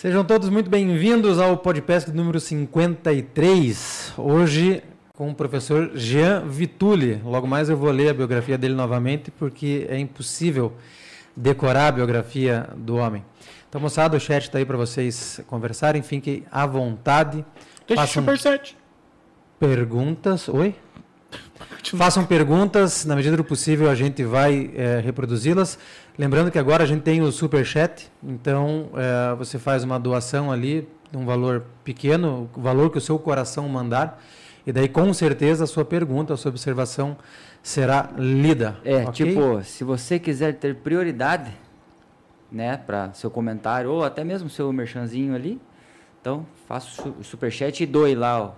[0.00, 4.12] Sejam todos muito bem-vindos ao Podpesc número 53.
[4.16, 4.80] Hoje
[5.12, 7.20] com o professor Jean Vitulli.
[7.24, 10.72] Logo mais eu vou ler a biografia dele novamente, porque é impossível
[11.36, 13.24] decorar a biografia do homem.
[13.68, 16.00] Então, moçada, o chat está aí para vocês conversarem.
[16.00, 17.44] Fiquem à vontade.
[17.84, 18.76] Deixa Façam superchat.
[19.58, 20.48] Perguntas.
[20.48, 20.76] Oi?
[21.96, 25.78] Façam perguntas, na medida do possível a gente vai é, reproduzi-las.
[26.18, 30.50] Lembrando que agora a gente tem o super chat, então é, você faz uma doação
[30.50, 34.22] ali, um valor pequeno, o valor que o seu coração mandar,
[34.66, 37.16] e daí com certeza a sua pergunta, a sua observação
[37.62, 38.76] será lida.
[38.84, 39.12] É, okay?
[39.12, 41.52] tipo, se você quiser ter prioridade,
[42.50, 45.60] né, para seu comentário ou até mesmo seu merchanzinho ali,
[46.20, 48.52] então faça o super chat e doe lá ó,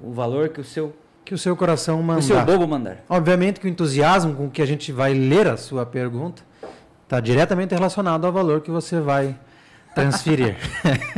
[0.00, 0.94] o valor que o seu
[1.26, 2.20] que o seu coração mandar.
[2.20, 2.98] O seu bobo mandar.
[3.08, 6.42] Obviamente que o entusiasmo com que a gente vai ler a sua pergunta
[7.02, 9.36] está diretamente relacionado ao valor que você vai
[9.92, 10.56] transferir.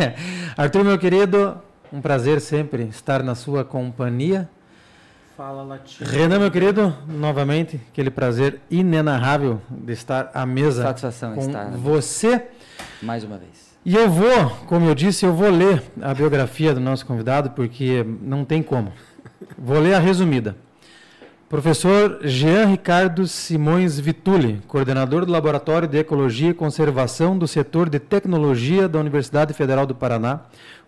[0.56, 1.60] Arthur, meu querido,
[1.92, 4.48] um prazer sempre estar na sua companhia.
[5.36, 6.10] Fala, Latino.
[6.10, 12.46] Renan, meu querido, novamente, aquele prazer inenarrável de estar à mesa Satisfação com estar, você.
[13.02, 13.76] Mais uma vez.
[13.84, 18.04] E eu vou, como eu disse, eu vou ler a biografia do nosso convidado, porque
[18.22, 18.90] não tem como.
[19.56, 20.56] Vou ler a resumida.
[21.48, 27.98] Professor Jean Ricardo Simões Vituli, coordenador do Laboratório de Ecologia e Conservação do Setor de
[27.98, 30.40] Tecnologia da Universidade Federal do Paraná,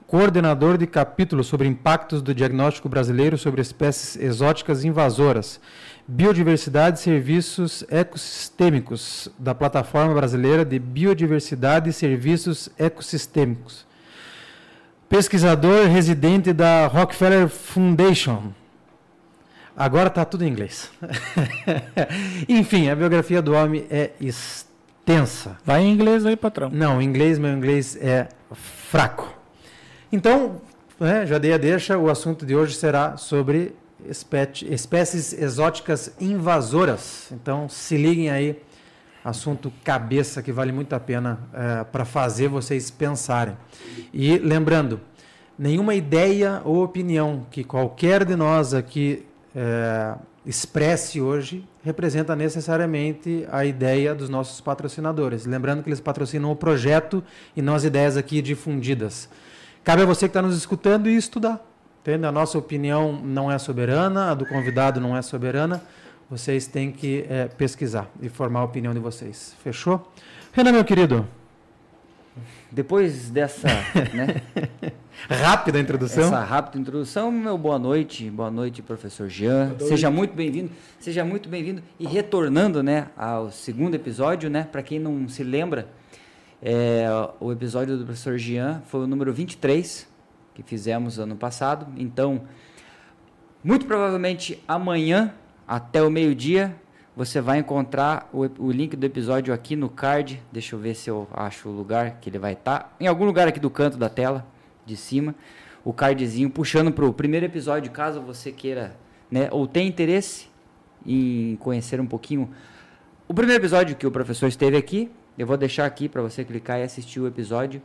[0.06, 5.58] coordenador de capítulo sobre impactos do diagnóstico brasileiro sobre espécies exóticas invasoras,
[6.06, 13.88] biodiversidade e serviços ecossistêmicos da Plataforma Brasileira de Biodiversidade e Serviços Ecossistêmicos
[15.10, 18.52] pesquisador residente da Rockefeller Foundation.
[19.76, 20.88] Agora está tudo em inglês.
[22.48, 25.58] Enfim, a biografia do homem é extensa.
[25.64, 26.70] Vai em inglês aí, patrão.
[26.72, 29.36] Não, em inglês, meu inglês é fraco.
[30.12, 30.60] Então,
[31.00, 33.74] né, já dei a deixa, o assunto de hoje será sobre
[34.06, 37.32] espécies exóticas invasoras.
[37.32, 38.62] Então, se liguem aí,
[39.24, 43.56] assunto cabeça que vale muito a pena é, para fazer vocês pensarem.
[44.12, 45.00] E lembrando,
[45.60, 50.14] nenhuma ideia ou opinião que qualquer de nós aqui é,
[50.46, 55.44] expresse hoje representa necessariamente a ideia dos nossos patrocinadores.
[55.44, 57.22] Lembrando que eles patrocinam o projeto
[57.54, 59.28] e não as ideias aqui difundidas.
[59.84, 61.62] Cabe a você que está nos escutando e estudar.
[62.00, 62.24] Entende?
[62.24, 65.82] A nossa opinião não é soberana, a do convidado não é soberana.
[66.30, 69.54] Vocês têm que é, pesquisar e formar a opinião de vocês.
[69.62, 70.10] Fechou?
[70.52, 71.26] Renan, meu querido,
[72.70, 73.68] depois dessa
[74.14, 74.42] né,
[75.28, 76.24] rápida introdução.
[76.24, 79.76] Essa rápida introdução, meu boa noite, boa noite, professor Jean.
[79.78, 84.98] Seja muito bem-vindo, seja muito bem-vindo e retornando, né, ao segundo episódio, né, para quem
[84.98, 85.88] não se lembra,
[86.62, 87.06] é,
[87.40, 90.06] o episódio do professor Jean foi o número 23
[90.54, 91.86] que fizemos ano passado.
[91.96, 92.42] Então,
[93.64, 95.34] muito provavelmente amanhã
[95.66, 96.76] até o meio-dia
[97.16, 100.40] você vai encontrar o, o, link do episódio aqui no card.
[100.52, 102.78] Deixa eu ver se eu acho o lugar que ele vai estar.
[102.78, 102.92] Tá.
[103.00, 104.46] Em algum lugar aqui do canto da tela,
[104.86, 105.34] de cima.
[105.84, 108.96] O cardzinho puxando para o primeiro episódio, caso você queira,
[109.30, 110.48] né, ou tenha interesse
[111.06, 112.50] em conhecer um pouquinho.
[113.26, 116.78] O primeiro episódio que o professor esteve aqui, eu vou deixar aqui para você clicar
[116.80, 117.80] e assistir o episódio.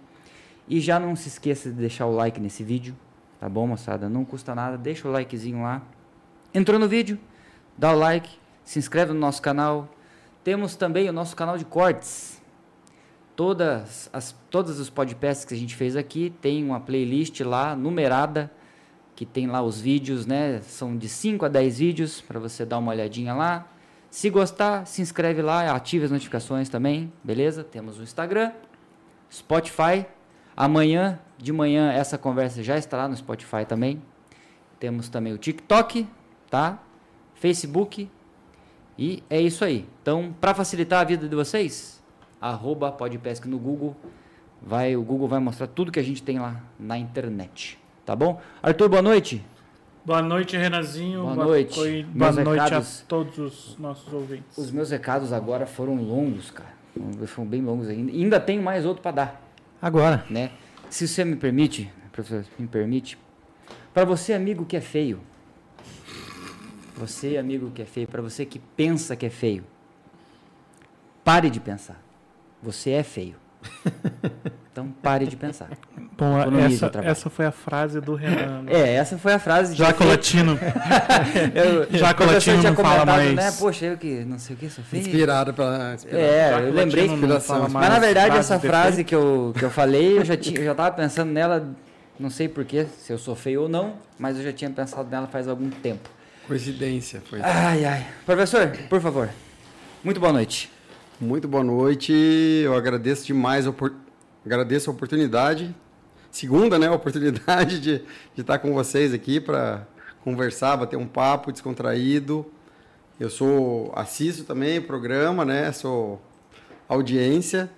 [0.68, 2.96] E já não se esqueça de deixar o like nesse vídeo,
[3.40, 4.10] tá bom, moçada?
[4.10, 5.82] Não custa nada, deixa o likezinho lá.
[6.54, 7.20] Entrou no vídeo,
[7.78, 9.88] dá o like, se inscreve no nosso canal.
[10.44, 12.42] Temos também o nosso canal de cortes.
[13.36, 18.52] Todas as todos os podcasts que a gente fez aqui tem uma playlist lá numerada
[19.16, 20.62] que tem lá os vídeos, né?
[20.62, 23.68] São de 5 a 10 vídeos para você dar uma olhadinha lá.
[24.10, 27.64] Se gostar, se inscreve lá, ative as notificações também, beleza?
[27.64, 28.52] Temos o Instagram,
[29.32, 30.06] Spotify.
[30.56, 34.02] Amanhã de manhã essa conversa já estará no Spotify também.
[34.80, 36.08] Temos também o TikTok,
[36.50, 36.80] tá?
[37.36, 38.10] Facebook,
[38.98, 39.86] e é isso aí.
[40.02, 42.02] Então, para facilitar a vida de vocês,
[42.40, 43.96] arroba podpesc no Google.
[44.62, 47.78] Vai, o Google vai mostrar tudo que a gente tem lá na internet.
[48.06, 48.42] Tá bom?
[48.64, 49.44] Arthur, boa noite.
[50.06, 51.22] Boa noite, Renazinho.
[51.24, 52.04] Boa, boa noite.
[52.04, 54.58] Boa meus noite recados, a todos os nossos ouvintes.
[54.58, 56.74] Os meus recados agora foram longos, cara.
[57.26, 58.12] Foram bem longos ainda.
[58.12, 59.42] E ainda tem mais outro para dar.
[59.82, 60.24] Agora.
[60.30, 60.52] Né?
[60.90, 63.18] Se você me permite, professor, me permite.
[63.94, 65.20] Para você, amigo que é feio,
[66.96, 69.64] você, amigo que é feio, para você que pensa que é feio,
[71.24, 72.02] pare de pensar.
[72.62, 73.36] Você é feio.
[74.76, 75.70] Então pare de pensar.
[76.18, 78.64] Bom, essa, essa foi a frase do Renan.
[78.64, 78.74] Né?
[78.74, 79.74] É, essa foi a frase.
[79.74, 80.60] Jaco Latino.
[81.92, 83.34] Jaco Latino não fala mais.
[83.36, 83.52] Né?
[83.58, 85.08] Poxa, eu que não sei o que você fez.
[85.08, 87.70] Inspirado pela É, Jaco eu lembrei que inspiração.
[87.70, 90.72] Mas na verdade essa frase que eu, que eu falei, eu já tinha, eu já
[90.72, 91.74] estava pensando nela,
[92.20, 95.28] não sei porquê, se eu sou feio ou não, mas eu já tinha pensado nela
[95.28, 96.10] faz algum tempo.
[96.48, 97.42] Coincidência, foi.
[97.42, 98.08] Ai, ai.
[98.26, 99.30] Professor, por favor.
[100.04, 100.72] Muito boa noite.
[101.20, 102.12] Muito boa noite.
[102.64, 103.66] Eu agradeço demais,
[104.46, 105.74] agradeço a oportunidade
[106.36, 108.00] segunda né, oportunidade de,
[108.36, 109.88] de estar com vocês aqui para
[110.22, 112.46] conversar, bater um papo descontraído.
[113.18, 115.72] Eu sou assisto também o programa, né?
[115.72, 116.22] Sou
[116.90, 117.70] audiência,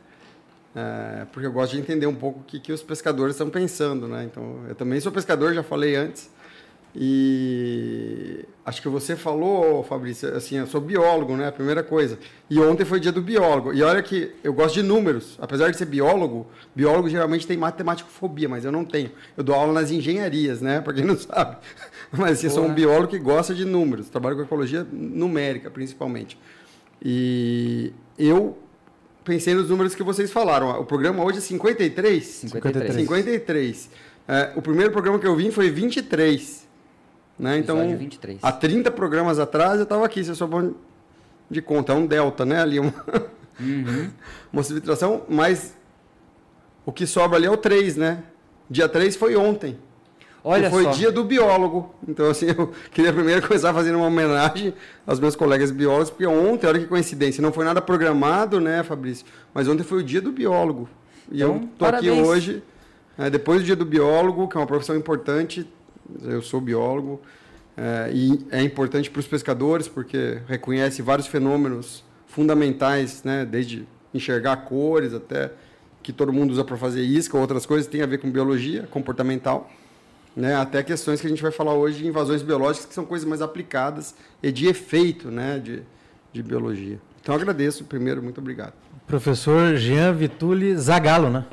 [0.75, 4.07] é, porque eu gosto de entender um pouco o que, que os pescadores estão pensando,
[4.07, 4.23] né?
[4.23, 6.27] Então, eu também sou pescador, já falei antes.
[6.95, 11.47] E acho que você falou, Fabrício, assim, eu sou biólogo, né?
[11.47, 12.17] A primeira coisa.
[12.49, 13.73] E ontem foi dia do biólogo.
[13.73, 15.37] E olha que eu gosto de números.
[15.39, 19.11] Apesar de ser biólogo, biólogo geralmente tem matemático-fobia, mas eu não tenho.
[19.35, 20.81] Eu dou aula nas engenharias, né?
[20.81, 21.57] Para quem não sabe.
[22.11, 24.09] Mas assim, eu sou um biólogo que gosta de números.
[24.09, 26.37] Trabalho com ecologia numérica, principalmente.
[27.03, 28.57] E eu
[29.23, 30.79] pensei nos números que vocês falaram.
[30.79, 32.25] O programa hoje é 53?
[32.25, 32.95] 53.
[32.95, 33.89] 53.
[34.27, 36.66] É, o primeiro programa que eu vim foi 23.
[37.37, 37.59] Né?
[37.59, 37.77] Então,
[38.41, 40.73] há 30 programas atrás eu estava aqui, se eu sou bom
[41.49, 41.93] de conta.
[41.93, 42.61] É um delta, né?
[42.61, 42.93] Ali, uma,
[43.59, 44.09] uhum.
[44.51, 45.75] uma subtração, mas
[46.85, 48.23] o que sobra ali é o 3, né?
[48.69, 49.77] Dia 3 foi ontem.
[50.43, 50.91] Olha foi só.
[50.91, 51.93] dia do biólogo.
[52.07, 54.73] Então, assim, eu queria primeiro começar fazendo uma homenagem
[55.05, 59.25] aos meus colegas biólogos, porque ontem, olha que coincidência, não foi nada programado, né, Fabrício?
[59.53, 60.87] Mas ontem foi o dia do biólogo.
[61.31, 62.13] E então, eu tô parabéns.
[62.13, 62.63] aqui hoje,
[63.17, 65.67] é, depois do dia do biólogo, que é uma profissão importante,
[66.23, 67.21] eu sou biólogo
[67.75, 74.57] é, e é importante para os pescadores porque reconhece vários fenômenos fundamentais, né, desde enxergar
[74.57, 75.51] cores até
[76.01, 79.69] que todo mundo usa para fazer isca, outras coisas tem a ver com biologia comportamental,
[80.35, 83.27] né, até questões que a gente vai falar hoje de invasões biológicas que são coisas
[83.27, 85.83] mais aplicadas e de efeito, né, de,
[86.33, 86.99] de biologia.
[87.21, 88.73] Então agradeço primeiro, muito obrigado.
[89.05, 91.45] Professor Jean Vituli Zagalo, né?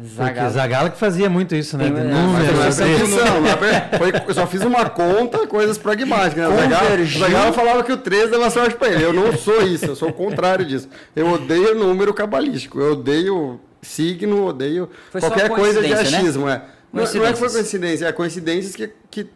[0.00, 0.50] Zagalo.
[0.50, 1.84] Zagalo que fazia muito isso, né?
[1.84, 6.48] Tem, de números, não, foi, eu só fiz uma conta, coisas pragmáticas.
[6.48, 6.56] Né?
[6.56, 9.04] Zagalo, Zagalo falava que o 13 dava sorte para ele.
[9.04, 10.88] Eu não sou isso, eu sou o contrário disso.
[11.14, 16.00] Eu odeio número cabalístico, eu odeio signo, odeio foi qualquer coisa de né?
[16.00, 16.46] achismo.
[16.46, 16.54] Né?
[16.54, 16.82] É.
[16.92, 19.26] Não, não, é que foi coincidência, é coincidências que, que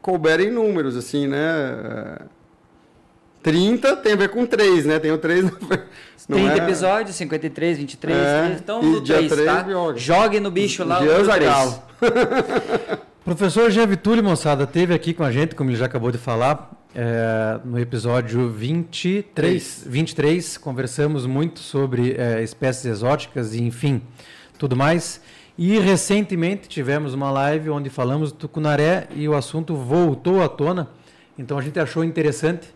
[0.00, 2.18] couberem números, assim, né?
[3.42, 4.98] 30 tem a ver com 3, né?
[4.98, 5.50] Tem o 3
[6.28, 6.56] 30 é...
[6.56, 8.16] episódios, 53, 23.
[8.16, 9.66] É, então, no 3, 3, tá?
[9.96, 11.00] Jogue no bicho lá.
[11.00, 11.80] Deus o 3.
[13.24, 17.60] Professor Vituli, moçada, teve aqui com a gente, como ele já acabou de falar, é,
[17.64, 24.02] no episódio 23, 23, conversamos muito sobre é, espécies exóticas e, enfim,
[24.58, 25.20] tudo mais.
[25.56, 30.88] E recentemente tivemos uma live onde falamos do tucunaré e o assunto voltou à tona.
[31.38, 32.68] Então a gente achou interessante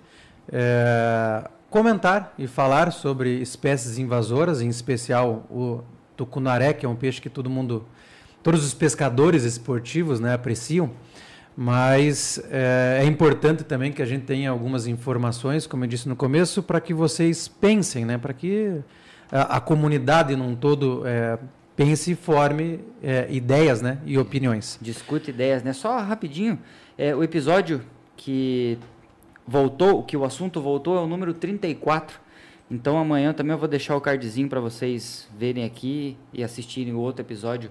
[0.52, 5.80] é, comentar e falar sobre espécies invasoras, em especial o
[6.16, 7.84] tucunaré, que é um peixe que todo mundo,
[8.42, 10.92] todos os pescadores esportivos né, apreciam,
[11.56, 16.16] mas é, é importante também que a gente tenha algumas informações, como eu disse no
[16.16, 18.80] começo, para que vocês pensem, né, para que
[19.30, 21.38] a, a, comunidade num todo é,
[21.76, 24.78] pense e forme é, ideias né, e opiniões.
[24.80, 25.72] Discute ideias, né?
[25.72, 26.58] Só rapidinho,
[26.98, 27.82] é, o episódio
[28.16, 28.78] que
[29.46, 32.18] voltou, que o assunto voltou é o número 34.
[32.70, 36.98] Então amanhã também eu vou deixar o cardzinho para vocês verem aqui e assistirem o
[36.98, 37.70] outro episódio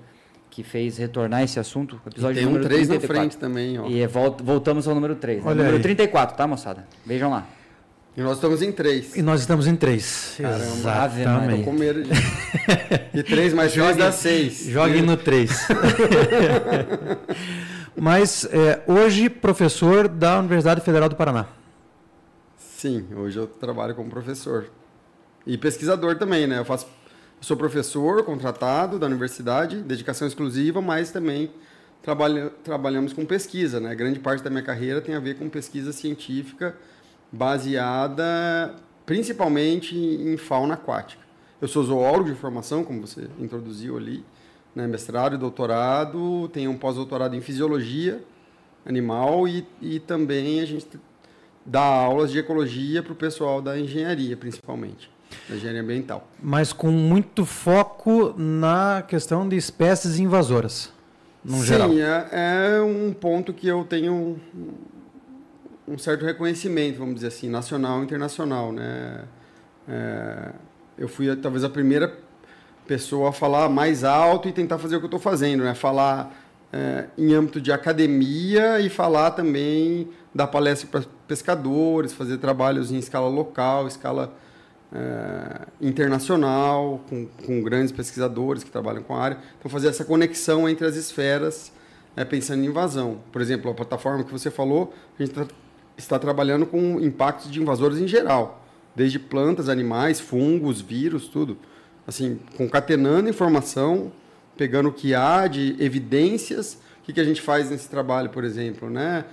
[0.49, 1.99] que fez retornar esse assunto.
[2.05, 3.87] Episódio e tem um 3 na frente também, ó.
[3.87, 5.43] E é, voltamos ao número 3.
[5.43, 5.49] Né?
[5.49, 5.81] Olha número aí.
[5.81, 6.85] 34, tá, moçada?
[7.03, 7.47] Vejam lá.
[8.15, 9.15] E nós estamos em 3.
[9.15, 10.39] E nós estamos em 3.
[10.39, 11.63] Exatamente.
[11.63, 12.11] Tô com medo de...
[13.15, 14.67] E 3 mais 3 dá 6.
[14.67, 15.49] Jogue no 3.
[17.99, 21.47] Mas é, hoje, professor da Universidade Federal do Paraná.
[22.83, 24.69] Sim, hoje eu trabalho como professor.
[25.47, 26.59] E pesquisador também, né?
[26.59, 26.85] Eu faço
[27.39, 31.49] sou professor contratado da universidade, dedicação exclusiva, mas também
[32.01, 33.95] trabalha, trabalhamos com pesquisa, né?
[33.95, 36.75] Grande parte da minha carreira tem a ver com pesquisa científica
[37.31, 38.75] baseada
[39.05, 41.23] principalmente em fauna aquática.
[41.61, 44.25] Eu sou zoólogo de formação, como você introduziu ali,
[44.75, 44.87] né?
[44.87, 48.21] mestrado e doutorado, tenho um pós-doutorado em fisiologia
[48.85, 50.99] animal e, e também a gente
[51.65, 55.09] dar aulas de ecologia para o pessoal da engenharia, principalmente,
[55.47, 56.27] da engenharia ambiental.
[56.41, 60.91] Mas com muito foco na questão de espécies invasoras,
[61.43, 61.89] no Sim, geral.
[61.89, 64.39] Sim, é, é, um ponto que eu tenho
[65.87, 69.23] um, certo reconhecimento, vamos dizer assim, nacional e internacional, né?
[69.87, 70.51] É,
[70.97, 72.17] eu fui talvez a primeira
[72.87, 75.73] pessoa falar mais alto e tentar fazer o que eu estou fazendo, né?
[75.73, 76.33] Falar
[76.71, 81.03] é, em âmbito de academia e falar também dar palestra para
[81.33, 84.31] pescadores, fazer trabalhos em escala local, escala
[84.93, 89.39] é, internacional, com, com, grandes pesquisadores que trabalham com a área.
[89.57, 91.71] Então, fazer essa conexão entre as esferas,
[92.15, 93.17] é, pensando em invasão.
[93.31, 95.47] Por exemplo, a plataforma que você falou, a gente tá,
[95.97, 98.63] está trabalhando com impactos de invasores em geral,
[98.95, 101.57] desde plantas, animais, fungos, vírus, tudo.
[102.05, 104.11] Assim, concatenando informação,
[104.55, 106.77] pegando o que há de evidências.
[107.01, 108.87] O que, que a gente faz nesse trabalho, por exemplo?
[108.87, 109.25] Né?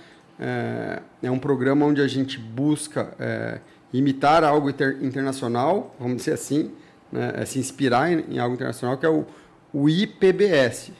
[0.43, 3.59] É, é um programa onde a gente busca é,
[3.93, 6.71] imitar algo inter, internacional, vamos dizer assim,
[7.11, 9.23] né, é se inspirar em, em, algo internacional, que é o,
[9.71, 10.93] o IPBS,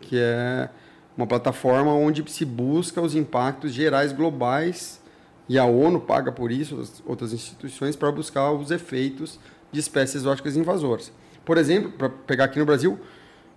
[0.00, 0.68] que é
[1.16, 5.00] uma plataforma onde se busca os impactos gerais globais
[5.48, 9.38] e a ONU paga por isso, as outras instituições, para buscar os efeitos
[9.70, 11.12] de espécies exóticas invasoras.
[11.44, 12.98] Por exemplo, para pegar aqui no Brasil,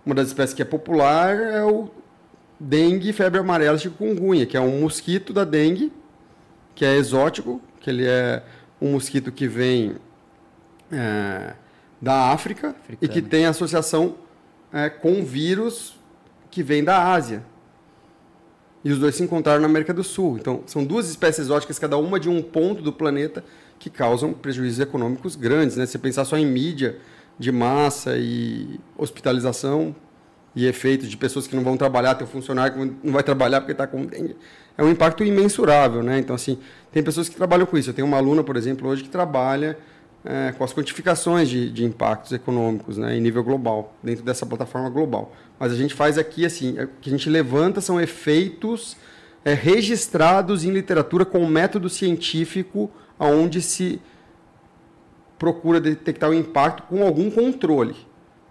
[0.06, 1.90] uma das espécies que é popular é o
[2.62, 5.92] dengue febre amarela chikungunya, que é um mosquito da dengue,
[6.74, 8.42] que é exótico, que ele é
[8.80, 9.96] um mosquito que vem
[10.90, 11.54] é,
[12.00, 12.98] da África Africano.
[13.00, 14.14] e que tem associação
[14.72, 15.98] é, com vírus
[16.50, 17.44] que vem da Ásia.
[18.84, 20.38] E os dois se encontraram na América do Sul.
[20.38, 23.44] Então, são duas espécies exóticas, cada uma de um ponto do planeta,
[23.78, 25.76] que causam prejuízos econômicos grandes.
[25.76, 25.86] Né?
[25.86, 26.98] Se pensar só em mídia
[27.38, 29.94] de massa e hospitalização
[30.54, 33.60] e efeitos de pessoas que não vão trabalhar, tem um funcionário que não vai trabalhar
[33.60, 34.06] porque está com
[34.76, 36.02] é um impacto imensurável.
[36.02, 36.18] Né?
[36.18, 36.58] Então, assim,
[36.90, 37.90] tem pessoas que trabalham com isso.
[37.90, 39.78] Eu tenho uma aluna, por exemplo, hoje que trabalha
[40.24, 44.88] é, com as quantificações de, de impactos econômicos né, em nível global, dentro dessa plataforma
[44.88, 45.34] global.
[45.58, 48.96] Mas a gente faz aqui assim, é, o que a gente levanta são efeitos
[49.44, 54.00] é, registrados em literatura com método científico, onde se
[55.38, 57.96] procura detectar o impacto com algum controle.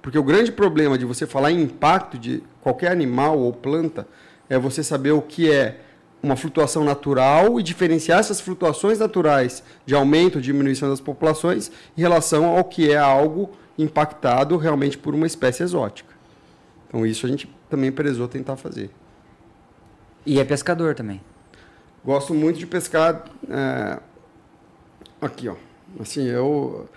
[0.02, 4.08] Porque o grande problema de você falar em impacto de qualquer animal ou planta
[4.50, 5.80] é você saber o que é
[6.24, 12.02] uma flutuação natural e diferenciar essas flutuações naturais de aumento ou diminuição das populações em
[12.02, 16.14] relação ao que é algo impactado realmente por uma espécie exótica.
[16.88, 18.90] Então isso a gente também prezou tentar fazer.
[20.26, 21.22] E é pescador também?
[22.04, 24.00] Gosto muito de pescar é...
[25.20, 25.56] aqui, ó.
[26.00, 26.88] Assim, eu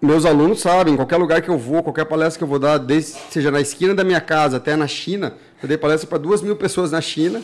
[0.00, 3.18] meus alunos sabem, qualquer lugar que eu vou, qualquer palestra que eu vou dar, desde,
[3.30, 6.56] seja na esquina da minha casa até na China, eu dei palestra para duas mil
[6.56, 7.42] pessoas na China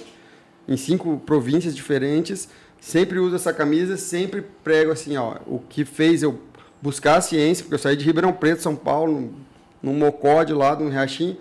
[0.69, 2.49] em cinco províncias diferentes,
[2.81, 6.41] sempre uso essa camisa, sempre prego assim, ó, o que fez eu
[6.81, 9.33] buscar a ciência, porque eu saí de Ribeirão Preto, São Paulo,
[9.83, 11.37] num mocó de lá, num riachinho,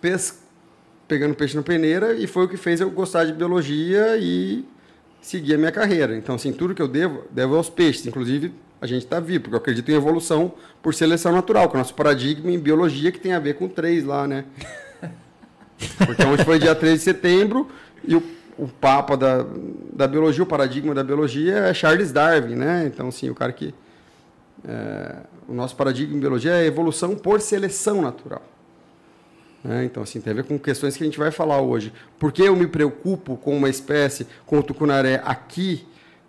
[0.00, 0.42] pes...
[1.06, 4.64] pegando peixe na peneira, e foi o que fez eu gostar de biologia e
[5.20, 6.16] seguir a minha carreira.
[6.16, 8.52] Então, assim, tudo que eu devo, devo aos peixes, inclusive
[8.84, 11.78] a gente está vivo, porque eu acredito em evolução por seleção natural, que é o
[11.78, 14.44] nosso paradigma em biologia que tem a ver com três lá, né?
[16.06, 17.68] Porque ontem foi dia 3 de setembro
[18.06, 18.22] e o
[18.56, 19.44] o papa da,
[19.92, 22.86] da biologia, o paradigma da biologia é Charles Darwin, né?
[22.86, 23.74] Então, assim, o cara que...
[24.66, 28.42] É, o nosso paradigma em biologia é evolução por seleção natural.
[29.62, 29.84] Né?
[29.84, 31.92] Então, assim, tem a ver com questões que a gente vai falar hoje.
[32.18, 35.86] Por que eu me preocupo com uma espécie, com o tucunaré, aqui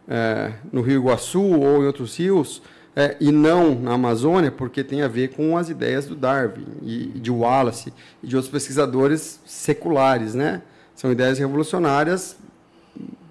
[0.07, 2.61] é, no Rio Iguaçu ou em outros rios,
[2.95, 7.07] é, e não na Amazônia, porque tem a ver com as ideias do Darwin e
[7.07, 7.93] de Wallace
[8.23, 10.61] e de outros pesquisadores seculares, né?
[10.95, 12.37] São ideias revolucionárias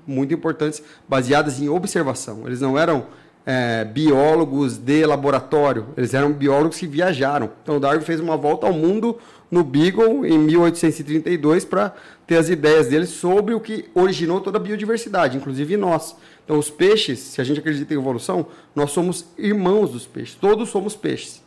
[0.06, 2.42] muito importantes, baseadas em observação.
[2.46, 3.06] Eles não eram
[3.46, 7.50] é, biólogos de laboratório, eles eram biólogos que viajaram.
[7.62, 9.18] Então, Darwin fez uma volta ao mundo
[9.50, 11.94] no Beagle em 1832 para
[12.26, 16.16] ter as ideias dele sobre o que originou toda a biodiversidade, inclusive nós.
[16.44, 20.34] Então, os peixes, se a gente acredita em evolução, nós somos irmãos dos peixes.
[20.34, 21.42] Todos somos peixes,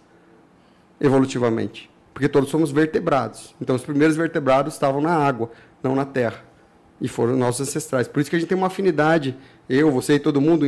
[1.00, 3.56] evolutivamente, porque todos somos vertebrados.
[3.62, 5.52] Então, os primeiros vertebrados estavam na água
[5.84, 6.44] não na terra.
[7.00, 8.08] E foram nossos ancestrais.
[8.08, 9.36] Por isso que a gente tem uma afinidade,
[9.70, 10.66] eu, você e todo mundo,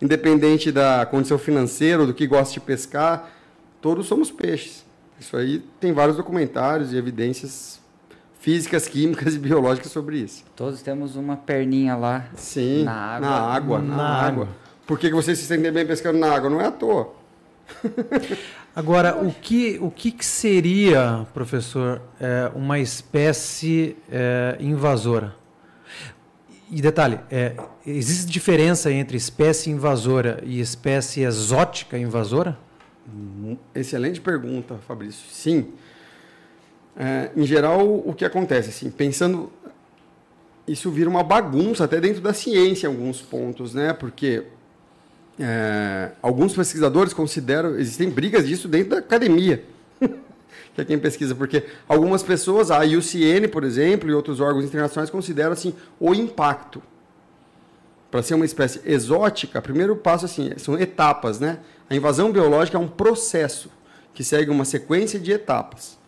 [0.00, 3.32] independente da condição financeira, do que gosta de pescar,
[3.80, 4.86] todos somos peixes.
[5.18, 7.80] Isso aí tem vários documentários e evidências
[8.40, 10.44] físicas, químicas e biológicas sobre isso.
[10.54, 13.28] Todos temos uma perninha lá Sim, na água.
[13.28, 14.48] Na água, na, na água.
[14.86, 16.48] Por que, que você se sente bem pescando na água?
[16.48, 17.12] Não é à toa.
[18.74, 25.34] Agora, o que, o que, seria, professor, é, uma espécie é, invasora?
[26.70, 32.58] E detalhe, é, existe diferença entre espécie invasora e espécie exótica invasora?
[33.74, 35.24] Excelente pergunta, Fabrício.
[35.30, 35.72] Sim.
[36.96, 38.70] É, em geral, o que acontece?
[38.70, 39.52] Assim, pensando.
[40.66, 43.92] Isso vira uma bagunça até dentro da ciência em alguns pontos, né?
[43.92, 44.44] Porque
[45.38, 49.62] é, alguns pesquisadores consideram existem brigas disso dentro da academia
[50.76, 55.08] que é quem pesquisa, porque algumas pessoas, a IUCN, por exemplo, e outros órgãos internacionais
[55.08, 56.82] consideram assim o impacto.
[58.10, 61.60] Para ser uma espécie exótica, primeiro passo assim, são etapas, né?
[61.88, 63.70] A invasão biológica é um processo
[64.12, 65.98] que segue uma sequência de etapas.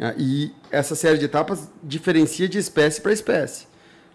[0.00, 3.66] Ah, e essa série de etapas diferencia de espécie para espécie.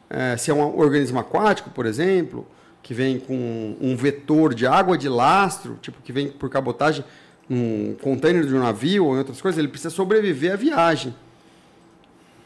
[0.09, 2.47] É, se é um organismo aquático, por exemplo,
[2.81, 7.03] que vem com um vetor de água de lastro, tipo que vem por cabotagem,
[7.49, 11.13] num container de um navio ou em outras coisas, ele precisa sobreviver à viagem.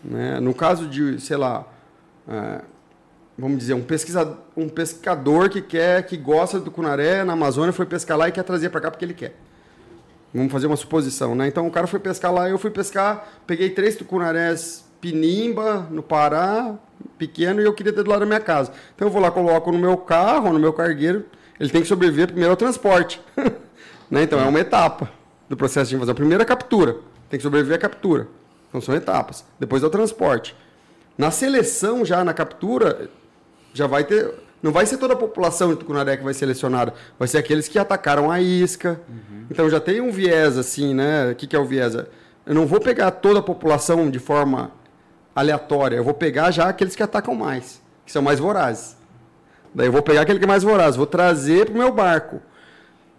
[0.04, 0.40] Né?
[0.40, 1.66] No caso de, sei lá,
[2.28, 2.62] é,
[3.38, 7.86] vamos dizer, um, pesquisador, um pescador que quer, que gosta do cunaré na Amazônia, foi
[7.86, 9.36] pescar lá e quer trazer para cá porque ele quer.
[10.34, 11.48] Vamos fazer uma suposição, né?
[11.48, 16.76] Então o cara foi pescar lá, eu fui pescar, peguei três tucunarés pinimba no Pará,
[17.18, 18.72] pequeno, e eu queria ter do lado da minha casa.
[18.96, 21.26] Então eu vou lá, coloco no meu carro, no meu cargueiro,
[21.60, 23.22] ele tem que sobreviver primeiro ao transporte.
[24.12, 24.24] Né?
[24.24, 25.10] Então, é uma etapa
[25.48, 26.14] do processo de invasão.
[26.14, 26.98] Primeiro, a captura.
[27.30, 28.28] Tem que sobreviver à captura.
[28.68, 29.46] Então, são etapas.
[29.58, 30.54] Depois é o transporte.
[31.18, 33.10] Na seleção, já na captura,
[33.74, 34.30] já vai ter...
[34.62, 36.94] Não vai ser toda a população de Tucunaré que vai ser selecionada.
[37.18, 39.01] Vai ser aqueles que atacaram a isca.
[39.10, 39.46] Uhum.
[39.50, 41.32] Então, já tem um viés, assim, né?
[41.32, 41.96] O que, que é o viés?
[41.96, 44.72] Eu não vou pegar toda a população de forma
[45.36, 45.96] aleatória.
[45.96, 48.96] Eu vou pegar já aqueles que atacam mais, que são mais vorazes.
[49.74, 52.41] Daí eu vou pegar aquele que é mais voraz, vou trazer para o meu barco.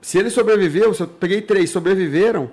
[0.00, 2.50] Se ele sobreviveu, se eu peguei três sobreviveram,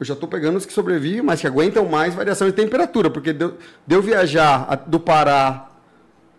[0.00, 3.32] eu já estou pegando os que sobrevivem, mas que aguentam mais variação de temperatura, porque
[3.32, 5.69] deu, deu viajar do Pará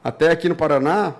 [0.04, 1.14] até aqui no Paraná,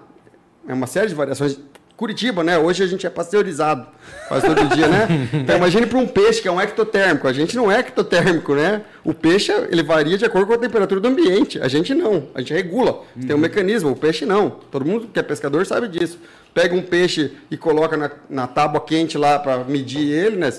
[0.68, 1.60] é uma série de variações.
[1.96, 2.58] Curitiba, né?
[2.58, 3.86] Hoje a gente é pasteurizado
[4.28, 5.08] quase todo dia, né?
[5.34, 7.28] Então imagine para um peixe que é um ectotérmico.
[7.28, 8.82] A gente não é ectotérmico, né?
[9.04, 11.62] O peixe ele varia de acordo com a temperatura do ambiente.
[11.62, 12.28] A gente não.
[12.34, 13.04] A gente regula.
[13.16, 13.28] Uhum.
[13.28, 13.92] Tem um mecanismo.
[13.92, 14.50] O peixe não.
[14.50, 16.18] Todo mundo que é pescador sabe disso
[16.54, 20.52] pega um peixe e coloca na, na tábua quente lá para medir ele, né?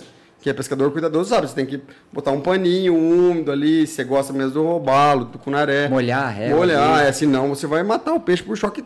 [0.43, 1.47] Que é pescador cuidadoso, sabe?
[1.47, 1.81] Você tem que
[2.13, 5.89] botar um paninho úmido ali, você gosta mesmo do robalo, do cunaré.
[5.89, 6.59] Molhar régua.
[6.59, 8.85] Molhar, é, senão você vai matar o peixe por choque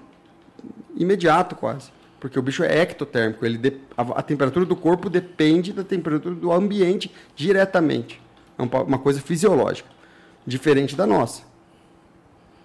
[0.95, 1.91] imediato quase.
[2.21, 6.53] Porque o bicho é ectotérmico, ele de, a, temperatura do corpo depende da temperatura do
[6.53, 8.21] ambiente diretamente.
[8.59, 9.89] É uma, coisa fisiológica,
[10.47, 11.43] diferente da nossa.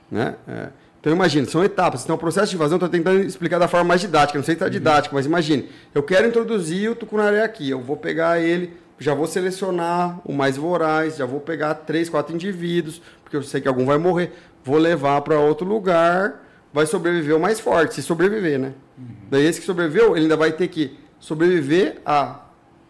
[0.09, 0.35] Né?
[0.47, 0.67] É.
[1.01, 2.03] Então imagine, são etapas.
[2.03, 4.37] Então o processo de invasão, estou tentando explicar da forma mais didática.
[4.37, 4.71] Não sei se está uhum.
[4.71, 7.69] didático, mas imagine, eu quero introduzir o tucunaré aqui.
[7.69, 12.35] Eu vou pegar ele, já vou selecionar o mais voraz, já vou pegar três, quatro
[12.35, 14.31] indivíduos, porque eu sei que algum vai morrer.
[14.63, 18.73] Vou levar para outro lugar, vai sobreviver o mais forte, se sobreviver, né?
[18.97, 19.05] Uhum.
[19.31, 22.41] Daí esse que sobreviveu, ele ainda vai ter que sobreviver à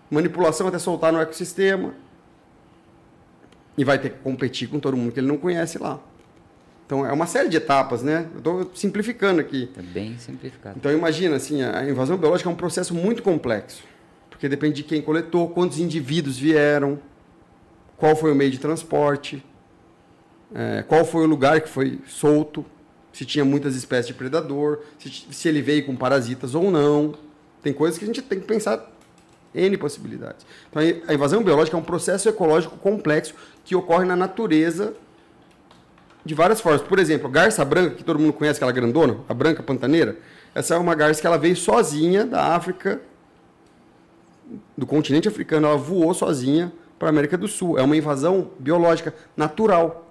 [0.10, 1.94] manipulação até soltar no ecossistema.
[3.78, 5.98] E vai ter que competir com todo mundo que ele não conhece lá.
[6.86, 8.28] Então é uma série de etapas, né?
[8.34, 9.72] Eu estou simplificando aqui.
[9.78, 10.76] É bem simplificado.
[10.78, 13.82] Então imagina assim, a invasão biológica é um processo muito complexo,
[14.42, 17.00] porque depende de quem coletou, quantos indivíduos vieram,
[17.96, 19.46] qual foi o meio de transporte,
[20.52, 22.66] é, qual foi o lugar que foi solto,
[23.14, 27.14] se tinha muitas espécies de predador, se, se ele veio com parasitas ou não.
[27.62, 28.92] Tem coisas que a gente tem que pensar
[29.54, 30.44] N possibilidades.
[30.72, 34.96] Então, a invasão biológica é um processo ecológico complexo que ocorre na natureza
[36.26, 36.82] de várias formas.
[36.82, 40.18] Por exemplo, a garça branca, que todo mundo conhece, aquela grandona, a branca pantaneira,
[40.56, 43.00] essa é uma garça que ela veio sozinha da África,
[44.78, 47.78] do continente africano, ela voou sozinha para a América do Sul.
[47.78, 50.08] É uma invasão biológica natural.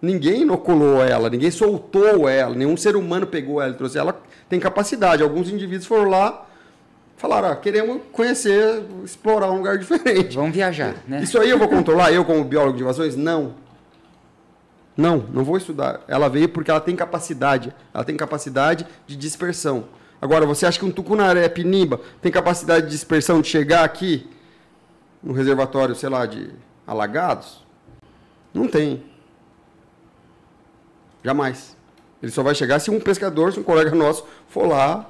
[0.00, 3.98] Ninguém inoculou ela, ninguém soltou ela, nenhum ser humano pegou ela e trouxe.
[3.98, 5.22] Ela tem capacidade.
[5.22, 6.46] Alguns indivíduos foram lá,
[7.16, 10.36] falaram: ah, queremos conhecer, explorar um lugar diferente.
[10.36, 11.22] Vamos viajar, né?
[11.22, 13.16] Isso aí eu vou controlar, eu como biólogo de invasões?
[13.16, 13.54] Não.
[14.96, 16.00] Não, não vou estudar.
[16.08, 17.74] Ela veio porque ela tem capacidade.
[17.92, 19.84] Ela tem capacidade de dispersão.
[20.20, 24.28] Agora, você acha que um tucunaré pinimba tem capacidade de dispersão de chegar aqui
[25.22, 26.50] no reservatório, sei lá, de
[26.86, 27.64] alagados?
[28.52, 29.02] Não tem.
[31.22, 31.76] Jamais.
[32.22, 35.08] Ele só vai chegar se um pescador, se um colega nosso for lá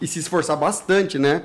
[0.00, 1.42] e se esforçar bastante, né?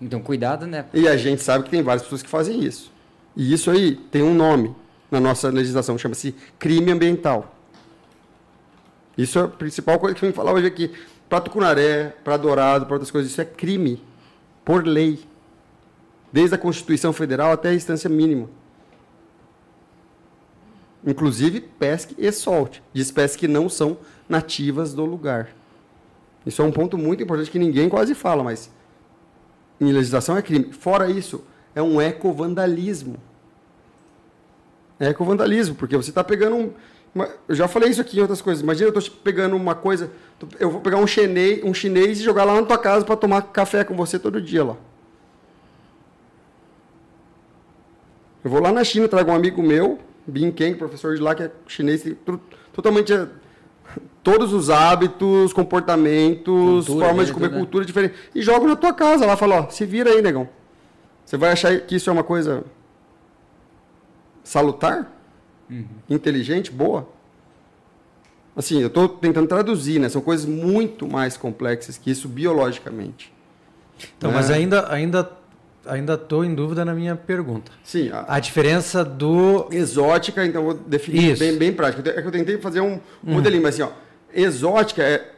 [0.00, 0.86] Então, cuidado, né?
[0.92, 2.92] E a gente sabe que tem várias pessoas que fazem isso.
[3.36, 4.74] E isso aí tem um nome
[5.10, 7.54] na nossa legislação, chama-se crime ambiental.
[9.16, 10.92] Isso é a principal coisa que eu vim falar hoje aqui.
[11.28, 14.02] Para Tucunaré, para Dourado, para outras coisas, isso é crime,
[14.64, 15.24] por lei.
[16.32, 18.48] Desde a Constituição Federal até a instância mínima.
[21.04, 23.96] Inclusive pesque e solte, de espécies que não são
[24.28, 25.50] nativas do lugar.
[26.44, 28.70] Isso é um ponto muito importante que ninguém quase fala, mas
[29.80, 30.72] em legislação é crime.
[30.72, 33.16] Fora isso, é um ecovandalismo.
[34.98, 36.72] É ecovandalismo, porque você está pegando um.
[37.48, 38.62] Eu já falei isso aqui em outras coisas.
[38.62, 40.10] Imagina eu estou pegando uma coisa.
[40.58, 43.42] Eu vou pegar um chinês, um chinês e jogar lá na tua casa para tomar
[43.42, 44.76] café com você todo dia lá.
[48.44, 51.42] Eu vou lá na China, trago um amigo meu, Bin Keng, professor de lá, que
[51.42, 52.04] é chinês,
[52.72, 53.26] totalmente é,
[54.22, 57.58] todos os hábitos, comportamentos, cultura, formas de comer, né?
[57.58, 58.14] cultura diferente.
[58.34, 60.48] E jogo na tua casa lá, fala, ó, se vira aí, negão.
[61.24, 62.62] Você vai achar que isso é uma coisa
[64.44, 65.15] salutar?
[65.70, 65.84] Uhum.
[66.08, 66.70] Inteligente?
[66.70, 67.08] Boa?
[68.54, 70.08] Assim, eu estou tentando traduzir, né?
[70.08, 73.32] São coisas muito mais complexas que isso biologicamente.
[74.16, 74.36] Então, né?
[74.36, 75.30] mas ainda ainda
[75.84, 77.70] ainda estou em dúvida na minha pergunta.
[77.84, 78.10] Sim.
[78.10, 81.40] A, a diferença do exótica, então vou definir isso.
[81.40, 82.06] bem bem prático.
[82.08, 83.00] É que eu tentei fazer um uhum.
[83.22, 83.90] modelinho, mas assim, ó,
[84.32, 85.32] exótica é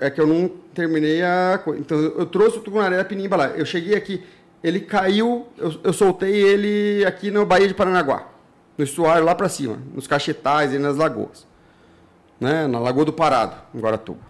[0.00, 3.48] é que eu não terminei a então eu trouxe o tucunaré da pinimba lá.
[3.48, 4.22] Eu cheguei aqui,
[4.62, 8.28] ele caiu, eu, eu soltei ele aqui na Baía de Paranaguá,
[8.76, 11.46] no estuário lá para cima, nos cachetais e nas lagoas
[12.40, 14.20] né, na Lagoa do Parado, em Guaratuba.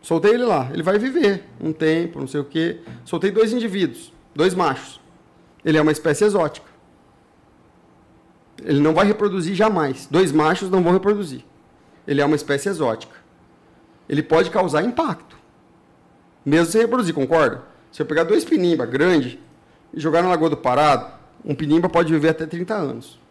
[0.00, 2.80] Soltei ele lá, ele vai viver um tempo, não sei o quê.
[3.04, 5.00] Soltei dois indivíduos, dois machos.
[5.64, 6.66] Ele é uma espécie exótica.
[8.64, 10.06] Ele não vai reproduzir jamais.
[10.10, 11.44] Dois machos não vão reproduzir.
[12.06, 13.14] Ele é uma espécie exótica.
[14.08, 15.36] Ele pode causar impacto.
[16.44, 17.62] Mesmo sem reproduzir, concorda?
[17.92, 19.38] Se eu pegar dois pinimba grandes
[19.94, 21.12] e jogar na Lagoa do Parado,
[21.44, 23.21] um pinimba pode viver até 30 anos.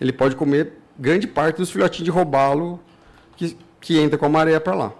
[0.00, 2.80] Ele pode comer grande parte dos filhotinhos de robalo
[3.36, 4.92] que, que entra com a maré para lá.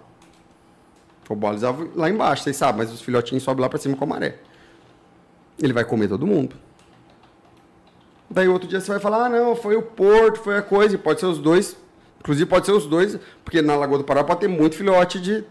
[1.29, 1.61] O bolis
[1.95, 4.39] lá embaixo, vocês sabem, mas os filhotinhos sobem lá para cima com a maré.
[5.61, 6.55] Ele vai comer todo mundo.
[8.27, 10.97] Daí outro dia você vai falar, ah, não, foi o porto, foi a coisa, e
[10.97, 11.77] pode ser os dois.
[12.19, 15.43] Inclusive pode ser os dois, porque na Lagoa do Pará pode ter muito filhote de,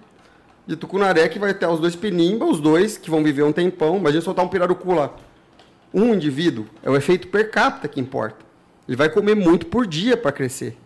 [0.67, 3.99] de tucunaré que vai ter os dois penimba, os dois que vão viver um tempão.
[3.99, 5.13] Imagina soltar um pirarucu lá.
[5.95, 8.48] Um indivíduo, é o efeito per capita que importa.
[8.89, 10.77] Ele vai comer muito por dia para crescer.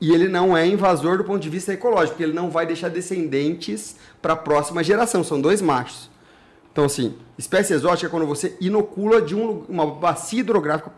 [0.00, 2.88] E ele não é invasor do ponto de vista ecológico, porque ele não vai deixar
[2.88, 5.22] descendentes para a próxima geração.
[5.22, 6.10] São dois machos.
[6.72, 10.90] Então, assim, espécie exótica é quando você inocula de um, uma bacia hidrográfica,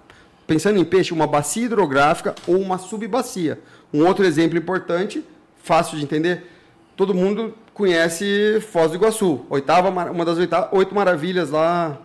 [0.47, 3.61] pensando em peixe, uma bacia hidrográfica ou uma subbacia.
[3.93, 5.23] Um outro exemplo importante,
[5.62, 6.51] fácil de entender,
[6.97, 11.99] todo mundo conhece Foz do Iguaçu, oitava, uma das oitava, oito maravilhas lá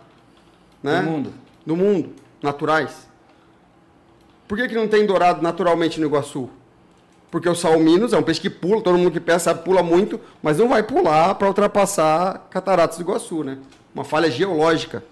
[0.82, 1.00] né?
[1.00, 1.32] do mundo.
[1.64, 3.08] Do mundo, naturais.
[4.46, 6.50] Por que, que não tem dourado naturalmente no Iguaçu?
[7.32, 10.20] porque o salminos é um peixe que pula, todo mundo que pesca sabe pula muito,
[10.42, 13.56] mas não vai pular para ultrapassar Cataratas do Iguaçu, né?
[13.94, 15.02] Uma falha geológica.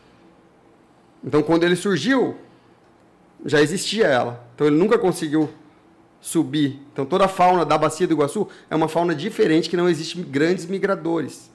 [1.24, 2.36] Então, quando ele surgiu,
[3.42, 4.44] já existia ela.
[4.54, 5.48] Então, ele nunca conseguiu
[6.20, 6.78] subir.
[6.92, 10.20] Então, toda a fauna da bacia do Iguaçu é uma fauna diferente que não existe
[10.20, 11.50] grandes migradores.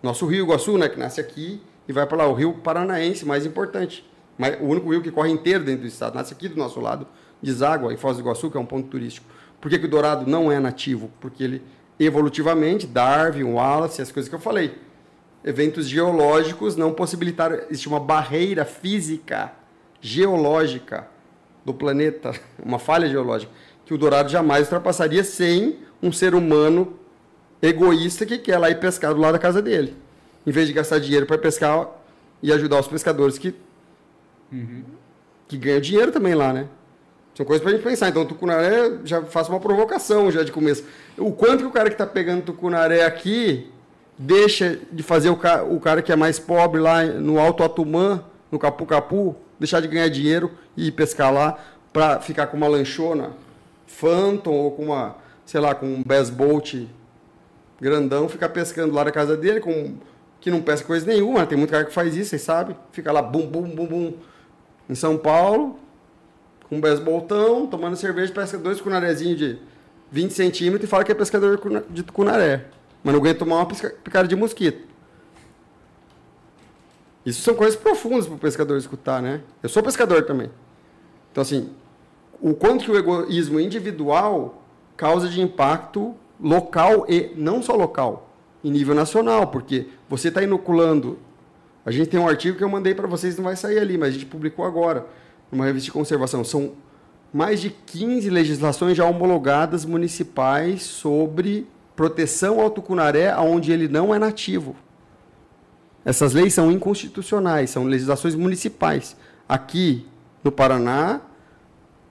[0.00, 3.44] Nosso rio Iguaçu, né, que nasce aqui e vai para lá, o rio Paranaense, mais
[3.44, 4.08] importante.
[4.60, 7.06] O único rio que corre inteiro dentro do estado, nasce aqui do nosso lado,
[7.42, 9.26] deságua em Foz do Iguaçu, que é um ponto turístico.
[9.60, 11.10] Por que, que o dourado não é nativo?
[11.20, 11.62] Porque ele,
[11.98, 14.78] evolutivamente, Darwin, Wallace, as coisas que eu falei,
[15.44, 19.52] eventos geológicos não possibilitaram, existe uma barreira física,
[20.00, 21.08] geológica
[21.64, 22.32] do planeta,
[22.64, 23.50] uma falha geológica,
[23.84, 26.96] que o dourado jamais ultrapassaria sem um ser humano
[27.60, 29.96] egoísta que quer lá ir pescar do lado da casa dele.
[30.46, 31.88] Em vez de gastar dinheiro para pescar
[32.42, 33.54] e ajudar os pescadores que,
[34.52, 34.82] uhum.
[35.46, 36.68] que ganham dinheiro também lá, né?
[37.34, 38.08] São coisas para a gente pensar.
[38.08, 40.84] Então, tucunaré já faço uma provocação já de começo.
[41.16, 43.70] O quanto que o cara que está pegando tucunaré aqui
[44.18, 48.24] deixa de fazer o, ca o cara que é mais pobre lá no Alto Atumã,
[48.50, 51.58] no Capu Capu, deixar de ganhar dinheiro e ir pescar lá
[51.92, 53.30] para ficar com uma lanchona
[53.86, 56.74] Phantom ou com uma, sei lá, com um Bass Bolt
[57.80, 59.94] grandão, ficar pescando lá na casa dele, com,
[60.40, 61.46] que não pesca coisa nenhuma.
[61.46, 62.76] Tem muito cara que faz isso, vocês sabem.
[62.92, 64.14] Fica lá, bum, bum, bum, bum,
[64.88, 65.78] em São Paulo,
[66.68, 69.58] com um besboltão, tomando cerveja, pesca dois cunarezinhos de
[70.10, 72.66] 20 centímetros e fala que é pescador de cunaré.
[73.02, 74.86] Mas não aguenta tomar uma picada de mosquito.
[77.24, 79.42] Isso são coisas profundas para o pescador escutar, né?
[79.62, 80.50] Eu sou pescador também.
[81.30, 81.70] Então, assim,
[82.40, 84.62] o quanto que o egoísmo individual
[84.96, 88.30] causa de impacto local e não só local,
[88.64, 91.18] em nível nacional, porque você está inoculando.
[91.88, 94.10] A gente tem um artigo que eu mandei para vocês, não vai sair ali, mas
[94.10, 95.06] a gente publicou agora
[95.50, 96.44] numa revista de conservação.
[96.44, 96.74] São
[97.32, 104.18] mais de 15 legislações já homologadas municipais sobre proteção ao tucunaré onde ele não é
[104.18, 104.76] nativo.
[106.04, 109.16] Essas leis são inconstitucionais, são legislações municipais.
[109.48, 110.06] Aqui
[110.44, 111.22] no Paraná,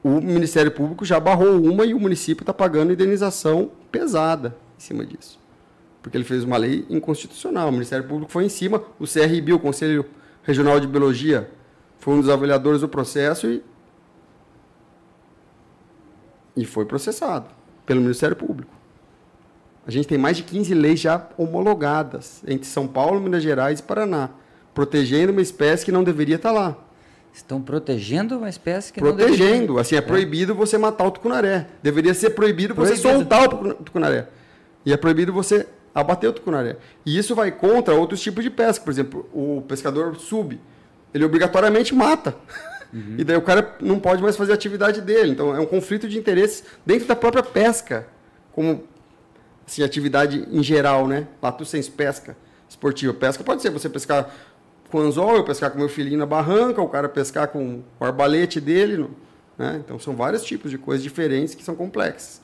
[0.03, 5.05] o Ministério Público já barrou uma e o município está pagando indenização pesada em cima
[5.05, 5.39] disso.
[6.07, 7.67] Porque ele fez uma lei inconstitucional.
[7.67, 10.05] O Ministério Público foi em cima, o CRB, o Conselho
[10.41, 11.51] Regional de Biologia,
[11.99, 13.61] foi um dos avaliadores do processo e,
[16.55, 17.47] e foi processado
[17.85, 18.71] pelo Ministério Público.
[19.85, 23.83] A gente tem mais de 15 leis já homologadas entre São Paulo, Minas Gerais e
[23.83, 24.29] Paraná,
[24.73, 26.77] protegendo uma espécie que não deveria estar lá.
[27.33, 29.29] Estão protegendo uma espécie que protegendo.
[29.29, 29.79] não Protegendo.
[29.79, 31.67] Assim, é, é, proibido você matar o tucunaré.
[31.83, 32.95] Deveria ser proibido, proibido.
[32.95, 34.29] você soltar o tucunaré.
[34.85, 35.67] E é proibido você
[35.99, 36.77] abater o tucunaré.
[37.05, 38.83] E isso vai contra outros tipos de pesca.
[38.83, 40.59] Por exemplo, o pescador sub,
[41.13, 42.35] ele obrigatoriamente mata.
[42.93, 43.15] Uhum.
[43.17, 45.31] E daí o cara não pode mais fazer a atividade dele.
[45.31, 48.07] Então é um conflito de interesses dentro da própria pesca.
[48.51, 48.83] Como
[49.65, 51.27] assim, atividade em geral, né?
[51.41, 52.37] Lato sem pesca
[52.69, 53.13] esportiva.
[53.13, 54.29] Pesca pode ser você pescar
[54.89, 58.61] com anzol, eu pescar com meu filhinho na barranca, o cara pescar com o arbalete
[58.61, 59.09] dele.
[59.57, 59.81] Né?
[59.83, 62.41] Então são vários tipos de coisas diferentes que são complexas.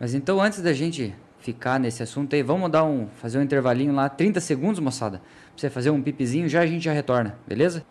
[0.00, 1.14] Mas então antes da gente
[1.48, 5.16] ficar nesse assunto aí, vamos dar um, fazer um intervalinho lá, 30 segundos, moçada.
[5.16, 7.82] Pra você fazer um pipizinho, já a gente já retorna, beleza?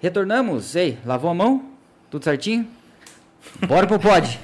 [0.00, 0.76] Retornamos.
[0.76, 1.70] Ei, lavou a mão?
[2.08, 2.68] Tudo certinho?
[3.66, 4.38] Bora pro pod.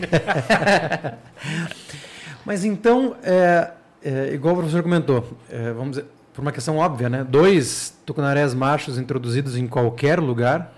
[2.45, 3.71] Mas então, é,
[4.03, 7.23] é, igual o professor comentou, é, vamos dizer, por uma questão óbvia, né?
[7.23, 10.75] Dois tucunarés machos introduzidos em qualquer lugar,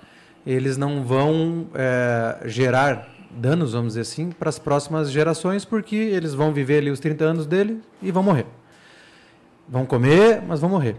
[0.47, 6.35] eles não vão é, gerar danos, vamos dizer assim, para as próximas gerações, porque eles
[6.35, 8.46] vão viver ali os 30 anos dele e vão morrer.
[9.68, 10.96] Vão comer, mas vão morrer.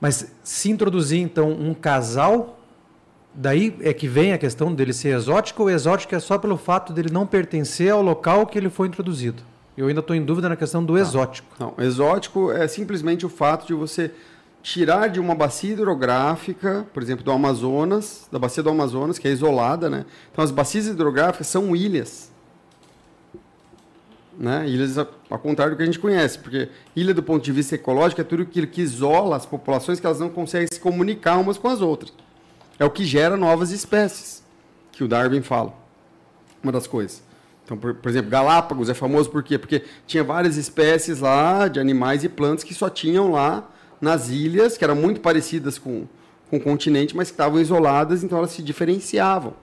[0.00, 2.58] Mas se introduzir, então, um casal,
[3.32, 6.92] daí é que vem a questão dele ser exótico, ou exótico é só pelo fato
[6.92, 9.42] dele não pertencer ao local que ele foi introduzido.
[9.76, 11.48] Eu ainda estou em dúvida na questão do exótico.
[11.58, 14.12] Não, exótico é simplesmente o fato de você
[14.64, 19.30] tirar de uma bacia hidrográfica, por exemplo, do Amazonas, da bacia do Amazonas, que é
[19.30, 20.06] isolada, né?
[20.32, 22.32] Então as bacias hidrográficas são ilhas.
[24.38, 24.66] Né?
[24.66, 28.22] Ilhas ao contrário do que a gente conhece, porque ilha do ponto de vista ecológico
[28.22, 31.68] é tudo aquilo que isola as populações que elas não conseguem se comunicar umas com
[31.68, 32.10] as outras.
[32.78, 34.42] É o que gera novas espécies,
[34.90, 35.74] que o Darwin fala.
[36.62, 37.22] Uma das coisas.
[37.66, 39.58] Então, por, por, exemplo, Galápagos é famoso por quê?
[39.58, 43.68] Porque tinha várias espécies lá de animais e plantas que só tinham lá
[44.00, 46.06] nas ilhas, que eram muito parecidas com,
[46.50, 49.54] com o continente, mas que estavam isoladas, então elas se diferenciavam.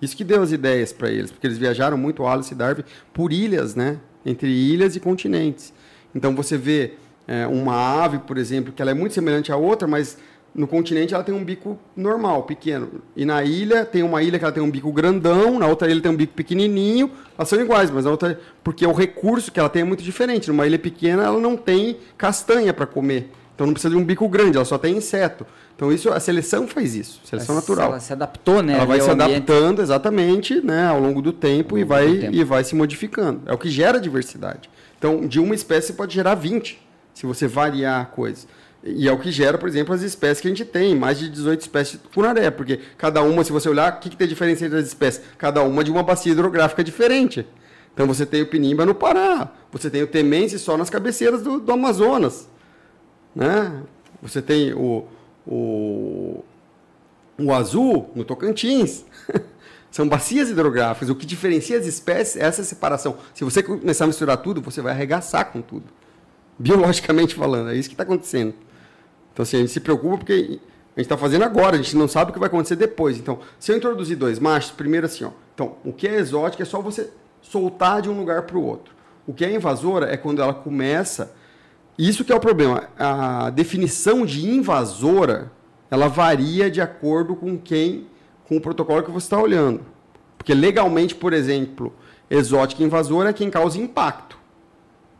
[0.00, 3.32] Isso que deu as ideias para eles, porque eles viajaram muito, Wallace e Darwin, por
[3.32, 3.98] ilhas, né?
[4.24, 5.72] Entre ilhas e continentes.
[6.14, 6.94] Então você vê
[7.28, 10.16] é, uma ave, por exemplo, que ela é muito semelhante à outra, mas
[10.54, 13.02] no continente ela tem um bico normal, pequeno.
[13.14, 16.00] E na ilha tem uma ilha que ela tem um bico grandão, na outra ilha
[16.00, 17.10] tem um bico pequenininho.
[17.38, 20.48] Elas são iguais, mas a outra porque o recurso que ela tem é muito diferente.
[20.48, 23.30] Numa ilha pequena ela não tem castanha para comer.
[23.60, 25.46] Então não precisa de um bico grande, ela só tem inseto.
[25.76, 27.90] Então isso a seleção faz isso, seleção Mas natural.
[27.90, 28.72] Ela se adaptou, né?
[28.72, 29.34] Ela vai se ambiente.
[29.34, 32.36] adaptando exatamente, né, ao longo do tempo longo e vai tempo.
[32.36, 33.42] e vai se modificando.
[33.44, 34.70] É o que gera diversidade.
[34.98, 36.80] Então, de uma espécie pode gerar 20,
[37.12, 38.46] se você variar a coisa.
[38.82, 41.28] E é o que gera, por exemplo, as espécies que a gente tem, mais de
[41.28, 44.64] 18 espécies de tucunaré, porque cada uma, se você olhar, o que, que tem diferença
[44.64, 45.20] entre as espécies?
[45.36, 47.46] Cada uma de uma bacia hidrográfica diferente.
[47.92, 51.60] Então você tem o pinimba no Pará, você tem o temense só nas cabeceiras do,
[51.60, 52.48] do Amazonas.
[53.34, 53.82] Né?
[54.22, 55.06] Você tem o,
[55.46, 56.44] o,
[57.38, 59.04] o azul no Tocantins.
[59.90, 61.10] São bacias hidrográficas.
[61.10, 63.16] O que diferencia as espécies é essa separação.
[63.34, 65.84] Se você começar a misturar tudo, você vai arregaçar com tudo.
[66.58, 68.54] Biologicamente falando, é isso que está acontecendo.
[69.32, 70.60] Então, assim, a gente se preocupa porque
[70.96, 73.16] a gente está fazendo agora, a gente não sabe o que vai acontecer depois.
[73.16, 75.30] Então, se eu introduzir dois machos, primeiro assim, ó.
[75.54, 78.94] Então, o que é exótico é só você soltar de um lugar para o outro.
[79.26, 81.32] O que é invasora é quando ela começa
[82.08, 82.88] isso que é o problema.
[82.98, 85.52] A definição de invasora,
[85.90, 88.06] ela varia de acordo com quem,
[88.44, 89.82] com o protocolo que você está olhando.
[90.38, 91.94] Porque legalmente, por exemplo,
[92.30, 94.38] exótica invasora é quem causa impacto.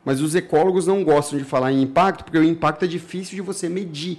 [0.04, 3.42] Mas os ecólogos não gostam de falar em impacto, porque o impacto é difícil de
[3.42, 4.18] você medir.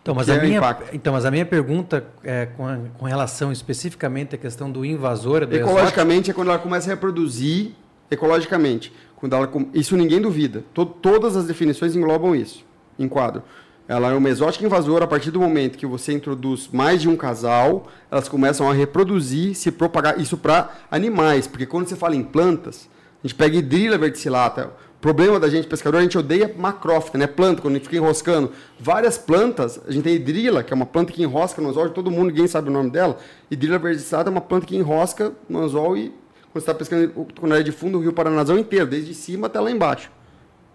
[0.00, 0.60] Então, mas, a, é minha,
[0.92, 5.42] então mas a minha pergunta é com, a, com relação especificamente à questão do invasor.
[5.50, 7.72] Ecologicamente é quando ela começa a reproduzir
[8.10, 8.92] ecologicamente.
[9.24, 10.62] Quando ela, isso ninguém duvida.
[11.00, 12.62] todas as definições englobam isso,
[12.98, 13.42] enquadram.
[13.88, 17.16] Ela é uma exótica invasora a partir do momento que você introduz mais de um
[17.16, 20.20] casal, elas começam a reproduzir, se propagar.
[20.20, 22.86] Isso para animais, porque quando você fala em plantas,
[23.22, 24.66] a gente pega hidrila verticillata.
[24.98, 27.26] O problema da gente pescador, a gente odeia macrófita, né?
[27.26, 28.52] Planta, quando a gente fica enroscando.
[28.78, 32.10] Várias plantas, a gente tem hidrila, que é uma planta que enrosca no anzol, todo
[32.10, 33.16] mundo, ninguém sabe o nome dela.
[33.50, 36.12] Hidrila verticillata é uma planta que enrosca no anzol e
[36.54, 39.70] você está pescando quando é de fundo, o rio Paranazão inteiro, desde cima até lá
[39.70, 40.10] embaixo.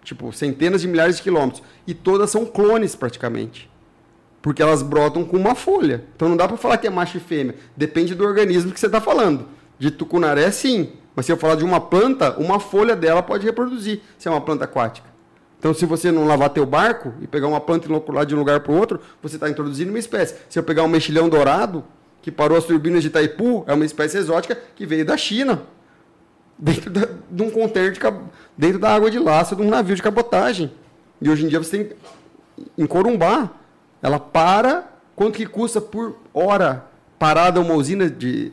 [0.04, 1.62] Tipo, centenas de milhares de quilômetros.
[1.86, 3.70] E todas são clones, praticamente.
[4.42, 6.04] Porque elas brotam com uma folha.
[6.14, 7.56] Então não dá para falar que é macho e fêmea.
[7.76, 9.48] Depende do organismo que você está falando.
[9.78, 10.92] De tucunaré, sim.
[11.16, 14.40] Mas se eu falar de uma planta, uma folha dela pode reproduzir, se é uma
[14.40, 15.08] planta aquática.
[15.58, 18.38] Então, se você não lavar teu barco e pegar uma planta e inocular de um
[18.38, 20.34] lugar para o outro, você está introduzindo uma espécie.
[20.48, 21.84] Se eu pegar um mexilhão dourado,
[22.22, 25.62] que parou as turbinas de Itaipu, é uma espécie exótica que veio da China,
[26.58, 28.00] dentro da, de um container de,
[28.56, 30.70] dentro da água de laço de um navio de cabotagem.
[31.20, 31.96] E hoje em dia você tem
[32.76, 33.50] em Corumbá,
[34.02, 36.84] ela para quanto que custa por hora
[37.18, 38.52] parada uma usina de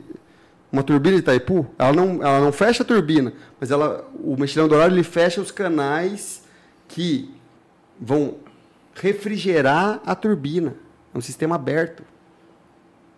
[0.70, 1.66] uma turbina de Itaipu?
[1.78, 5.50] Ela não, ela não fecha a turbina, mas ela, o mexilhão dourado ele fecha os
[5.50, 6.42] canais
[6.86, 7.34] que
[8.00, 8.36] vão
[8.94, 10.74] refrigerar a turbina.
[11.14, 12.02] É um sistema aberto.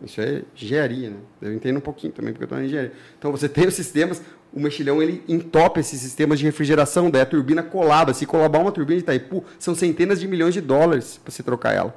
[0.04, 1.16] Isso é engenharia, né?
[1.42, 2.92] Eu entendo um pouquinho também, porque eu estou na engenharia.
[3.18, 7.26] Então, você tem os sistemas, o mexilhão, ele entope esses sistemas de refrigeração, daí a
[7.26, 8.14] turbina colaba.
[8.14, 11.74] Se colabar uma turbina de Itaipu, são centenas de milhões de dólares para você trocar
[11.74, 11.94] ela.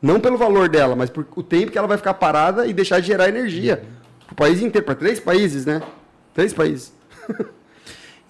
[0.00, 3.00] Não pelo valor dela, mas por o tempo que ela vai ficar parada e deixar
[3.00, 3.82] de gerar energia.
[4.26, 5.82] Para o país inteiro, para três países, né?
[6.34, 6.92] Três países.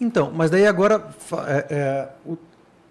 [0.01, 1.09] então, mas daí agora,
[1.47, 2.09] é, é,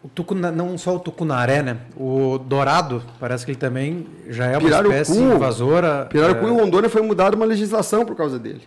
[0.05, 1.79] o tucuna, não só o tucunaré, né?
[1.97, 6.05] O dourado, parece que ele também já é uma Pirarucu, espécie invasora.
[6.05, 6.49] Pirarucu é...
[6.49, 8.61] em Rondônia foi mudada uma legislação por causa dele.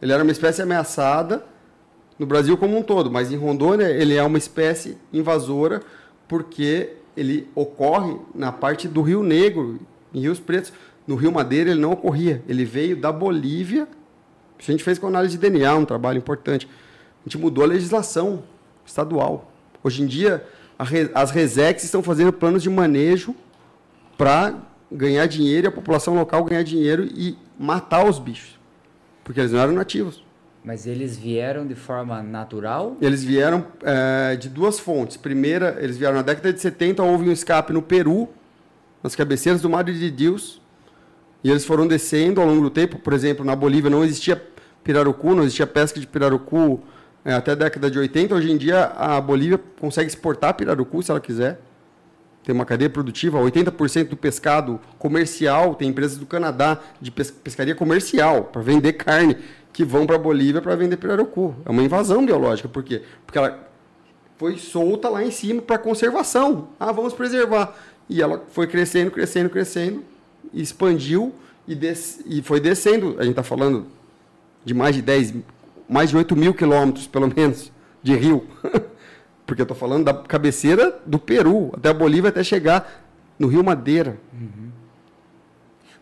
[0.00, 1.44] Ele era uma espécie ameaçada
[2.16, 5.82] no Brasil como um todo, mas em Rondônia ele é uma espécie invasora
[6.28, 9.80] porque ele ocorre na parte do Rio Negro,
[10.14, 10.72] em Rios Pretos.
[11.04, 13.88] No Rio Madeira ele não ocorria, ele veio da Bolívia.
[14.56, 16.68] A gente fez com análise de DNA, um trabalho importante.
[17.20, 18.44] A gente mudou a legislação
[18.86, 19.50] estadual.
[19.82, 20.44] Hoje em dia,
[21.14, 23.34] as Resex estão fazendo planos de manejo
[24.16, 24.54] para
[24.90, 28.58] ganhar dinheiro e a população local ganhar dinheiro e matar os bichos.
[29.24, 30.24] Porque eles não eram nativos.
[30.64, 32.96] Mas eles vieram de forma natural?
[33.00, 35.16] Eles vieram é, de duas fontes.
[35.16, 38.28] Primeira, eles vieram na década de 70, houve um escape no Peru,
[39.02, 40.60] nas cabeceiras do Mar de Deus,
[41.42, 42.98] e eles foram descendo ao longo do tempo.
[42.98, 44.42] Por exemplo, na Bolívia não existia
[44.82, 46.80] pirarucu, não existia pesca de pirarucu
[47.28, 48.34] é, até a década de 80.
[48.34, 51.60] Hoje em dia, a Bolívia consegue exportar pirarucu se ela quiser.
[52.42, 58.44] Tem uma cadeia produtiva, 80% do pescado comercial, tem empresas do Canadá de pescaria comercial,
[58.44, 59.36] para vender carne,
[59.74, 61.54] que vão para a Bolívia para vender pirarucu.
[61.66, 62.66] É uma invasão biológica.
[62.66, 63.02] Por quê?
[63.26, 63.68] Porque ela
[64.38, 66.68] foi solta lá em cima para conservação.
[66.80, 67.76] Ah, vamos preservar.
[68.08, 70.02] E ela foi crescendo, crescendo, crescendo,
[70.54, 71.34] expandiu
[71.66, 73.16] e, des e foi descendo.
[73.18, 73.86] A gente está falando
[74.64, 75.34] de mais de 10,
[75.88, 77.72] mais de 8 mil quilômetros, pelo menos,
[78.02, 78.46] de rio.
[79.46, 83.06] Porque eu estou falando da cabeceira do Peru, até a Bolívia, até chegar
[83.38, 84.18] no Rio Madeira.
[84.32, 84.68] Uhum.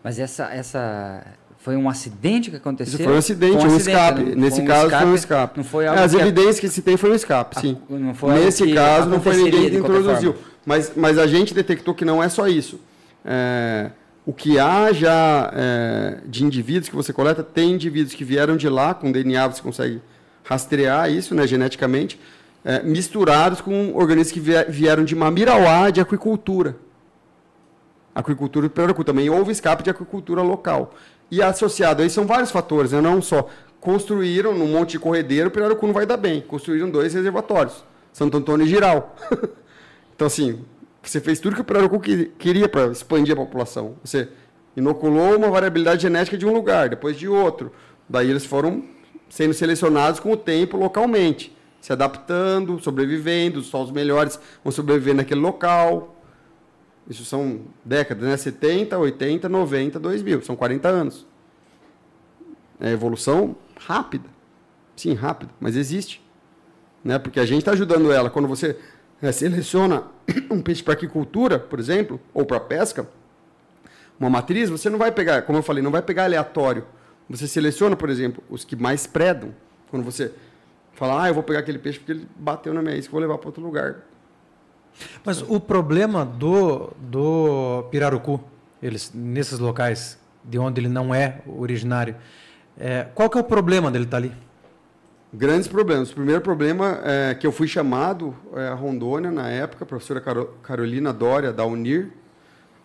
[0.03, 1.23] Mas essa, essa,
[1.57, 2.95] foi um acidente que aconteceu?
[2.95, 4.23] Isso foi um acidente, foi um, um acidente, escape.
[4.23, 4.35] Né?
[4.35, 5.57] Nesse um caso escape, foi um escape.
[5.57, 7.77] Não foi é, As evidências que se tem foi um escape, sim.
[8.33, 10.35] Nesse caso não foi ninguém que introduziu.
[10.65, 12.79] Mas, mas a gente detectou que não é só isso.
[13.23, 13.91] É,
[14.27, 18.67] o que há já é, de indivíduos que você coleta, tem indivíduos que vieram de
[18.67, 20.01] lá, com DNA você consegue
[20.43, 22.19] rastrear isso né, geneticamente,
[22.65, 26.75] é, misturados com organismos que vieram de Mamirauá, de aquicultura.
[28.13, 29.01] Aquicultura do Pirarucu.
[29.05, 30.93] Também houve escape de aquicultura local.
[31.31, 32.99] E associado aí são vários fatores, né?
[32.99, 33.47] não só
[33.79, 36.41] construíram num monte de corredeiro, o Pirarucu não vai dar bem.
[36.41, 39.15] Construíram dois reservatórios, Santo Antônio e Giral.
[40.13, 40.65] então, assim,
[41.09, 41.99] você fez tudo que o Pirarucu
[42.37, 43.95] queria para expandir a população.
[44.03, 44.29] Você
[44.75, 47.71] inoculou uma variabilidade genética de um lugar, depois de outro.
[48.07, 48.83] Daí eles foram
[49.29, 55.39] sendo selecionados com o tempo localmente se adaptando, sobrevivendo, só os melhores vão sobreviver naquele
[55.39, 56.21] local.
[57.09, 58.35] Isso são décadas, né?
[58.35, 61.25] 70, 80, 90, 2000, são 40 anos.
[62.79, 64.27] É evolução rápida.
[64.95, 66.21] Sim, rápida, mas existe.
[67.03, 67.17] Né?
[67.17, 68.29] Porque a gente está ajudando ela.
[68.29, 68.77] Quando você
[69.21, 70.03] é, seleciona
[70.51, 73.07] um peixe para aquicultura, por exemplo, ou para pesca,
[74.19, 76.85] uma matriz, você não vai pegar, como eu falei, não vai pegar aleatório.
[77.29, 79.53] Você seleciona, por exemplo, os que mais predam.
[79.89, 80.31] Quando você
[80.93, 83.37] falar, ah, eu vou pegar aquele peixe porque ele bateu na minha isca, vou levar
[83.37, 83.97] para outro lugar.
[85.23, 88.43] Mas o problema do, do pirarucu,
[88.81, 92.15] eles, nesses locais de onde ele não é originário,
[92.79, 94.46] é, qual que é o problema dele estar tá ali?
[95.33, 96.09] Grandes problemas.
[96.11, 100.21] O primeiro problema é que eu fui chamado é, a Rondônia, na época, a professora
[100.63, 102.11] Carolina Dória, da UNIR,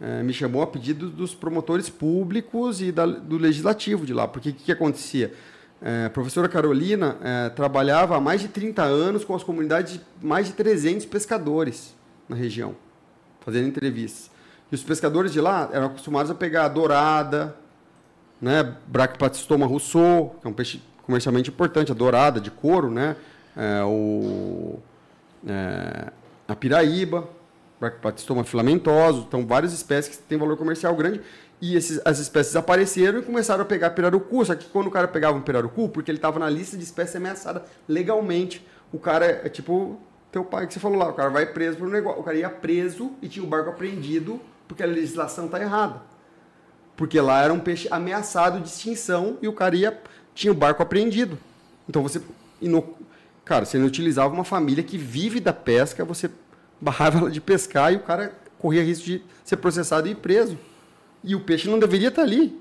[0.00, 4.26] é, me chamou a pedido dos promotores públicos e da, do legislativo de lá.
[4.26, 5.33] Porque o que, que acontecia?
[5.81, 10.00] É, a professora Carolina é, trabalhava há mais de 30 anos com as comunidades de
[10.20, 11.94] mais de 300 pescadores
[12.28, 12.74] na região,
[13.40, 14.33] fazendo entrevistas.
[14.71, 17.56] E os pescadores de lá eram acostumados a pegar a dourada,
[18.40, 23.17] né, Brachplatystoma rousseau, que é um peixe comercialmente importante, a dourada de couro, né,
[23.57, 24.79] é, o,
[25.46, 26.13] é,
[26.48, 27.29] a piraíba,
[27.81, 31.21] Brachplatystoma filamentoso, então várias espécies que têm valor comercial grande
[31.63, 34.44] e esses, as espécies apareceram e começaram a pegar pirarucu.
[34.44, 37.17] Só que quando o cara pegava um pirarucu, porque ele estava na lista de espécie
[37.17, 40.00] ameaçada legalmente, o cara é tipo
[40.33, 42.21] teu pai que você falou lá, o cara vai preso por um negócio.
[42.21, 46.03] O cara ia preso e tinha o barco apreendido porque a legislação tá errada.
[46.96, 50.03] Porque lá era um peixe ameaçado de extinção e o cara ia,
[50.35, 51.38] tinha o barco apreendido.
[51.88, 52.20] Então você.
[53.44, 56.30] Cara, você não utilizava uma família que vive da pesca, você
[56.80, 60.58] barrava ela de pescar e o cara corria risco de ser processado e preso.
[61.24, 62.60] E o peixe não deveria estar ali.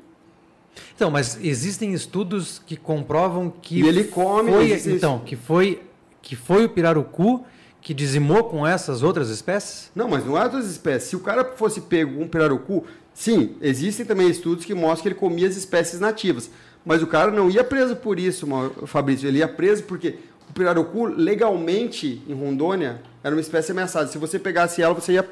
[0.96, 5.82] Então, mas existem estudos que comprovam que e ele come, foi, então, que foi
[6.22, 7.44] que foi o pirarucu
[7.82, 9.92] que dizimou com essas outras espécies?
[9.96, 11.10] Não, mas não é outras espécies.
[11.10, 15.16] Se o cara fosse pego um pirarucu, sim, existem também estudos que mostram que ele
[15.16, 16.50] comia as espécies nativas.
[16.86, 18.48] Mas o cara não ia preso por isso,
[18.88, 19.28] Fabrício.
[19.28, 20.18] Ele ia preso porque
[20.50, 24.08] o pirarucu, legalmente, em Rondônia, era uma espécie ameaçada.
[24.08, 25.28] Se você pegasse ela, você ia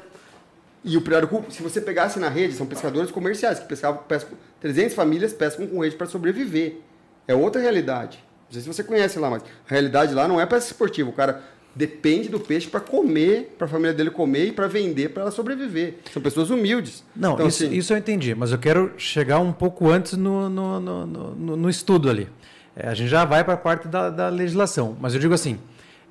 [0.82, 4.94] e o pirarucu, se você pegasse na rede, são pescadores comerciais que pescavam, pescam 300
[4.94, 6.78] famílias pescam com rede para sobreviver.
[7.28, 8.18] É outra realidade.
[8.46, 11.10] Não sei se você conhece lá, mas a realidade lá não é pesca esportiva.
[11.10, 11.42] O cara
[11.74, 15.30] depende do peixe para comer, para a família dele comer e para vender para ela
[15.30, 15.96] sobreviver.
[16.12, 17.04] São pessoas humildes.
[17.14, 17.74] Não, então, isso, assim...
[17.74, 21.70] isso eu entendi, mas eu quero chegar um pouco antes no, no, no, no, no
[21.70, 22.28] estudo ali.
[22.76, 25.58] É, a gente já vai para a parte da, da legislação, mas eu digo assim: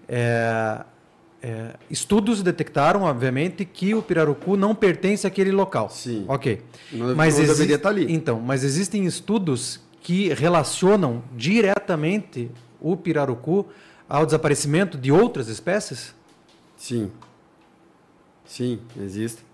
[0.07, 0.81] é,
[1.41, 5.89] é, estudos detectaram, obviamente, que o pirarucu não pertence àquele local.
[5.89, 6.25] Sim.
[6.27, 6.61] Ok.
[6.91, 8.11] Não, mas não deveria estar ali.
[8.13, 12.49] Então, mas existem estudos que relacionam diretamente
[12.81, 13.67] o pirarucu
[14.09, 16.15] ao desaparecimento de outras espécies?
[16.75, 17.11] Sim.
[18.43, 19.45] Sim, existem.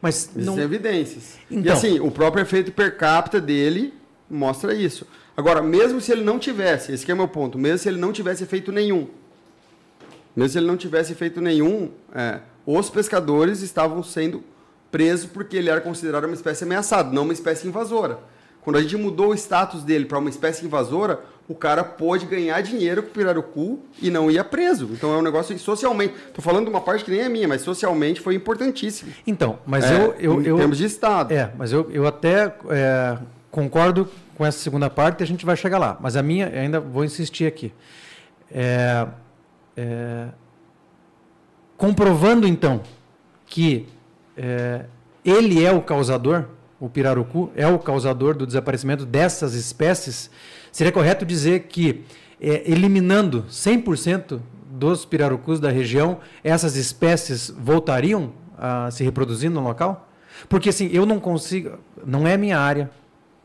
[0.00, 0.62] Mas Existem não...
[0.62, 1.38] evidências.
[1.50, 1.72] Então...
[1.72, 3.94] E assim, o próprio efeito per capita dele
[4.28, 5.06] mostra isso.
[5.34, 8.12] Agora, mesmo se ele não tivesse, esse é o meu ponto, mesmo se ele não
[8.12, 9.08] tivesse efeito nenhum,
[10.36, 14.44] mesmo se ele não tivesse feito nenhum, é, os pescadores estavam sendo
[14.92, 18.18] presos porque ele era considerado uma espécie ameaçada, não uma espécie invasora.
[18.64, 22.60] Quando a gente mudou o status dele para uma espécie invasora, o cara pôde ganhar
[22.62, 24.88] dinheiro com o pirarucu e não ia preso.
[24.92, 26.14] Então é um negócio socialmente.
[26.28, 29.12] Estou falando de uma parte que nem é minha, mas socialmente foi importantíssimo.
[29.26, 30.40] Então, mas é, eu, eu.
[30.40, 31.32] Em eu, termos de Estado.
[31.32, 33.18] É, mas eu, eu até é,
[33.50, 35.98] concordo com essa segunda parte e a gente vai chegar lá.
[36.00, 37.72] Mas a minha, ainda vou insistir aqui.
[38.50, 39.06] É,
[39.76, 40.28] é,
[41.76, 42.80] comprovando então
[43.46, 43.86] que
[44.36, 44.86] é,
[45.24, 46.46] ele é o causador,
[46.84, 50.30] o pirarucu é o causador do desaparecimento dessas espécies,
[50.70, 52.04] seria correto dizer que
[52.38, 54.38] é, eliminando 100%
[54.70, 60.10] dos pirarucus da região, essas espécies voltariam a se reproduzir no local?
[60.46, 62.90] Porque assim, eu não consigo, não é minha área,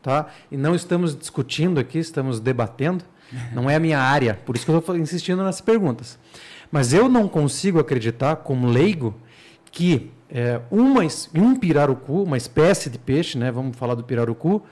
[0.02, 0.26] tá?
[0.50, 3.04] E não estamos discutindo aqui, estamos debatendo.
[3.54, 6.18] Não é a minha área, por isso que eu estou insistindo nessas perguntas.
[6.68, 9.14] Mas eu não consigo acreditar, como leigo,
[9.70, 11.02] que é, uma,
[11.34, 14.62] um pirarucu, uma espécie de peixe, né, vamos falar do pirarucu,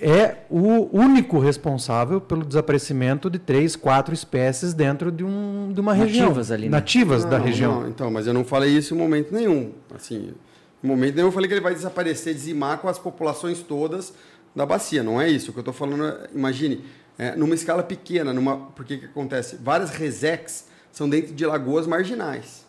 [0.00, 5.92] é o único responsável pelo desaparecimento de três, quatro espécies dentro de, um, de uma
[5.92, 6.26] nativas região.
[6.28, 6.70] Nativas ali, né?
[6.70, 7.80] Nativas não, da região.
[7.80, 9.72] Não, então, mas eu não falei isso em momento nenhum.
[9.94, 10.34] Assim,
[10.82, 14.14] em momento nenhum eu falei que ele vai desaparecer, dizimar com as populações todas
[14.54, 15.02] da bacia.
[15.02, 15.50] Não é isso.
[15.50, 16.84] O que eu estou falando, é, imagine,
[17.18, 19.56] é, numa escala pequena, numa, porque que acontece?
[19.56, 22.67] Várias resex são dentro de lagoas marginais.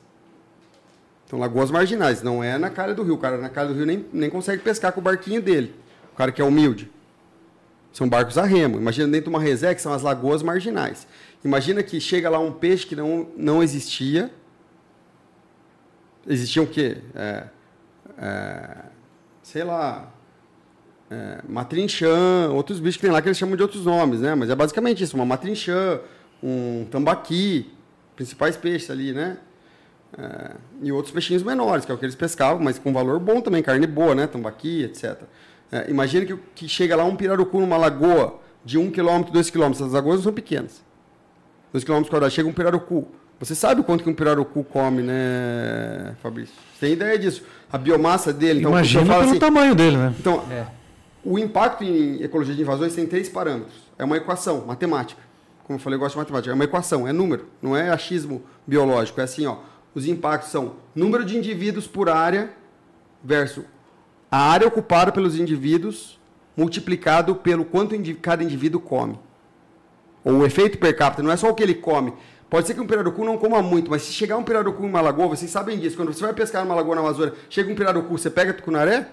[1.29, 3.13] Então, lagoas marginais, não é na cara do rio.
[3.13, 5.75] O cara na cara do rio nem, nem consegue pescar com o barquinho dele.
[6.11, 6.89] O cara que é humilde.
[7.93, 8.79] São barcos a remo.
[8.79, 11.07] Imagina dentro de uma resex, são as lagoas marginais.
[11.45, 14.31] Imagina que chega lá um peixe que não, não existia.
[16.25, 16.97] Existiam o quê?
[17.13, 17.43] É,
[18.17, 18.77] é,
[19.43, 20.11] sei lá,
[21.11, 24.33] é, matrinchã, outros bichos que tem lá que eles chamam de outros nomes, né?
[24.33, 26.01] Mas é basicamente isso, uma matrinchã,
[26.41, 27.71] um tambaqui,
[28.15, 29.37] principais peixes ali, né?
[30.17, 30.51] É,
[30.81, 33.61] e outros peixinhos menores, que é o que eles pescavam, mas com valor bom também,
[33.61, 34.27] carne boa, né?
[34.27, 35.21] Tambaqui, etc.
[35.71, 39.71] É, imagina que, que chega lá um pirarucu numa lagoa de 1 km, 2 km,
[39.71, 40.83] as lagoas não são pequenas.
[41.71, 43.07] 2 km quadrados, chega um pirarucu.
[43.39, 46.55] Você sabe quanto que um pirarucu come, né, Fabrício?
[46.73, 47.43] Você tem ideia disso?
[47.71, 48.59] A biomassa dele...
[48.59, 50.13] Então, Imagina pelo assim, tamanho dele, né?
[50.19, 50.65] Então, é.
[51.23, 53.75] O impacto em ecologia de invasões tem três parâmetros.
[53.97, 55.21] É uma equação matemática.
[55.63, 56.51] Como eu falei, eu gosto de matemática.
[56.51, 59.21] É uma equação, é número, não é achismo biológico.
[59.21, 59.57] É assim, ó.
[59.93, 62.51] Os impactos são número de indivíduos por área
[63.23, 63.65] versus
[64.31, 66.19] a área ocupada pelos indivíduos
[66.55, 69.19] multiplicado pelo quanto cada indivíduo come.
[70.23, 72.13] Ou o efeito per capita, não é só o que ele come.
[72.49, 75.01] Pode ser que um pirarucu não coma muito, mas se chegar um pirarucu em uma
[75.01, 78.17] lagoa, vocês sabem disso, quando você vai pescar numa lagoa na Amazônia, chega um pirarucu,
[78.17, 79.07] você pega tucunaré?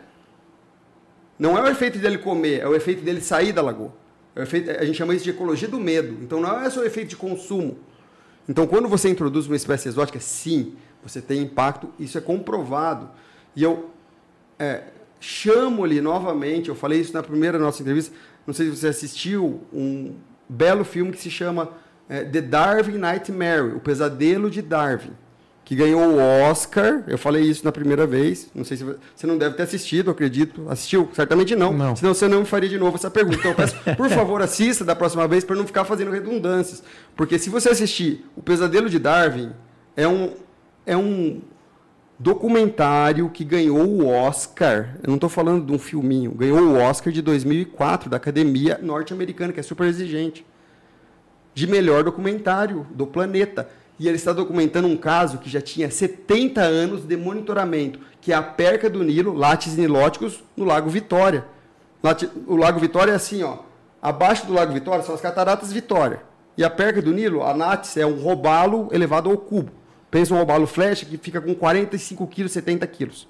[1.39, 3.93] Não é o efeito dele comer, é o efeito dele sair da lagoa.
[4.35, 6.17] É efeito, a gente chama isso de ecologia do medo.
[6.23, 7.79] Então não é só o efeito de consumo.
[8.49, 13.11] Então quando você introduz uma espécie exótica, sim, você tem impacto, isso é comprovado.
[13.55, 13.91] E eu
[14.59, 14.85] é,
[15.21, 18.15] chamo-lhe novamente, eu falei isso na primeira nossa entrevista,
[18.47, 20.15] não sei se você assistiu, um
[20.49, 21.71] belo filme que se chama
[22.09, 25.13] é, The Darwin Nightmare, o pesadelo de Darwin
[25.67, 27.03] que ganhou o Oscar.
[27.09, 28.49] Eu falei isso na primeira vez.
[28.55, 30.65] Não sei se você não deve ter assistido, acredito.
[30.69, 31.11] Assistiu?
[31.13, 31.73] Certamente não.
[31.73, 31.97] não.
[31.97, 33.39] Senão você não me faria de novo essa pergunta.
[33.39, 36.85] Então eu peço, por favor, assista da próxima vez para não ficar fazendo redundâncias.
[37.17, 39.51] Porque se você assistir O Pesadelo de Darwin,
[39.97, 40.35] é um,
[40.87, 41.43] é um
[42.17, 44.97] documentário que ganhou o Oscar.
[45.03, 49.53] Eu não estou falando de um filminho, ganhou o Oscar de 2004 da Academia Norte-Americana,
[49.53, 50.47] que é super exigente,
[51.53, 53.69] de melhor documentário do planeta.
[53.99, 58.37] E ele está documentando um caso que já tinha 70 anos de monitoramento, que é
[58.37, 61.47] a perca do Nilo, látis nilóticos, no Lago Vitória.
[62.47, 63.59] O Lago Vitória é assim, ó.
[64.03, 66.23] Abaixo do Lago Vitória são as cataratas Vitória.
[66.57, 69.73] E a perca do Nilo, a látis, é um robalo elevado ao cubo.
[70.11, 73.29] Pensa um robalo flecha que fica com 45 quilos, 70 quilos.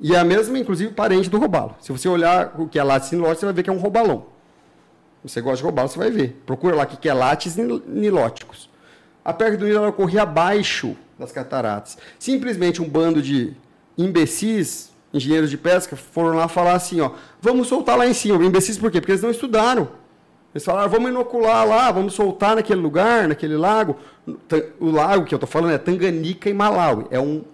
[0.00, 1.74] E é a mesma, inclusive, parente do robalo.
[1.80, 4.26] Se você olhar o que é látis nilótico, você vai ver que é um robalão.
[5.22, 6.42] Você gosta de robalo, você vai ver.
[6.44, 8.68] Procura lá o que é látis nilóticos.
[9.24, 11.96] A perca do ela ocorria abaixo das cataratas.
[12.18, 13.54] Simplesmente um bando de
[13.96, 18.44] imbecis, engenheiros de pesca, foram lá falar assim, ó, vamos soltar lá em cima.
[18.44, 19.00] Imbecis por quê?
[19.00, 19.88] Porque eles não estudaram.
[20.54, 23.96] Eles falaram, vamos inocular lá, vamos soltar naquele lugar, naquele lago.
[24.78, 27.06] O lago que eu estou falando é Tanganica e Malawi.
[27.10, 27.44] É um,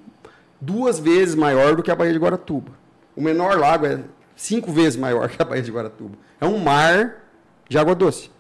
[0.61, 2.73] duas vezes maior do que a Baía de Guaratuba.
[3.17, 4.01] O menor lago é
[4.37, 6.17] cinco vezes maior que a Baía de Guaratuba.
[6.41, 7.25] É um mar
[7.69, 8.31] de água doce.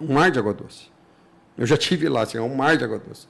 [0.00, 0.90] Um mar de água doce.
[1.58, 3.26] Eu já tive lá, assim, é um mar de água doce.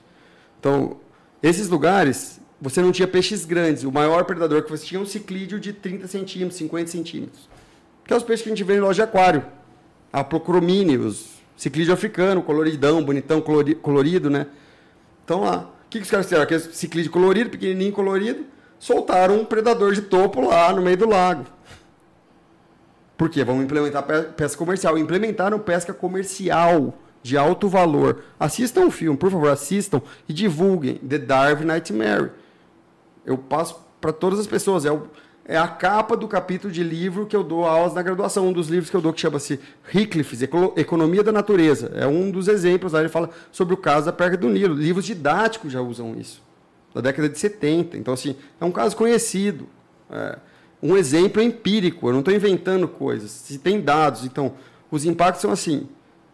[0.61, 0.99] Então,
[1.43, 3.85] esses lugares, você não tinha peixes grandes.
[3.85, 7.49] O maior predador que você tinha é um ciclídeo de 30 centímetros, 50 centímetros.
[8.05, 9.45] Que é os peixes que a gente vê em loja de aquário
[10.13, 14.47] a Procromíneos, ciclídeo africano, coloridão, bonitão, colorido, né?
[15.25, 16.45] Então lá, o que, que os caras fizeram?
[16.45, 18.47] Aquele ciclídeo colorido, pequenininho, colorido,
[18.79, 21.47] soltaram um predador de topo lá no meio do lago.
[23.17, 23.43] Por quê?
[23.45, 24.05] Vamos implementar
[24.37, 24.97] pesca comercial.
[24.97, 28.23] Implementaram pesca comercial de alto valor.
[28.39, 32.31] Assistam o filme, por favor, assistam e divulguem The Darwin Nightmare.
[33.25, 34.85] Eu passo para todas as pessoas.
[34.85, 35.03] É o,
[35.45, 38.49] é a capa do capítulo de livro que eu dou aulas na graduação.
[38.49, 39.59] Um dos livros que eu dou que chama-se
[39.93, 40.43] Hickliff's,
[40.77, 41.93] Economia da Natureza.
[41.95, 42.93] É um dos exemplos.
[42.93, 44.75] Lá ele fala sobre o caso da perca do Nilo.
[44.75, 46.43] Livros didáticos já usam isso,
[46.95, 47.97] da década de 70.
[47.97, 49.67] Então, assim, é um caso conhecido.
[50.11, 50.39] É
[50.83, 52.09] um exemplo empírico.
[52.09, 53.31] Eu não estou inventando coisas.
[53.31, 54.25] Se tem dados.
[54.25, 54.53] Então,
[54.91, 55.89] os impactos são assim.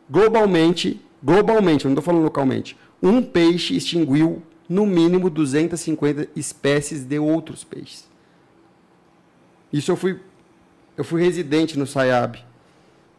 [0.09, 7.19] Globalmente, globalmente, eu não estou falando localmente, um peixe extinguiu no mínimo 250 espécies de
[7.19, 8.09] outros peixes.
[9.73, 10.21] Isso eu fui,
[10.97, 12.39] eu fui residente no SAIAB.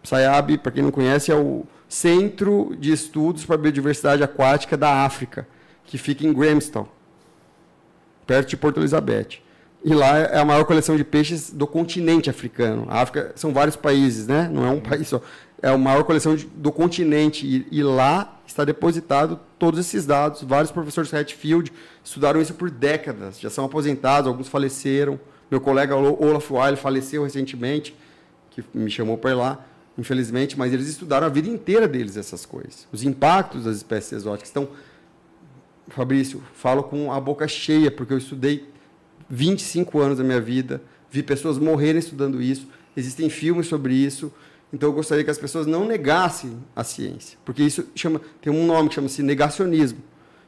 [0.03, 5.05] SAIAB, para quem não conhece, é o Centro de Estudos para a Biodiversidade Aquática da
[5.05, 5.47] África,
[5.85, 6.87] que fica em Grahamstown,
[8.25, 9.39] perto de Porto Elizabeth.
[9.83, 12.87] E lá é a maior coleção de peixes do continente africano.
[12.89, 14.49] A África são vários países, né?
[14.51, 15.21] Não é um país só.
[15.61, 17.45] É a maior coleção de, do continente.
[17.45, 20.43] E, e, lá está depositado todos esses dados.
[20.43, 21.71] Vários professores Hatfield
[22.03, 23.39] estudaram isso por décadas.
[23.39, 25.19] Já são aposentados, alguns faleceram.
[25.49, 27.95] Meu colega Olaf Weil faleceu recentemente,
[28.49, 29.65] que me chamou para ir lá,
[29.97, 32.87] infelizmente, mas eles estudaram a vida inteira deles essas coisas.
[32.91, 34.49] Os impactos das espécies exóticas.
[34.49, 34.67] Então,
[35.87, 38.67] Fabrício, falo com a boca cheia, porque eu estudei
[39.29, 44.33] 25 anos da minha vida, vi pessoas morrerem estudando isso, existem filmes sobre isso.
[44.75, 48.65] Então, eu gostaria que as pessoas não negassem a ciência, porque isso chama, tem um
[48.65, 49.99] nome que chama-se negacionismo.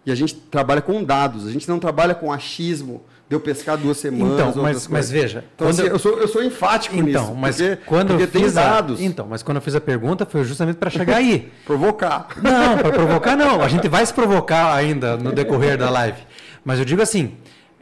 [0.05, 3.95] E a gente trabalha com dados, a gente não trabalha com achismo, deu pescar duas
[3.97, 4.49] semanas.
[4.49, 5.45] Então, mas, mas veja.
[5.55, 7.36] Então, assim, eu, eu, sou, eu sou enfático então, nisso.
[7.36, 8.99] Mas porque, quando porque eu tem fiz dados.
[8.99, 11.49] A, então, mas quando eu fiz a pergunta foi justamente para chegar aí.
[11.65, 12.28] provocar.
[12.41, 13.61] Não, para provocar não.
[13.61, 16.21] A gente vai se provocar ainda no decorrer da live.
[16.65, 17.38] Mas eu digo assim: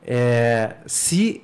[0.06, 1.41] é, se.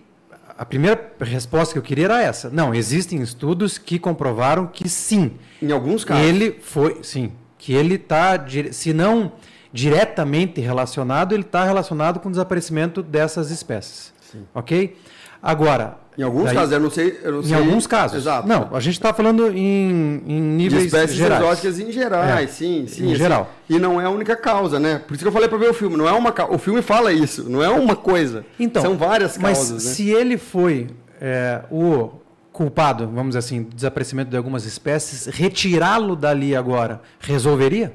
[0.62, 2.47] A primeira resposta que eu queria era essa.
[2.51, 5.32] Não, existem estudos que comprovaram que sim.
[5.59, 6.24] Em alguns casos.
[6.24, 8.39] Ele foi, sim, que ele está,
[8.72, 9.32] se não
[9.74, 14.14] diretamente relacionado, ele está relacionado com o desaparecimento dessas espécies.
[14.22, 14.45] Sim.
[14.53, 14.95] Ok?
[15.41, 15.97] Agora.
[16.22, 17.19] Em alguns daí, casos, eu não sei.
[17.24, 18.17] Eu não em sei, alguns casos.
[18.19, 18.47] Exato.
[18.47, 20.84] Não, a gente está falando em, em níveis.
[20.84, 21.41] De espécies gerais.
[21.41, 23.05] exóticas em gerais, é, sim, sim.
[23.05, 23.51] Em assim, geral.
[23.67, 24.99] E não é a única causa, né?
[24.99, 25.97] Por isso que eu falei para ver o filme.
[25.97, 28.45] Não é uma O filme fala isso, não é uma coisa.
[28.59, 29.72] Então, São várias causas.
[29.72, 29.93] Mas né?
[29.93, 32.11] se ele foi é, o
[32.53, 37.93] culpado, vamos dizer assim, do desaparecimento de algumas espécies, retirá-lo dali agora resolveria?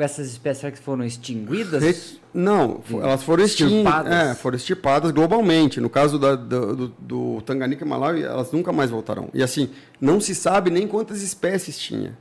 [0.00, 2.18] Com essas espécies que foram extinguidas?
[2.32, 4.10] Não, elas foram extirpadas.
[4.10, 5.78] É, foram extirpadas globalmente.
[5.78, 9.28] No caso da, do, do, do Tanganica e Malawi, elas nunca mais voltarão.
[9.34, 9.68] E assim,
[10.00, 12.16] não se sabe nem quantas espécies tinha.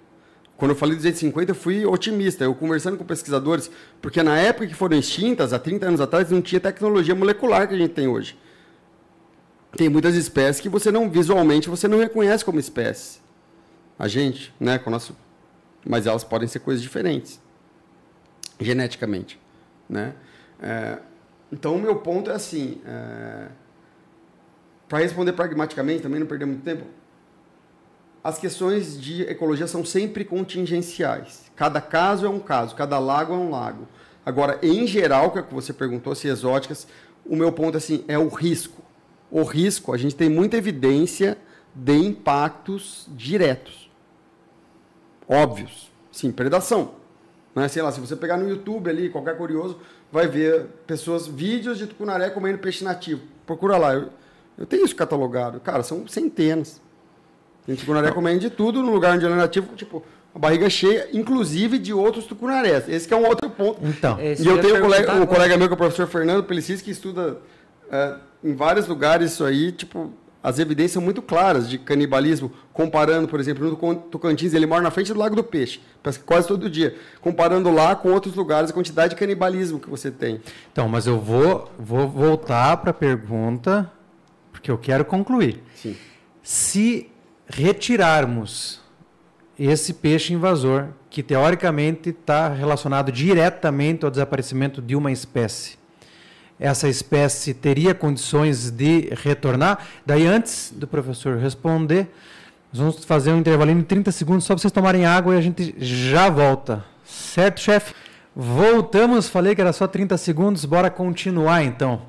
[0.57, 2.43] Quando eu falei 250, eu fui otimista.
[2.43, 3.71] Eu conversando com pesquisadores,
[4.01, 7.75] porque na época que foram extintas, há 30 anos atrás, não tinha tecnologia molecular que
[7.75, 8.37] a gente tem hoje.
[9.77, 13.19] Tem muitas espécies que você não, visualmente, você não reconhece como espécie.
[13.97, 15.15] A gente, né, com nosso
[15.85, 17.39] mas elas podem ser coisas diferentes
[18.59, 19.39] geneticamente,
[19.89, 20.13] né?
[20.61, 20.99] É,
[21.51, 23.47] então o meu ponto é assim, é,
[24.87, 26.85] para responder pragmaticamente, também não perder muito tempo,
[28.23, 31.49] as questões de ecologia são sempre contingenciais.
[31.55, 33.87] Cada caso é um caso, cada lago é um lago.
[34.25, 36.87] Agora, em geral, que é você perguntou, se exóticas,
[37.25, 38.83] o meu ponto assim, é o risco.
[39.31, 41.37] O risco, a gente tem muita evidência
[41.73, 43.89] de impactos diretos.
[45.27, 45.91] Óbvios.
[46.11, 46.98] Sim, predação.
[47.59, 47.67] Né?
[47.67, 49.77] Sei lá, se você pegar no YouTube ali, qualquer curioso,
[50.11, 53.21] vai ver pessoas, vídeos de tucunaré comendo peixe nativo.
[53.45, 53.93] Procura lá.
[53.93, 54.09] Eu,
[54.57, 55.59] eu tenho isso catalogado.
[55.59, 56.81] Cara, são centenas.
[57.65, 60.03] Tem tucunaré comendo de tudo no lugar onde ele é nativo, tipo,
[60.33, 62.87] a barriga cheia, inclusive de outros tucunarés.
[62.87, 63.79] Esse é um outro ponto.
[63.85, 66.81] Então, e eu tenho um colega, um colega meu, que é o professor Fernando Pelicis,
[66.81, 67.37] que estuda
[67.91, 73.27] é, em vários lugares isso aí, tipo, as evidências são muito claras de canibalismo, comparando,
[73.27, 75.81] por exemplo, no Tocantins, ele mora na frente do Lago do Peixe,
[76.25, 80.39] quase todo dia, comparando lá com outros lugares, a quantidade de canibalismo que você tem.
[80.71, 83.91] Então, mas eu vou, vou voltar para a pergunta,
[84.51, 85.61] porque eu quero concluir.
[85.75, 85.97] Sim.
[86.41, 87.09] Se
[87.45, 88.79] retirarmos
[89.57, 95.78] esse peixe invasor, que teoricamente está relacionado diretamente ao desaparecimento de uma espécie,
[96.59, 99.79] essa espécie teria condições de retornar?
[100.05, 102.07] Daí, antes do professor responder,
[102.71, 105.41] nós vamos fazer um intervalinho de 30 segundos só para vocês tomarem água e a
[105.41, 106.83] gente já volta.
[107.05, 107.93] Certo, chefe?
[108.35, 112.03] Voltamos, falei que era só 30 segundos, bora continuar então.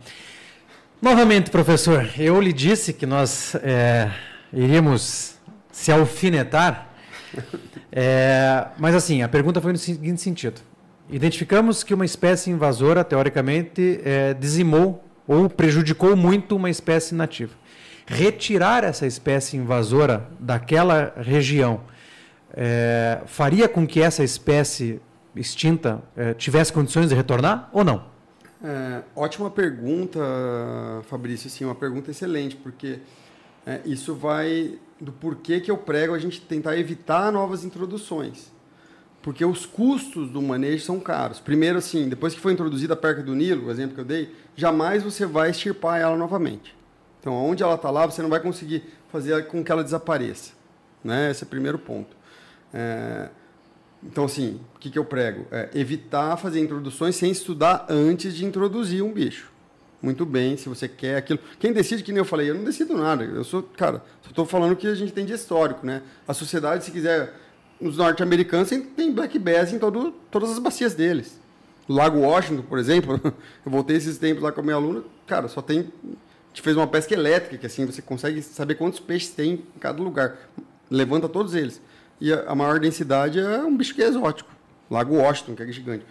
[1.01, 4.11] Novamente, professor, eu lhe disse que nós é,
[4.53, 5.37] iríamos
[5.73, 6.89] se alfinetar,
[7.91, 10.61] é, mas assim, a pergunta foi no seguinte sentido.
[11.13, 17.53] Identificamos que uma espécie invasora, teoricamente, é, dizimou ou prejudicou muito uma espécie nativa.
[18.07, 21.81] Retirar essa espécie invasora daquela região
[22.53, 25.01] é, faria com que essa espécie
[25.35, 28.05] extinta é, tivesse condições de retornar ou não?
[28.63, 30.21] É, ótima pergunta,
[31.09, 31.51] Fabrício.
[31.51, 33.01] Sim, uma pergunta excelente, porque
[33.67, 38.53] é, isso vai do porquê que eu prego a gente tentar evitar novas introduções
[39.23, 41.41] porque os custos do manejo são caros.
[41.41, 44.35] Primeiro, assim, depois que foi introduzida a perca do Nilo, o exemplo que eu dei,
[44.57, 46.75] jamais você vai extirpar ela novamente.
[47.21, 50.53] Então, onde ela está lá, você não vai conseguir fazer com que ela desapareça.
[51.05, 51.31] Né?
[51.31, 52.17] Esse é o primeiro ponto.
[52.73, 53.29] É...
[54.03, 55.47] Então, assim, o que, que eu prego?
[55.51, 59.51] É evitar fazer introduções sem estudar antes de introduzir um bicho.
[60.01, 61.39] Muito bem, se você quer aquilo.
[61.59, 63.23] Quem decide, que nem eu falei, eu não decido nada.
[63.23, 66.01] Eu sou, cara, só estou falando que a gente tem de histórico, né?
[66.27, 67.35] A sociedade, se quiser
[67.81, 71.41] os norte-americanos tem black bass em todo, todas as bacias deles.
[71.89, 75.49] O Lago Washington, por exemplo, eu voltei esses tempos lá com a minha aluna, cara,
[75.49, 75.81] só tem.
[75.81, 79.79] A gente fez uma pesca elétrica, que assim você consegue saber quantos peixes tem em
[79.79, 80.37] cada lugar.
[80.91, 81.81] Levanta todos eles.
[82.21, 84.51] E a, a maior densidade é um bicho que é exótico.
[84.91, 86.05] Lago Washington, que é gigante.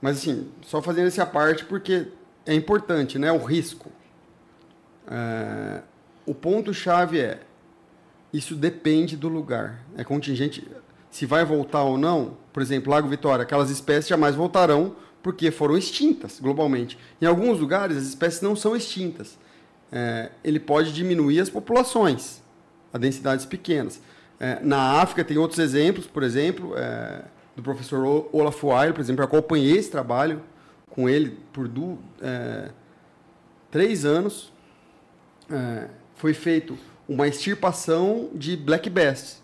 [0.00, 2.08] Mas assim, só fazendo essa parte porque
[2.46, 3.30] é importante, né?
[3.30, 3.92] O risco.
[5.06, 5.82] É,
[6.26, 7.40] o ponto-chave é
[8.32, 9.80] isso depende do lugar.
[9.96, 10.66] É contingente
[11.14, 15.78] se vai voltar ou não, por exemplo, Lago Vitória, aquelas espécies jamais voltarão porque foram
[15.78, 16.98] extintas globalmente.
[17.22, 19.38] Em alguns lugares, as espécies não são extintas.
[19.92, 22.42] É, ele pode diminuir as populações
[22.92, 24.00] a densidades pequenas.
[24.40, 27.22] É, na África, tem outros exemplos, por exemplo, é,
[27.54, 30.42] do professor Olaf Weil, por exemplo, eu acompanhei esse trabalho
[30.90, 32.70] com ele por do, é,
[33.70, 34.52] três anos.
[35.48, 35.86] É,
[36.16, 36.76] foi feito
[37.08, 39.43] uma extirpação de black bass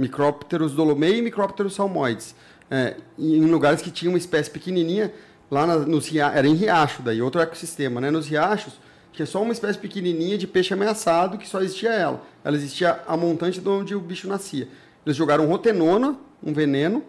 [0.00, 2.34] Micrópteros dolomei e Micrópteros salmoides.
[2.70, 5.12] É, em lugares que tinha uma espécie pequenininha,
[5.50, 8.10] lá na, nos era em riacho, daí outro ecossistema, né?
[8.10, 8.80] Nos riachos
[9.12, 12.22] tinha só uma espécie pequenininha de peixe ameaçado que só existia ela.
[12.42, 14.68] Ela existia a montante de onde o bicho nascia.
[15.04, 17.04] Eles jogaram rotenona, um veneno,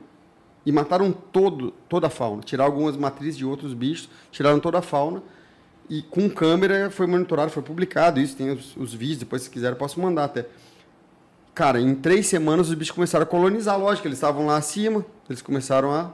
[0.66, 2.42] e mataram todo, toda a fauna.
[2.42, 5.24] Tiraram algumas matrizes de outros bichos, tiraram toda a fauna.
[5.90, 9.76] E com câmera foi monitorado, foi publicado isso, tem os, os vídeos, depois se quiser
[9.76, 10.46] posso mandar até.
[11.54, 15.42] Cara, em três semanas os bichos começaram a colonizar, lógico, eles estavam lá acima, eles
[15.42, 16.12] começaram a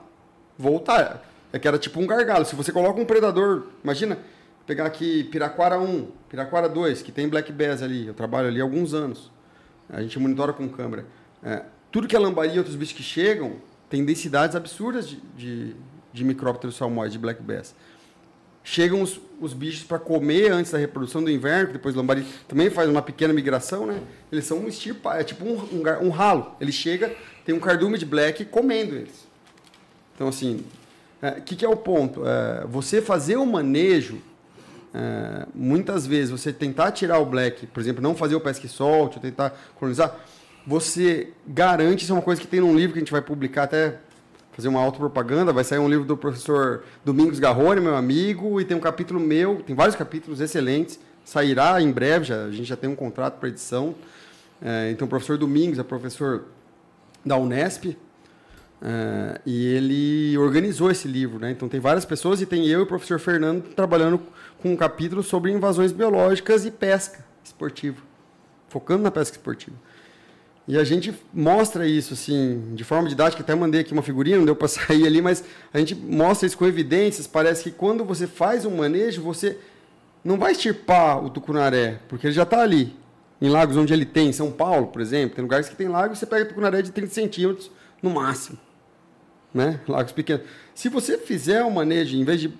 [0.57, 1.23] voltar.
[1.53, 2.43] É que era tipo um gargalo.
[2.43, 4.17] Se você coloca um predador, imagina,
[4.65, 8.63] pegar aqui Piraquara 1, Piraquara 2, que tem Black Bass ali, eu trabalho ali há
[8.63, 9.31] alguns anos.
[9.89, 11.05] A gente monitora com câmera.
[11.43, 13.53] É, tudo que é lambari e outros bichos que chegam,
[13.89, 15.75] tem densidades absurdas de, de,
[16.11, 17.73] de micrópteros salmóides, de Black Bass
[18.67, 22.69] chegam os, os bichos para comer antes da reprodução do inverno, depois o lambari também
[22.69, 24.01] faz uma pequena migração, né?
[24.29, 26.51] Eles são um estirpa, é tipo um, um, um, ralo.
[26.59, 27.15] Ele chega,
[27.45, 29.25] tem um cardume de black comendo eles.
[30.13, 30.65] Então, assim,
[31.21, 32.23] o é, que, que, é o ponto?
[32.27, 34.17] É, você fazer o manejo,
[34.93, 39.17] é, muitas vezes, você tentar tirar o black, por exemplo, não fazer o pesque solte,
[39.17, 40.13] tentar colonizar,
[40.65, 43.63] você garante, isso é uma coisa que tem num livro que a gente vai publicar
[43.63, 43.99] até
[44.57, 45.53] fazer uma autopropaganda.
[45.53, 49.61] Vai sair um livro do professor Domingos Garrone, meu amigo, e tem um capítulo meu,
[49.61, 50.99] tem vários capítulos excelentes.
[51.23, 53.93] Sairá em breve, já, a gente já tem um contrato para edição.
[54.59, 56.45] É, então, o professor Domingos é professor
[57.23, 57.95] da Unesp.
[58.81, 61.49] É, e ele organizou esse livro, né?
[61.49, 64.21] Então tem várias pessoas e tem eu e o professor Fernando trabalhando
[64.59, 67.97] com um capítulo sobre invasões biológicas e pesca esportiva,
[68.69, 69.75] focando na pesca esportiva.
[70.67, 74.45] E a gente mostra isso assim, de forma didática, até mandei aqui uma figurinha, não
[74.45, 75.43] deu para sair ali, mas
[75.73, 79.57] a gente mostra isso com evidências, parece que quando você faz um manejo, você
[80.23, 82.95] não vai extirpar o tucunaré, porque ele já está ali.
[83.39, 86.19] Em lagos onde ele tem, em São Paulo, por exemplo, tem lugares que tem lagos,
[86.19, 88.57] você pega tucunaré de 30 centímetros no máximo
[89.57, 89.79] né?
[89.87, 90.45] Lagos pequenos.
[90.73, 92.53] Se você fizer um manejo, em vez de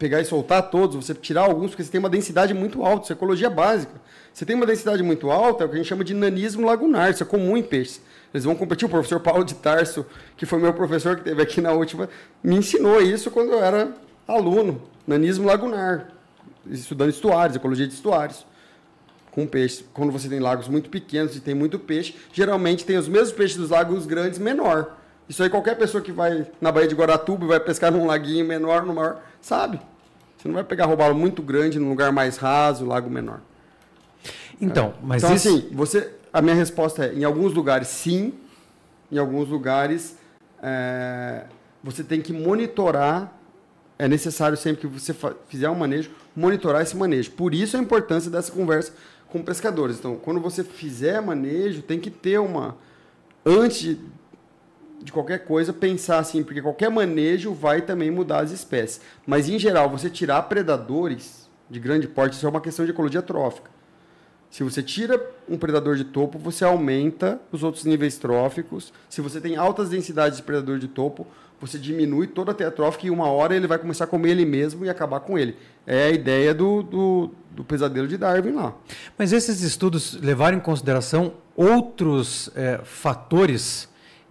[0.00, 3.12] pegar e soltar todos, você tirar alguns, porque você tem uma densidade muito alta, isso
[3.12, 3.92] é ecologia básica.
[4.32, 7.10] Você tem uma densidade muito alta, é o que a gente chama de nanismo lagunar,
[7.10, 8.00] isso é comum em peixes.
[8.32, 8.86] Eles vão competir.
[8.86, 10.06] O professor Paulo de Tarso,
[10.38, 12.08] que foi meu professor que teve aqui na última,
[12.42, 13.94] me ensinou isso quando eu era
[14.26, 14.80] aluno.
[15.06, 16.08] Nanismo lagunar,
[16.70, 18.46] estudando estuários, ecologia de estuários,
[19.30, 19.84] com peixes.
[19.92, 23.58] Quando você tem lagos muito pequenos e tem muito peixe, geralmente tem os mesmos peixes
[23.58, 24.96] dos lagos grandes menor.
[25.28, 28.46] Isso aí qualquer pessoa que vai na Baía de Guaratuba e vai pescar num laguinho
[28.46, 29.80] menor, no maior, sabe.
[30.36, 33.40] Você não vai pegar robalo muito grande num lugar mais raso, lago menor.
[34.60, 34.92] Então, é.
[35.02, 35.48] mas então, isso...
[35.48, 38.34] assim, você, a minha resposta é, em alguns lugares sim,
[39.10, 40.16] em alguns lugares
[40.62, 41.44] é,
[41.82, 43.36] você tem que monitorar,
[43.98, 45.14] é necessário sempre que você
[45.48, 47.30] fizer um manejo, monitorar esse manejo.
[47.32, 48.92] Por isso a importância dessa conversa
[49.28, 49.98] com pescadores.
[49.98, 52.76] Então, quando você fizer manejo, tem que ter uma
[53.44, 53.96] antes
[55.02, 59.00] de qualquer coisa, pensar assim, porque qualquer manejo vai também mudar as espécies.
[59.26, 63.22] Mas, em geral, você tirar predadores de grande porte, isso é uma questão de ecologia
[63.22, 63.70] trófica.
[64.50, 68.92] Se você tira um predador de topo, você aumenta os outros níveis tróficos.
[69.08, 71.26] Se você tem altas densidades de predador de topo,
[71.60, 74.44] você diminui toda a teia trófica e uma hora ele vai começar a comer ele
[74.44, 75.56] mesmo e acabar com ele.
[75.86, 78.74] É a ideia do, do, do pesadelo de Darwin lá.
[79.16, 83.89] Mas esses estudos levaram em consideração outros é, fatores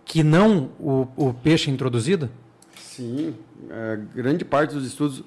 [0.10, 2.32] que não o, o peixe introduzido?
[2.76, 3.36] Sim,
[3.70, 5.24] é, grande parte dos estudos.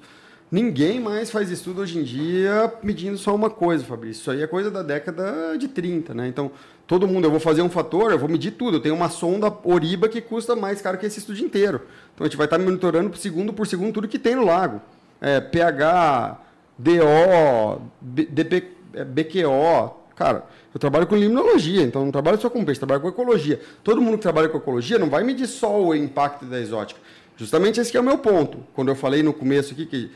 [0.51, 4.19] Ninguém mais faz estudo hoje em dia medindo só uma coisa, Fabrício.
[4.19, 6.27] Isso aí é coisa da década de 30, né?
[6.27, 6.51] Então,
[6.85, 8.75] todo mundo, eu vou fazer um fator, eu vou medir tudo.
[8.75, 11.81] Eu tenho uma sonda Oriba que custa mais caro que esse estudo inteiro.
[12.13, 14.81] Então, a gente vai estar monitorando segundo por segundo tudo que tem no lago.
[15.21, 16.41] É, pH,
[16.77, 20.03] DO, BQO.
[20.13, 23.61] Cara, eu trabalho com limnologia, então não trabalho só com peixe, trabalho com ecologia.
[23.83, 26.99] Todo mundo que trabalha com ecologia não vai medir só o impacto da exótica.
[27.37, 28.57] Justamente esse é o meu ponto.
[28.73, 30.11] Quando eu falei no começo aqui que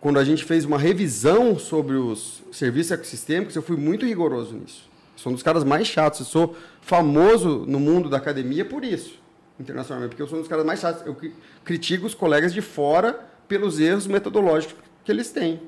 [0.00, 4.88] quando a gente fez uma revisão sobre os serviços ecossistêmicos, eu fui muito rigoroso nisso.
[5.16, 6.20] Sou um dos caras mais chatos.
[6.20, 9.18] Eu sou famoso no mundo da academia por isso,
[9.60, 11.04] internacionalmente, porque eu sou um dos caras mais chatos.
[11.04, 11.16] Eu
[11.64, 15.60] critico os colegas de fora pelos erros metodológicos que eles têm.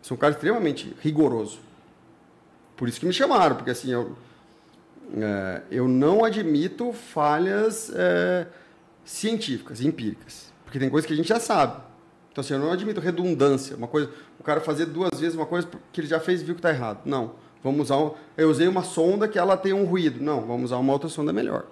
[0.00, 1.67] Sou um cara extremamente rigoroso.
[2.78, 4.16] Por isso que me chamaram, porque assim, eu,
[5.20, 8.46] é, eu não admito falhas é,
[9.04, 10.52] científicas, empíricas.
[10.64, 11.82] Porque tem coisas que a gente já sabe.
[12.30, 13.76] Então, assim, eu não admito redundância.
[13.76, 14.08] Uma coisa,
[14.38, 16.70] o cara fazer duas vezes uma coisa que ele já fez e viu que está
[16.70, 17.00] errado.
[17.04, 17.32] Não.
[17.64, 17.96] Vamos usar.
[17.96, 20.22] Um, eu usei uma sonda que ela tem um ruído.
[20.22, 21.66] Não, vamos usar uma outra sonda melhor.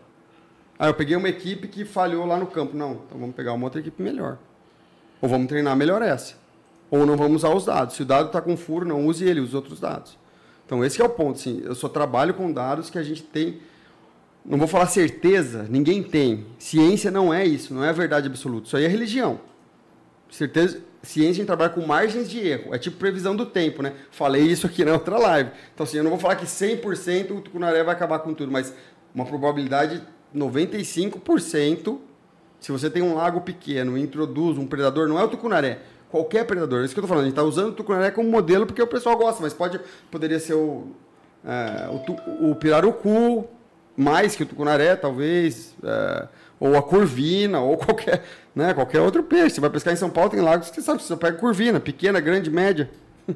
[0.77, 2.77] Aí eu peguei uma equipe que falhou lá no campo.
[2.77, 4.39] Não, então vamos pegar uma outra equipe melhor.
[5.23, 6.35] Ou vamos treinar melhor essa.
[6.91, 7.95] Ou não vamos usar os dados.
[7.95, 10.19] Se o dado está com furo, não use ele, use outros dados.
[10.67, 11.39] Então, esse é o ponto.
[11.39, 13.61] Assim, eu só trabalho com dados que a gente tem.
[14.45, 16.47] Não vou falar certeza, ninguém tem.
[16.59, 18.67] Ciência não é isso, não é a verdade absoluta.
[18.67, 19.41] Isso aí é religião.
[20.29, 22.75] Certeza, ciência a gente trabalha com margens de erro.
[22.75, 23.93] É tipo previsão do tempo, né?
[24.11, 25.51] Falei isso aqui na outra live.
[25.73, 28.75] Então, assim, eu não vou falar que 100% o tucunaré vai acabar com tudo, mas
[29.15, 30.03] uma probabilidade
[30.35, 31.99] 95%.
[32.61, 35.81] Se você tem um lago pequeno e introduz um predador, não é o tucunaré,
[36.11, 36.83] qualquer predador.
[36.83, 37.25] É isso que eu estou falando.
[37.25, 39.81] A gente está usando o tucunaré como modelo porque o pessoal gosta, mas pode,
[40.11, 40.89] poderia ser o,
[41.45, 43.47] é, o, o, pirarucu,
[43.97, 46.29] mais que o tucunaré, talvez, é,
[46.59, 49.57] ou a curvina, ou qualquer, né, qualquer outro peixe.
[49.57, 52.21] Você vai pescar em São Paulo, tem lagos que você sabe, você pega curvina, pequena,
[52.21, 52.91] grande, média.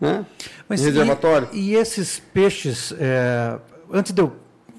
[0.00, 0.24] né?
[0.68, 1.48] Mas reservatório.
[1.52, 3.58] E, e esses peixes, é,
[3.92, 4.32] antes de eu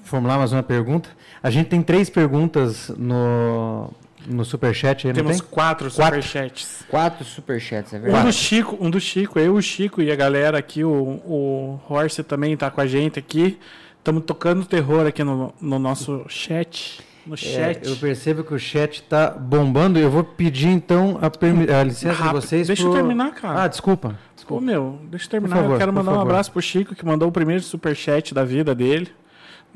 [0.04, 1.08] formular mais uma pergunta,
[1.42, 3.90] a gente tem três perguntas no,
[4.26, 5.48] no superchat aí, Temos tem?
[5.48, 6.84] quatro, superchats.
[6.88, 8.24] Quatro superchats, é verdade.
[8.24, 11.80] Um do Chico, um do Chico, eu, o Chico e a galera aqui, o, o
[11.88, 13.58] Horse também está com a gente aqui.
[13.98, 17.00] Estamos tocando terror aqui no, no nosso chat.
[17.26, 17.86] No é, chat.
[17.86, 19.98] É, eu percebo que o chat está bombando.
[19.98, 22.40] Eu vou pedir então a, a licença Rápido.
[22.40, 22.66] de vocês.
[22.68, 22.92] Deixa pro...
[22.92, 23.64] eu terminar, cara.
[23.64, 24.16] Ah, desculpa.
[24.34, 24.62] desculpa.
[24.62, 25.56] Ô, meu, deixa eu terminar.
[25.56, 28.74] Favor, eu quero mandar um abraço pro Chico, que mandou o primeiro superchat da vida
[28.74, 29.10] dele.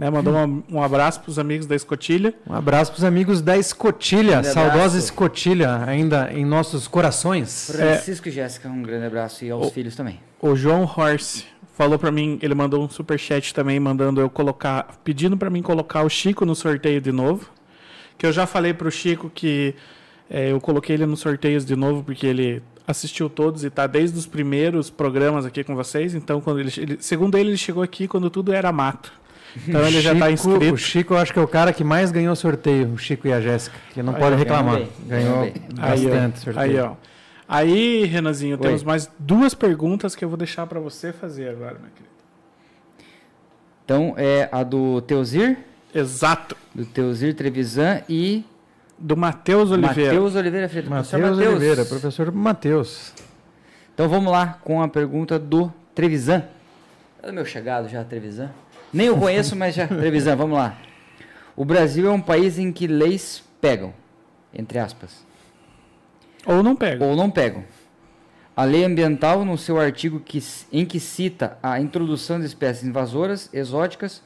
[0.01, 2.33] Né, mandou uma, um abraço para os amigos da Escotilha.
[2.49, 7.71] Um abraço para os amigos da Escotilha, saudosa Escotilha, ainda em nossos corações.
[7.71, 10.19] Francisco é, e Jéssica, um grande abraço e aos o, filhos também.
[10.41, 11.45] O João Horse
[11.77, 15.61] falou para mim, ele mandou um super chat também, mandando eu colocar, pedindo para mim
[15.61, 17.51] colocar o Chico no sorteio de novo.
[18.17, 19.75] que eu já falei para o Chico que
[20.31, 24.19] é, eu coloquei ele nos sorteios de novo porque ele assistiu todos e está desde
[24.19, 26.15] os primeiros programas aqui com vocês.
[26.15, 29.20] Então, quando ele, ele, segundo ele, ele chegou aqui quando tudo era mato.
[29.67, 30.75] Então ele já está inscrito.
[30.75, 33.33] O Chico, eu acho que é o cara que mais ganhou sorteio, o Chico e
[33.33, 34.83] a Jéssica, que não aí, pode reclamar.
[35.07, 35.55] Ganhou bem.
[35.75, 36.59] bastante aí, sorteio.
[36.59, 36.93] Aí, ó.
[37.49, 38.63] Aí, Renanzinho, Oi.
[38.63, 42.11] temos mais duas perguntas que eu vou deixar para você fazer agora, meu querido.
[43.85, 45.59] Então, é a do Teuzir?
[45.93, 46.57] Exato.
[46.73, 48.45] Do Teuzir Trevisan e...
[48.97, 50.13] Do Matheus Oliveira.
[50.13, 50.91] Matheus Oliveira Freitas.
[50.91, 53.15] Matheus Oliveira, professor Matheus.
[53.95, 56.45] Então vamos lá com a pergunta do Trevisan.
[57.23, 58.51] É o meu chegado já, Trevisan.
[58.93, 59.87] Nem eu conheço, mas já.
[59.87, 60.77] Trevisan, vamos lá.
[61.57, 63.93] O Brasil é um país em que leis pegam,
[64.53, 65.25] entre aspas.
[66.47, 67.09] Ou não pegam.
[67.09, 67.65] Ou não pegam.
[68.57, 73.49] A lei ambiental, no seu artigo que, em que cita a introdução de espécies invasoras,
[73.53, 74.23] exóticas,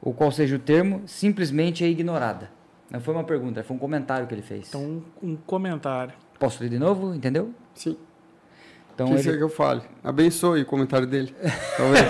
[0.00, 2.50] ou qual seja o termo, simplesmente é ignorada.
[2.90, 4.68] Não foi uma pergunta, foi um comentário que ele fez.
[4.68, 6.14] Então, um, um comentário.
[6.38, 7.14] Posso ler de novo?
[7.14, 7.52] Entendeu?
[7.74, 7.96] Sim.
[8.98, 9.36] Então, que ele...
[9.36, 9.80] que eu fale?
[10.02, 11.32] Abençoe o comentário dele,
[11.76, 12.04] talvez.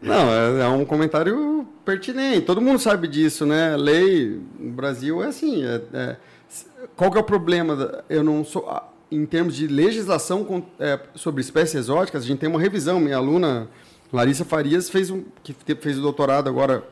[0.00, 2.46] Não, é, é, um comentário pertinente.
[2.46, 3.76] Todo mundo sabe disso, né?
[3.76, 5.62] Lei no Brasil é assim.
[5.62, 6.16] É, é,
[6.96, 8.02] qual que é o problema?
[8.08, 8.66] Eu não sou
[9.12, 12.22] em termos de legislação com, é, sobre espécies exóticas.
[12.24, 12.98] A gente tem uma revisão.
[12.98, 13.68] Minha aluna
[14.10, 16.82] Larissa Farias fez um que fez o doutorado agora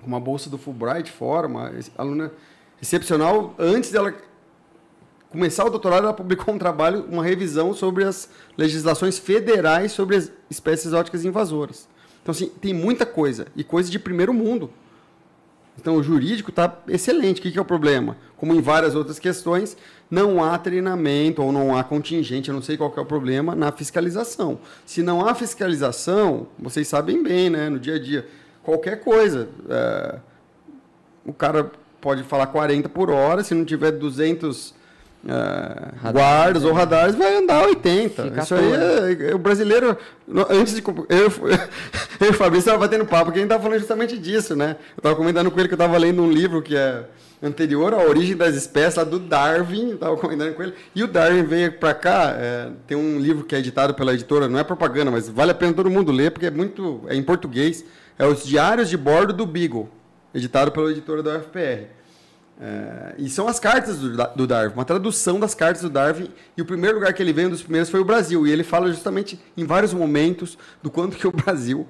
[0.00, 2.32] com uma bolsa do Fulbright fora, uma aluna
[2.80, 3.54] excepcional.
[3.58, 4.14] Antes dela
[5.34, 10.30] começar o doutorado, ela publicou um trabalho, uma revisão sobre as legislações federais sobre as
[10.48, 11.88] espécies exóticas invasoras.
[12.22, 14.70] Então, assim, tem muita coisa, e coisa de primeiro mundo.
[15.76, 17.40] Então, o jurídico está excelente.
[17.40, 18.16] O que, que, é o problema?
[18.36, 19.76] Como em várias outras questões,
[20.08, 23.72] não há treinamento ou não há contingente, eu não sei qual é o problema, na
[23.72, 24.60] fiscalização.
[24.86, 28.24] Se não há fiscalização, vocês sabem bem, né, no dia a dia,
[28.62, 29.48] qualquer coisa.
[29.68, 30.18] É,
[31.26, 34.83] o cara pode falar 40 por hora, se não tiver 200
[35.26, 38.24] é, guardas ou radares, vai andar 80.
[38.24, 39.96] Fica Isso aí é, é, o brasileiro.
[40.50, 40.82] Antes de.
[40.86, 41.32] Eu,
[42.20, 44.76] eu e o Fabrício estava batendo papo, porque a gente estava falando justamente disso, né?
[44.96, 47.04] Eu estava comentando com ele que eu estava lendo um livro que é
[47.42, 50.74] anterior à origem das espécies, lá do Darwin, estava comentando com ele.
[50.94, 54.48] E o Darwin veio para cá, é, tem um livro que é editado pela editora,
[54.48, 57.02] não é propaganda, mas vale a pena todo mundo ler, porque é muito.
[57.08, 57.84] é em português.
[58.18, 59.88] É Os Diários de Bordo do Beagle,
[60.34, 61.88] editado pela editora da UFPR.
[62.60, 66.30] É, e são as cartas do, do, Darwin, uma tradução das cartas do Darwin.
[66.56, 68.46] E o primeiro lugar que ele veio, um dos primeiros, foi o Brasil.
[68.46, 71.88] E ele fala justamente em vários momentos do quanto que o Brasil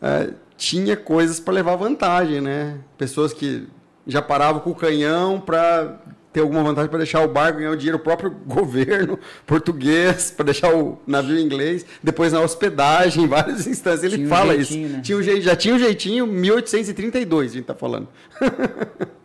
[0.00, 2.78] é, tinha coisas para levar vantagem, né?
[2.98, 3.66] Pessoas que
[4.06, 5.98] já paravam com o canhão para
[6.32, 10.46] ter alguma vantagem para deixar o barco ganhar o dinheiro, o próprio governo português, para
[10.46, 14.04] deixar o navio inglês, depois na hospedagem, em várias instâncias.
[14.04, 14.76] Ele tinha fala um isso.
[14.76, 15.00] Né?
[15.02, 18.08] Tinha um, já tinha um jeitinho, 1832, a gente está falando.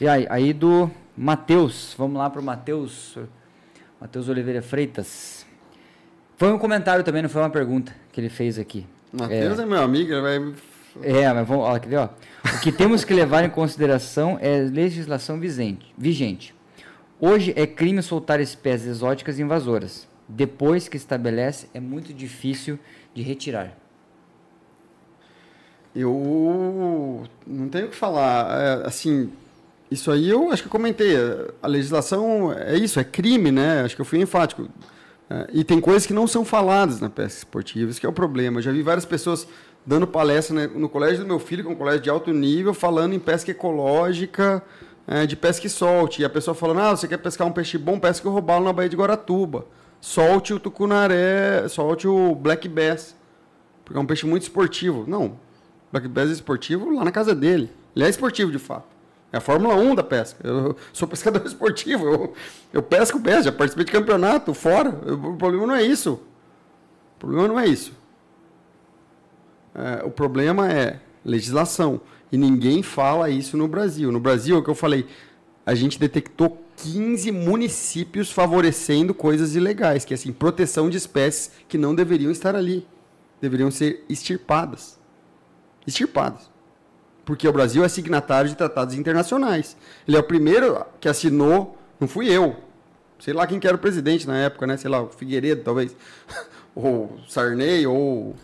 [0.00, 3.18] E aí, aí do Matheus, vamos lá para o Matheus,
[4.00, 5.44] Matheus Oliveira Freitas.
[6.36, 8.86] Foi um comentário também, não foi uma pergunta que ele fez aqui.
[9.12, 10.54] Matheus é, é meu amigo, ele vai...
[11.02, 12.08] É, mas vamos, ó, ó.
[12.56, 16.54] O que temos que levar em consideração é a legislação vigente.
[17.18, 20.06] Hoje é crime soltar espécies exóticas invasoras.
[20.28, 22.78] Depois que estabelece, é muito difícil
[23.12, 23.76] de retirar.
[25.92, 28.60] Eu não tenho o que falar.
[28.60, 29.32] É, assim,
[29.90, 31.16] isso aí eu acho que eu comentei.
[31.62, 33.82] A legislação é isso, é crime, né?
[33.82, 34.68] Acho que eu fui enfático.
[35.30, 38.12] É, e tem coisas que não são faladas na pesca esportiva, isso que é o
[38.12, 38.58] problema.
[38.58, 39.46] Eu já vi várias pessoas
[39.84, 42.74] dando palestra né, no colégio do meu filho, que é um colégio de alto nível,
[42.74, 44.62] falando em pesca ecológica,
[45.06, 46.22] é, de pesca e solte.
[46.22, 48.72] E a pessoa falando, ah, você quer pescar um peixe bom, pesca o robalo na
[48.72, 49.66] Baía de Guaratuba.
[50.00, 53.16] Solte o tucunaré, solte o black bass,
[53.84, 55.04] porque é um peixe muito esportivo.
[55.08, 55.38] Não,
[55.90, 57.70] black bass é esportivo lá na casa dele.
[57.96, 58.97] Ele é esportivo, de fato.
[59.32, 60.46] É a Fórmula 1 da pesca.
[60.46, 62.34] Eu sou pescador esportivo, eu,
[62.72, 64.88] eu pesco pesca, já participei de campeonato fora.
[64.88, 66.20] O problema não é isso.
[67.16, 67.92] O problema não é isso.
[69.74, 72.00] É, o problema é legislação.
[72.32, 74.10] E ninguém fala isso no Brasil.
[74.10, 75.06] No Brasil, é o que eu falei,
[75.64, 81.76] a gente detectou 15 municípios favorecendo coisas ilegais, que é assim, proteção de espécies que
[81.76, 82.86] não deveriam estar ali.
[83.40, 84.98] Deveriam ser extirpadas.
[85.86, 86.57] Extirpadas
[87.28, 89.76] porque o Brasil é signatário de tratados internacionais.
[90.06, 92.56] Ele é o primeiro que assinou, não fui eu,
[93.18, 94.78] sei lá quem que era o presidente na época, né?
[94.78, 95.94] Sei lá, o Figueiredo, talvez,
[96.74, 98.34] ou Sarney, ou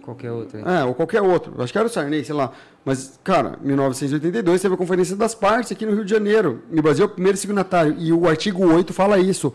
[0.00, 0.60] qualquer outro.
[0.60, 1.60] É, ou qualquer outro.
[1.60, 2.52] Acho que era o Sarney, sei lá.
[2.84, 6.62] Mas, cara, 1982 teve a Conferência das Partes aqui no Rio de Janeiro.
[6.70, 7.96] E o Brasil é o primeiro signatário.
[7.98, 9.52] E o artigo 8 fala isso.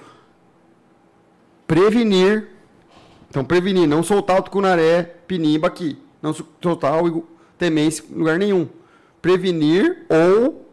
[1.66, 2.50] Prevenir.
[3.30, 5.98] Então, prevenir, não soltar o tucunaré, pinimba aqui.
[6.22, 8.68] Não soltar o temência em lugar nenhum.
[9.22, 10.66] prevenir ou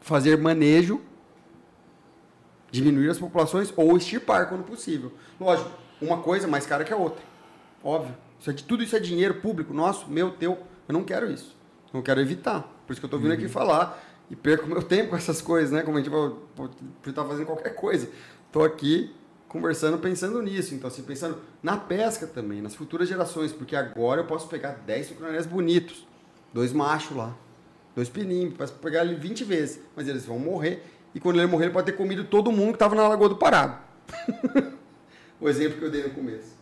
[0.00, 1.00] fazer manejo,
[2.70, 5.12] diminuir as populações ou extirpar quando possível.
[5.40, 5.70] Lógico,
[6.00, 7.22] uma coisa mais cara que a outra.
[7.82, 8.14] Óbvio.
[8.38, 10.58] Isso é tudo isso é dinheiro público, nosso, meu, teu.
[10.86, 11.56] Eu não quero isso.
[11.92, 12.62] Eu quero evitar.
[12.86, 13.36] Por isso que eu estou vindo uhum.
[13.36, 15.82] aqui falar e perco meu tempo com essas coisas, né?
[15.82, 16.68] Como a gente vai
[17.06, 18.08] estar fazendo qualquer coisa.
[18.46, 19.14] Estou aqui
[19.50, 20.74] conversando, pensando nisso.
[20.74, 25.08] Então, assim, pensando na pesca também, nas futuras gerações, porque agora eu posso pegar 10
[25.08, 26.06] tucunarés bonitos,
[26.54, 27.36] dois machos lá,
[27.94, 30.84] dois pininhos, posso pegar ele 20 vezes, mas eles vão morrer.
[31.12, 33.36] E quando ele morrer, ele pode ter comido todo mundo que estava na Lagoa do
[33.36, 33.76] Parado.
[35.40, 36.54] o exemplo que eu dei no começo.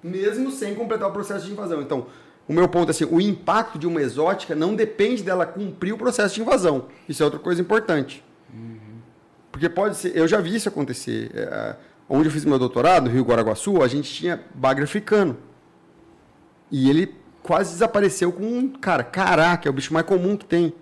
[0.00, 1.82] Mesmo sem completar o processo de invasão.
[1.82, 2.06] Então,
[2.46, 5.98] o meu ponto é assim, o impacto de uma exótica não depende dela cumprir o
[5.98, 6.86] processo de invasão.
[7.08, 8.22] Isso é outra coisa importante.
[8.54, 9.00] Uhum.
[9.50, 11.32] Porque pode ser, eu já vi isso acontecer.
[11.34, 11.74] É,
[12.08, 15.36] onde eu fiz meu doutorado, no Rio Guaraguaçu, a gente tinha bagre africano.
[16.70, 20.44] E ele quase desapareceu com um cara, cará, que é o bicho mais comum que
[20.44, 20.74] tem.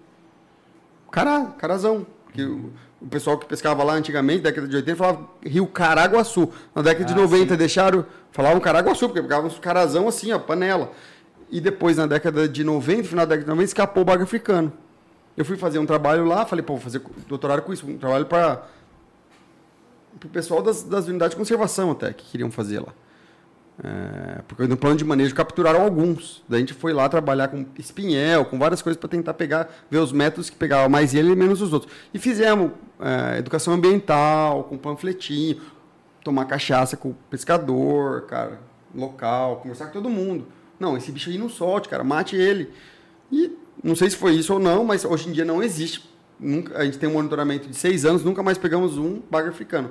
[1.10, 2.06] Cará, carazão.
[2.32, 6.50] Que o, o, pessoal que pescava lá antigamente, década de 80, falava Rio Caraguaçu.
[6.74, 7.58] Na década ah, de 90 sim.
[7.58, 10.90] deixaram, falavam Caraguaçu, porque pegavam uns carazão assim, ó, panela.
[11.50, 14.72] E depois, na década de 90, final da década de 90, escapou o bagre africano.
[15.36, 18.26] Eu fui fazer um trabalho lá, falei, pô, vou fazer doutorado com isso, um trabalho
[18.26, 18.64] para
[20.22, 22.92] o pessoal das, das unidades de conservação até, que queriam fazer lá.
[23.82, 26.44] É, porque no plano de manejo capturaram alguns.
[26.48, 29.98] Daí a gente foi lá trabalhar com espinhel, com várias coisas para tentar pegar, ver
[29.98, 31.92] os métodos que pegava mais ele e menos os outros.
[32.12, 35.60] E fizemos é, educação ambiental, com panfletinho,
[36.22, 38.60] tomar cachaça com o pescador, cara,
[38.94, 40.46] local, conversar com todo mundo.
[40.78, 42.70] Não, esse bicho aí não solte, cara, mate ele.
[43.30, 46.13] E não sei se foi isso ou não, mas hoje em dia não existe
[46.44, 49.90] Nunca, a gente tem um monitoramento de seis anos, nunca mais pegamos um bagre africano.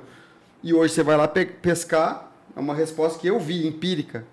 [0.62, 4.24] E hoje você vai lá pe pescar, é uma resposta que eu vi, empírica.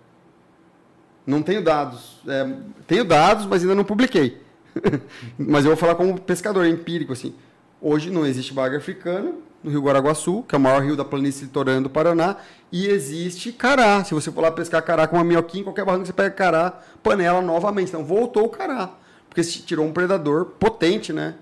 [1.26, 2.22] Não tenho dados.
[2.28, 2.48] É,
[2.86, 4.40] tenho dados, mas ainda não publiquei.
[5.36, 7.34] mas eu vou falar como pescador empírico, assim.
[7.82, 11.46] Hoje não existe bagre africano no Rio Guaraguaçu, que é o maior rio da planície
[11.46, 12.38] litorânea do Paraná,
[12.72, 14.04] e existe cará.
[14.04, 17.42] Se você for lá pescar cará com uma minhoquinha, qualquer barranco você pega cará, panela
[17.42, 17.90] novamente.
[17.90, 18.92] Então voltou o cará,
[19.28, 21.34] porque se tirou um predador potente, né?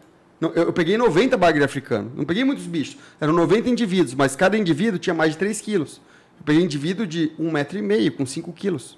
[0.41, 2.11] Eu peguei 90 bagre africano.
[2.15, 2.97] Não peguei muitos bichos.
[3.19, 6.01] Eram 90 indivíduos, mas cada indivíduo tinha mais de 3 quilos.
[6.37, 8.97] Eu peguei indivíduo de 1,5 metro e meio, com 5 quilos.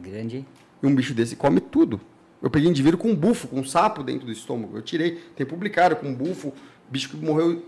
[0.00, 0.46] Grande, hein?
[0.82, 2.00] E um bicho desse come tudo.
[2.42, 4.76] Eu peguei indivíduo com um bufo, com um sapo dentro do estômago.
[4.78, 5.22] Eu tirei.
[5.36, 6.54] Tem publicado com um bufo.
[6.88, 7.62] Bicho que morreu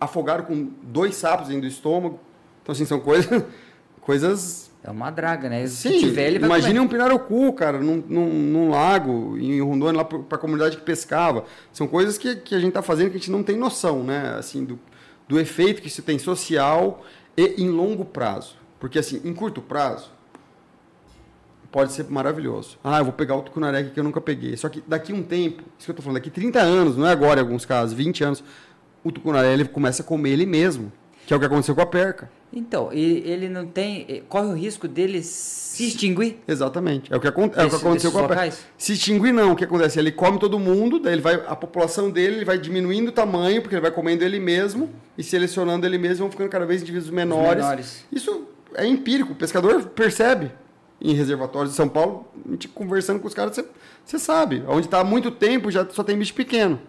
[0.00, 2.20] afogado com dois sapos dentro do estômago.
[2.62, 3.44] Então, assim, são coisas,
[4.00, 5.66] coisas é uma draga, né?
[5.66, 6.86] Se Sim, tiver, ele vai imagine comer.
[6.86, 11.44] um pirarucu, cara, num, num, num, lago, em Rondônia, lá para a comunidade que pescava.
[11.72, 14.34] São coisas que, que a gente está fazendo que a gente não tem noção, né?
[14.38, 14.78] Assim, do,
[15.28, 17.04] do efeito que isso tem social
[17.36, 18.56] e em longo prazo.
[18.78, 20.10] Porque, assim, em curto prazo,
[21.70, 22.78] pode ser maravilhoso.
[22.82, 24.56] Ah, eu vou pegar o tucunaré que eu nunca peguei.
[24.56, 27.12] Só que daqui um tempo, isso que eu estou falando, daqui 30 anos, não é
[27.12, 28.44] agora em alguns casos, 20 anos,
[29.02, 30.92] o tucunaré ele começa a comer ele mesmo.
[31.26, 32.30] Que é o que aconteceu com a perca.
[32.52, 34.24] Então, ele não tem.
[34.28, 36.38] Corre o risco dele se extinguir?
[36.48, 37.12] Exatamente.
[37.12, 38.50] É o que, aconte, é o que aconteceu com a.
[38.78, 39.52] Se extinguir, não.
[39.52, 39.98] O que acontece?
[39.98, 43.60] Ele come todo mundo, daí ele vai, a população dele ele vai diminuindo o tamanho,
[43.60, 44.88] porque ele vai comendo ele mesmo
[45.18, 47.62] e selecionando ele mesmo, vão ficando cada vez indivíduos menores.
[47.62, 48.04] menores.
[48.10, 49.32] Isso é empírico.
[49.32, 50.50] O pescador percebe
[51.00, 53.64] em reservatórios de São Paulo, a gente conversando com os caras, você,
[54.04, 54.64] você sabe.
[54.66, 56.80] Onde está há muito tempo já só tem bicho pequeno.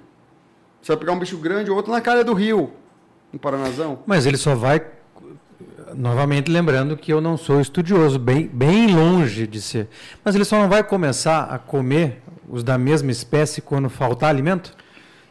[0.81, 2.71] Você vai pegar um bicho grande ou outro na calha do rio
[3.31, 3.99] no Paranazão.
[4.05, 4.85] Mas ele só vai,
[5.97, 9.87] novamente lembrando que eu não sou estudioso, bem, bem longe de ser.
[10.23, 14.75] Mas ele só não vai começar a comer os da mesma espécie quando faltar alimento?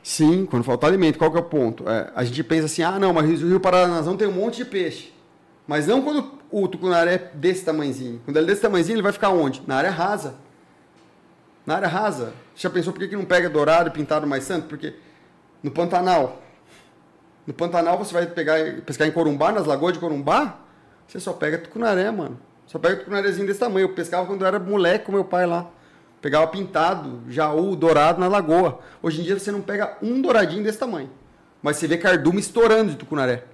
[0.02, 1.18] Sim, quando faltar alimento.
[1.18, 1.88] Qual que é o ponto?
[1.88, 4.64] É, a gente pensa assim, ah, não, mas o Rio Paranazão tem um monte de
[4.64, 5.12] peixe.
[5.66, 8.20] Mas não quando o tucunaré é desse tamanhozinho.
[8.24, 9.62] Quando ele é desse tamanhozinho, ele vai ficar onde?
[9.66, 10.36] Na área rasa.
[11.64, 12.34] Na área rasa.
[12.54, 14.68] Já pensou por que, que não pega dourado e pintado mais santo?
[14.68, 14.94] Porque
[15.62, 16.42] no Pantanal,
[17.46, 20.58] no Pantanal você vai pegar, pescar em Corumbá, nas lagoas de Corumbá,
[21.06, 22.38] você só pega tucunaré, mano.
[22.66, 23.84] Só pega tucunarézinho desse tamanho.
[23.84, 25.70] Eu pescava quando eu era moleque com meu pai lá.
[26.20, 28.80] Pegava pintado, jaú, dourado na lagoa.
[29.00, 31.08] Hoje em dia você não pega um douradinho desse tamanho.
[31.62, 33.44] Mas você vê cardume estourando de tucunaré.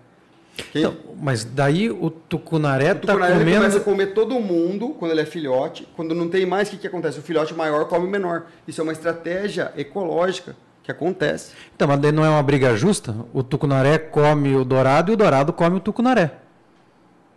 [0.74, 3.56] Então, mas daí o tucunaré, o tá tucunaré tá comendo...
[3.56, 5.86] começa a comer todo mundo quando ele é filhote.
[5.94, 7.18] Quando não tem mais, o que, que acontece?
[7.18, 8.46] O filhote maior come o menor.
[8.66, 11.54] Isso é uma estratégia ecológica que acontece.
[11.74, 13.14] Então, mas não é uma briga justa?
[13.32, 16.32] O tucunaré come o dourado e o dourado come o tucunaré.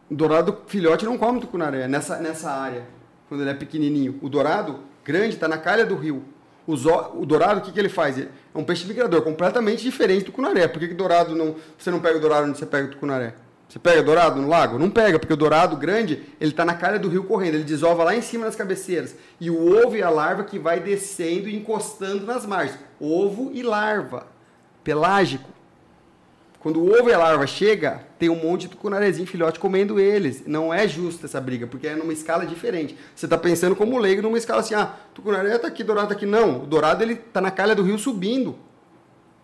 [0.10, 2.84] O dourado filhote não come o tucunaré nessa, nessa área,
[3.28, 4.20] quando ele é pequenininho.
[4.22, 6.24] O dourado grande está na calha do rio.
[6.68, 6.76] O,
[7.26, 8.18] dourado, o que, que ele faz?
[8.18, 10.68] É um peixe migrador, completamente diferente do tucunaré.
[10.68, 13.36] Por que, que dourado não, você não pega o dourado onde você pega o tucunaré?
[13.68, 14.80] Você pega dourado no lago?
[14.80, 18.03] Não pega, porque o dourado grande, ele está na calha do rio correndo, ele desova
[18.03, 19.16] lá em cima nas cabeceiras.
[19.39, 22.80] E o ovo e a larva que vai descendo e encostando nas margens.
[22.99, 24.28] Ovo e larva.
[24.84, 25.49] Pelágico.
[26.59, 30.47] Quando o ovo e a larva chega, tem um monte de tucunarezinho filhote comendo eles.
[30.47, 32.97] Não é justa essa briga, porque é numa escala diferente.
[33.16, 36.26] Você está pensando como leigo numa escala assim, ah, tucunaré está aqui, dourado está aqui.
[36.26, 38.55] Não, o dourado ele está na calha do rio subindo.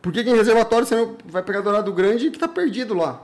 [0.01, 3.22] Por que, que em reservatório você não vai pegar dourado grande que está perdido lá?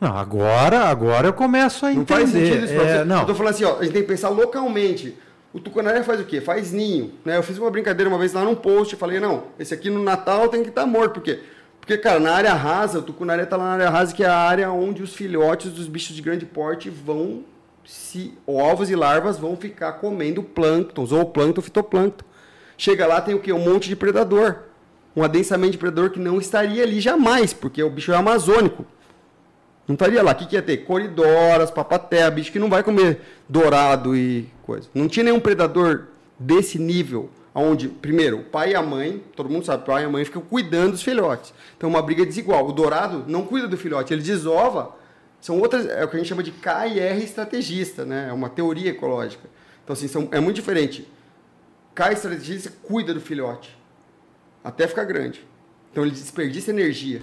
[0.00, 2.12] Não, agora, agora eu começo a entender.
[2.12, 3.20] Não faz sentido isso é, não.
[3.20, 5.16] Eu tô falando assim, ó, a gente tem que pensar localmente.
[5.52, 6.40] O tucunaré faz o quê?
[6.40, 7.12] Faz ninho.
[7.24, 7.36] Né?
[7.36, 10.48] Eu fiz uma brincadeira uma vez lá num post, falei, não, esse aqui no Natal
[10.48, 11.14] tem que estar tá morto.
[11.14, 11.40] Por quê?
[11.80, 14.36] Porque, cara, na área rasa, o tucunaré está lá na área rasa, que é a
[14.36, 17.42] área onde os filhotes dos bichos de grande porte vão
[17.84, 21.06] se ovos e larvas vão ficar comendo plâncton,
[21.62, 22.24] fitoplâncton.
[22.76, 23.52] Chega lá, tem o quê?
[23.52, 24.58] Um monte de predador.
[25.16, 28.84] Um adensamento de predador que não estaria ali jamais, porque o bicho é amazônico.
[29.88, 30.32] Não estaria lá.
[30.32, 30.76] O que, que ia ter?
[30.78, 34.86] Coridoras, papaté, bicho que não vai comer dourado e coisa.
[34.94, 36.08] Não tinha nenhum predador
[36.38, 40.06] desse nível, onde, primeiro, o pai e a mãe, todo mundo sabe, o pai e
[40.06, 41.54] a mãe ficam cuidando dos filhotes.
[41.76, 42.68] Então, uma briga desigual.
[42.68, 44.94] O dourado não cuida do filhote, ele desova.
[45.40, 48.26] São outras, é o que a gente chama de K e R estrategista, né?
[48.28, 49.48] É uma teoria ecológica.
[49.82, 51.08] Então, assim, são, é muito diferente.
[51.94, 53.76] K estrategista cuida do filhote,
[54.62, 55.42] até ficar grande.
[55.90, 57.22] Então, ele desperdiça energia.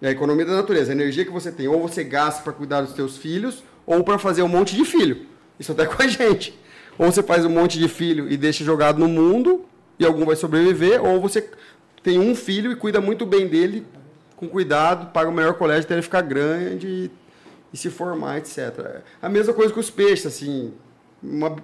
[0.00, 2.82] É a economia da natureza, a energia que você tem, ou você gasta para cuidar
[2.82, 5.26] dos seus filhos, ou para fazer um monte de filho.
[5.58, 6.58] Isso até com a gente.
[6.98, 9.64] Ou você faz um monte de filho e deixa jogado no mundo,
[9.98, 11.48] e algum vai sobreviver, ou você
[12.02, 13.86] tem um filho e cuida muito bem dele,
[14.36, 17.10] com cuidado, paga o melhor colégio até ele ficar grande e,
[17.72, 19.02] e se formar, etc.
[19.20, 20.74] A mesma coisa com os peixes, assim,
[21.22, 21.56] uma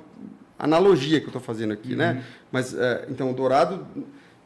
[0.58, 2.08] analogia que eu estou fazendo aqui, né?
[2.08, 2.14] uhum.
[2.14, 2.24] né?
[2.50, 3.86] Mas, é, então, o dourado,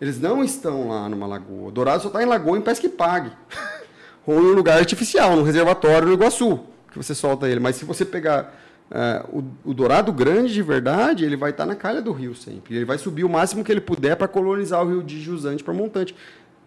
[0.00, 1.70] eles não estão lá numa lagoa.
[1.70, 3.30] Dourado só está em lagoa em pesca que pague.
[4.26, 7.60] ou em um lugar artificial, no reservatório no Iguaçu, que você solta ele.
[7.60, 8.54] Mas se você pegar
[8.90, 12.34] uh, o, o, dourado grande de verdade, ele vai estar tá na calha do rio
[12.34, 12.74] sempre.
[12.74, 15.72] Ele vai subir o máximo que ele puder para colonizar o rio de jusante para
[15.72, 16.14] montante.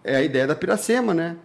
[0.03, 1.35] É a ideia da piracema, né?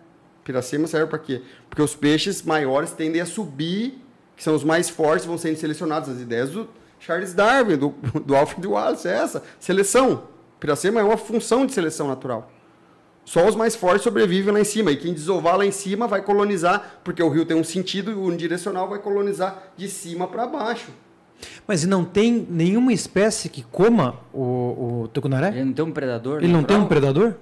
[0.45, 1.43] Piracema serve para quê?
[1.69, 3.99] Porque os peixes maiores tendem a subir,
[4.37, 6.09] que são os mais fortes, vão sendo selecionados.
[6.09, 6.69] As ideias do
[7.01, 9.43] Charles Darwin, do, do Alfred Wallace, é essa.
[9.59, 10.34] Seleção.
[10.65, 12.51] Piracema é uma função de seleção natural.
[13.23, 14.91] Só os mais fortes sobrevivem lá em cima.
[14.91, 18.15] E quem desovar lá em cima vai colonizar, porque o rio tem um sentido e
[18.15, 20.91] o unidirecional vai colonizar de cima para baixo.
[21.69, 25.49] Mas não tem nenhuma espécie que coma o, o tucunaré?
[25.49, 26.39] Ele não tem um predador?
[26.39, 26.61] Ele natural?
[26.63, 27.35] não tem um predador?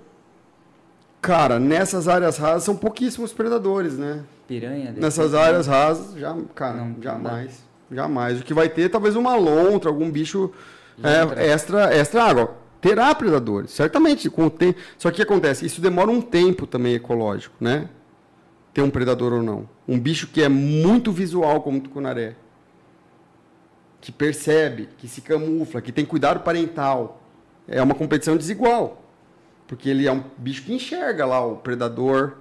[1.21, 4.25] Cara, nessas áreas rasas são pouquíssimos predadores, né?
[4.49, 4.93] Piranha?
[4.97, 7.63] Nessas áreas rasas, já, cara, não, jamais.
[7.89, 8.41] Não jamais.
[8.41, 10.51] O que vai ter talvez uma lontra, algum bicho
[11.01, 14.29] é, extra, extra água terá predadores, certamente.
[14.29, 14.79] Com o tempo.
[14.99, 15.65] Só que o que acontece?
[15.65, 17.89] Isso demora um tempo também ecológico, né?
[18.75, 19.69] Ter um predador ou não.
[19.89, 22.35] Um bicho que é muito visual, como o tucunaré,
[24.01, 27.23] que percebe, que se camufla, que tem cuidado parental,
[27.69, 29.03] é uma competição desigual.
[29.67, 32.35] Porque ele é um bicho que enxerga lá o predador,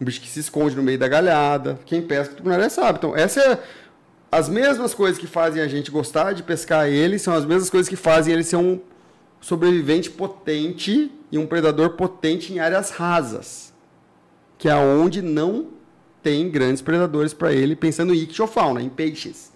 [0.00, 1.78] um bicho que se esconde no meio da galhada.
[1.86, 2.98] Quem pesca tucunaré sabe.
[2.98, 3.62] Então, essa é
[4.30, 7.88] as mesmas coisas que fazem a gente gostar de pescar ele, são as mesmas coisas
[7.88, 8.80] que fazem ele ser um
[9.44, 13.74] sobrevivente potente e um predador potente em áreas rasas,
[14.56, 15.68] que é onde não
[16.22, 19.52] tem grandes predadores para ele, pensando em ictiofauna, em peixes.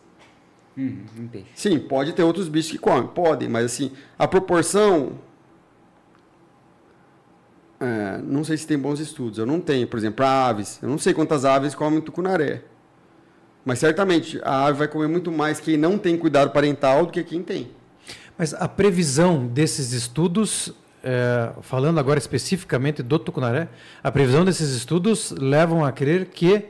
[0.77, 1.47] Hum, em peixe.
[1.55, 5.13] Sim, pode ter outros bichos que comem, podem, mas assim, a proporção
[7.81, 9.39] é, não sei se tem bons estudos.
[9.39, 10.79] Eu não tenho, por exemplo, aves.
[10.83, 12.63] Eu não sei quantas aves comem tucunaré.
[13.65, 17.25] Mas certamente a ave vai comer muito mais quem não tem cuidado parental do que
[17.25, 17.78] quem tem.
[18.39, 23.69] Mas a previsão desses estudos, é, falando agora especificamente do tucunaré,
[24.03, 26.67] a previsão desses estudos levam a crer que,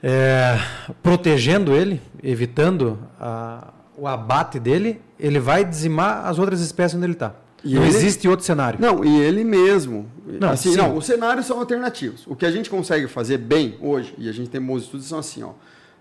[0.00, 0.56] é,
[1.02, 7.14] protegendo ele, evitando a, o abate dele, ele vai dizimar as outras espécies onde ele
[7.14, 7.34] está.
[7.64, 7.88] não ele...
[7.88, 8.78] existe outro cenário.
[8.80, 10.08] Não, e ele mesmo.
[10.24, 12.24] Não, assim, não, os cenários são alternativos.
[12.28, 15.18] O que a gente consegue fazer bem hoje, e a gente tem bons estudos, são
[15.18, 15.50] assim, ó.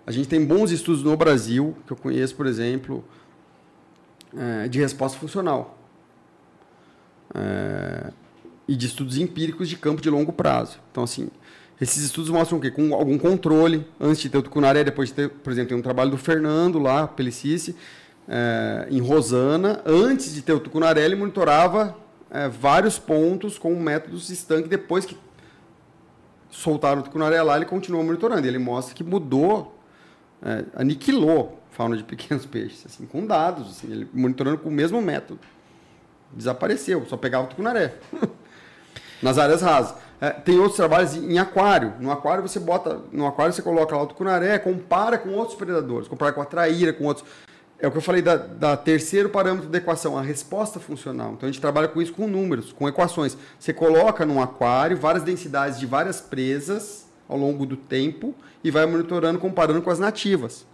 [0.06, 3.04] A gente tem bons estudos no Brasil, que eu conheço, por exemplo,
[4.38, 5.78] é, de resposta funcional
[7.34, 8.12] é,
[8.68, 10.80] e de estudos empíricos de campo de longo prazo.
[10.92, 11.30] Então, assim,
[11.80, 12.70] esses estudos mostram o quê?
[12.70, 15.82] Com algum controle, antes de ter o tucunaré, depois de ter, por exemplo, tem um
[15.82, 17.76] trabalho do Fernando lá, Pelicice,
[18.28, 19.82] é, em Rosana.
[19.86, 21.98] Antes de ter o tucunaré, ele monitorava
[22.30, 24.70] é, vários pontos com métodos estanque.
[24.70, 25.18] Depois que
[26.50, 28.48] soltaram o tucunaré lá, ele continuou monitorando.
[28.48, 29.78] Ele mostra que mudou,
[30.44, 35.02] é, aniquilou fauna de pequenos peixes, assim, com dados, assim, ele monitorando com o mesmo
[35.02, 35.40] método.
[36.32, 37.96] Desapareceu, só pegava o tucunaré.
[39.22, 39.96] Nas áreas rasas.
[40.20, 41.94] É, tem outros trabalhos em aquário.
[42.00, 46.08] No aquário você bota, no aquário você coloca lá o tucunaré, compara com outros predadores,
[46.08, 47.26] compara com a traíra, com outros.
[47.80, 51.34] É o que eu falei da, da terceiro parâmetro da equação, a resposta funcional.
[51.34, 53.36] Então a gente trabalha com isso com números, com equações.
[53.60, 58.86] Você coloca num aquário várias densidades de várias presas ao longo do tempo e vai
[58.86, 60.66] monitorando, comparando com as nativas,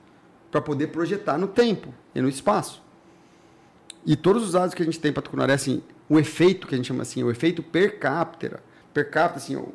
[0.52, 2.84] para poder projetar no tempo e no espaço.
[4.06, 6.78] E todos os dados que a gente tem para tucunaré, assim, o efeito que a
[6.78, 8.64] gente chama assim, o efeito per capita,
[8.94, 9.74] per capita, assim, o,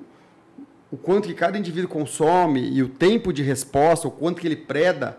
[0.91, 4.57] o quanto que cada indivíduo consome e o tempo de resposta, o quanto que ele
[4.57, 5.19] preda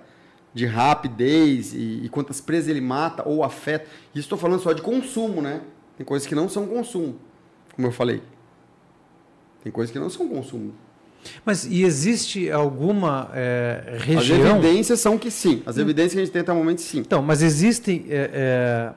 [0.54, 3.86] de rapidez e, e quantas presas ele mata ou afeta.
[4.14, 5.62] Isso estou falando só de consumo, né?
[5.98, 7.20] Tem coisas que não são consumo,
[7.76, 8.22] como eu falei.
[9.64, 10.74] Tem coisas que não são consumo.
[11.46, 14.56] Mas e existe alguma é, região?
[14.56, 15.62] As evidências são que sim.
[15.66, 17.00] As evidências que a gente tem até o momento, sim.
[17.00, 18.94] Então, mas existe é, é,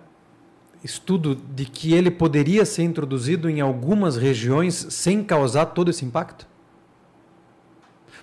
[0.82, 6.46] estudo de que ele poderia ser introduzido em algumas regiões sem causar todo esse impacto?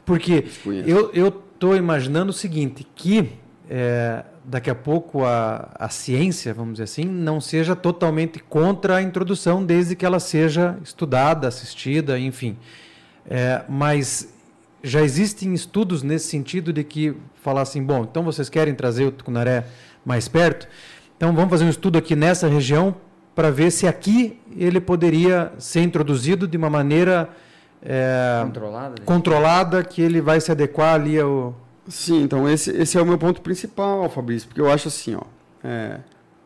[0.05, 0.45] Porque
[0.85, 3.29] eu, eu estou imaginando o seguinte, que
[3.69, 9.01] é, daqui a pouco a, a ciência, vamos dizer assim, não seja totalmente contra a
[9.01, 12.57] introdução, desde que ela seja estudada, assistida, enfim.
[13.29, 14.33] É, mas
[14.83, 19.11] já existem estudos nesse sentido de que falar assim, bom, então vocês querem trazer o
[19.11, 19.65] tucunaré
[20.05, 20.67] mais perto,
[21.15, 22.95] então vamos fazer um estudo aqui nessa região
[23.33, 27.29] para ver se aqui ele poderia ser introduzido de uma maneira
[27.81, 29.05] é, controlada, né?
[29.05, 31.55] controlada que ele vai se adequar ali ao.
[31.87, 35.23] Sim, então esse, esse é o meu ponto principal, Fabrício, porque eu acho assim, ó,
[35.63, 35.99] é,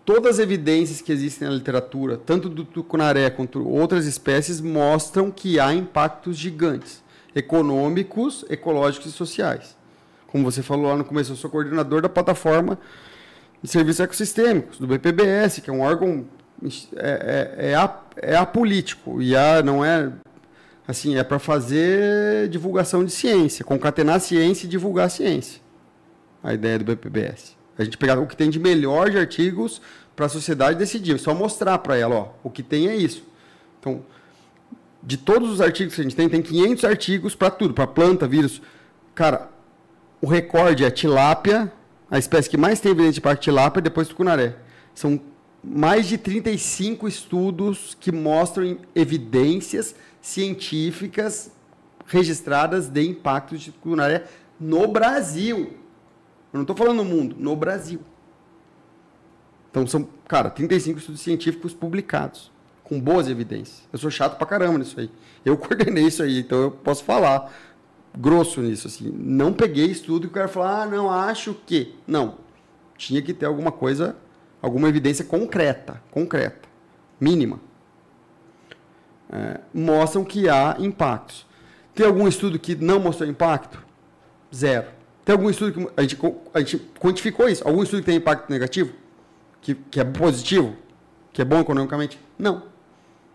[0.08, 5.60] todas as evidências que existem na literatura, tanto do tucunaré quanto outras espécies, mostram que
[5.60, 7.04] há impactos gigantes,
[7.36, 9.76] econômicos, ecológicos e sociais.
[10.28, 12.80] Como você falou lá no começo, eu sou coordenador da plataforma
[13.62, 16.26] de serviços ecossistêmicos, do BPBS, que é um órgão
[16.96, 20.10] é, é, é, é apolítico e a, não é
[20.88, 25.62] assim, é para fazer divulgação de ciência, concatenar ciência e divulgar a ciência.
[26.42, 27.57] A ideia do BPBS.
[27.78, 29.82] A gente pegar o que tem de melhor de artigos
[30.16, 33.24] para a sociedade decidir, é só mostrar para ela, ó, o que tem é isso.
[33.80, 34.02] Então,
[35.04, 38.28] de todos os artigos que a gente tem, tem 500 artigos para tudo, para planta,
[38.28, 38.62] vírus.
[39.14, 39.50] Cara,
[40.22, 41.72] o recorde é tilápia,
[42.10, 44.56] a espécie que mais tem evidência de impacto tilápia, depois tucunaré.
[44.96, 45.22] São
[45.64, 51.52] mais de 35 estudos que mostram evidências científicas
[52.08, 54.26] registradas de impactos de tucunaré
[54.60, 55.78] no Brasil.
[56.54, 58.00] Eu não estou falando no mundo, no Brasil.
[59.70, 62.52] Então são, cara, 35 estudos científicos publicados,
[62.84, 63.88] com boas evidências.
[63.92, 65.12] Eu sou chato pra caramba nisso aí.
[65.46, 67.54] Eu coordenei isso aí, então eu posso falar
[68.18, 69.12] grosso nisso, assim.
[69.16, 71.96] Não peguei estudo que o cara falar, ah, não, acho que.
[72.08, 72.36] Não.
[72.98, 74.16] Tinha que ter alguma coisa,
[74.62, 76.68] alguma evidência concreta, concreta,
[77.20, 77.60] mínima
[79.30, 81.46] é, mostram que há impactos.
[81.94, 83.84] Tem algum estudo que não mostrou impacto?
[84.54, 84.88] Zero.
[85.28, 86.18] Tem algum estudo que a gente,
[86.54, 87.68] a gente quantificou isso?
[87.68, 88.94] Algum estudo que tem impacto negativo?
[89.60, 90.74] Que, que é positivo?
[91.34, 92.18] Que é bom economicamente?
[92.40, 92.64] Não.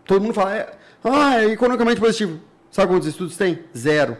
[0.03, 2.39] Todo mundo fala, é, ah, é economicamente positivo.
[2.71, 3.59] Sabe quantos estudos tem?
[3.77, 4.17] Zero.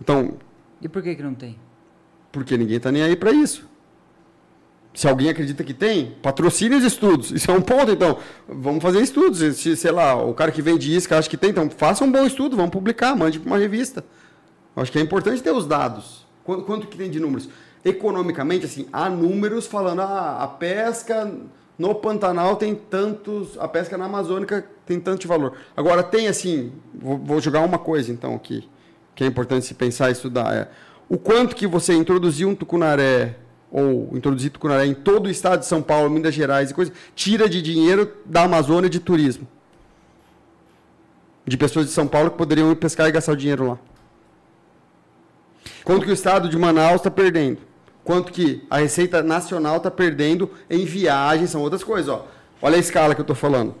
[0.00, 0.38] Então.
[0.80, 1.58] E por que, que não tem?
[2.30, 3.68] Porque ninguém está nem aí para isso.
[4.94, 7.32] Se alguém acredita que tem, patrocine os estudos.
[7.32, 8.20] Isso é um ponto, então.
[8.46, 9.40] Vamos fazer estudos.
[9.56, 12.24] Se, sei lá, o cara que vende isca acha que tem, então faça um bom
[12.24, 14.04] estudo, vamos publicar, mande para uma revista.
[14.76, 16.21] Acho que é importante ter os dados.
[16.44, 17.48] Quanto, quanto, que tem de números?
[17.84, 21.32] Economicamente, assim, há números falando, ah, a pesca
[21.78, 25.54] no Pantanal tem tantos, a pesca na Amazônica tem tanto de valor.
[25.76, 28.68] Agora, tem assim, vou, vou jogar uma coisa então aqui,
[29.14, 30.54] que é importante se pensar e estudar.
[30.54, 30.68] É,
[31.08, 33.36] o quanto que você introduziu um tucunaré
[33.70, 37.48] ou introduzir tucunaré em todo o estado de São Paulo, Minas Gerais e coisa, tira
[37.48, 39.48] de dinheiro da Amazônia de turismo.
[41.46, 43.78] De pessoas de São Paulo que poderiam ir pescar e gastar o dinheiro lá.
[45.84, 47.58] Quanto que o estado de Manaus está perdendo?
[48.04, 52.08] Quanto que a Receita Nacional está perdendo em viagens, são outras coisas.
[52.08, 52.26] Ó.
[52.60, 53.74] Olha a escala que eu estou falando.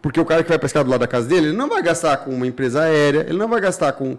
[0.00, 2.18] Porque o cara que vai pescar do lado da casa dele, ele não vai gastar
[2.18, 4.16] com uma empresa aérea, ele não vai gastar com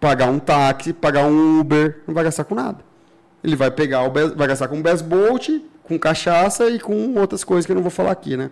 [0.00, 2.78] pagar um táxi, pagar um Uber, não vai gastar com nada.
[3.44, 5.48] Ele vai pegar o vai gastar com Best Bolt,
[5.84, 8.50] com cachaça e com outras coisas que eu não vou falar aqui, né?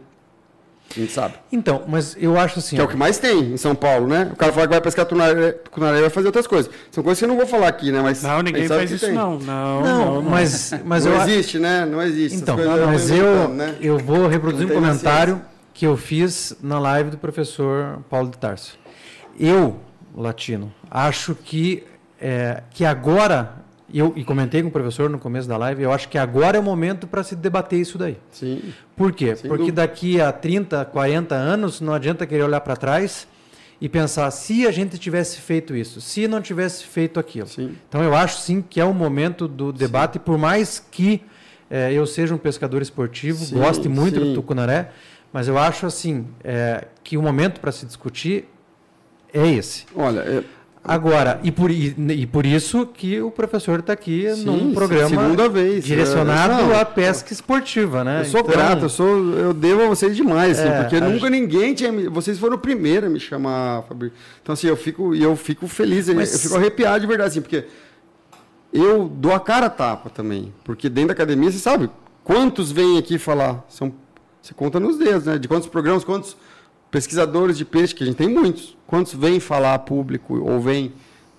[0.96, 1.34] A gente sabe.
[1.52, 2.74] Então, mas eu acho assim.
[2.74, 4.28] Que é o que mais tem em São Paulo, né?
[4.32, 6.70] O cara fala que vai pescar tunaré, e vai fazer outras coisas.
[6.90, 8.00] São coisas que eu não vou falar aqui, né?
[8.02, 9.38] Mas não, ninguém faz isso, não.
[9.38, 10.22] Não, não, não.
[10.22, 11.22] Mas, mas não eu...
[11.22, 11.86] existe, né?
[11.86, 12.38] Não existe.
[12.38, 12.56] Então,
[12.86, 13.76] mas eu, né?
[13.80, 15.40] eu vou reproduzir um comentário
[15.72, 18.76] que eu fiz na live do professor Paulo de Tarso.
[19.38, 19.78] Eu,
[20.14, 21.84] latino, acho que,
[22.20, 23.54] é, que agora
[23.92, 26.60] eu e comentei com o professor no começo da live, eu acho que agora é
[26.60, 28.16] o momento para se debater isso daí.
[28.30, 28.72] Sim.
[28.96, 29.34] Por quê?
[29.36, 29.82] Sem Porque dúvida.
[29.82, 33.26] daqui a 30, 40 anos não adianta querer olhar para trás
[33.80, 37.48] e pensar se a gente tivesse feito isso, se não tivesse feito aquilo.
[37.48, 37.76] Sim.
[37.88, 40.18] Então eu acho sim que é o momento do debate, sim.
[40.24, 41.22] por mais que
[41.70, 44.90] é, eu seja um pescador esportivo, sim, goste muito do tucunaré,
[45.32, 48.48] mas eu acho assim é, que o momento para se discutir
[49.32, 49.86] é esse.
[49.94, 50.44] Olha, é,
[50.82, 55.08] Agora, e por, e, e, por isso que o professor está aqui sim, num programa
[55.10, 58.22] segunda vez, direcionado é, à pesca esportiva, né?
[58.22, 61.28] Eu sou então, grato, eu, sou, eu devo a vocês demais, assim, é, porque nunca
[61.28, 61.92] ninguém tinha.
[62.08, 64.16] Vocês foram o primeiro a me chamar, Fabrício.
[64.42, 66.32] Então, assim, eu fico, eu fico feliz, Mas...
[66.32, 67.66] eu fico arrepiado de verdade, assim, porque
[68.72, 70.52] eu dou a cara a tapa também.
[70.64, 71.90] Porque dentro da academia, você sabe
[72.24, 73.66] quantos vêm aqui falar?
[73.68, 73.92] São,
[74.40, 75.36] você conta nos dedos, né?
[75.36, 76.36] De quantos programas, quantos
[76.90, 80.92] pesquisadores de peixe, que a gente tem muitos, quantos vêm falar público ou vêm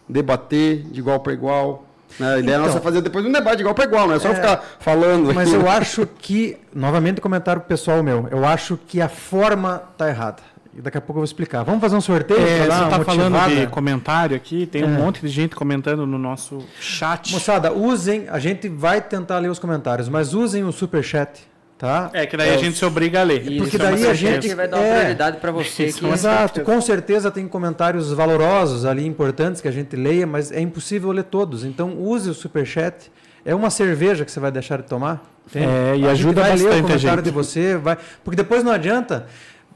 [0.08, 1.86] debater de igual para igual?
[2.20, 2.36] Né?
[2.36, 4.20] A ideia então, nossa é fazer depois um debate de igual para igual, não é
[4.20, 5.34] só é, ficar falando.
[5.34, 10.52] Mas eu acho que, novamente, comentário pessoal meu, eu acho que a forma está errada.
[10.74, 11.64] E daqui a pouco eu vou explicar.
[11.64, 12.40] Vamos fazer um sorteio?
[12.40, 14.86] É, você está falando de comentário aqui, tem é.
[14.86, 17.34] um monte de gente comentando no nosso chat.
[17.34, 21.51] Moçada, usem, a gente vai tentar ler os comentários, mas usem o super chat
[21.82, 22.12] Tá?
[22.14, 23.42] É que daí é, a gente se obriga a ler.
[23.42, 25.86] Isso, porque daí a gente vai dar uma é, prioridade para você.
[25.86, 30.52] Isso, que exato, com certeza tem comentários valorosos ali, importantes que a gente leia, mas
[30.52, 31.66] é impossível ler todos.
[31.66, 33.12] Então use o super chat.
[33.44, 35.26] É uma cerveja que você vai deixar de tomar.
[35.56, 38.72] É, e a ajuda vai bastante ler o comentário de você, vai, porque depois não
[38.72, 39.26] adianta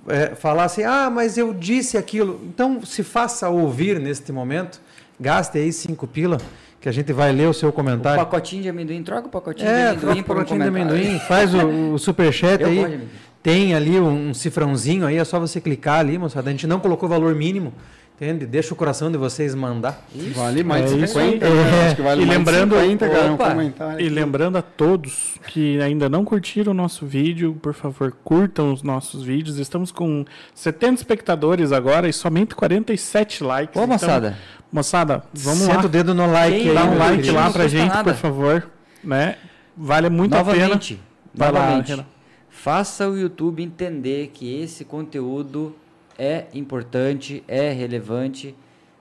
[0.08, 2.40] é, falar assim, ah, mas eu disse aquilo.
[2.44, 4.80] Então se faça ouvir neste momento,
[5.20, 6.38] gaste aí cinco pila
[6.86, 8.22] que a gente vai ler o seu comentário.
[8.22, 11.18] O pacotinho de amendoim, troca o pacotinho é, de amendoim por um pacotinho de amendoim,
[11.18, 13.08] faz o, o superchat aí.
[13.42, 16.48] Tem ali um, um cifrãozinho aí, é só você clicar ali, moçada.
[16.48, 17.74] A gente não colocou valor mínimo.
[18.16, 18.46] Entende?
[18.46, 20.06] Deixa o coração de vocês mandar.
[20.16, 20.40] Isso.
[20.40, 21.46] Vale mais é de 50.
[21.46, 21.86] É.
[21.86, 24.06] Acho que vale e mais lembrando, 50, cara, um comentário.
[24.06, 28.82] E lembrando a todos que ainda não curtiram o nosso vídeo, por favor, curtam os
[28.82, 29.58] nossos vídeos.
[29.58, 30.24] Estamos com
[30.54, 33.76] 70 espectadores agora e somente 47 likes.
[33.76, 34.38] Ô, então, moçada.
[34.72, 35.86] Moçada, vamos Senta lá.
[35.86, 36.64] o dedo no like.
[36.64, 38.14] Quem, dá um like lá pra gente, nada.
[38.14, 38.66] por favor.
[39.04, 39.36] Né?
[39.76, 41.02] Vale muito novamente,
[41.34, 41.52] a pena.
[41.52, 42.06] Novamente, lá,
[42.50, 45.76] faça o YouTube entender que esse conteúdo
[46.18, 48.56] é importante, é relevante.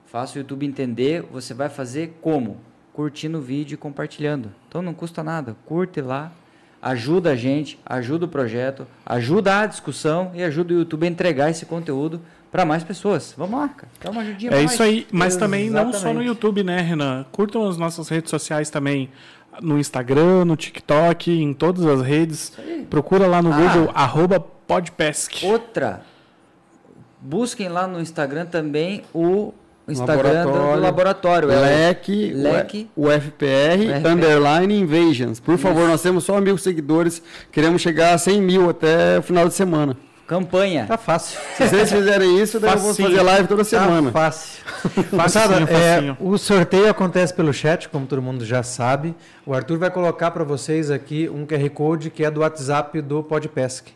[0.05, 1.23] Faça o YouTube entender.
[1.31, 2.57] Você vai fazer como?
[2.93, 4.51] Curtindo o vídeo e compartilhando.
[4.67, 5.55] Então não custa nada.
[5.65, 6.31] Curte lá,
[6.81, 11.49] ajuda a gente, ajuda o projeto, ajuda a discussão e ajuda o YouTube a entregar
[11.49, 12.21] esse conteúdo
[12.51, 13.33] para mais pessoas.
[13.37, 13.89] Vamos lá, cara.
[14.01, 14.71] Dá uma ajudinha É mais.
[14.71, 17.25] isso aí, mas também não só no YouTube, né, Renan?
[17.31, 19.09] Curtam as nossas redes sociais também.
[19.61, 22.53] No Instagram, no TikTok, em todas as redes.
[22.89, 25.45] Procura lá no ah, Google, arroba podpesc.
[25.45, 26.01] Outra.
[27.25, 29.51] Busquem lá no Instagram também o
[29.87, 31.51] Instagram laboratório, do laboratório.
[31.51, 35.39] É leque, Leque UFPR, UFPR, underline Invasions.
[35.39, 37.23] Por favor, nós temos só mil seguidores.
[37.51, 39.97] Queremos chegar a 100 mil até o final de semana.
[40.27, 40.85] Campanha.
[40.87, 41.39] Tá fácil.
[41.55, 44.11] Se vocês fizerem isso, daí eu vou fazer live toda tá semana.
[44.11, 44.63] Tá fácil.
[45.17, 49.15] facinho, é, o sorteio acontece pelo chat, como todo mundo já sabe.
[49.45, 53.23] O Arthur vai colocar para vocês aqui um QR Code que é do WhatsApp do
[53.23, 53.93] Podpesc.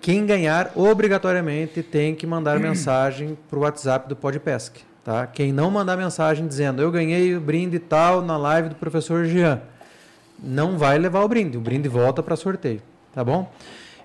[0.00, 4.84] Quem ganhar, obrigatoriamente, tem que mandar mensagem para o WhatsApp do Podpesc.
[5.04, 5.26] Tá?
[5.26, 9.60] Quem não mandar mensagem dizendo eu ganhei o brinde tal na live do professor Jean,
[10.42, 11.56] não vai levar o brinde.
[11.56, 12.82] O brinde volta para sorteio.
[13.14, 13.50] Tá bom?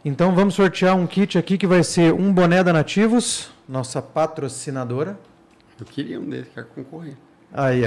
[0.06, 5.20] Então vamos sortear um kit aqui que vai ser um boné da Nativos, nossa patrocinadora.
[5.80, 7.16] Eu queria um desse, quero concorrer.
[7.54, 7.82] Aí,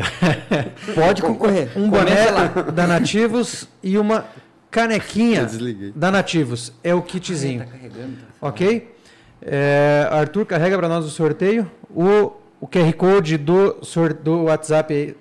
[0.94, 1.70] Pode concorrer.
[1.76, 2.26] Um boné
[2.74, 4.26] da Nativos e uma
[4.74, 5.46] canequinha
[5.94, 6.72] da Nativos.
[6.82, 7.60] É o kitzinho.
[7.60, 8.94] Ai, tá carregando, tá ok?
[9.40, 11.70] É, Arthur, carrega para nós o sorteio.
[11.90, 13.80] O, o QR Code do,
[14.22, 15.16] do WhatsApp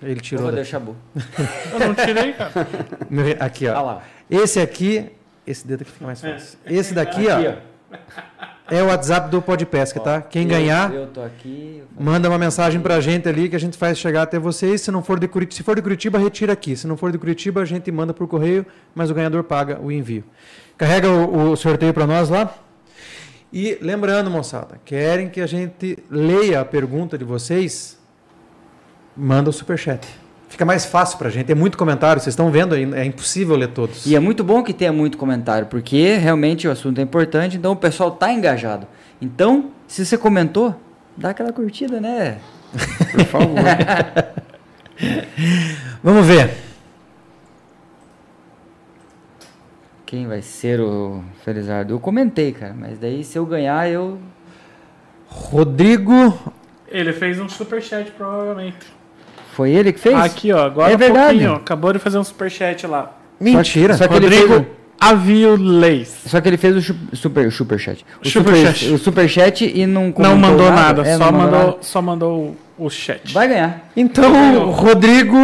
[0.00, 0.42] ele tirou.
[0.42, 0.94] Eu vou deixar bom.
[1.72, 2.52] Eu não tirei, cara.
[3.40, 3.96] Aqui, ó.
[3.96, 5.10] Ah Esse aqui
[5.46, 6.58] esse dedo aqui fica mais fácil.
[6.64, 6.72] É.
[6.72, 7.52] Esse daqui, aqui, ó,
[7.92, 10.22] ó, é o WhatsApp do Podpesca, tá?
[10.22, 13.98] Quem eu, ganhar, eu aqui, manda uma mensagem pra gente ali que a gente faz
[13.98, 14.80] chegar até vocês.
[14.80, 16.76] Se não for de Curitiba, se for de Curitiba, retira aqui.
[16.76, 18.64] Se não for de Curitiba, a gente manda por correio,
[18.94, 20.24] mas o ganhador paga o envio.
[20.78, 22.54] Carrega o, o sorteio para nós lá.
[23.52, 27.98] E lembrando, moçada, querem que a gente leia a pergunta de vocês?
[29.16, 30.23] Manda o superchat
[30.54, 31.50] fica mais fácil para a gente.
[31.50, 34.06] É muito comentário, vocês estão vendo é impossível ler todos.
[34.06, 37.72] E é muito bom que tenha muito comentário, porque realmente o assunto é importante, então
[37.72, 38.86] o pessoal está engajado.
[39.20, 40.80] Então, se você comentou,
[41.16, 42.38] dá aquela curtida, né?
[43.10, 43.58] Por favor.
[46.02, 46.52] Vamos ver.
[50.06, 51.94] Quem vai ser o Felizardo?
[51.94, 54.20] Eu comentei, cara, mas daí se eu ganhar, eu.
[55.26, 56.38] Rodrigo.
[56.86, 58.86] Ele fez um superchat, provavelmente.
[59.54, 60.16] Foi ele que fez?
[60.16, 60.64] Aqui, ó.
[60.64, 61.46] Agora é verdade.
[61.46, 63.16] acabou de fazer um superchat lá.
[63.38, 63.94] Mentira.
[63.94, 64.66] Só que, só que Rodrigo
[65.00, 66.12] Aviolês.
[66.26, 68.04] Só que ele fez o super, superchat.
[68.20, 68.78] O superchat.
[68.80, 71.08] Super, o superchat e não Não mandou nada, nada.
[71.08, 71.76] É, só, mandou, mandou nada.
[71.82, 73.32] só mandou o chat.
[73.32, 73.88] Vai ganhar.
[73.96, 75.36] Então, Rodrigo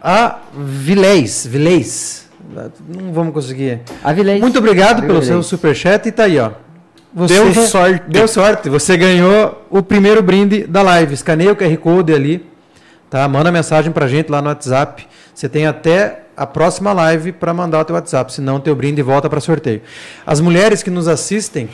[0.00, 1.46] Avilés.
[1.46, 2.30] Vilés.
[2.88, 3.80] Não vamos conseguir.
[4.02, 4.40] Avilés.
[4.40, 5.12] Muito obrigado Avilés.
[5.12, 6.52] pelo seu superchat e tá aí, ó.
[7.12, 8.04] Você deu sorte.
[8.08, 8.70] Deu sorte.
[8.70, 11.12] Você ganhou o primeiro brinde da live.
[11.12, 12.53] Escaneia o QR Code ali.
[13.14, 13.28] Tá?
[13.28, 15.06] Manda mensagem pra gente lá no WhatsApp.
[15.32, 19.02] Você tem até a próxima live para mandar o teu WhatsApp, senão o teu brinde
[19.02, 19.82] volta para sorteio.
[20.26, 21.68] As mulheres que nos assistem,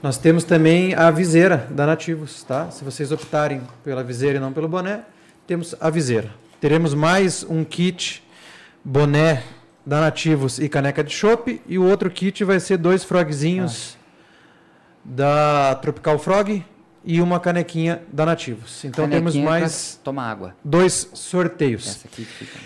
[0.00, 2.70] nós temos também a viseira da Nativos, tá?
[2.70, 5.00] Se vocês optarem pela viseira e não pelo boné,
[5.48, 6.30] temos a viseira.
[6.60, 8.22] Teremos mais um kit
[8.84, 9.42] boné
[9.84, 15.00] da Nativos e caneca de chopp e o outro kit vai ser dois frogzinhos ah.
[15.04, 16.64] da Tropical Frog
[17.04, 18.84] e uma canequinha da Nativos.
[18.84, 20.54] Então canequinha temos mais toma água.
[20.64, 21.86] Dois sorteios.
[21.86, 22.58] Essa aqui fica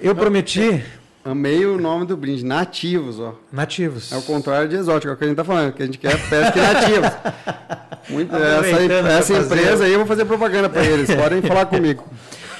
[0.00, 0.84] eu prometi.
[1.24, 3.34] Amei o nome do brinde, nativos, ó.
[3.52, 4.12] Nativos.
[4.12, 5.98] É o contrário de exótico, é o que a gente tá falando, que a gente
[5.98, 7.10] quer pesca nativos.
[8.08, 12.04] Muito, essa, essa empresa aí eu vou fazer propaganda para eles, podem falar comigo.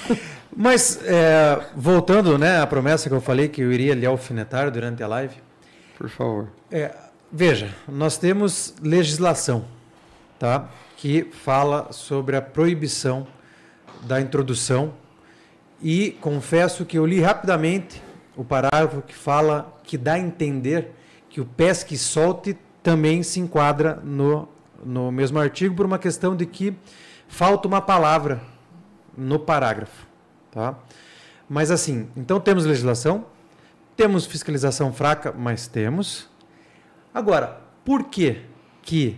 [0.55, 5.03] Mas, é, voltando né, à promessa que eu falei que eu iria lhe alfinetar durante
[5.03, 5.37] a live.
[5.97, 6.49] Por favor.
[6.71, 6.93] É,
[7.33, 9.65] veja, nós temos legislação
[10.39, 10.69] tá,
[10.99, 13.25] que fala sobre a proibição
[14.03, 14.93] da introdução
[15.81, 18.03] e confesso que eu li rapidamente
[18.37, 20.93] o parágrafo que fala, que dá a entender
[21.31, 24.49] que o pesque e solte também se enquadra no,
[24.85, 26.77] no mesmo artigo por uma questão de que
[27.29, 28.41] falta uma palavra
[29.17, 30.05] no parágrafo.
[30.51, 30.77] Tá?
[31.49, 33.25] Mas assim, então temos legislação,
[33.97, 36.29] temos fiscalização fraca, mas temos.
[37.15, 38.43] Agora, por que
[38.83, 39.17] que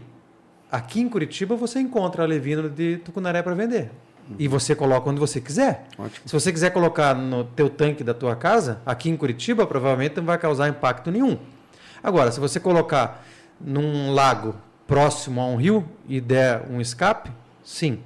[0.71, 3.91] aqui em Curitiba você encontra a Levino de Tucunaré para vender?
[4.39, 5.87] E você coloca onde você quiser.
[5.99, 6.29] Ótimo.
[6.29, 10.25] Se você quiser colocar no teu tanque da tua casa, aqui em Curitiba, provavelmente não
[10.25, 11.37] vai causar impacto nenhum.
[12.03, 13.27] Agora, se você colocar
[13.61, 14.55] num lago
[14.87, 17.31] próximo a um rio e der um escape,
[17.65, 18.01] sim.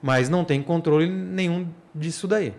[0.00, 2.54] Mas não tem controle nenhum disso daí.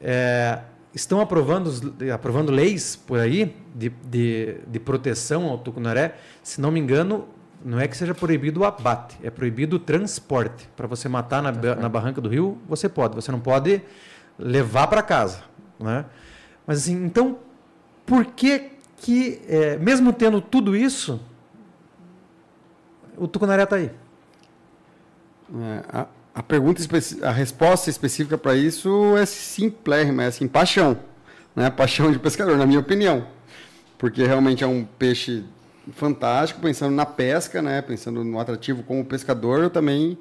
[0.00, 0.58] É,
[0.94, 1.70] estão aprovando,
[2.12, 6.16] aprovando leis por aí de, de, de proteção ao tucunaré.
[6.42, 7.26] Se não me engano,
[7.64, 10.68] não é que seja proibido o abate, é proibido o transporte.
[10.76, 13.14] Para você matar na, na barranca do rio, você pode.
[13.14, 13.82] Você não pode
[14.38, 15.42] levar para casa.
[15.78, 16.04] Né?
[16.66, 17.38] Mas assim, então,
[18.06, 21.20] por que que, é, mesmo tendo tudo isso,
[23.16, 23.90] o tucunaré está aí?
[25.52, 26.82] É, a, a, pergunta,
[27.22, 30.98] a resposta específica para isso é simplérrima, é assim, paixão.
[31.54, 31.70] Né?
[31.70, 33.26] Paixão de pescador, na minha opinião.
[33.98, 35.44] Porque realmente é um peixe
[35.92, 37.82] fantástico, pensando na pesca, né?
[37.82, 40.18] Pensando no atrativo como pescador, eu também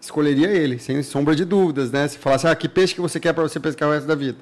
[0.00, 2.06] escolheria ele, sem sombra de dúvidas, né?
[2.06, 4.38] Se falasse, ah, que peixe que você quer para você pescar o resto da vida?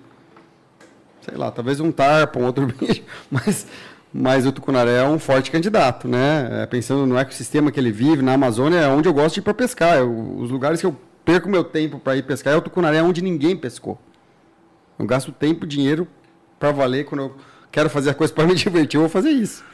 [1.20, 3.66] Sei lá, talvez um tarpa, um outro bicho, mas,
[4.12, 6.62] mas o tucunaré é um forte candidato, né?
[6.62, 9.44] É, pensando no ecossistema que ele vive, na Amazônia, é onde eu gosto de ir
[9.44, 9.98] para pescar.
[9.98, 13.23] Eu, os lugares que eu perco meu tempo para ir pescar é o tucunaré, onde
[13.23, 14.01] ninguém pescou.
[14.98, 16.09] Eu gasto tempo, dinheiro
[16.59, 17.36] para valer quando eu
[17.70, 19.64] quero fazer a coisa para me divertir, eu vou fazer isso.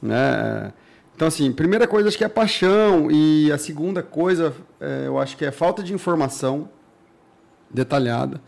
[0.00, 0.72] Né?
[1.14, 5.36] Então, assim, primeira coisa acho que é paixão e a segunda coisa é, eu acho
[5.36, 6.68] que é falta de informação
[7.70, 8.40] detalhada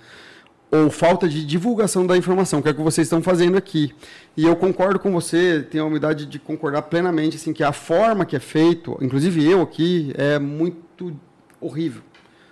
[0.70, 3.94] ou falta de divulgação da informação, que é o que vocês estão fazendo aqui.
[4.36, 8.26] E eu concordo com você, tenho a humildade de concordar plenamente, assim, que a forma
[8.26, 11.16] que é feito, inclusive eu aqui, é muito
[11.60, 12.02] horrível.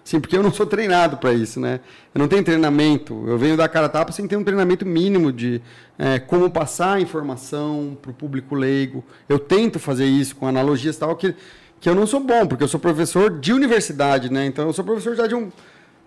[0.07, 1.81] Sim, porque eu não sou treinado para isso, né?
[2.15, 3.25] Eu não tenho treinamento.
[3.27, 5.61] Eu venho da cara tapa sem ter um treinamento mínimo de
[5.99, 9.05] é, como passar a informação para o público leigo.
[9.29, 11.35] Eu tento fazer isso com analogias tal, que,
[11.81, 14.47] que eu não sou bom, porque eu sou professor de universidade, né?
[14.47, 15.51] Então eu sou professor já de um.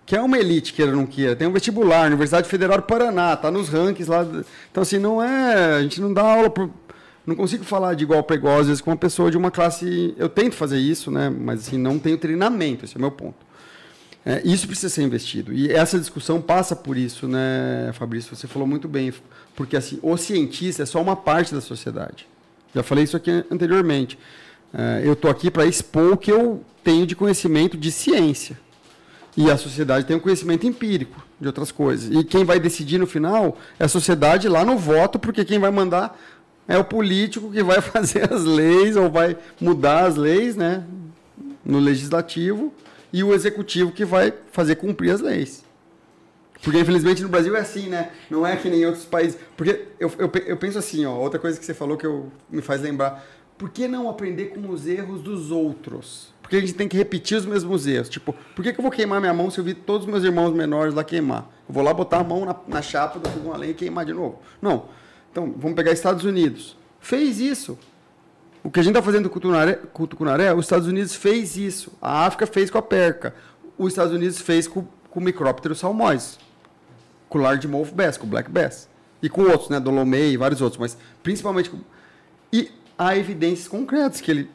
[0.05, 1.35] que é uma elite, queira ou não queira.
[1.35, 4.26] Tem um vestibular, Universidade Federal do Paraná, tá nos rankings lá.
[4.71, 5.76] Então, assim, não é.
[5.76, 6.53] A gente não dá aula.
[7.27, 10.15] Não consigo falar de igual para com uma pessoa de uma classe.
[10.17, 11.30] Eu tento fazer isso, né?
[11.30, 13.48] Mas assim, não tenho treinamento, esse é o meu ponto.
[14.30, 15.51] É, isso precisa ser investido.
[15.51, 18.35] E essa discussão passa por isso, né, Fabrício?
[18.35, 19.11] Você falou muito bem.
[19.56, 22.27] Porque assim, o cientista é só uma parte da sociedade.
[22.76, 24.19] Já falei isso aqui anteriormente.
[24.72, 28.56] É, eu estou aqui para expor o que eu tenho de conhecimento de ciência.
[29.35, 32.15] E a sociedade tem um conhecimento empírico de outras coisas.
[32.15, 35.72] E quem vai decidir no final é a sociedade lá no voto, porque quem vai
[35.72, 36.15] mandar
[36.68, 40.84] é o político que vai fazer as leis ou vai mudar as leis né,
[41.65, 42.72] no legislativo
[43.11, 45.64] e o executivo que vai fazer cumprir as leis.
[46.61, 48.11] Porque, infelizmente, no Brasil é assim, né?
[48.30, 49.40] Não é que nem em outros países.
[49.56, 52.61] Porque eu, eu, eu penso assim, ó, outra coisa que você falou que eu, me
[52.61, 53.26] faz lembrar.
[53.57, 56.34] Por que não aprender com os erros dos outros?
[56.41, 58.10] Porque a gente tem que repetir os mesmos erros.
[58.10, 60.23] Tipo, por que, que eu vou queimar minha mão se eu vi todos os meus
[60.23, 61.49] irmãos menores lá queimar?
[61.68, 64.06] Eu vou lá botar a mão na, na chapa do fogão a lenha e queimar
[64.06, 64.40] de novo.
[64.61, 64.86] Não.
[65.31, 66.76] Então, vamos pegar Estados Unidos.
[66.99, 67.77] Fez isso.
[68.69, 71.15] O que a gente está fazendo com o, tucunaré, com o tucunaré, os Estados Unidos
[71.15, 71.91] fez isso.
[71.99, 73.33] A África fez com a perca.
[73.75, 76.37] Os Estados Unidos fez com, com o micróptero salmóis.
[77.27, 78.87] Com o largemouth bass, com o black bass.
[79.23, 79.79] E com outros, né?
[79.79, 80.79] Dolomei e vários outros.
[80.79, 81.79] Mas principalmente com...
[82.53, 84.47] E há evidências concretas que ele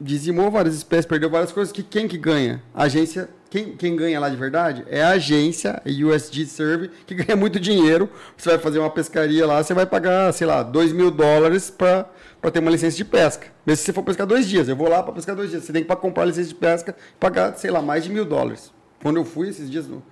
[0.00, 1.70] dizimou várias espécies, perdeu várias coisas.
[1.70, 2.62] Que quem que ganha?
[2.74, 7.14] A agência quem, quem ganha lá de verdade é a agência, a USG Serve, que
[7.16, 8.08] ganha muito dinheiro.
[8.36, 12.06] Você vai fazer uma pescaria lá, você vai pagar, sei lá, 2 mil dólares para
[12.52, 13.48] ter uma licença de pesca.
[13.64, 15.64] Mesmo se você for pescar dois dias, eu vou lá para pescar dois dias.
[15.64, 18.72] Você tem que para comprar licença de pesca pagar, sei lá, mais de mil dólares.
[19.02, 20.02] Quando eu fui esses dias, no...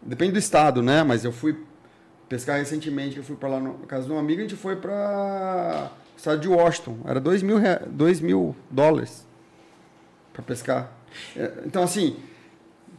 [0.00, 1.02] depende do estado, né?
[1.02, 1.56] Mas eu fui
[2.28, 5.90] pescar recentemente, eu fui para lá na casa de um amigo, a gente foi para
[6.14, 6.98] o estado de Washington.
[7.04, 7.82] Era 2 mil, rea...
[8.22, 9.26] mil dólares
[10.32, 10.90] para pescar.
[11.36, 12.16] É, então, assim,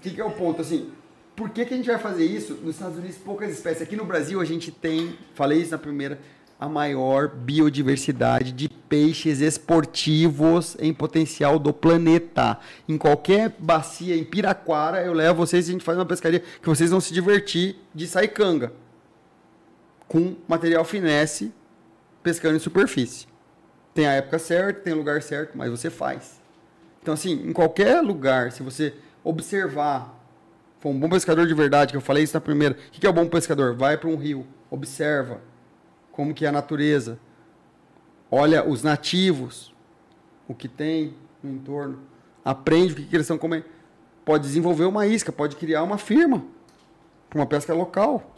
[0.04, 0.62] que, que é o ponto?
[0.62, 0.92] Assim,
[1.36, 2.56] por que, que a gente vai fazer isso?
[2.62, 3.82] Nos Estados Unidos, poucas espécies.
[3.82, 6.20] Aqui no Brasil, a gente tem, falei isso na primeira,
[6.60, 12.60] a maior biodiversidade de peixes esportivos em potencial do planeta.
[12.88, 16.70] Em qualquer bacia, em Piraquara, eu levo vocês e a gente faz uma pescaria que
[16.70, 18.72] vocês vão se divertir de saicanga.
[20.08, 21.52] Com material finesse,
[22.22, 23.26] pescando em superfície.
[23.94, 26.42] Tem a época certa, tem o lugar certo, mas você faz.
[27.02, 28.94] Então, assim, em qualquer lugar, se você
[29.24, 30.20] observar.
[30.80, 32.76] Foi um bom pescador de verdade, que eu falei isso na primeira.
[32.76, 33.76] O que é o bom pescador?
[33.76, 35.40] Vai para um rio, observa
[36.12, 37.18] como que é a natureza.
[38.30, 39.74] Olha os nativos,
[40.48, 42.00] o que tem no entorno.
[42.44, 43.66] Aprende o que, que eles estão comendo.
[44.26, 46.44] Pode desenvolver uma isca, pode criar uma firma
[47.30, 48.32] para uma pesca local.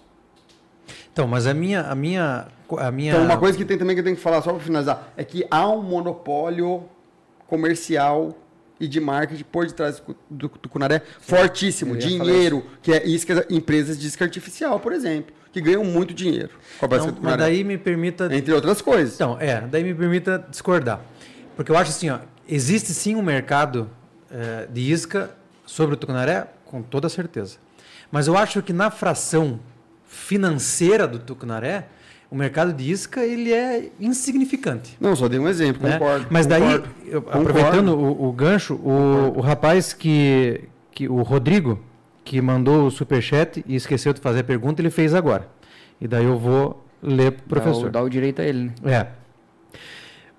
[1.12, 2.48] Então, mas a minha, a minha,
[2.78, 3.14] a minha.
[3.14, 5.24] Então, uma coisa que tem também que eu tenho que falar só para finalizar é
[5.24, 6.84] que há um monopólio
[7.48, 8.36] comercial
[8.80, 11.96] e de marketing por detrás do, do, Cunaré fortíssimo.
[11.96, 16.86] Dinheiro, que é isca, empresas de isca artificial, por exemplo, que ganham muito dinheiro com
[16.86, 17.38] a pesca do Cunaré.
[17.38, 18.34] Daí me permita.
[18.34, 19.16] Entre outras coisas.
[19.16, 21.02] Então, é, daí me permita discordar.
[21.56, 23.90] Porque eu acho assim, ó, existe sim um mercado
[24.30, 25.32] é, de isca
[25.66, 27.58] sobre o tucunaré, com toda certeza.
[28.12, 29.60] Mas eu acho que na fração
[30.06, 31.88] financeira do tucunaré,
[32.30, 34.98] o mercado de isca ele é insignificante.
[35.00, 35.98] Não, só dei um exemplo, né?
[35.98, 36.28] concordo.
[36.30, 41.08] Mas daí, concordo, aproveitando o, o, gancho, o, o, rapaz que, que.
[41.08, 41.80] O Rodrigo,
[42.24, 45.48] que mandou o superchat e esqueceu de fazer a pergunta, ele fez agora.
[46.02, 47.90] E daí eu vou ler para o professor.
[47.92, 48.94] Dá o direito a ele, né?
[48.94, 49.25] É.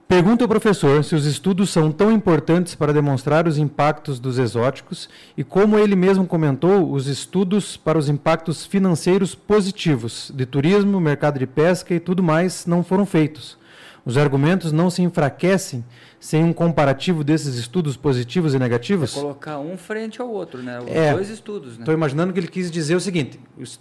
[0.08, 5.08] Pergunta ao professor se os estudos são tão importantes para demonstrar os impactos dos exóticos
[5.36, 11.40] e como ele mesmo comentou, os estudos para os impactos financeiros positivos de turismo, mercado
[11.40, 13.58] de pesca e tudo mais não foram feitos.
[14.06, 15.84] Os argumentos não se enfraquecem
[16.20, 19.16] sem um comparativo desses estudos positivos e negativos?
[19.16, 20.78] É colocar um frente ao outro, né?
[20.78, 21.80] Os é, dois estudos, né?
[21.80, 23.40] Estou imaginando que ele quis dizer o seguinte: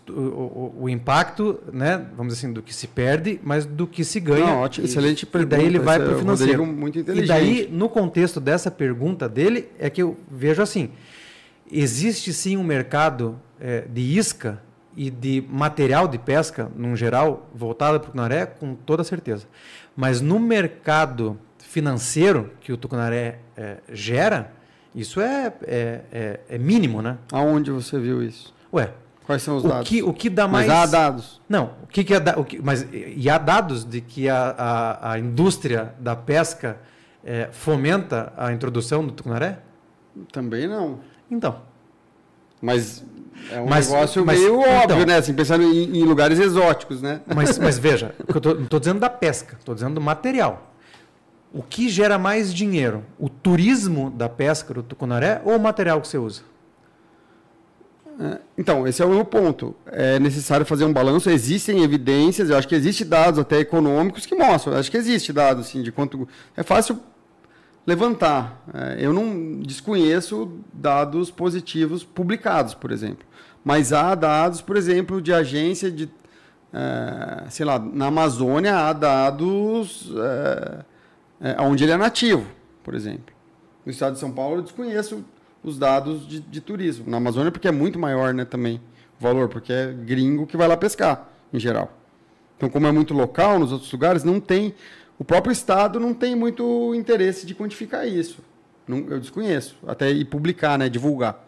[0.10, 2.07] o, o, o, impacto, né?
[2.18, 4.47] Vamos dizer assim, do que se perde, mas do que se ganha.
[4.47, 5.56] Não, ótimo, excelente pergunta.
[5.56, 6.65] E daí ele vai para o financeiro.
[6.65, 7.26] muito inteligente.
[7.26, 10.89] E daí, no contexto dessa pergunta dele, é que eu vejo assim:
[11.72, 14.60] existe sim um mercado é, de isca
[14.97, 19.45] e de material de pesca, num geral, voltado para o Cunaré, com toda certeza.
[19.95, 24.51] Mas no mercado financeiro que o Tucunaré é, gera,
[24.93, 27.17] isso é, é, é, é, mínimo, né?
[27.31, 28.53] Aonde você viu isso?
[28.73, 28.91] Ué.
[29.26, 29.89] Quais são os o dados?
[29.89, 30.67] Que, o que dá mais.
[30.67, 31.41] Mas há dados.
[31.49, 32.19] Não, o que, que é.
[32.38, 36.80] O que, mas e há dados de que a, a, a indústria da pesca
[37.23, 39.59] é, fomenta a introdução do tucunaré?
[40.31, 40.99] Também não.
[41.30, 41.61] Então.
[42.61, 43.03] Mas
[43.51, 45.17] é um mas, negócio mas, meio então, óbvio, né?
[45.17, 47.22] Assim, pensando em, em, lugares exóticos, né?
[47.34, 50.72] Mas, mas veja, eu tô, não estou dizendo da pesca, estou dizendo do material.
[51.53, 53.03] O que gera mais dinheiro?
[53.17, 56.41] O turismo da pesca do tucunaré ou o material que você usa?
[58.19, 59.76] É, então, esse é o meu ponto.
[59.88, 61.30] É necessário fazer um balanço.
[61.30, 64.73] Existem evidências, eu acho que existem dados até econômicos que mostram.
[64.73, 66.27] Eu acho que existe dados assim, de quanto.
[66.55, 66.99] É fácil
[67.85, 68.63] levantar.
[68.73, 73.26] É, eu não desconheço dados positivos publicados, por exemplo.
[73.65, 76.09] Mas há dados, por exemplo, de agência de.
[76.71, 80.85] É, sei lá, na Amazônia há dados é,
[81.41, 82.45] é, onde ele é nativo,
[82.83, 83.33] por exemplo.
[83.85, 85.25] No estado de São Paulo eu desconheço
[85.63, 87.09] os dados de, de turismo.
[87.09, 88.81] Na Amazônia, porque é muito maior né, também
[89.19, 91.91] o valor, porque é gringo que vai lá pescar, em geral.
[92.57, 94.75] Então, como é muito local, nos outros lugares, não tem
[95.17, 98.39] o próprio Estado não tem muito interesse de quantificar isso.
[98.87, 101.44] Não, eu desconheço, até e publicar, né, divulgar.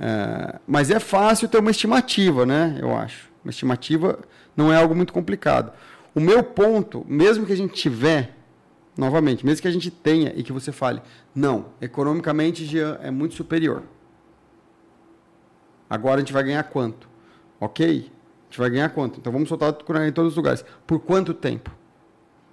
[0.00, 3.28] É, mas é fácil ter uma estimativa, né, eu acho.
[3.44, 4.18] Uma estimativa
[4.56, 5.72] não é algo muito complicado.
[6.14, 8.36] O meu ponto, mesmo que a gente tiver,
[8.96, 11.00] novamente, mesmo que a gente tenha e que você fale,
[11.34, 13.82] não, economicamente Jean é muito superior.
[15.88, 17.08] Agora a gente vai ganhar quanto?
[17.60, 18.10] Ok?
[18.48, 19.20] gente vai ganhar quanto?
[19.20, 19.74] Então vamos soltar
[20.06, 20.64] em todos os lugares.
[20.86, 21.70] Por quanto tempo?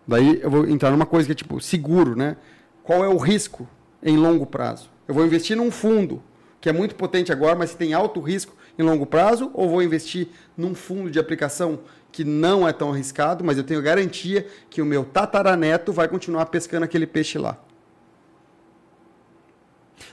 [0.08, 2.38] Daí eu vou entrar numa coisa que é tipo seguro, né?
[2.84, 3.68] Qual é o risco
[4.04, 4.90] em longo prazo?
[5.08, 6.22] Eu vou investir num fundo
[6.66, 9.84] que é muito potente agora, mas que tem alto risco em longo prazo, ou vou
[9.84, 11.82] investir num fundo de aplicação
[12.12, 16.48] que não é tão arriscado, mas eu tenho garantia que o meu tataraneto vai continuar
[16.48, 17.56] pescando aquele peixe lá.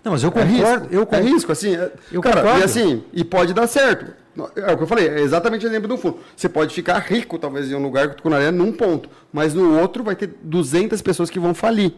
[0.04, 0.52] Não, mas eu concordo.
[0.52, 1.26] É risco, eu concordo.
[1.26, 1.74] É risco assim.
[1.74, 2.60] É, eu cara, concordo.
[2.60, 4.12] e assim, e pode dar certo.
[4.54, 6.18] É o que eu falei, é exatamente o exemplo do fundo.
[6.36, 10.04] Você pode ficar rico, talvez, em um lugar com tucunaré num ponto, mas no outro
[10.04, 11.94] vai ter 200 pessoas que vão falir.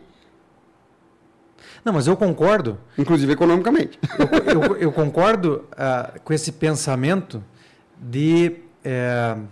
[1.84, 2.78] Não, mas eu concordo.
[2.96, 3.98] Inclusive economicamente.
[4.18, 7.44] Eu, eu, eu concordo uh, com esse pensamento
[8.00, 8.56] de.
[8.84, 9.42] Uh,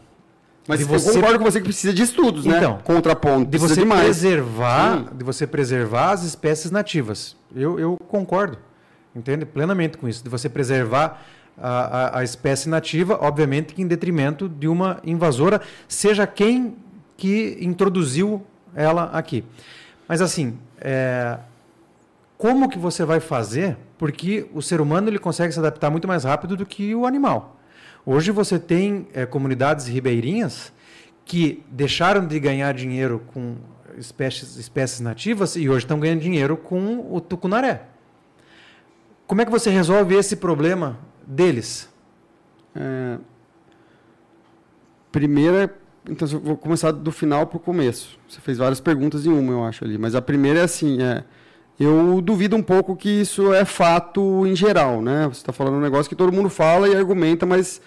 [0.66, 1.10] mas de você...
[1.10, 2.56] eu concordo com você que precisa de estudos, né?
[2.56, 2.80] então, né?
[2.84, 3.50] Contraponto.
[3.50, 7.36] De você preservar, de você preservar as espécies nativas.
[7.54, 8.58] Eu, eu concordo,
[9.14, 10.22] entende plenamente com isso.
[10.22, 11.22] De você preservar
[11.58, 16.76] a, a, a, espécie nativa, obviamente que em detrimento de uma invasora, seja quem
[17.16, 18.42] que introduziu
[18.74, 19.44] ela aqui.
[20.08, 21.38] Mas assim, é,
[22.42, 23.76] como que você vai fazer?
[23.96, 27.60] Porque o ser humano ele consegue se adaptar muito mais rápido do que o animal.
[28.04, 30.72] Hoje você tem é, comunidades ribeirinhas
[31.24, 33.54] que deixaram de ganhar dinheiro com
[33.96, 37.84] espécies, espécies nativas e hoje estão ganhando dinheiro com o tucunaré.
[39.24, 41.88] Como é que você resolve esse problema deles?
[42.74, 43.18] É,
[45.12, 45.72] primeira,
[46.10, 48.18] então eu vou começar do final para o começo.
[48.28, 51.22] Você fez várias perguntas em uma, eu acho ali, mas a primeira é assim, é,
[51.78, 55.24] eu duvido um pouco que isso é fato em geral, né?
[55.24, 57.80] Você está falando um negócio que todo mundo fala e argumenta, mas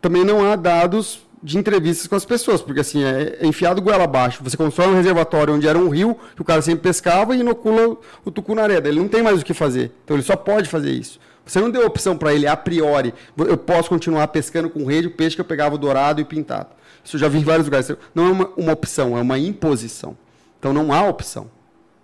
[0.00, 4.04] também não há dados de entrevistas com as pessoas, porque assim, é, é enfiado goela
[4.04, 4.44] abaixo.
[4.44, 7.96] Você constrói um reservatório onde era um rio, que o cara sempre pescava e inocula
[8.24, 8.76] o tucunaré.
[8.76, 9.92] Ele não tem mais o que fazer.
[10.04, 11.18] Então ele só pode fazer isso.
[11.44, 13.14] Você não deu opção para ele a priori.
[13.36, 16.68] Eu posso continuar pescando com rede o peixe que eu pegava dourado e pintado.
[17.02, 17.90] Isso eu já vi em vários lugares.
[18.14, 20.16] Não é uma, uma opção, é uma imposição.
[20.58, 21.50] Então não há opção.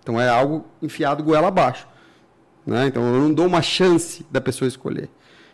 [0.07, 1.85] Então é algo enfiado goela abaixo.
[2.65, 2.87] Né?
[2.87, 5.09] Então eu não dou uma chance da pessoa escolher.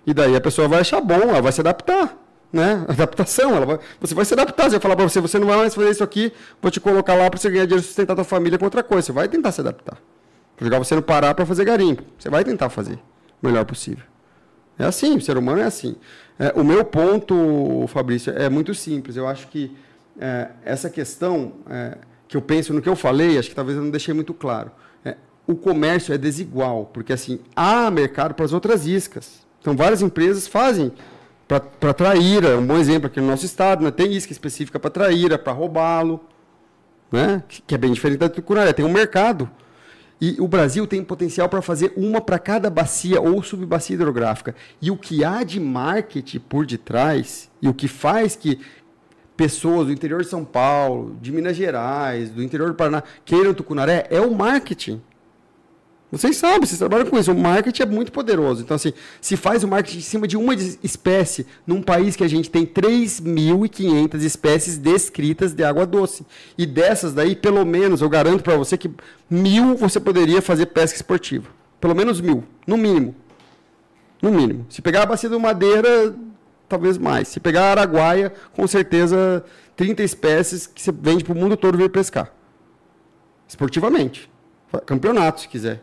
[0.06, 2.16] E daí a pessoa vai achar bom, ela vai se adaptar.
[2.52, 2.86] Né?
[2.88, 4.66] Adaptação, ela vai, você vai se adaptar.
[4.66, 6.32] Você vai falar para você, você não vai mais fazer isso aqui,
[6.62, 9.08] vou te colocar lá para você ganhar dinheiro e sustentar tua família com outra coisa.
[9.08, 9.98] Você vai tentar se adaptar.
[10.56, 12.04] Para jogar você não parar para fazer garimpo.
[12.20, 13.00] Você vai tentar fazer
[13.42, 14.06] o melhor possível.
[14.78, 15.96] É assim, o ser humano é assim.
[16.38, 19.16] É, o meu ponto, Fabrício, é muito simples.
[19.16, 19.76] Eu acho que
[20.20, 21.98] é, essa questão é,
[22.34, 24.72] que eu penso no que eu falei, acho que talvez eu não deixei muito claro.
[25.06, 25.16] É,
[25.46, 29.46] o comércio é desigual, porque assim, há mercado para as outras iscas.
[29.62, 30.92] Então, várias empresas fazem
[31.48, 33.92] para traíra, um bom exemplo aqui no nosso estado, né?
[33.92, 36.22] tem isca específica para traíra, para roubá-lo,
[37.12, 37.44] né?
[37.68, 39.48] que é bem diferente da tucunaré, tem um mercado.
[40.20, 44.56] E o Brasil tem potencial para fazer uma para cada bacia ou subbacia hidrográfica.
[44.82, 48.60] E o que há de marketing por detrás, e o que faz que
[49.36, 54.08] pessoas do interior de São Paulo, de Minas Gerais, do interior do Paraná, queiram tucunaré,
[54.10, 55.02] é o marketing.
[56.14, 57.32] Vocês sabem, vocês trabalham com isso.
[57.32, 58.62] O marketing é muito poderoso.
[58.62, 62.28] Então, assim, se faz o marketing em cima de uma espécie, num país que a
[62.28, 66.24] gente tem 3.500 espécies descritas de água doce.
[66.56, 68.92] E dessas daí, pelo menos, eu garanto para você que
[69.28, 71.50] mil você poderia fazer pesca esportiva.
[71.82, 73.16] Pelo menos mil, no mínimo.
[74.22, 74.68] No mínimo.
[74.70, 76.16] Se pegar a bacia do Madeira,
[76.74, 77.28] talvez mais.
[77.28, 79.44] Se pegar a Araguaia, com certeza
[79.76, 82.32] 30 espécies que você vende para o mundo todo vir pescar.
[83.48, 84.30] Esportivamente.
[84.86, 85.82] Campeonato, se quiser.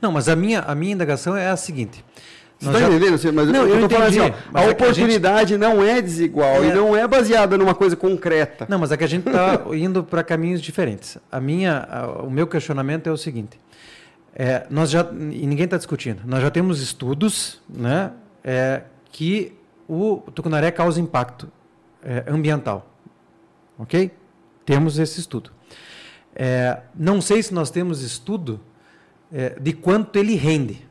[0.00, 2.04] Não, mas a minha, a minha indagação é a seguinte.
[2.58, 2.88] Você está já...
[2.88, 3.12] entendendo?
[3.32, 5.58] Mas não, eu, eu falando assim, ó, a oportunidade a gente...
[5.58, 6.68] não é desigual é...
[6.68, 8.66] e não é baseada numa coisa concreta.
[8.68, 11.16] Não, mas é que a gente está indo para caminhos diferentes.
[11.32, 13.58] A minha, a, o meu questionamento é o seguinte:
[14.34, 16.20] é, nós já e ninguém está discutindo.
[16.26, 18.10] Nós já temos estudos, né,
[18.44, 19.58] é, que
[19.90, 21.50] o tucunaré causa impacto
[22.00, 22.88] é, ambiental.
[23.76, 24.12] Ok?
[24.64, 25.50] Temos esse estudo.
[26.32, 28.60] É, não sei se nós temos estudo
[29.32, 30.88] é, de quanto ele rende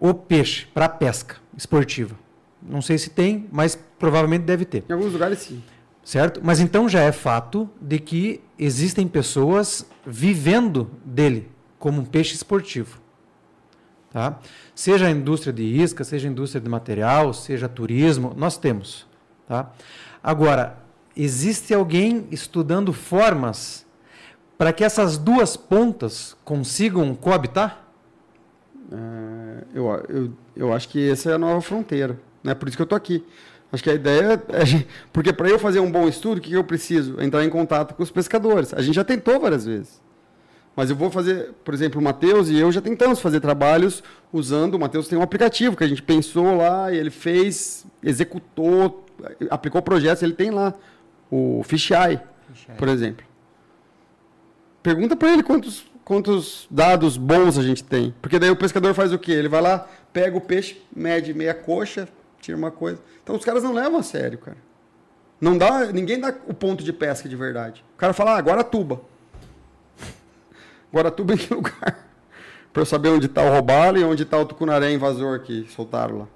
[0.00, 2.16] o peixe para pesca esportiva.
[2.62, 4.82] Não sei se tem, mas provavelmente deve ter.
[4.88, 5.62] Em alguns lugares sim.
[6.02, 6.40] Certo?
[6.42, 12.98] Mas então já é fato de que existem pessoas vivendo dele como um peixe esportivo.
[14.16, 14.38] Tá?
[14.74, 19.06] Seja a indústria de isca, seja a indústria de material, seja turismo, nós temos.
[19.46, 19.70] Tá?
[20.24, 20.78] Agora,
[21.14, 23.84] existe alguém estudando formas
[24.56, 27.84] para que essas duas pontas consigam coabitar?
[28.90, 32.18] É, eu, eu, eu acho que essa é a nova fronteira.
[32.42, 32.54] Né?
[32.54, 33.22] Por isso que eu estou aqui.
[33.70, 34.86] Acho que a ideia é.
[35.12, 37.20] Porque para eu fazer um bom estudo, o que eu preciso?
[37.20, 38.72] Entrar em contato com os pescadores.
[38.72, 40.05] A gente já tentou várias vezes.
[40.76, 44.74] Mas eu vou fazer, por exemplo, o Matheus e eu já tentamos fazer trabalhos usando.
[44.74, 49.06] O Matheus tem um aplicativo que a gente pensou lá e ele fez, executou
[49.50, 50.74] aplicou projetos, ele tem lá
[51.30, 52.20] o Fisheye,
[52.76, 53.24] por exemplo.
[54.82, 58.14] Pergunta para ele quantos, quantos dados bons a gente tem.
[58.22, 59.32] Porque daí o pescador faz o quê?
[59.32, 62.08] Ele vai lá, pega o peixe, mede meia coxa,
[62.40, 63.00] tira uma coisa.
[63.22, 64.58] Então os caras não levam a sério, cara.
[65.40, 67.84] Não dá, ninguém dá o ponto de pesca de verdade.
[67.94, 69.00] O cara fala, ah, Guaratuba.
[70.92, 72.06] Guaratuba em que lugar?
[72.72, 76.18] para eu saber onde está o robalo e onde está o tucunaré invasor que soltaram
[76.18, 76.28] lá.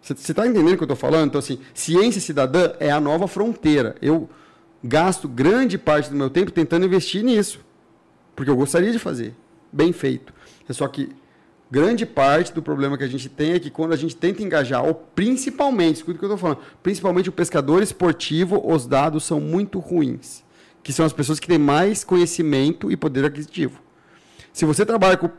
[0.00, 1.28] Você está entendendo o que eu estou falando?
[1.28, 3.94] Então, assim, ciência cidadã é a nova fronteira.
[4.02, 4.28] Eu
[4.82, 7.60] gasto grande parte do meu tempo tentando investir nisso.
[8.34, 9.34] Porque eu gostaria de fazer.
[9.70, 10.34] Bem feito.
[10.68, 11.10] É só que
[11.70, 14.84] grande parte do problema que a gente tem é que quando a gente tenta engajar,
[14.84, 19.40] ou principalmente, escuta o que eu estou falando, principalmente o pescador esportivo, os dados são
[19.40, 20.42] muito ruins.
[20.82, 23.80] Que são as pessoas que têm mais conhecimento e poder aquisitivo.
[24.52, 25.30] Se você trabalha com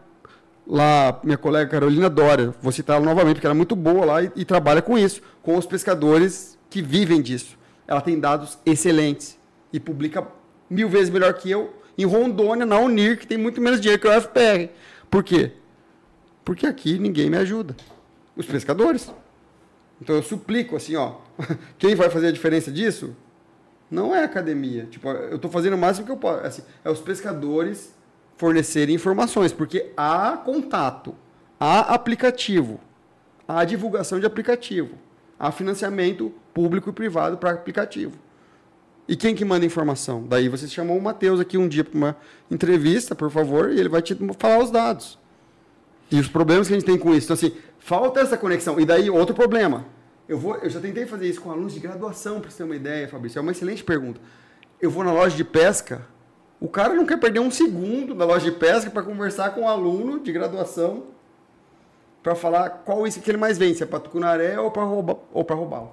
[0.65, 4.23] lá, minha colega Carolina Dória, vou citar ela novamente, porque ela é muito boa lá
[4.23, 7.57] e, e trabalha com isso, com os pescadores que vivem disso.
[7.87, 9.37] Ela tem dados excelentes
[9.71, 10.25] e publica
[10.69, 14.07] mil vezes melhor que eu em Rondônia, na Unir, que tem muito menos dinheiro que
[14.07, 14.69] o FPR.
[15.09, 15.51] Por quê?
[16.43, 17.75] Porque aqui ninguém me ajuda.
[18.35, 19.11] Os pescadores.
[20.01, 21.17] Então eu suplico assim, ó,
[21.77, 23.15] quem vai fazer a diferença disso?
[23.93, 24.87] Não é academia.
[24.89, 26.43] Tipo, eu estou fazendo o máximo que eu posso.
[26.43, 27.93] Assim, é os pescadores
[28.37, 31.15] fornecerem informações, porque há contato,
[31.59, 32.79] há aplicativo,
[33.47, 34.95] há divulgação de aplicativo,
[35.39, 38.17] há financiamento público e privado para aplicativo.
[39.07, 40.25] E quem que manda informação?
[40.27, 42.17] Daí você chamou o Matheus aqui um dia para uma
[42.49, 45.19] entrevista, por favor, e ele vai te falar os dados.
[46.09, 47.27] E os problemas que a gente tem com isso.
[47.27, 48.79] Então, assim, falta essa conexão.
[48.79, 49.85] E daí, outro problema.
[50.27, 52.75] Eu, vou, eu já tentei fazer isso com alunos de graduação, para você ter uma
[52.75, 53.39] ideia, Fabrício.
[53.39, 54.21] É uma excelente pergunta.
[54.81, 56.05] Eu vou na loja de pesca,
[56.59, 59.67] o cara não quer perder um segundo na loja de pesca para conversar com um
[59.67, 61.03] aluno de graduação
[62.21, 65.17] para falar qual isso que ele mais vende, se é para tucunaré ou para roubar,
[65.33, 65.91] ou para roubá-lo.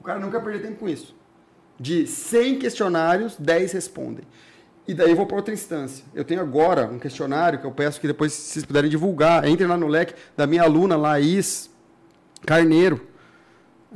[0.00, 1.14] O cara não quer perder tempo com isso.
[1.78, 4.24] De 100 questionários, 10 respondem.
[4.88, 6.04] E daí eu vou para outra instância.
[6.12, 9.68] Eu tenho agora um questionário que eu peço que depois, se vocês puderem divulgar, entrem
[9.68, 11.70] lá no leque da minha aluna Laís
[12.44, 13.06] Carneiro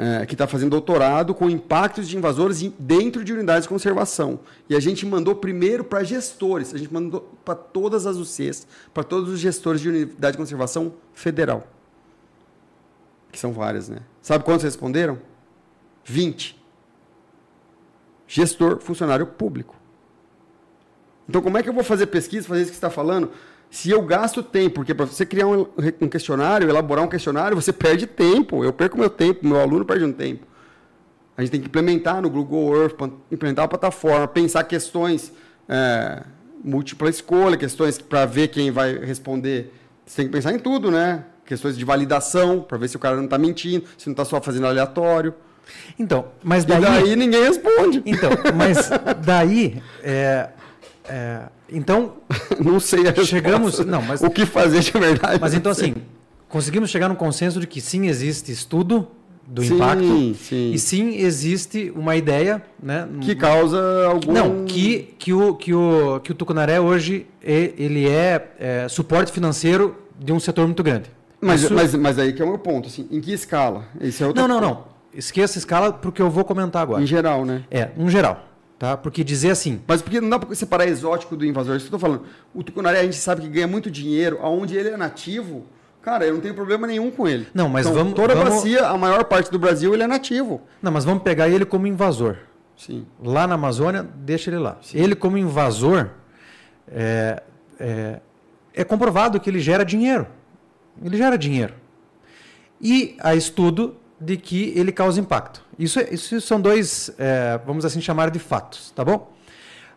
[0.01, 4.41] é, que está fazendo doutorado com impactos de invasores dentro de unidades de conservação.
[4.67, 9.05] E a gente mandou primeiro para gestores, a gente mandou para todas as UCs, para
[9.05, 11.69] todos os gestores de unidade de conservação federal.
[13.31, 13.99] Que são várias, né?
[14.23, 15.19] Sabe quantos responderam?
[16.07, 16.59] 20.
[18.27, 19.77] Gestor, funcionário público.
[21.29, 23.31] Então, como é que eu vou fazer pesquisa, fazer isso que você está falando?
[23.71, 25.65] Se eu gasto tempo, porque para você criar um,
[26.01, 28.65] um, questionário, elaborar um questionário, você perde tempo.
[28.65, 30.45] Eu perco meu tempo, meu aluno perde um tempo.
[31.37, 32.97] A gente tem que implementar no Google Earth,
[33.31, 35.33] implementar a plataforma, pensar questões
[35.69, 36.25] é,
[36.65, 39.73] múltipla escolha, questões para ver quem vai responder.
[40.05, 41.25] Você tem que pensar em tudo, né?
[41.47, 44.41] Questões de validação, para ver se o cara não está mentindo, se não está só
[44.41, 45.33] fazendo aleatório.
[45.97, 46.79] Então, mas daí...
[46.79, 48.03] E daí ninguém responde.
[48.05, 48.91] Então, mas
[49.25, 49.81] daí...
[50.03, 50.49] É,
[51.05, 51.43] é,
[51.73, 52.15] então.
[52.63, 53.79] não sei a chegamos.
[53.81, 55.39] Não, mas, o que fazer de verdade.
[55.41, 55.95] Mas então, assim,
[56.49, 59.09] conseguimos chegar no consenso de que sim, existe estudo
[59.47, 60.35] do sim, impacto.
[60.35, 60.73] Sim.
[60.73, 62.63] E sim, existe uma ideia.
[62.83, 64.33] Né, que causa algum.
[64.33, 69.33] Não, que, que, o, que, o, que o Tucunaré hoje é, ele é, é suporte
[69.33, 71.11] financeiro de um setor muito grande.
[71.41, 71.75] Mas, Isso...
[71.75, 72.89] mas, mas aí que é o meu ponto.
[72.89, 73.85] Assim, em que escala?
[74.01, 74.85] Esse é outro não, não, não.
[75.13, 77.03] Esqueça a escala porque eu vou comentar agora.
[77.03, 77.65] Em geral, né?
[77.71, 78.50] É, em geral.
[78.81, 78.97] Tá?
[78.97, 79.83] Porque dizer assim.
[79.87, 81.77] Mas porque não dá para separar exótico do invasor.
[81.77, 82.27] Isso que eu estou falando.
[82.55, 85.67] O tucunaré a gente sabe que ganha muito dinheiro, aonde ele é nativo.
[86.01, 87.47] Cara, eu não tenho problema nenhum com ele.
[87.53, 88.15] Não, mas então, vamos.
[88.15, 88.51] Toda vamos...
[88.51, 90.63] a bacia, a maior parte do Brasil, ele é nativo.
[90.81, 92.39] Não, mas vamos pegar ele como invasor.
[92.75, 93.05] Sim.
[93.23, 94.79] Lá na Amazônia, deixa ele lá.
[94.81, 94.97] Sim.
[94.97, 96.09] Ele como invasor,
[96.91, 97.43] é,
[97.79, 98.21] é,
[98.73, 100.27] é comprovado que ele gera dinheiro.
[101.05, 101.75] Ele gera dinheiro.
[102.81, 105.65] E há estudo de que ele causa impacto.
[105.79, 109.33] Isso, é, isso são dois, é, vamos assim chamar de fatos, tá bom?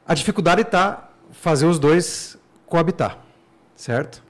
[0.08, 3.18] A dificuldade está fazer os dois coabitar,
[3.76, 4.24] certo?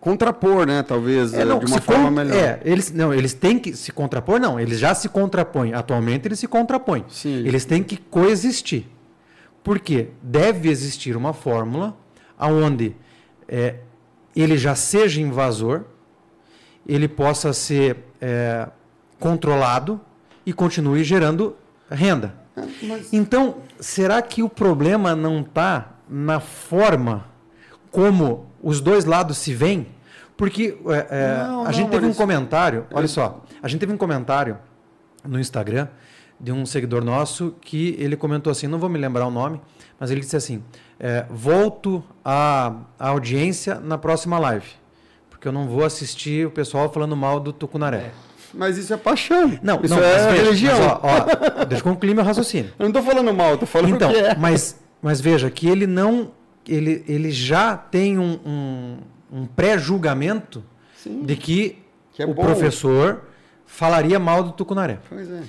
[0.00, 0.84] Contrapor, né?
[0.84, 2.36] Talvez é, não, de uma forma melhor.
[2.36, 4.58] É, eles não, eles têm que se contrapor, não.
[4.58, 5.74] Eles já se contrapõem.
[5.74, 7.04] Atualmente eles se contrapõem.
[7.08, 7.44] Sim.
[7.44, 8.86] Eles têm que coexistir.
[9.64, 10.10] Por quê?
[10.22, 11.96] Deve existir uma fórmula
[12.38, 12.94] aonde
[13.48, 13.76] é,
[14.36, 15.82] ele já seja invasor,
[16.86, 18.68] ele possa ser é,
[19.18, 20.00] controlado
[20.44, 21.56] e continue gerando
[21.90, 22.34] renda.
[22.56, 23.12] É, mas...
[23.12, 27.26] Então, será que o problema não está na forma
[27.90, 29.86] como os dois lados se veem?
[30.36, 33.92] Porque é, é, não, a não, gente teve um comentário, olha só, a gente teve
[33.92, 34.56] um comentário
[35.26, 35.88] no Instagram
[36.40, 39.60] de um seguidor nosso que ele comentou assim, não vou me lembrar o nome,
[39.98, 40.62] mas ele disse assim,
[41.00, 44.68] é, volto à, à audiência na próxima live,
[45.28, 47.96] porque eu não vou assistir o pessoal falando mal do Tucunaré.
[47.96, 48.27] É.
[48.54, 49.58] Mas isso é paixão.
[49.62, 50.78] Não, isso não, é veja, religião.
[50.78, 52.72] Mas, ó, ó, deixa eu concluir meu raciocínio.
[52.78, 54.34] Eu não estou falando mal, estou falando então, que é.
[54.36, 56.32] Mas, mas veja que ele não.
[56.66, 58.96] Ele, ele já tem um, um,
[59.32, 60.62] um pré-julgamento
[61.06, 61.78] de que,
[62.12, 62.42] que é o bom.
[62.42, 63.22] professor
[63.64, 64.98] falaria mal do tucunaré.
[65.08, 65.42] Pois é.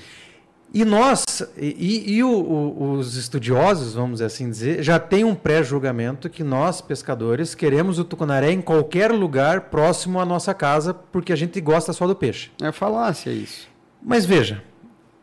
[0.71, 1.25] E nós,
[1.57, 6.79] e, e o, o, os estudiosos, vamos assim dizer, já tem um pré-julgamento que nós,
[6.79, 11.91] pescadores, queremos o tucunaré em qualquer lugar próximo à nossa casa, porque a gente gosta
[11.91, 12.51] só do peixe.
[12.61, 13.67] É falácia isso.
[14.01, 14.61] Mas veja,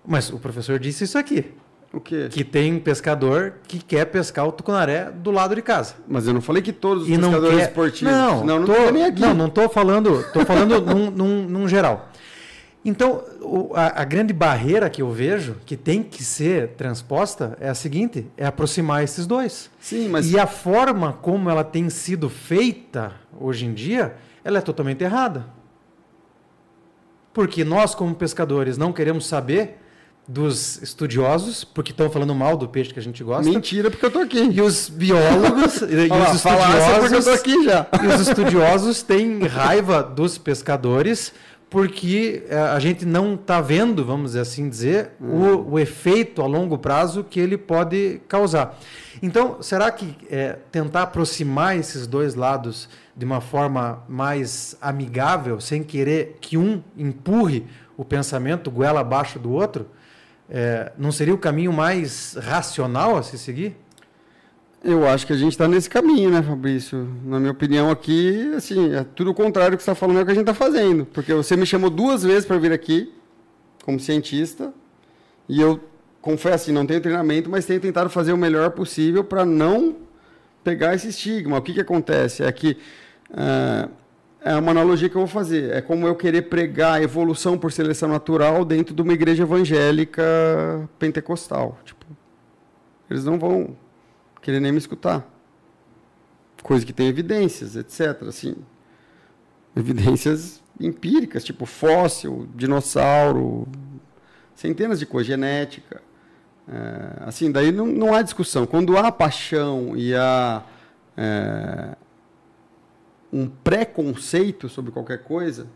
[0.05, 1.45] mas o professor disse isso aqui.
[1.93, 2.29] O quê?
[2.31, 5.95] Que tem pescador que quer pescar o tucunaré do lado de casa.
[6.09, 7.69] Mas eu não falei que todos os E pescadores quer...
[7.69, 8.13] esportivos.
[8.13, 9.21] Não, não, não tô, tô.
[9.21, 12.11] Não, não estou falando, estou falando num, num, num geral.
[12.87, 17.69] Então, o, a, a, grande barreira que eu vejo, que tem que ser transposta, é
[17.69, 19.69] a seguinte: é aproximar esses dois.
[19.81, 20.31] Sim, mas.
[20.31, 24.15] E a forma como ela tem sido feita hoje em dia,
[24.45, 25.47] ela é totalmente errada.
[27.35, 29.79] Porque nós, como pescadores, não queremos saber
[30.29, 33.51] dos estudiosos, porque estão falando mal do peixe que a gente gosta.
[33.51, 34.49] Mentira, porque eu tô aqui.
[34.53, 37.87] E os biólogos e os estudiosos, porque eu tô aqui já.
[38.03, 41.33] E os estudiosos têm raiva dos pescadores
[41.69, 42.45] porque
[42.75, 45.27] a gente não está vendo, vamos assim dizer, hum.
[45.27, 48.79] o, o, efeito a longo prazo que ele pode causar.
[49.21, 55.83] Então, será que é, tentar aproximar esses dois lados de uma forma mais amigável, sem
[55.83, 57.67] querer que um empurre
[57.97, 59.89] o pensamento goela abaixo do outro,
[60.49, 63.77] é, não seria o caminho mais racional a se seguir?
[64.85, 67.09] Eu acho que a gente está nesse caminho, né, Fabrício?
[67.25, 70.25] Na minha opinião aqui, assim, é tudo o contrário que você está falando é o
[70.25, 71.07] que a gente está fazendo.
[71.07, 73.13] Porque você me chamou duas vezes para vir aqui,
[73.85, 74.73] como cientista,
[75.49, 75.81] e eu
[76.21, 79.97] confesso, assim, não tenho treinamento, mas tenho tentado fazer o melhor possível para não
[80.63, 81.59] pegar esse estigma.
[81.59, 82.43] O que, que acontece?
[82.43, 82.77] É que
[83.31, 83.91] uh,
[84.41, 85.73] é uma analogia que eu vou fazer.
[85.73, 90.23] É como eu querer pregar evolução por seleção natural dentro de uma igreja evangélica
[90.99, 91.79] pentecostal.
[91.85, 92.05] Tipo,
[93.11, 93.77] eles não vão
[94.47, 95.29] querer nem me escutar.
[96.63, 98.23] Coisa que tem evidências, etc.
[98.29, 98.55] Assim,
[99.75, 103.67] evidências empíricas, tipo fóssil, dinossauro,
[104.55, 106.01] centenas de coisas, genética.
[106.69, 108.67] É, assim, daí não, não há discussão.
[108.67, 110.63] Quando há paixão e há
[111.17, 111.97] é,
[113.33, 115.67] um preconceito sobre qualquer coisa,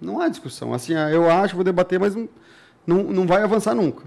[0.00, 0.74] não há discussão.
[0.74, 2.28] Assim, eu acho, vou debater, mas não,
[2.84, 4.04] não, não vai avançar nunca.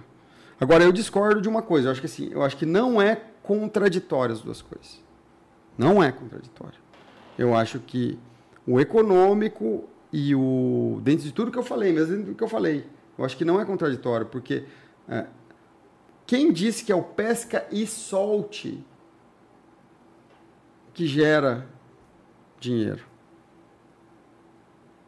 [0.60, 1.88] Agora, eu discordo de uma coisa.
[1.88, 5.02] Eu acho que assim, eu acho que não é contraditórias as duas coisas.
[5.78, 6.80] Não é contraditório.
[7.38, 8.20] Eu acho que
[8.68, 11.00] o econômico e o.
[11.04, 12.86] Dentro de tudo que eu falei, mesmo dentro do que eu falei,
[13.18, 14.66] eu acho que não é contraditório, porque
[15.08, 15.26] é,
[16.26, 18.84] quem disse que é o pesca e solte
[20.94, 21.68] que gera
[22.60, 23.04] dinheiro?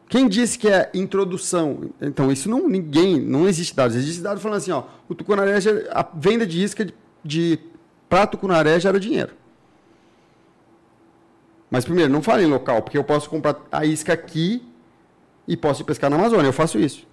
[0.08, 1.90] Quem disse que é introdução?
[2.00, 3.96] Então, isso não ninguém, não existe dados.
[3.96, 5.58] Existe dados falando assim, ó, o tucunaré,
[5.90, 6.94] a venda de isca de,
[7.24, 7.58] de
[8.08, 9.32] para Tucunaré gera dinheiro.
[11.70, 14.62] Mas primeiro, não fale em local, porque eu posso comprar a isca aqui
[15.46, 16.48] e posso ir pescar na Amazônia.
[16.48, 17.06] Eu faço isso.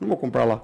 [0.00, 0.62] Não vou comprar lá.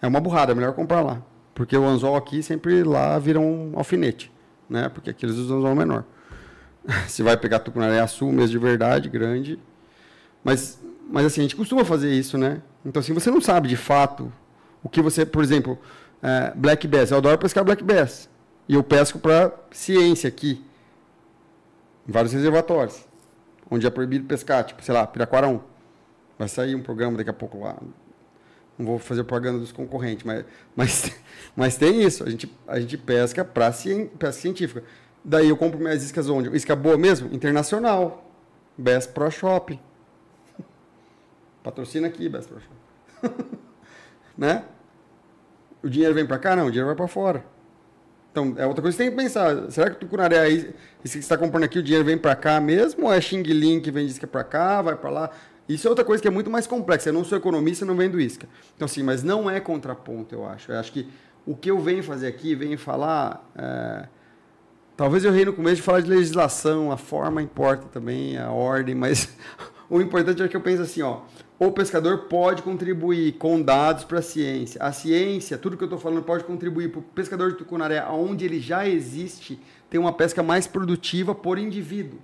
[0.00, 1.22] É uma burrada, é melhor comprar lá.
[1.54, 4.32] Porque o anzol aqui sempre lá vira um alfinete.
[4.68, 4.88] Né?
[4.88, 6.04] Porque aqui eles usam anzol menor.
[7.08, 9.58] Se vai pegar tucunaré sul mesmo de verdade, grande.
[10.42, 10.80] Mas,
[11.10, 12.62] mas assim, a gente costuma fazer isso, né?
[12.84, 14.32] Então, assim, você não sabe de fato
[14.82, 15.78] o que você, por exemplo,
[16.22, 17.10] é, black bass.
[17.10, 18.28] Eu adoro pescar black bass.
[18.68, 20.64] E eu pesco para ciência aqui.
[22.08, 23.04] Em vários reservatórios.
[23.70, 25.60] Onde é proibido pescar, tipo, sei lá, Piraquara 1.
[26.38, 27.76] Vai sair um programa daqui a pouco lá.
[28.78, 30.44] Não vou fazer propaganda dos concorrentes, mas,
[30.74, 31.12] mas,
[31.56, 32.24] mas tem isso.
[32.24, 34.84] A gente, a gente pesca para ci, pesca científica.
[35.24, 36.54] Daí eu compro minhas iscas onde?
[36.54, 37.34] Isca boa mesmo?
[37.34, 38.30] Internacional.
[38.76, 39.78] Best Pro Shop.
[41.64, 43.46] Patrocina aqui, Best Pro Shop.
[44.36, 44.64] né?
[45.82, 46.56] O dinheiro vem para cá?
[46.56, 47.44] Não, o dinheiro vai para fora.
[48.36, 49.70] Então, é outra coisa que você tem que pensar.
[49.70, 50.66] Será que o Tucunaré esse
[51.00, 53.06] que você está comprando aqui, o dinheiro vem para cá mesmo?
[53.06, 55.30] Ou é Xing Ling que vende isca para cá, vai para lá?
[55.66, 57.08] Isso é outra coisa que é muito mais complexa.
[57.08, 58.46] Eu não sou economista, não vendo isca.
[58.74, 60.70] Então, assim, mas não é contraponto, eu acho.
[60.70, 61.08] Eu acho que
[61.46, 63.48] o que eu venho fazer aqui, venho falar...
[63.56, 64.06] É...
[64.96, 68.94] Talvez eu rei no começo de falar de legislação, a forma importa também, a ordem,
[68.94, 69.34] mas
[69.88, 71.20] o importante é que eu penso assim, ó,
[71.58, 74.82] o pescador pode contribuir com dados para a ciência.
[74.82, 78.44] A ciência, tudo que eu estou falando, pode contribuir para o pescador de tucunaré, onde
[78.44, 79.58] ele já existe,
[79.88, 82.18] ter uma pesca mais produtiva por indivíduo.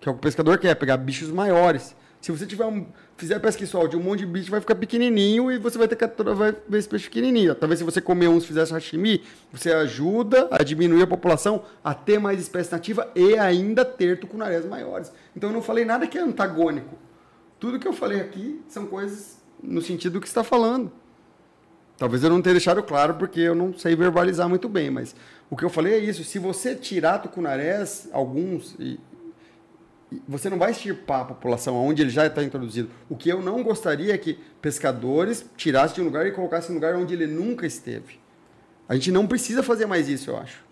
[0.00, 1.94] Que é o que o pescador quer, pegar bichos maiores.
[2.22, 2.86] Se você tiver um,
[3.18, 5.94] fizer pesca e solte, um monte de bicho vai ficar pequenininho e você vai ter
[5.94, 7.54] que vai ver esse peixe pequenininho.
[7.54, 9.22] Talvez se você comer uns e fizer sashimi,
[9.52, 14.64] você ajuda a diminuir a população, a ter mais espécie nativa e ainda ter tucunarés
[14.64, 15.12] maiores.
[15.36, 17.03] Então eu não falei nada que é antagônico
[17.64, 20.92] tudo que eu falei aqui são coisas no sentido do que está falando.
[21.96, 25.16] Talvez eu não tenha deixado claro porque eu não sei verbalizar muito bem, mas
[25.48, 26.22] o que eu falei é isso.
[26.24, 29.00] Se você tirar tucunarés, alguns, e,
[30.12, 32.90] e você não vai extirpar a população onde ele já está introduzido.
[33.08, 36.72] O que eu não gostaria é que pescadores tirassem de um lugar e colocassem em
[36.72, 38.20] um lugar onde ele nunca esteve.
[38.86, 40.62] A gente não precisa fazer mais isso, eu acho.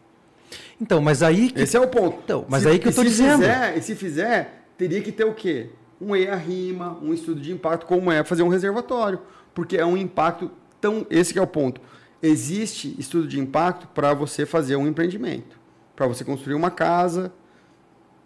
[0.79, 1.63] Então, mas aí que...
[1.63, 2.19] Esse é o ponto.
[2.23, 3.41] Então, mas se, aí que eu estou dizendo.
[3.41, 5.71] Fizer, e se fizer, teria que ter o quê?
[6.03, 9.21] Um EIA-RIMA, um estudo de impacto, como é fazer um reservatório.
[9.55, 10.51] Porque é um impacto
[10.81, 11.07] tão...
[11.09, 11.81] Esse é o ponto.
[12.23, 15.59] Existe estudo de impacto para você fazer um empreendimento.
[15.95, 17.33] Para você construir uma casa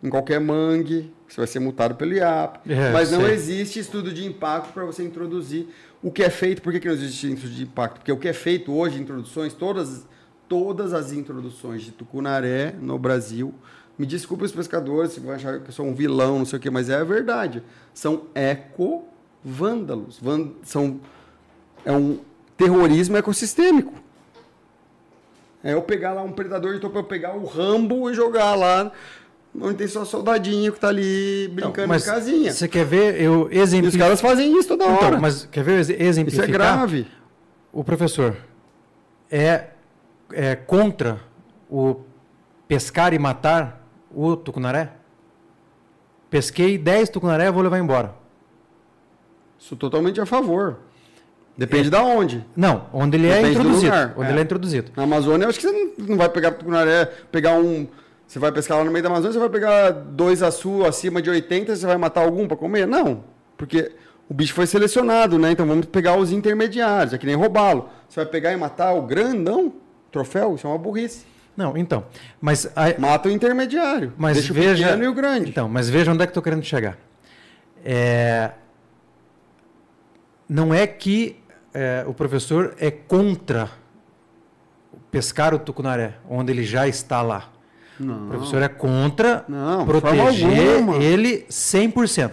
[0.02, 2.60] em qualquer mangue, você vai ser multado pelo IAP.
[2.70, 3.32] É, mas não sei.
[3.32, 5.68] existe estudo de impacto para você introduzir
[6.02, 6.62] o que é feito.
[6.62, 7.96] Por que, que não existe estudo de impacto?
[7.98, 10.06] Porque o que é feito hoje, introduções, todas
[10.48, 13.54] todas as introduções de tucunaré no Brasil.
[13.98, 16.62] Me desculpe os pescadores se vão achar que eu sou um vilão, não sei o
[16.62, 17.62] quê, mas é a verdade.
[17.94, 20.20] São eco-vândalos.
[20.62, 21.00] São,
[21.84, 22.18] é um
[22.56, 23.94] terrorismo ecossistêmico.
[25.64, 28.92] É eu pegar lá um predador de topo, eu pegar o Rambo e jogar lá
[29.60, 32.52] onde tem só soldadinho que tá ali brincando não, de casinha.
[32.52, 34.10] Você quer ver eu exemplificar?
[34.10, 35.18] E os caras fazem isso toda então, hora.
[35.18, 36.44] Mas quer ver exemplificar?
[36.44, 37.06] Isso é grave.
[37.72, 38.36] O professor
[39.30, 39.68] é
[40.32, 41.20] é, contra
[41.70, 42.00] o
[42.66, 43.85] pescar e matar
[44.16, 44.92] o tucunaré?
[46.30, 48.14] Pesquei 10 tucunaré, vou levar embora.
[49.58, 50.78] Sou totalmente a favor.
[51.56, 52.44] Depende é, da onde.
[52.56, 53.94] Não, onde ele é Depende é introduzido.
[54.16, 54.30] Onde é.
[54.30, 54.92] ele é introduzido.
[54.96, 57.86] Na Amazônia, acho que você não vai pegar tucunaré, pegar um.
[58.26, 61.30] Você vai pescar lá no meio da Amazônia, você vai pegar dois açu acima de
[61.30, 62.86] 80, você vai matar algum para comer?
[62.86, 63.22] Não.
[63.56, 63.92] Porque
[64.28, 65.52] o bicho foi selecionado, né?
[65.52, 67.88] Então vamos pegar os intermediários, é que nem roubá-lo.
[68.08, 69.72] Você vai pegar e matar o grandão?
[70.16, 71.24] troféu, isso é uma burrice.
[71.56, 72.04] Não, então,
[72.40, 75.48] mas a, mata o intermediário, mas deixa veja, o pequeno e o grande.
[75.48, 76.98] Então, mas veja onde é que estou querendo chegar.
[77.84, 78.50] É,
[80.48, 81.36] não é que
[81.72, 83.70] é, o professor é contra
[85.10, 87.50] pescar o tucunaré, onde ele já está lá.
[87.98, 88.26] Não.
[88.26, 92.32] O professor é contra não, proteger ele 100%.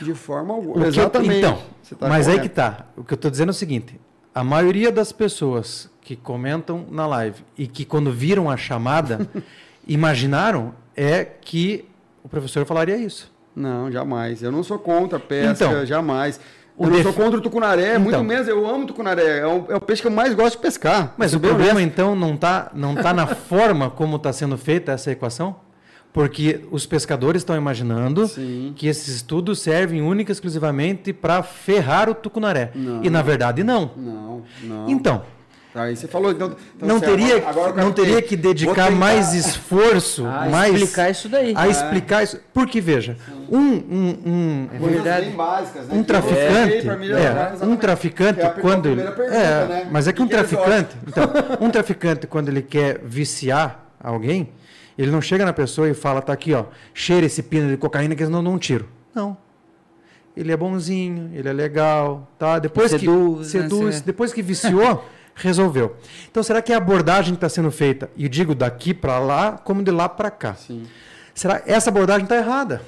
[0.00, 0.86] De forma alguma.
[0.86, 1.38] Exatamente.
[1.38, 1.62] então,
[1.98, 2.30] tá mas correto.
[2.30, 2.86] aí que está.
[2.96, 3.98] O que eu estou dizendo é o seguinte:
[4.36, 9.26] a maioria das pessoas que comentam na live e que quando viram a chamada
[9.88, 11.86] imaginaram é que
[12.22, 13.32] o professor falaria isso.
[13.54, 14.42] Não, jamais.
[14.42, 16.38] Eu não sou contra a pesca, então, jamais.
[16.78, 17.02] Eu não def...
[17.04, 18.46] sou contra o tucunaré, então, muito menos.
[18.46, 19.38] Eu amo tucunaré.
[19.38, 21.14] É o, é o, peixe que eu mais gosto de pescar.
[21.16, 25.10] Mas o problema, então, não está não tá na forma como está sendo feita essa
[25.10, 25.56] equação?
[26.16, 28.72] Porque os pescadores estão imaginando Sim.
[28.74, 32.70] que esses estudos servem única e exclusivamente para ferrar o tucunaré.
[32.74, 33.90] Não, e, na verdade, não.
[33.94, 34.88] Não, não.
[34.88, 35.22] Então,
[35.74, 40.24] Aí você falou, então, então não teria, agora, agora não teria que dedicar mais esforço,
[40.24, 41.52] a mais explicar isso daí.
[41.54, 41.70] A é.
[41.70, 43.18] explicar isso, porque veja,
[43.50, 45.28] um um um, é verdade.
[45.32, 45.94] Básicas, né?
[45.98, 49.88] um traficante, é, um traficante é quando ele, pergunta, é, né?
[49.92, 51.30] mas é que um traficante, então,
[51.60, 54.48] um traficante quando ele quer viciar alguém,
[54.96, 56.64] ele não chega na pessoa e fala, tá aqui, ó,
[56.94, 58.88] cheira esse pino de cocaína que senão não um tiro.
[59.14, 59.36] Não.
[60.36, 62.58] Ele é bonzinho, ele é legal, tá?
[62.58, 64.02] Depois seduz, que seduz, né?
[64.04, 65.04] depois que viciou
[65.34, 65.96] resolveu.
[66.30, 69.82] Então, será que a abordagem que está sendo feita, e digo daqui para lá, como
[69.82, 70.84] de lá para cá, Sim.
[71.34, 72.82] será essa abordagem está errada?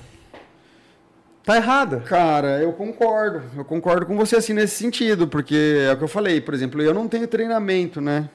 [1.40, 2.01] Está errada.
[2.01, 3.43] Cara, eu concordo.
[3.56, 6.82] Eu concordo com você assim nesse sentido, porque é o que eu falei, por exemplo,
[6.82, 8.28] eu não tenho treinamento, né?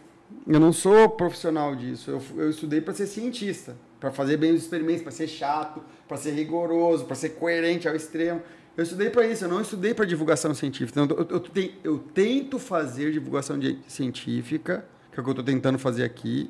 [0.47, 2.11] Eu não sou profissional disso.
[2.11, 6.18] Eu, eu estudei para ser cientista, para fazer bem os experimentos, para ser chato, para
[6.18, 8.41] ser rigoroso, para ser coerente ao extremo.
[8.76, 10.99] Eu estudei para isso, eu não estudei para divulgação científica.
[10.99, 15.45] Então, eu, eu, eu, tento fazer divulgação de, científica, que é o que eu estou
[15.45, 16.49] tentando fazer aqui,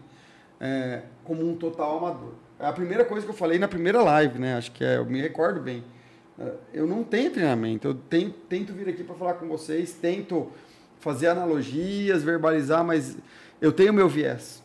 [0.59, 2.33] é, como um total amador.
[2.59, 4.55] É a primeira coisa que eu falei na primeira live, né?
[4.55, 5.83] Acho que é, eu me recordo bem.
[6.39, 10.49] É, eu não tenho treinamento, eu tento vir aqui para falar com vocês, tento
[11.01, 13.17] fazer analogias, verbalizar, mas
[13.63, 14.61] eu tenho meu viés.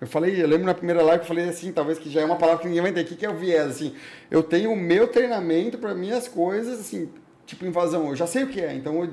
[0.00, 2.24] Eu falei, eu lembro na primeira live que eu falei assim, talvez que já é
[2.24, 3.12] uma palavra que ninguém vai entender.
[3.12, 3.72] O que é o viés?
[3.72, 3.94] Assim,
[4.30, 7.10] eu tenho o meu treinamento para minhas coisas, assim,
[7.44, 8.08] tipo invasão.
[8.08, 8.74] Eu já sei o que é.
[8.74, 9.10] Então, eu,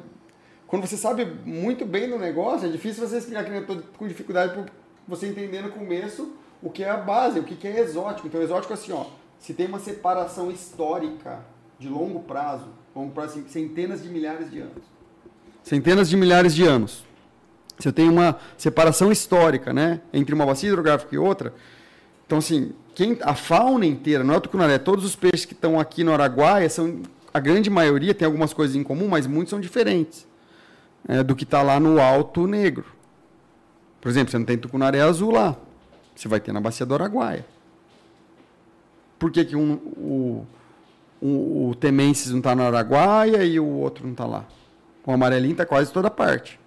[0.65, 4.07] quando você sabe muito bem do negócio, é difícil você explicar que eu estou com
[4.07, 4.65] dificuldade por
[5.05, 6.31] você entender no começo
[6.63, 8.27] o que é a base, o que é exótico.
[8.27, 11.41] Então, exótico assim, ó, se tem uma separação histórica
[11.77, 14.85] de longo prazo, longo prazo, assim, centenas de milhares de anos.
[15.63, 17.06] Centenas de milhares de anos
[17.79, 21.53] se eu tenho uma separação histórica, né, entre uma bacia hidrográfica e outra,
[22.25, 25.79] então assim, quem, a fauna inteira, não é o tucunaré, todos os peixes que estão
[25.79, 27.01] aqui no Araguaia são
[27.33, 30.27] a grande maioria tem algumas coisas em comum, mas muitos são diferentes
[31.07, 32.85] é, do que está lá no Alto Negro.
[34.01, 35.55] Por exemplo, você não tem tucunaré azul lá,
[36.15, 37.45] você vai ter na bacia do Araguaia.
[39.19, 40.47] Por que, que um, o,
[41.21, 44.45] o, o não está na Araguaia e o outro não está lá.
[45.05, 46.59] O amarelinho está quase toda parte.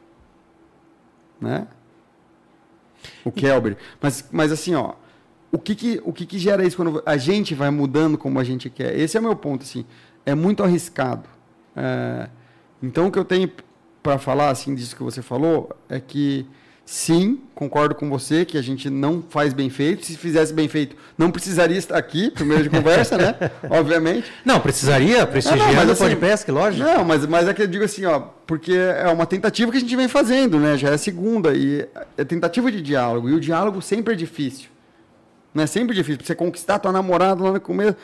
[1.41, 1.67] Né?
[3.25, 3.77] O Kelber.
[4.01, 4.95] Mas, mas assim, ó,
[5.53, 8.45] o que que, o que que gera isso quando a gente vai mudando como a
[8.45, 8.99] gente quer?
[8.99, 9.85] Esse é o meu ponto, assim.
[10.25, 11.29] É muito arriscado.
[11.75, 12.29] É,
[12.83, 13.51] então, o que eu tenho
[14.03, 16.47] para falar, assim, disso que você falou, é que
[16.93, 20.05] Sim, concordo com você que a gente não faz bem feito.
[20.05, 23.37] Se fizesse bem feito, não precisaria estar aqui, primeiro de conversa, né?
[23.71, 24.27] Obviamente.
[24.45, 26.85] Não, precisaria, prestigiando não, não, assim, pode pesca, lógico.
[26.85, 29.81] Não, mas, mas é que eu digo assim, ó, porque é uma tentativa que a
[29.81, 30.77] gente vem fazendo, né?
[30.77, 31.87] Já é a segunda, e
[32.19, 33.31] é tentativa de diálogo.
[33.31, 34.69] E o diálogo sempre é difícil.
[35.55, 36.19] Não é sempre difícil.
[36.19, 37.97] Pra você conquistar a tua namorada lá no começo.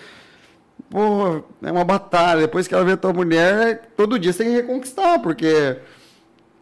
[0.88, 2.42] Pô, é uma batalha.
[2.42, 5.76] Depois que ela vê a tua mulher, todo dia você tem que reconquistar, porque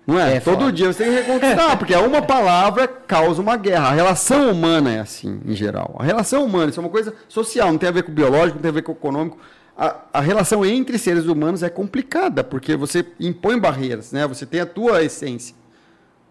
[0.07, 0.37] não é?
[0.37, 0.73] é Todo foda.
[0.73, 3.89] dia você tem que reconquistar, porque uma palavra causa uma guerra.
[3.89, 5.97] A relação humana é assim, em geral.
[5.99, 8.57] A relação humana, isso é uma coisa social, não tem a ver com o biológico,
[8.57, 9.39] não tem a ver com o econômico.
[9.77, 14.27] A, a relação entre seres humanos é complicada, porque você impõe barreiras, né?
[14.27, 15.57] Você tem a tua essência.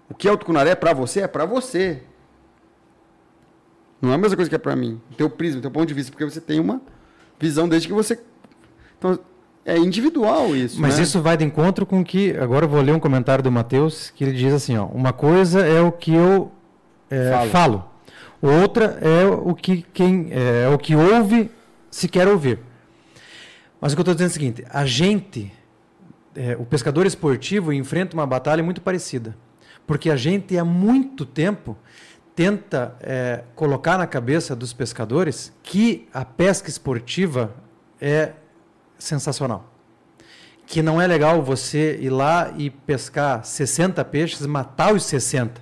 [0.10, 2.04] O que é o tucunaré é para você, é para você.
[4.02, 5.02] Não é a mesma coisa que é para mim.
[5.12, 6.82] O teu prisma, o teu ponto de vista, porque você tem uma
[7.40, 8.20] visão desde que você...
[8.98, 9.18] Então,
[9.66, 10.80] é individual isso.
[10.82, 11.04] Mas né?
[11.04, 12.36] isso vai de encontro com que.
[12.38, 15.66] Agora eu vou ler um comentário do Matheus que ele diz assim: ó, uma coisa
[15.66, 16.52] é o que eu
[17.10, 17.50] é, falo.
[17.50, 17.86] falo.
[18.42, 21.50] outra é o que quem é, é, o que ouve
[21.90, 22.60] se quer ouvir.
[23.80, 25.52] Mas o que eu estou dizendo é o seguinte: a gente,
[26.36, 29.36] é, o pescador esportivo, enfrenta uma batalha muito parecida.
[29.88, 31.78] Porque a gente há muito tempo
[32.36, 37.54] tenta é, colocar na cabeça dos pescadores que a pesca esportiva
[38.00, 38.32] é
[39.04, 39.70] sensacional.
[40.66, 45.62] Que não é legal você ir lá e pescar 60 peixes, matar os 60.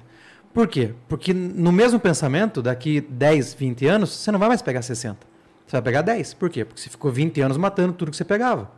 [0.53, 0.93] Por quê?
[1.07, 5.25] Porque no mesmo pensamento, daqui 10, 20 anos, você não vai mais pegar 60.
[5.65, 6.33] Você vai pegar 10.
[6.35, 6.63] Por quê?
[6.63, 8.69] Porque você ficou 20 anos matando tudo que você pegava.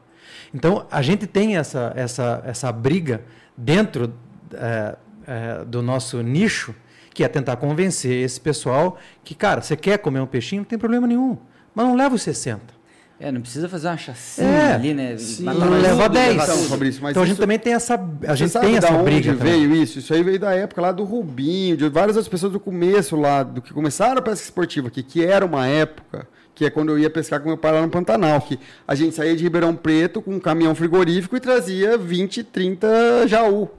[0.53, 3.23] Então, a gente tem essa, essa, essa briga
[3.57, 4.14] dentro
[4.53, 4.95] é,
[5.27, 6.73] é, do nosso nicho,
[7.14, 10.80] que é tentar convencer esse pessoal que, cara, você quer comer um peixinho, não tem
[10.80, 11.38] problema nenhum.
[11.76, 12.73] Mas não leva os 60.
[13.19, 15.18] É, não precisa fazer uma chacina é, ali, né?
[15.18, 16.68] Sim, mas não leva 10.
[16.68, 17.95] Fabrício, então a gente também tem essa,
[18.27, 19.31] a gente tem essa briga.
[19.31, 19.99] Onde veio isso?
[19.99, 23.44] Isso aí veio da época lá do Rubinho, de várias outras pessoas do começo lá,
[23.44, 26.99] do que começaram a pesca esportiva aqui, que era uma época que é quando eu
[26.99, 30.22] ia pescar com meu pai lá no Pantanal, que a gente saía de Ribeirão Preto
[30.22, 33.69] com um caminhão frigorífico e trazia 20, 30 jaú.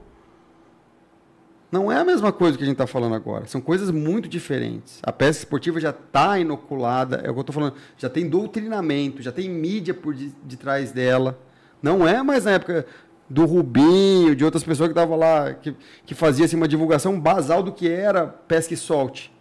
[1.71, 3.45] Não é a mesma coisa que a gente está falando agora.
[3.47, 4.99] São coisas muito diferentes.
[5.03, 7.73] A pesca esportiva já está inoculada, é o que eu estou falando.
[7.97, 11.39] Já tem doutrinamento, já tem mídia por de, de, trás dela.
[11.81, 12.85] Não é mais na época
[13.29, 15.75] do Rubinho, de outras pessoas que estavam lá, que,
[16.05, 19.33] que fazia assim, uma divulgação basal do que era pesca e solte.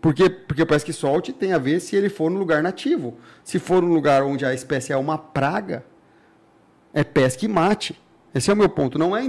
[0.00, 0.30] Por quê?
[0.30, 3.18] Porque pesca e solte tem a ver se ele for no lugar nativo.
[3.44, 5.84] Se for no lugar onde a espécie é uma praga,
[6.92, 8.00] é pesca e mate.
[8.34, 8.98] Esse é o meu ponto.
[8.98, 9.22] Não é,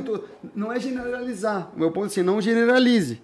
[0.55, 1.71] não é generalizar.
[1.75, 3.21] O meu ponto é assim, não generalize.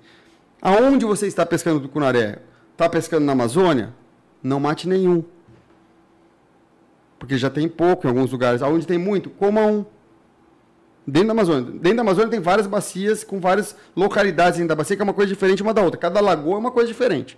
[0.61, 2.39] Aonde você está pescando tucunaré?
[2.71, 3.93] Está pescando na Amazônia?
[4.41, 5.23] Não mate nenhum.
[7.19, 8.61] Porque já tem pouco em alguns lugares.
[8.61, 9.85] Aonde tem muito, coma um.
[11.05, 11.71] Dentro da Amazônia.
[11.71, 15.13] Dentro da Amazônia tem várias bacias com várias localidades dentro da bacia, que é uma
[15.13, 15.99] coisa diferente uma da outra.
[15.99, 17.37] Cada lagoa é uma coisa diferente.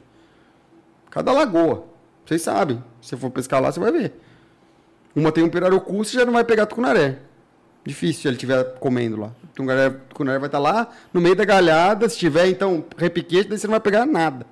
[1.11, 1.85] Cada lagoa.
[2.25, 2.83] Vocês sabem.
[3.01, 4.13] Se você for pescar lá, você vai ver.
[5.15, 7.19] Uma tem um pirarucu, você já não vai pegar tucunaré.
[7.85, 9.31] Difícil se ele estiver comendo lá.
[9.43, 12.07] O tucunaré, vai estar lá no meio da galhada.
[12.07, 14.45] Se tiver, então, repiquete, daí você não vai pegar nada.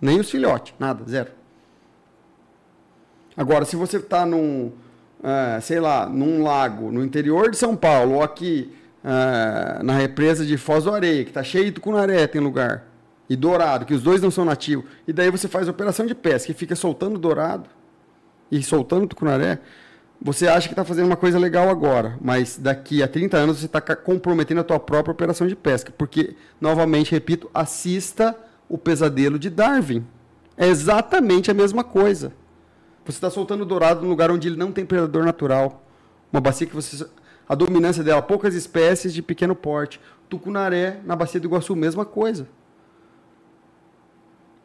[0.00, 1.30] Nem os filhotes, nada, zero.
[3.36, 4.72] Agora, se você está num,
[5.22, 8.72] é, sei lá, num lago no interior de São Paulo, ou aqui
[9.04, 12.84] é, na represa de Foz do Areia, que está cheio de tucunaré, tem lugar,
[13.28, 16.50] e dourado, que os dois não são nativos, e daí você faz operação de pesca
[16.50, 17.68] e fica soltando dourado
[18.50, 19.58] e soltando tucunaré,
[20.20, 23.66] você acha que está fazendo uma coisa legal agora, mas daqui a 30 anos você
[23.66, 25.92] está comprometendo a tua própria operação de pesca.
[25.96, 28.36] Porque, novamente, repito, assista
[28.68, 30.04] o pesadelo de Darwin.
[30.56, 32.32] É exatamente a mesma coisa.
[33.04, 35.84] Você está soltando dourado num lugar onde ele não tem predador natural.
[36.32, 37.06] Uma bacia que você.
[37.48, 40.00] A dominância dela, poucas espécies de pequeno porte.
[40.28, 42.46] Tucunaré, na bacia do Iguaçu, mesma coisa.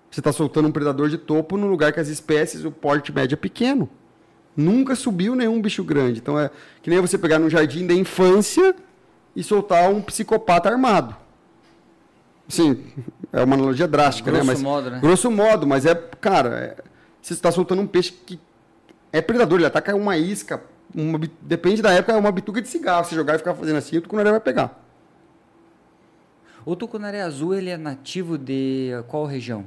[0.10, 3.36] Você está soltando um predador de topo num lugar que as espécies, o porte médio
[3.36, 3.90] é pequeno.
[4.56, 6.20] Nunca subiu nenhum bicho grande.
[6.20, 6.50] Então é
[6.82, 8.76] que nem você pegar no jardim da infância
[9.36, 11.16] e soltar um psicopata armado.
[12.48, 12.84] Sim,
[13.32, 14.54] é uma analogia drástica, grosso né?
[14.54, 15.00] Mas, modo, né?
[15.00, 16.84] Grosso modo, mas é, cara, é,
[17.22, 18.40] você está soltando um peixe que
[19.12, 20.62] é predador, ele ataca uma isca,
[20.94, 23.06] uma, depende da época, é uma bituca de cigarro.
[23.06, 24.84] Se jogar e ficar fazendo assim, o tucunaré vai pegar.
[26.66, 29.66] O tucunaré azul, ele é nativo de qual região?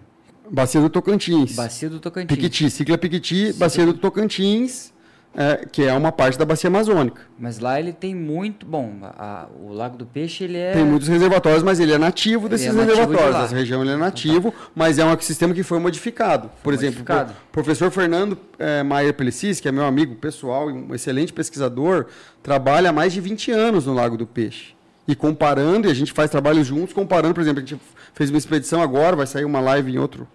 [0.51, 1.55] Bacia do Tocantins.
[1.55, 2.36] Bacia do Tocantins.
[2.36, 4.93] Piquiti, cicla Piquiti, Bacia do Tocantins.
[5.36, 7.20] é, que é uma parte da bacia amazônica.
[7.39, 8.64] Mas lá ele tem muito.
[8.64, 10.73] Bom, a, o Lago do Peixe ele é.
[10.73, 13.44] Tem muitos reservatórios, mas ele é nativo desses é nativo reservatórios.
[13.44, 16.48] Essa região ele é nativo, mas é um ecossistema que foi modificado.
[16.62, 20.73] Por foi exemplo, o professor Fernando é, Maier Pelicis, que é meu amigo pessoal e
[20.73, 22.06] um excelente pesquisador,
[22.43, 24.74] trabalha há mais de 20 anos no Lago do Peixe.
[25.06, 27.81] E comparando, e a gente faz trabalhos juntos, comparando, por exemplo, a gente
[28.14, 30.27] fez uma expedição agora, vai sair uma live em outro,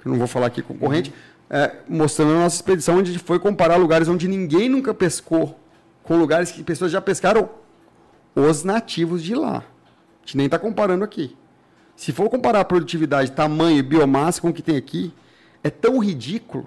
[0.00, 1.12] que eu não vou falar aqui concorrente.
[1.48, 5.58] É, mostrando a nossa expedição, onde foi comparar lugares onde ninguém nunca pescou,
[6.02, 7.48] com lugares que pessoas já pescaram
[8.34, 9.58] os nativos de lá.
[9.58, 11.36] A gente nem está comparando aqui.
[11.96, 15.12] Se for comparar a produtividade, tamanho e biomassa com o que tem aqui,
[15.62, 16.66] é tão ridículo.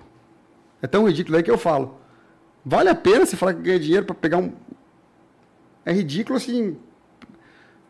[0.82, 1.98] É tão ridículo aí que eu falo.
[2.66, 4.52] Vale a pena você falar que ganha dinheiro para pegar um.
[5.86, 6.78] É ridículo assim.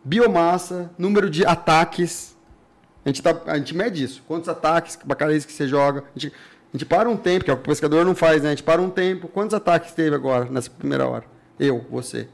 [0.04, 2.38] Biomassa, número de ataques.
[3.06, 4.24] A gente, tá, a gente mede isso.
[4.28, 6.04] Quantos ataques, bacareias que você joga.
[6.16, 6.34] A gente,
[6.74, 8.50] a gente para um tempo, que é o que o pescador não faz, né?
[8.50, 9.28] A gente para um tempo.
[9.28, 11.26] Quantos ataques teve agora, nessa primeira hora?
[11.60, 12.28] Eu, você.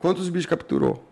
[0.00, 1.04] Quantos bichos capturou?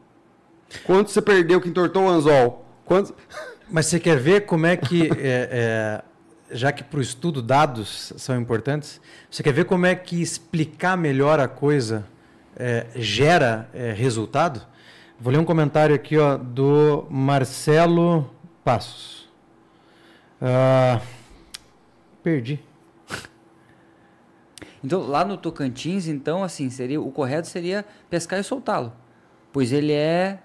[0.84, 2.66] Quantos você perdeu que entortou o anzol?
[2.84, 3.12] Quantos...
[3.70, 6.02] Mas você quer ver como é que, é, é,
[6.50, 8.98] já que para o estudo dados são importantes,
[9.30, 12.06] você quer ver como é que explicar melhor a coisa
[12.56, 14.66] é, gera é, resultado?
[15.20, 18.30] Vou ler um comentário aqui ó, do Marcelo
[18.64, 19.28] Passos.
[20.40, 21.00] Uh,
[22.22, 22.60] Perdi.
[24.84, 28.92] Então, lá no Tocantins, então, assim, seria o correto seria pescar e soltá-lo,
[29.52, 30.38] pois ele é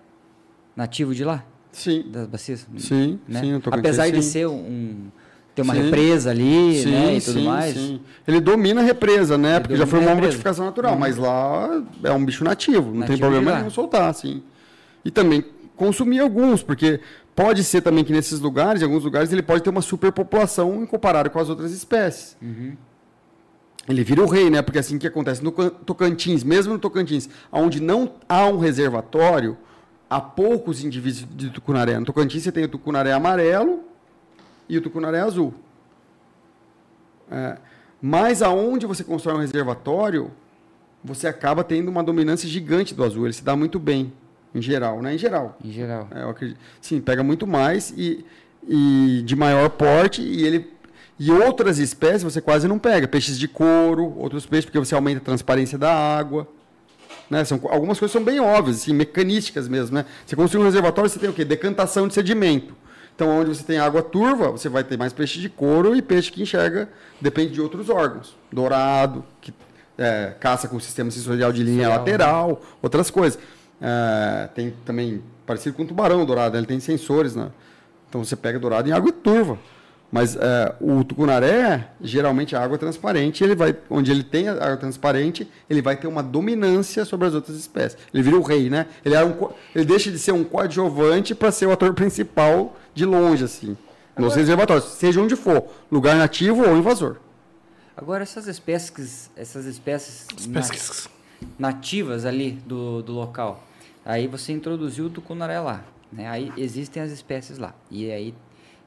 [0.75, 1.45] nativo de lá?
[1.71, 2.09] Sim.
[2.11, 2.67] Das bacias?
[2.79, 3.41] Sim, né?
[3.41, 4.11] sim, Apesar sim.
[4.13, 5.11] de ser um
[5.53, 5.83] ter uma sim.
[5.83, 7.75] represa ali, sim, né, e tudo sim, mais.
[7.75, 8.01] Sim.
[8.27, 9.51] Ele domina a represa, né?
[9.51, 10.99] Ele porque já foi uma modificação natural, uhum.
[10.99, 14.41] mas lá é um bicho nativo, não nativo tem problema nenhum soltar, sim.
[15.03, 15.43] E também
[15.75, 16.99] consumir alguns, porque
[17.35, 20.85] Pode ser também que nesses lugares, em alguns lugares, ele pode ter uma superpopulação em
[20.85, 22.38] comparado com as outras espécies.
[22.41, 22.77] Uhum.
[23.89, 24.61] Ele vira o rei, né?
[24.61, 29.57] Porque assim que acontece no Tocantins, mesmo no Tocantins, onde não há um reservatório,
[30.09, 31.99] há poucos indivíduos de tucunaré.
[31.99, 33.84] No Tocantins você tem o tucunaré amarelo
[34.69, 35.53] e o tucunaré azul.
[37.31, 37.57] É,
[37.99, 40.31] mas aonde você constrói um reservatório,
[41.03, 43.25] você acaba tendo uma dominância gigante do azul.
[43.25, 44.13] Ele se dá muito bem.
[44.53, 45.15] Em geral, né?
[45.15, 45.57] Em geral.
[45.63, 46.07] Em geral.
[46.13, 46.59] É, eu acredito.
[46.81, 48.25] Sim, pega muito mais e,
[48.67, 50.73] e de maior porte e ele
[51.19, 53.07] e outras espécies você quase não pega.
[53.07, 56.47] Peixes de couro, outros peixes, porque você aumenta a transparência da água.
[57.30, 57.45] Né?
[57.45, 59.95] São, algumas coisas são bem óbvias, assim, mecanísticas mesmo.
[59.95, 60.05] Né?
[60.25, 61.45] Você construi um reservatório, você tem o quê?
[61.45, 62.75] Decantação de sedimento.
[63.15, 66.31] Então, onde você tem água turva, você vai ter mais peixe de couro e peixe
[66.31, 66.89] que enxerga,
[67.21, 68.35] depende de outros órgãos.
[68.51, 69.53] Dourado, que
[69.97, 73.39] é, caça com o sistema sensorial de linha lateral, outras coisas.
[73.81, 77.49] É, tem também, parecido com o tubarão dourado, ele tem sensores, né?
[78.09, 79.57] Então você pega dourado em água turva.
[80.13, 84.51] Mas é, o tucunaré, geralmente a água é transparente, ele vai, onde ele tem a
[84.51, 87.97] água transparente, ele vai ter uma dominância sobre as outras espécies.
[88.13, 88.85] Ele vira o rei, né?
[89.03, 93.05] Ele, é um, ele deixa de ser um coadjuvante para ser o ator principal de
[93.05, 93.75] longe, assim.
[94.15, 97.17] Agora, nos reservatórios, seja onde for, lugar nativo ou invasor.
[97.97, 101.09] Agora, essas espécies, essas espécies, espécies.
[101.57, 103.63] Nativas ali do, do local,
[104.05, 106.27] Aí você introduziu o tucunaré lá, né?
[106.27, 107.73] Aí existem as espécies lá.
[107.89, 108.33] E aí,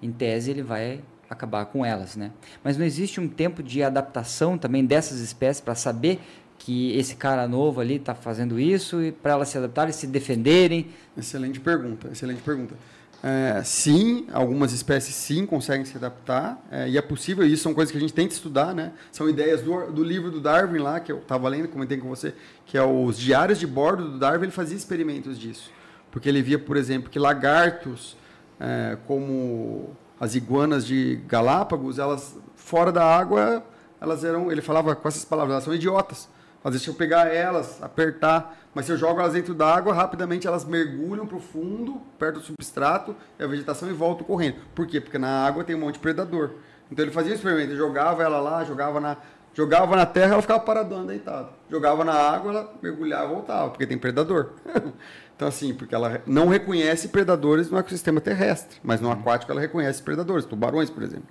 [0.03, 2.31] em tese, ele vai acabar com elas, né?
[2.63, 6.21] Mas não existe um tempo de adaptação também dessas espécies para saber
[6.59, 10.89] que esse cara novo ali está fazendo isso e para elas se adaptarem, se defenderem?
[11.17, 12.75] Excelente pergunta, excelente pergunta.
[13.23, 17.91] É, sim, algumas espécies sim conseguem se adaptar é, e é possível, isso são coisas
[17.91, 18.93] que a gente que estudar, né?
[19.11, 22.35] São ideias do, do livro do Darwin lá, que eu estava lendo, comentei com você,
[22.65, 25.73] que é os diários de bordo do Darwin, ele fazia experimentos disso.
[26.11, 28.17] Porque ele via, por exemplo, que lagartos,
[28.61, 33.63] é, como as iguanas de Galápagos, elas fora da água,
[34.01, 36.29] elas eram, ele falava com essas palavras, elas são idiotas.
[36.65, 40.47] Às vezes, se eu pegar elas, apertar, mas se eu jogo elas dentro d'água, rapidamente
[40.47, 44.57] elas mergulham para o fundo, perto do substrato, e a vegetação e voltam correndo.
[44.75, 45.01] Por quê?
[45.01, 46.51] Porque na água tem um monte de predador.
[46.93, 49.17] Então ele fazia um experimento, jogava ela lá, jogava na,
[49.55, 51.49] jogava na terra, ela ficava paradona, deitada.
[51.71, 54.51] Jogava na água, ela mergulhava e voltava, porque tem predador.
[55.35, 60.03] então, assim, porque ela não reconhece predadores no ecossistema terrestre, mas no aquático ela reconhece
[60.03, 61.31] predadores, tubarões, por exemplo.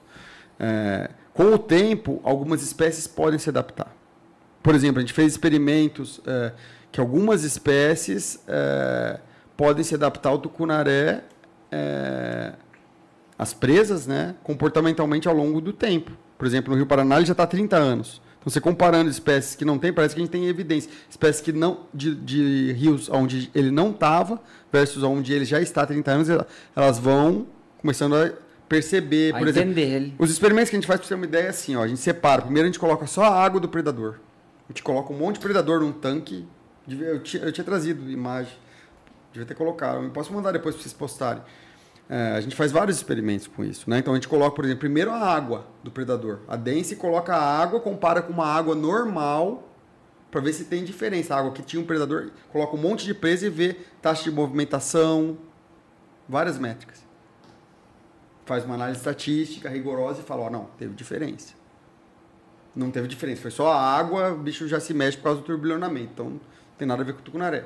[0.60, 3.96] É, com o tempo, algumas espécies podem se adaptar.
[4.64, 6.52] Por exemplo, a gente fez experimentos é,
[6.96, 9.20] que algumas espécies é,
[9.58, 11.26] podem se adaptar ao tucunaré,
[11.70, 12.54] é,
[13.38, 16.14] as presas, né, comportamentalmente ao longo do tempo.
[16.38, 18.22] Por exemplo, no Rio Paraná ele já está há 30 anos.
[18.40, 20.90] Então, você comparando espécies que não tem, parece que a gente tem evidência.
[21.10, 24.42] Espécies que não de, de rios onde ele não estava
[24.72, 26.30] versus onde ele já está há 30 anos,
[26.74, 27.46] elas vão
[27.82, 28.32] começando a
[28.70, 29.96] perceber, a por entender exemplo.
[29.96, 30.16] Ele.
[30.18, 32.00] Os experimentos que a gente faz para ter uma ideia é assim, ó, a gente
[32.00, 32.44] separa.
[32.44, 34.16] Primeiro a gente coloca só a água do predador.
[34.70, 36.48] A gente coloca um monte de predador num tanque.
[36.88, 38.54] Eu tinha, eu tinha trazido imagem.
[39.32, 40.04] Devia ter colocado.
[40.04, 41.42] Eu posso mandar depois para vocês postarem.
[42.08, 43.90] É, a gente faz vários experimentos com isso.
[43.90, 44.00] Né?
[44.00, 46.40] Então a gente coloca, por exemplo, primeiro a água do predador.
[46.48, 49.68] A Dense coloca a água, compara com uma água normal
[50.30, 51.34] para ver se tem diferença.
[51.34, 54.32] A água que tinha um predador, coloca um monte de presa e vê taxa de
[54.32, 55.38] movimentação,
[56.30, 57.04] várias métricas.
[58.46, 61.54] Faz uma análise estatística rigorosa e fala: ó, não, teve diferença.
[62.76, 65.46] Não teve diferença, foi só a água, o bicho já se mexe por causa do
[65.46, 66.12] turbilhonamento.
[66.12, 66.42] Então
[66.78, 67.66] tem nada a ver com tucunaré.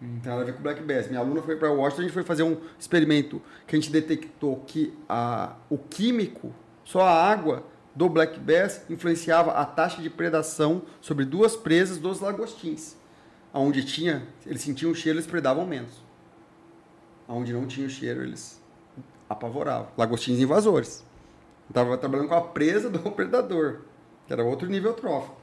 [0.00, 1.08] Não tem nada a ver com Black Bass.
[1.08, 4.56] Minha aluna foi para Washington, a gente foi fazer um experimento que a gente detectou
[4.66, 6.52] que a, o químico,
[6.84, 7.64] só a água
[7.94, 12.96] do Black Bass influenciava a taxa de predação sobre duas presas dos lagostins.
[13.54, 16.02] Onde tinha, eles sentiam o cheiro, eles predavam menos.
[17.28, 18.60] Onde não tinha o cheiro, eles
[19.28, 19.88] apavoravam.
[19.96, 21.04] Lagostins invasores.
[21.68, 23.82] Estava trabalhando com a presa do predador,
[24.26, 25.41] que era outro nível trófico.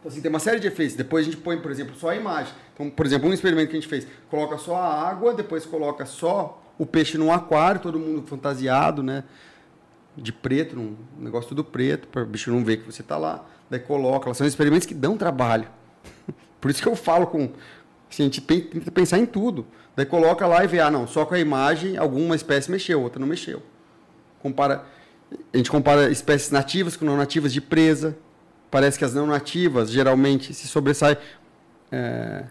[0.00, 0.96] Então, assim, tem uma série de efeitos.
[0.96, 2.52] Depois a gente põe, por exemplo, só a imagem.
[2.74, 6.06] Então, por exemplo, um experimento que a gente fez, coloca só a água, depois coloca
[6.06, 9.24] só o peixe num aquário, todo mundo fantasiado, né?
[10.16, 13.44] De preto, um negócio tudo preto, para o bicho não ver que você está lá.
[13.68, 14.32] Daí coloca.
[14.32, 15.68] São experimentos que dão trabalho.
[16.60, 17.50] Por isso que eu falo com.
[18.10, 19.66] Assim, a gente tenta pensar em tudo.
[19.94, 23.20] Daí coloca lá e vê, ah, não, só com a imagem alguma espécie mexeu, outra
[23.20, 23.62] não mexeu.
[24.40, 24.86] Compara,
[25.52, 28.16] a gente compara espécies nativas com não nativas de presa,
[28.70, 31.16] parece que as não nativas geralmente se sobressaem.
[31.90, 32.44] É...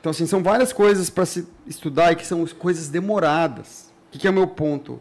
[0.00, 3.92] Então, assim, são várias coisas para se estudar e que são coisas demoradas.
[4.08, 5.00] O que, que é o meu ponto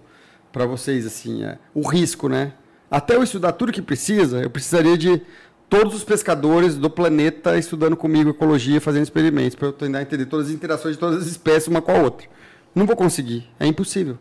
[0.51, 1.05] para vocês?
[1.05, 2.53] assim é, O risco, né?
[2.89, 5.21] Até eu estudar tudo que precisa, eu precisaria de
[5.69, 10.47] todos os pescadores do planeta estudando comigo ecologia, fazendo experimentos, para eu tentar entender todas
[10.47, 12.27] as interações de todas as espécies uma com a outra.
[12.75, 14.19] Não vou conseguir, é impossível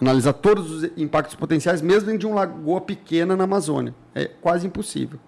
[0.00, 3.94] analisar todos os impactos potenciais, mesmo de uma lagoa pequena na Amazônia.
[4.14, 5.18] É quase impossível.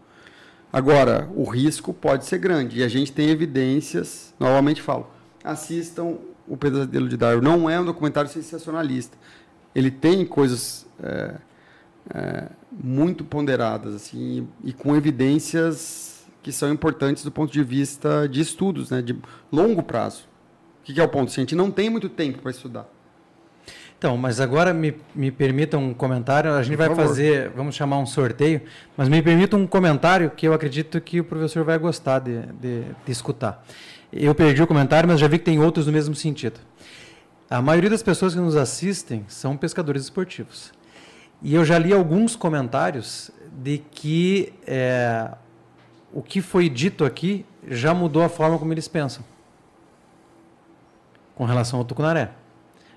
[0.72, 2.78] Agora, o risco pode ser grande.
[2.78, 5.08] E a gente tem evidências, novamente falo,
[5.42, 7.42] assistam o Pesadelo de Darwin.
[7.42, 9.16] Não é um documentário sensacionalista.
[9.74, 11.34] Ele tem coisas é,
[12.14, 18.40] é, muito ponderadas assim, e com evidências que são importantes do ponto de vista de
[18.40, 19.16] estudos, né, de
[19.52, 20.24] longo prazo.
[20.80, 21.30] O que é o ponto?
[21.30, 22.88] A gente não tem muito tempo para estudar.
[24.00, 26.54] Então, mas agora me, me permita um comentário.
[26.54, 27.06] A gente Por vai favor.
[27.06, 28.62] fazer, vamos chamar um sorteio,
[28.96, 32.84] mas me permita um comentário que eu acredito que o professor vai gostar de, de,
[33.04, 33.62] de escutar.
[34.10, 36.58] Eu perdi o comentário, mas já vi que tem outros no mesmo sentido.
[37.50, 40.72] A maioria das pessoas que nos assistem são pescadores esportivos.
[41.42, 45.30] E eu já li alguns comentários de que é,
[46.10, 49.22] o que foi dito aqui já mudou a forma como eles pensam
[51.34, 52.39] com relação ao tucunaré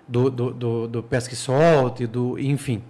[0.08, 2.84] do, do, do, do pesca e solte, do, enfim.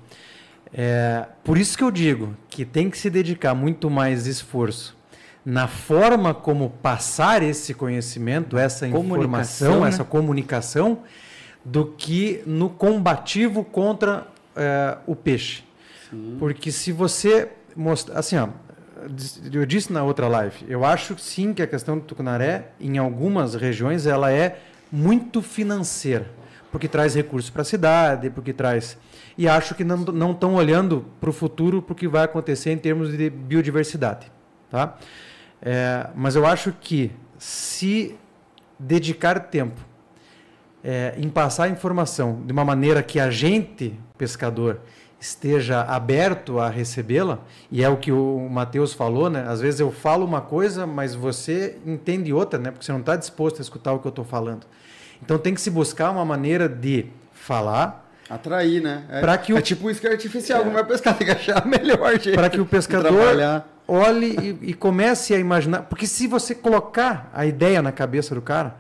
[0.73, 4.98] É, por isso que eu digo que tem que se dedicar muito mais esforço
[5.45, 9.90] na forma como passar esse conhecimento, essa informação, né?
[9.90, 10.99] essa comunicação,
[11.65, 15.64] do que no combativo contra é, o peixe.
[16.10, 16.38] Sim.
[16.40, 18.19] Porque se você mostrar.
[18.19, 18.48] Assim, ó,
[19.52, 23.53] eu disse na outra live, eu acho sim que a questão do tucunaré, em algumas
[23.53, 24.60] regiões, ela é
[24.91, 26.30] muito financeira
[26.73, 28.97] porque traz recursos para a cidade, porque traz.
[29.37, 32.77] E acho que não estão olhando para o futuro para o que vai acontecer em
[32.79, 34.31] termos de biodiversidade.
[34.71, 34.97] Tá?
[35.61, 38.17] É, mas eu acho que se
[38.79, 39.79] dedicar tempo
[40.83, 44.81] é, em passar informação de uma maneira que a gente, pescador,
[45.19, 47.39] esteja aberto a recebê-la,
[47.71, 49.45] e é o que o Matheus falou, né?
[49.47, 52.71] Às vezes eu falo uma coisa, mas você entende outra, né?
[52.71, 54.65] Porque você não está disposto a escutar o que eu estou falando.
[55.23, 58.11] Então tem que se buscar uma maneira de falar.
[58.29, 59.03] Atrair, né?
[59.09, 59.57] É, para que o...
[59.57, 60.65] é tipo isso que é artificial, é.
[60.65, 62.35] não vai pescar, tem que achar a melhor jeito.
[62.35, 63.13] Para que o pescador
[63.87, 65.83] olhe e, e, comece a imaginar.
[65.83, 68.75] Porque se você colocar a ideia na cabeça do cara,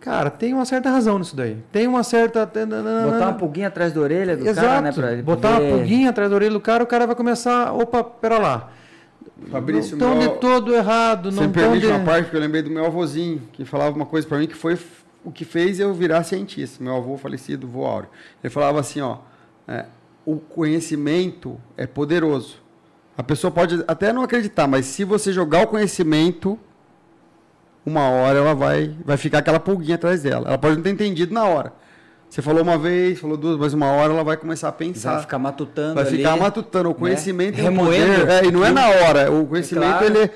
[0.00, 1.58] cara, tem uma certa razão nisso daí.
[1.70, 2.46] Tem uma certa.
[2.46, 4.66] Botar uma pulguinha atrás da orelha do Exato.
[4.66, 4.92] cara, né?
[4.92, 5.66] Pra ele Botar poder...
[5.66, 7.72] uma pulguinha atrás da orelha do cara, o cara vai começar.
[7.72, 8.70] Opa, pera lá.
[9.50, 10.34] Fabrício, não estão meu...
[10.34, 11.30] de todo errado.
[11.30, 11.92] Você não permite de...
[11.92, 14.54] uma parte que eu lembrei do meu avôzinho, que falava uma coisa para mim que
[14.54, 14.76] foi
[15.24, 16.82] o que fez eu virar cientista.
[16.82, 18.08] Meu avô falecido, vô Áureo.
[18.42, 19.18] Ele falava assim, ó,
[19.66, 19.84] é,
[20.24, 22.56] o conhecimento é poderoso.
[23.16, 26.58] A pessoa pode até não acreditar, mas se você jogar o conhecimento,
[27.84, 30.46] uma hora ela vai, vai ficar aquela pulguinha atrás dela.
[30.48, 31.72] Ela pode não ter entendido na hora.
[32.28, 35.14] Você falou uma vez, falou duas, mas uma hora ela vai começar a pensar.
[35.14, 35.94] Vai ficar matutando.
[35.94, 36.90] Vai ali, ficar matutando.
[36.90, 36.98] O né?
[36.98, 37.62] conhecimento né?
[37.62, 38.30] Remoendo.
[38.30, 39.32] É, e não é na hora.
[39.32, 40.18] O conhecimento, é claro.
[40.18, 40.30] ele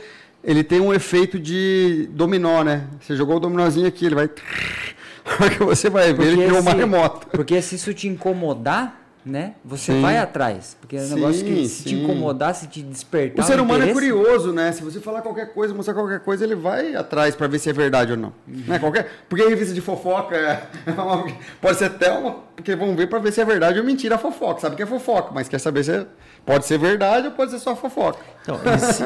[0.45, 2.87] ele tem um efeito de dominó, né?
[3.01, 4.29] Você jogou o dominózinho aqui, ele vai.
[5.57, 7.27] que você vai ver, porque ele criou uma remota.
[7.31, 9.55] Porque se isso te incomodar, né?
[9.65, 10.03] Você sim.
[10.03, 10.77] vai atrás.
[10.81, 13.45] Porque é um sim, negócio que se te incomodar, se te despertar.
[13.45, 14.73] O ser humano é curioso, né?
[14.73, 17.73] Se você falar qualquer coisa, mostrar qualquer coisa, ele vai atrás para ver se é
[17.73, 18.33] verdade ou não.
[18.49, 18.65] Uhum.
[18.67, 18.79] Né?
[18.79, 19.09] Qualquer...
[19.29, 20.67] Porque a revista de fofoca é
[21.63, 22.33] pode ser até uma.
[22.57, 24.61] Porque vão ver para ver se é verdade ou mentira a fofoca.
[24.61, 26.07] Sabe que é fofoca, mas quer saber se é...
[26.45, 28.21] pode ser verdade ou pode ser só fofoca.
[28.43, 28.59] Então,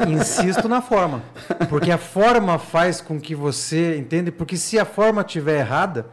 [0.09, 1.21] insisto na forma.
[1.69, 3.97] Porque a forma faz com que você.
[3.97, 4.31] Entende?
[4.31, 6.07] Porque se a forma estiver errada,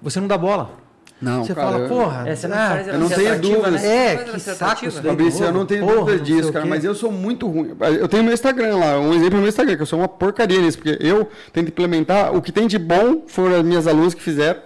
[0.00, 0.82] você não dá bola.
[1.22, 3.80] Não, você cara, fala, porra, é, você não ah, eu não tenho dúvidas.
[3.80, 4.06] Né?
[4.06, 7.12] É, que saco isso Fabrício, eu não tenho porra, dúvida disso, cara, mas eu sou
[7.12, 7.76] muito ruim.
[8.00, 10.60] Eu tenho meu Instagram lá, um exemplo no meu Instagram, que eu sou uma porcaria
[10.60, 14.20] nisso, porque eu tento implementar o que tem de bom foram as minhas alunas que
[14.20, 14.60] fizeram,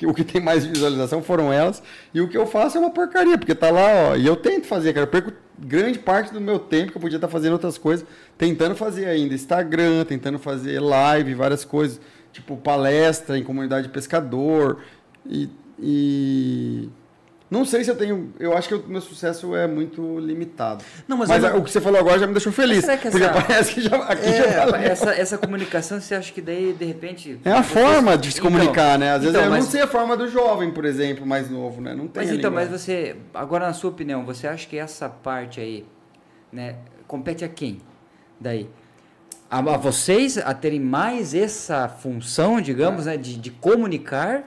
[0.00, 1.82] que o que tem mais visualização foram elas,
[2.14, 4.66] e o que eu faço é uma porcaria, porque tá lá, ó, e eu tento
[4.66, 7.76] fazer, cara, eu perco grande parte do meu tempo que eu podia estar fazendo outras
[7.76, 8.06] coisas,
[8.38, 12.00] tentando fazer ainda Instagram, tentando fazer live, várias coisas,
[12.32, 14.78] tipo palestra em comunidade de pescador,
[15.26, 15.50] e
[15.82, 16.90] e
[17.50, 18.32] não sei se eu tenho.
[18.38, 20.84] Eu acho que o meu sucesso é muito limitado.
[21.08, 21.56] Não, mas, mas eu...
[21.56, 22.84] o que você falou agora já me deixou feliz.
[22.84, 23.42] Será que porque essa...
[23.42, 24.80] parece que já, aqui é, já valeu.
[24.80, 27.40] essa, essa comunicação, você acha que daí, de repente.
[27.44, 29.14] É a forma de se então, comunicar, né?
[29.14, 29.64] Às vezes então, eu mas...
[29.64, 31.92] não sei a forma do jovem, por exemplo, mais novo, né?
[31.92, 32.22] Não tem.
[32.22, 33.16] Mas então, mas você.
[33.34, 35.84] Agora, na sua opinião, você acha que essa parte aí,
[36.52, 36.76] né,
[37.08, 37.80] compete a quem?
[38.38, 38.68] Daí?
[39.50, 43.10] A, a vocês a terem mais essa função, digamos, é.
[43.10, 44.44] né, de, de comunicar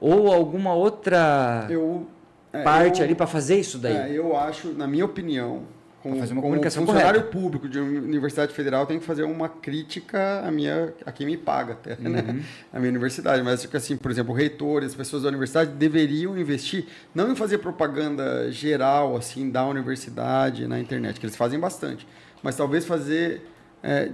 [0.00, 2.08] ou alguma outra eu,
[2.52, 4.12] é, parte eu, ali para fazer isso daí?
[4.12, 5.62] É, eu acho, na minha opinião,
[6.02, 7.38] como, fazer uma comunicação funcionário correta.
[7.38, 11.36] público de uma universidade federal tem que fazer uma crítica a minha a quem me
[11.36, 12.20] paga até né?
[12.20, 12.32] uhum.
[12.34, 12.44] né?
[12.72, 17.30] a minha universidade mas assim por exemplo reitores as pessoas da universidade deveriam investir não
[17.30, 22.04] em fazer propaganda geral assim da universidade na internet que eles fazem bastante
[22.42, 23.46] mas talvez fazer
[23.80, 24.10] é,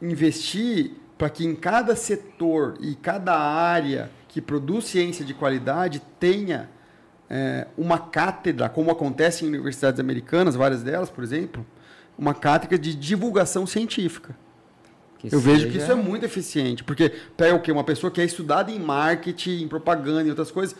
[0.00, 6.68] investir para que em cada setor e cada área que produz ciência de qualidade tenha
[7.28, 11.64] é, uma cátedra, como acontece em universidades americanas, várias delas, por exemplo,
[12.18, 14.36] uma cátedra de divulgação científica.
[15.18, 15.52] Que Eu seja...
[15.52, 17.72] vejo que isso é muito eficiente, porque pega o quê?
[17.72, 20.76] Uma pessoa que é estudada em marketing, em propaganda e outras coisas,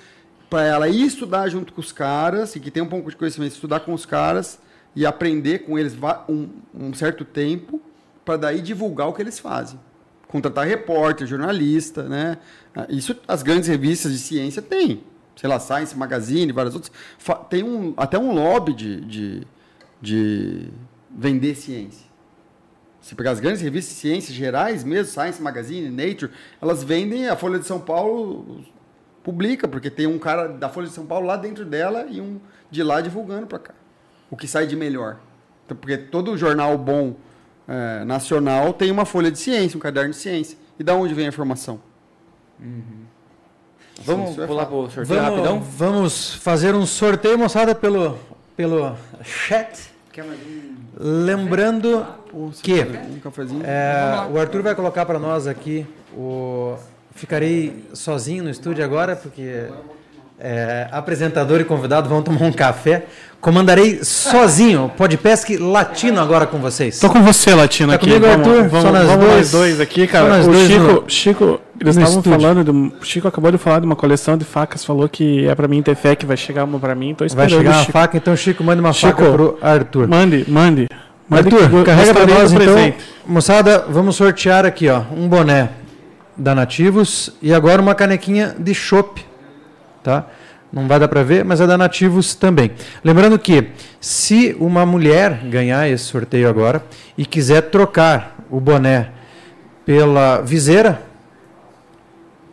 [0.49, 3.53] para ela ir estudar junto com os caras, e que tem um pouco de conhecimento,
[3.53, 4.59] estudar com os caras
[4.95, 5.97] e aprender com eles
[6.29, 7.81] um, um certo tempo,
[8.25, 9.79] para daí divulgar o que eles fazem
[10.35, 12.39] contratar repórter, jornalista, né?
[12.75, 15.05] Ah, isso as grandes revistas de ciência têm.
[15.37, 16.93] Sei lá, Science Magazine, várias outras.
[17.49, 19.47] Tem um, até um lobby de, de,
[20.01, 20.69] de
[21.11, 22.07] vender ciência.
[23.01, 27.37] Se pegar as grandes revistas de ciências gerais mesmo, Science Magazine, Nature, elas vendem, a
[27.37, 28.65] Folha de São Paulo
[29.23, 32.41] publica, porque tem um cara da Folha de São Paulo lá dentro dela e um
[32.71, 33.75] de lá divulgando para cá.
[34.31, 35.19] O que sai de melhor.
[35.65, 37.17] Então, porque todo jornal bom
[37.67, 40.59] é, nacional tem uma folha de ciência, um caderno de ciência.
[40.79, 41.81] E da onde vem a informação?
[42.61, 43.04] Uhum.
[44.03, 45.61] Vamos é pular para o sorteio vamos, rapidão?
[45.61, 48.19] Vamos fazer um sorteio, moçada, pelo,
[48.57, 49.95] pelo chat.
[50.99, 52.07] Lembrando
[52.63, 52.81] que
[53.65, 56.77] é, o Arthur vai colocar para nós aqui o.
[57.17, 59.69] Ficarei sozinho no estúdio agora, porque
[60.39, 63.07] é, apresentador e convidado vão tomar um café.
[63.45, 66.99] Comandarei sozinho, podcast latino agora com vocês.
[66.99, 68.07] Tô com você, latino, tá aqui.
[68.07, 70.41] Comigo, vamos, Arthur, vamos, vamos, vamos dois, dois aqui, cara.
[70.41, 74.39] O Chico, no, Chico, eles estavam falando, de, Chico acabou de falar de uma coleção
[74.39, 77.15] de facas, falou que é para mim ter fé que vai chegar uma para mim,
[77.15, 77.51] tô esperando.
[77.51, 80.09] Vai chegar uma faca, então Chico manda uma Chico, faca pro Arthur.
[80.09, 80.89] Mande, mande.
[81.29, 82.65] mande Arthur, carrega para nós então.
[82.65, 82.97] Presente.
[83.27, 85.69] Moçada, vamos sortear aqui, ó, um boné
[86.35, 89.23] da Nativos e agora uma canequinha de chopp,
[90.03, 90.25] tá?
[90.75, 92.73] Não vai dar para ver, mas é da Nativos também.
[93.05, 93.69] Lembrando que
[94.01, 96.85] se uma mulher ganhar esse sorteio agora
[97.17, 99.11] e quiser trocar o boné
[99.87, 101.01] pela viseira,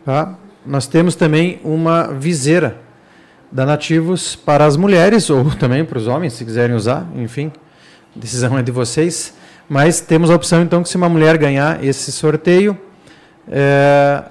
[0.05, 0.35] tá?
[0.63, 2.77] nós temos também uma viseira
[3.51, 7.51] da Nativos para as mulheres ou também para os homens, se quiserem usar, enfim,
[8.15, 9.33] decisão é de vocês.
[9.67, 12.77] Mas temos a opção então que se uma mulher ganhar esse sorteio,
[13.49, 14.23] é,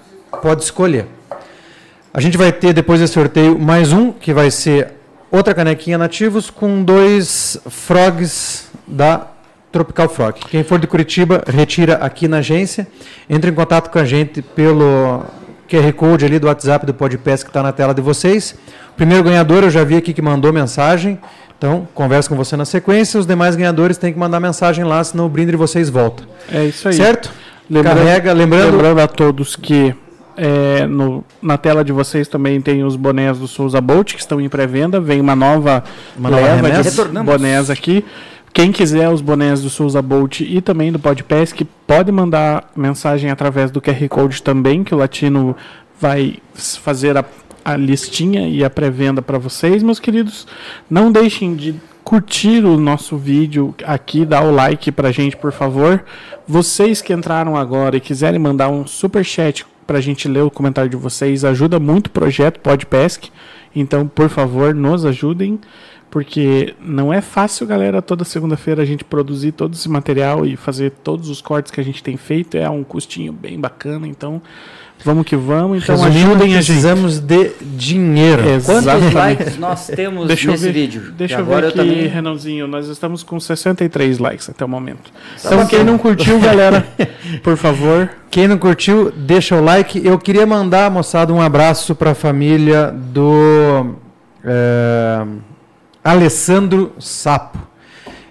[0.43, 1.07] pode escolher.
[2.13, 4.95] A gente vai ter depois desse sorteio mais um, que vai ser
[5.31, 9.29] outra canequinha nativos com dois frogs da
[9.71, 10.41] Tropical Frog.
[10.51, 12.89] Quem for de Curitiba, retira aqui na agência.
[13.29, 15.25] Entre em contato com a gente pelo
[15.69, 18.57] QR Code ali do WhatsApp do Podpes que está na tela de vocês.
[18.91, 21.17] O primeiro ganhador eu já vi aqui que mandou mensagem.
[21.57, 23.21] Então, converso com você na sequência.
[23.21, 26.25] Os demais ganhadores têm que mandar mensagem lá, senão o brinde de vocês volta.
[26.53, 26.95] É isso aí.
[26.95, 27.31] Certo?
[27.71, 29.95] Lembrando, Carrega, lembrando, lembrando a todos que
[30.37, 34.41] é, no, na tela de vocês também tem os bonés do Souza Bolt que estão
[34.41, 35.01] em pré-venda.
[35.01, 35.85] Vem uma nova
[36.17, 38.05] uma leva nova de bonés aqui.
[38.53, 43.71] Quem quiser os bonés do Souza Bolt e também do Podpesc, pode mandar mensagem através
[43.71, 45.57] do QR Code também, que o Latino
[46.01, 47.25] vai fazer a,
[47.65, 50.49] a listinha e a pré-venda para vocês, meus queridos.
[50.91, 56.03] Não deixem de curtir o nosso vídeo aqui, dar o like pra gente, por favor.
[56.47, 60.89] Vocês que entraram agora e quiserem mandar um super chat pra gente ler o comentário
[60.89, 63.29] de vocês, ajuda muito o projeto Podpesc.
[63.75, 65.59] Então, por favor, nos ajudem,
[66.09, 70.93] porque não é fácil, galera, toda segunda-feira a gente produzir todo esse material e fazer
[71.03, 72.57] todos os cortes que a gente tem feito.
[72.57, 74.41] É um custinho bem bacana, então
[75.05, 75.83] Vamos que vamos.
[75.83, 78.49] Então Resumindo, ajudem precisamos de dinheiro.
[78.49, 78.91] Exatamente.
[78.91, 81.13] Quantos likes nós temos deixa nesse ver, vídeo?
[81.13, 82.07] Deixa eu ver aqui, eu também...
[82.07, 82.67] Renanzinho.
[82.67, 85.11] Nós estamos com 63 likes até o momento.
[85.43, 86.87] Tá então, quem não curtiu, galera,
[87.43, 88.11] por favor.
[88.31, 90.05] Quem não curtiu, deixa o like.
[90.07, 93.95] Eu queria mandar, moçada, um abraço para a família do
[94.45, 95.27] é,
[96.05, 97.59] Alessandro Sapo.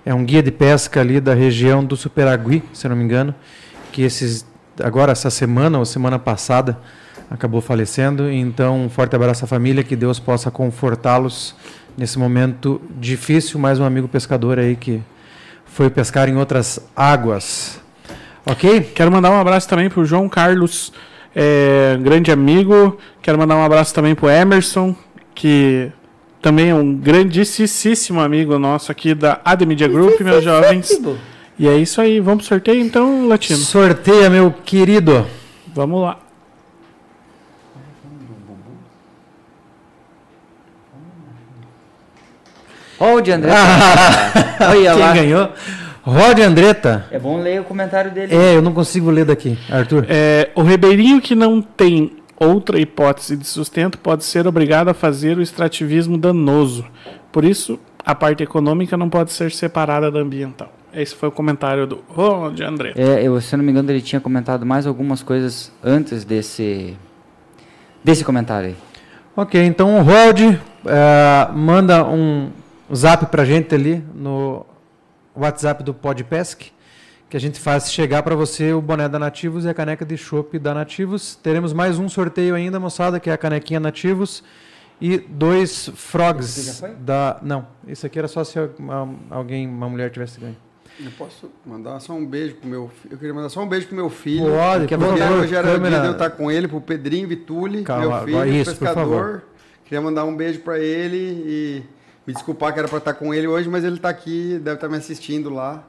[0.06, 3.34] É um guia de pesca ali da região do Superagui, se não me engano,
[3.91, 4.46] que esses
[4.81, 6.77] agora essa semana ou semana passada
[7.30, 8.30] acabou falecendo.
[8.31, 11.56] Então, um forte abraço à família, que Deus possa confortá-los
[11.97, 13.60] nesse momento difícil.
[13.60, 15.01] Mais um amigo pescador aí que
[15.65, 17.80] foi pescar em outras águas.
[18.45, 18.81] Ok?
[18.95, 20.91] Quero mandar um abraço também para o João Carlos,
[21.35, 22.97] é, grande amigo.
[23.22, 24.95] Quero mandar um abraço também para o Emerson,
[25.35, 25.91] que
[26.41, 30.89] também é um grandíssimo amigo nosso aqui da AD Media Group, meus jovens.
[31.60, 32.22] E é isso aí.
[32.22, 33.60] Vamos pro sorteio então, Latino?
[33.60, 35.27] Sorteia, meu querido.
[35.76, 36.18] Vamos lá.
[42.98, 43.60] Rod Andretta.
[44.61, 45.14] Ah, Quem lá.
[45.14, 45.49] ganhou?
[46.03, 47.06] Rod Andretta.
[47.11, 48.36] É bom ler o comentário dele.
[48.36, 50.06] É, eu não consigo ler daqui, Arthur.
[50.10, 55.38] É, o ribeirinho que não tem outra hipótese de sustento pode ser obrigado a fazer
[55.38, 56.86] o extrativismo danoso.
[57.31, 60.72] Por isso, a parte econômica não pode ser separada da ambiental.
[60.94, 62.94] Esse foi o comentário do oh, de André.
[62.95, 66.98] É, eu, se não me engano, ele tinha comentado mais algumas coisas antes desse,
[68.03, 68.76] desse comentário aí.
[69.36, 72.49] Ok, então o Rod uh, manda um
[72.94, 74.66] zap pra gente ali no
[75.36, 76.72] WhatsApp do Podpesc,
[77.30, 80.18] que a gente faz chegar para você o boné da Nativos e a caneca de
[80.18, 81.36] chopp da Nativos.
[81.36, 84.44] Teremos mais um sorteio ainda, moçada, que é a canequinha Nativos
[84.99, 88.60] e dois frogs da não, isso aqui era só se
[89.30, 90.57] alguém, uma mulher tivesse ganho.
[91.01, 93.95] Eu posso mandar só um beijo pro meu Eu queria mandar só um beijo pro
[93.95, 94.45] meu filho.
[94.45, 97.84] Pode, que porque hoje era o dia de eu estar com ele, pro Pedrinho Vituli,
[97.84, 99.43] Calma, meu filho, isso, pescador.
[99.85, 101.84] Queria mandar um beijo para ele e
[102.27, 104.89] me desculpar que era para estar com ele hoje, mas ele está aqui, deve estar
[104.89, 105.84] me assistindo lá.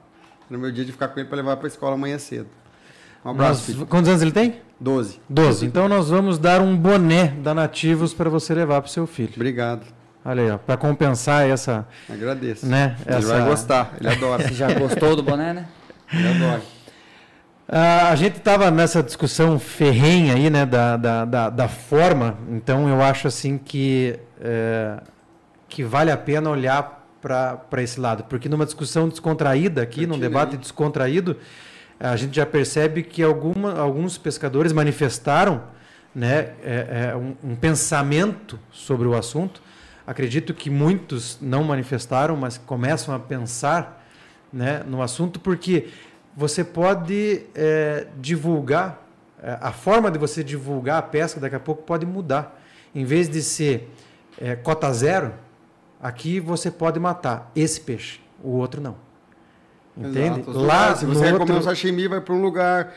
[0.48, 2.48] No meu dia de ficar com ele para levar para a escola amanhã cedo.
[3.24, 3.76] Um abraço.
[3.76, 4.60] Nós, quantos anos ele tem?
[4.80, 5.20] Doze.
[5.28, 5.66] Doze.
[5.66, 9.32] Então nós vamos dar um boné da Nativos para você levar para o seu filho.
[9.36, 9.84] Obrigado.
[10.24, 11.86] Olha aí, para compensar essa.
[12.09, 12.66] Agradeço.
[12.66, 13.28] Né, ele essa...
[13.28, 14.42] vai gostar, ele adora.
[14.42, 15.66] Você já gostou do boné, né?
[16.12, 16.62] Ele adora.
[17.68, 22.88] Uh, a gente estava nessa discussão ferrenha aí, né, da, da, da, da forma, então
[22.88, 25.01] eu acho assim que, é,
[25.68, 30.56] que vale a pena olhar para esse lado, porque numa discussão descontraída aqui, num debate
[30.56, 31.36] descontraído,
[32.01, 35.62] a gente já percebe que alguma, alguns pescadores manifestaram
[36.12, 39.62] né, é, é, um, um pensamento sobre o assunto,
[40.10, 44.04] acredito que muitos não manifestaram, mas começam a pensar
[44.52, 45.88] né, no assunto, porque
[46.36, 49.06] você pode é, divulgar,
[49.40, 52.60] é, a forma de você divulgar a pesca daqui a pouco pode mudar.
[52.92, 53.88] Em vez de ser
[54.36, 55.32] é, cota zero,
[56.02, 58.96] aqui você pode matar esse peixe, o outro não.
[59.96, 60.40] Entende?
[60.40, 60.58] Exato.
[60.58, 61.54] Lá, se você quer outro...
[61.54, 62.92] um sashimi, vai para um lugar.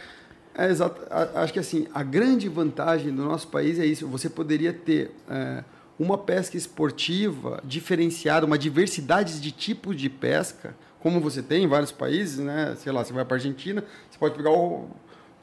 [0.58, 1.00] É, exato.
[1.36, 4.08] Acho que assim, a grande vantagem do nosso país é isso.
[4.08, 5.64] Você poderia ter é,
[6.04, 11.92] uma pesca esportiva diferenciada, uma diversidade de tipos de pesca, como você tem em vários
[11.92, 12.76] países, né?
[12.78, 14.52] Sei lá, você vai para a Argentina, você pode pegar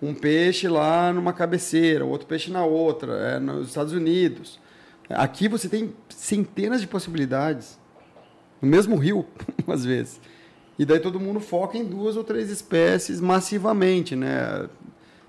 [0.03, 4.59] um peixe lá numa cabeceira, outro peixe na outra, é, nos Estados Unidos.
[5.09, 7.79] Aqui você tem centenas de possibilidades,
[8.63, 9.27] no mesmo rio,
[9.67, 10.21] às vezes.
[10.79, 14.69] E daí todo mundo foca em duas ou três espécies massivamente, né?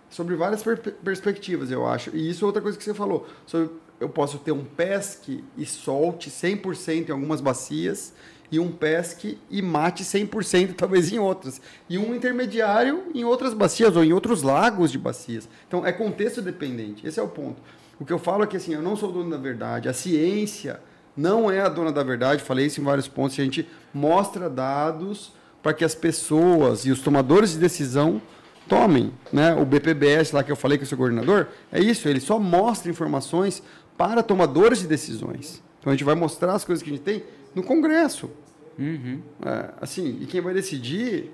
[0.09, 2.15] Sobre várias per perspectivas, eu acho.
[2.15, 3.27] E isso é outra coisa que você falou.
[3.45, 3.69] Sobre
[4.01, 8.13] eu posso ter um pesque e solte 100% em algumas bacias
[8.51, 11.61] e um pesque e mate 100% talvez em outras.
[11.87, 15.47] E um intermediário em outras bacias ou em outros lagos de bacias.
[15.67, 17.05] Então é contexto dependente.
[17.05, 17.61] Esse é o ponto.
[17.99, 19.87] O que eu falo é que assim, eu não sou dono da verdade.
[19.87, 20.81] A ciência
[21.15, 22.41] não é a dona da verdade.
[22.41, 23.39] Falei isso em vários pontos.
[23.39, 28.19] A gente mostra dados para que as pessoas e os tomadores de decisão
[28.67, 29.13] tomem.
[29.31, 29.53] Né?
[29.53, 32.07] O BPBS lá que eu falei é o seu coordenador, é isso.
[32.07, 33.61] Ele só mostra informações
[33.97, 35.61] para tomadores de decisões.
[35.79, 37.23] Então a gente vai mostrar as coisas que a gente tem
[37.53, 38.29] no Congresso.
[38.77, 39.21] Uhum.
[39.45, 41.31] É, assim, e quem vai decidir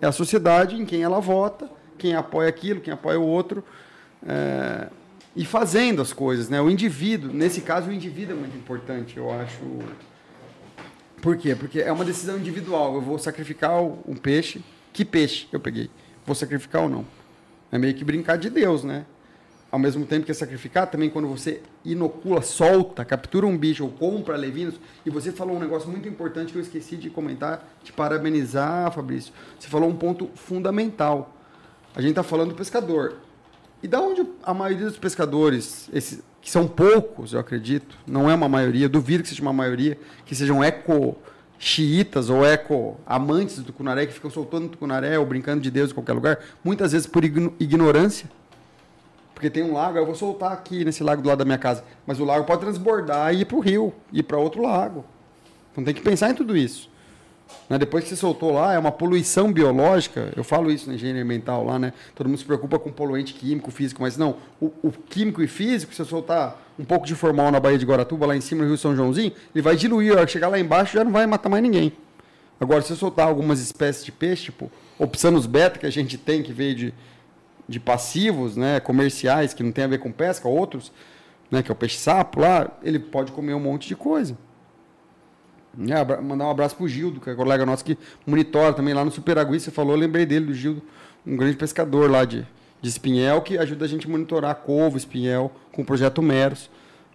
[0.00, 3.64] é a sociedade em quem ela vota, quem apoia aquilo, quem apoia o outro.
[4.26, 4.88] É,
[5.36, 6.60] e fazendo as coisas, né?
[6.60, 9.60] O indivíduo, nesse caso, o indivíduo é muito importante, eu acho.
[11.20, 11.54] Por quê?
[11.54, 12.94] Porque é uma decisão individual.
[12.94, 14.62] Eu vou sacrificar um peixe.
[14.92, 15.90] Que peixe eu peguei?
[16.24, 17.04] Vou sacrificar ou não?
[17.72, 19.04] É meio que brincar de Deus, né?
[19.74, 23.90] Ao mesmo tempo que é sacrificar, também quando você inocula, solta, captura um bicho ou
[23.90, 27.92] compra levinos, e você falou um negócio muito importante que eu esqueci de comentar, te
[27.92, 29.32] parabenizar, Fabrício.
[29.58, 31.34] Você falou um ponto fundamental.
[31.92, 33.16] A gente está falando do pescador.
[33.82, 38.34] E da onde a maioria dos pescadores, esses, que são poucos, eu acredito, não é
[38.36, 41.16] uma maioria, duvido que seja uma maioria, que sejam eco
[41.58, 45.94] xiitas ou eco amantes do tucunaré, que ficam soltando tucunaré ou brincando de Deus em
[45.94, 48.30] qualquer lugar, muitas vezes por ignorância.
[49.44, 51.84] Porque tem um lago, eu vou soltar aqui nesse lago do lado da minha casa,
[52.06, 55.04] mas o lago pode transbordar e ir para o rio, ir para outro lago.
[55.70, 56.88] Então tem que pensar em tudo isso.
[57.68, 57.76] Né?
[57.76, 60.32] Depois que você soltou lá, é uma poluição biológica.
[60.34, 61.92] Eu falo isso na engenharia ambiental lá, né?
[62.14, 64.36] Todo mundo se preocupa com poluente químico, físico, mas não.
[64.58, 67.84] O, o químico e físico, se você soltar um pouco de formal na Baía de
[67.84, 70.12] Guaratuba, lá em cima no Rio São Joãozinho, ele vai diluir.
[70.12, 71.92] A hora que chegar lá embaixo já não vai matar mais ninguém.
[72.58, 76.42] Agora, se você soltar algumas espécies de peixe, tipo Opsanus beta, que a gente tem,
[76.42, 76.94] que veio de,
[77.68, 80.92] de passivos, né, comerciais, que não tem a ver com pesca, outros,
[81.50, 84.36] né, que é o peixe-sapo lá, ele pode comer um monte de coisa.
[85.78, 89.10] É, mandar um abraço pro Gildo, que é colega nosso que monitora também lá no
[89.10, 89.58] Superagui.
[89.58, 90.82] Você falou, eu lembrei dele, do Gildo,
[91.26, 92.46] um grande pescador lá de,
[92.80, 96.70] de espinhel, que ajuda a gente a monitorar couve, espinhel, com o projeto Meros,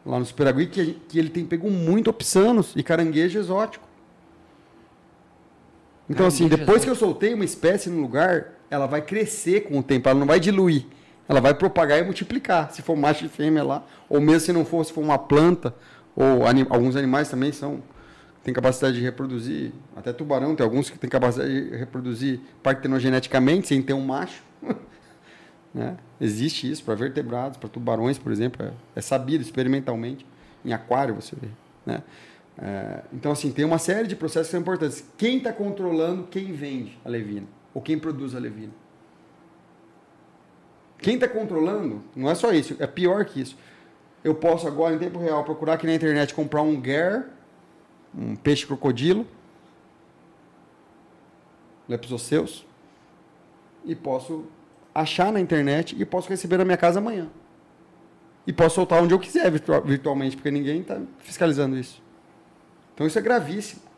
[0.06, 3.88] lá no Superagui, que, que ele tem pego muito opsanos e caranguejo exótico.
[6.10, 6.84] Então, assim, caranguejo assim, depois exótico.
[6.84, 10.28] que eu soltei uma espécie no lugar, ela vai crescer com o tempo, ela não
[10.28, 10.86] vai diluir.
[11.28, 12.72] Ela vai propagar e multiplicar.
[12.72, 15.76] Se for macho e fêmea lá, ou mesmo se não for, se for uma planta,
[16.16, 17.82] ou anim, alguns animais também são
[18.44, 23.82] tem capacidade de reproduzir, até tubarão, tem alguns que têm capacidade de reproduzir partenogeneticamente sem
[23.82, 24.42] ter um macho.
[25.74, 25.98] né?
[26.20, 30.26] Existe isso para vertebrados, para tubarões, por exemplo, é, é, sabido experimentalmente.
[30.64, 31.50] Em aquário você vê.
[31.86, 32.02] Né?
[32.58, 35.04] É, então, assim, tem uma série de processos que são importantes.
[35.18, 37.48] Quem está controlando quem vende a levina?
[37.80, 38.74] Ou quem produz a levina?
[40.98, 43.56] Quem está controlando, não é só isso, é pior que isso.
[44.22, 47.30] Eu posso agora, em tempo real, procurar aqui na internet comprar um GER
[48.14, 49.26] um peixe crocodilo,
[51.88, 52.66] leptoseus,
[53.86, 54.44] e posso
[54.94, 57.30] achar na internet e posso receber na minha casa amanhã.
[58.46, 59.50] E posso soltar onde eu quiser
[59.86, 62.04] virtualmente, porque ninguém está fiscalizando isso.
[62.94, 63.89] Então isso é gravíssimo.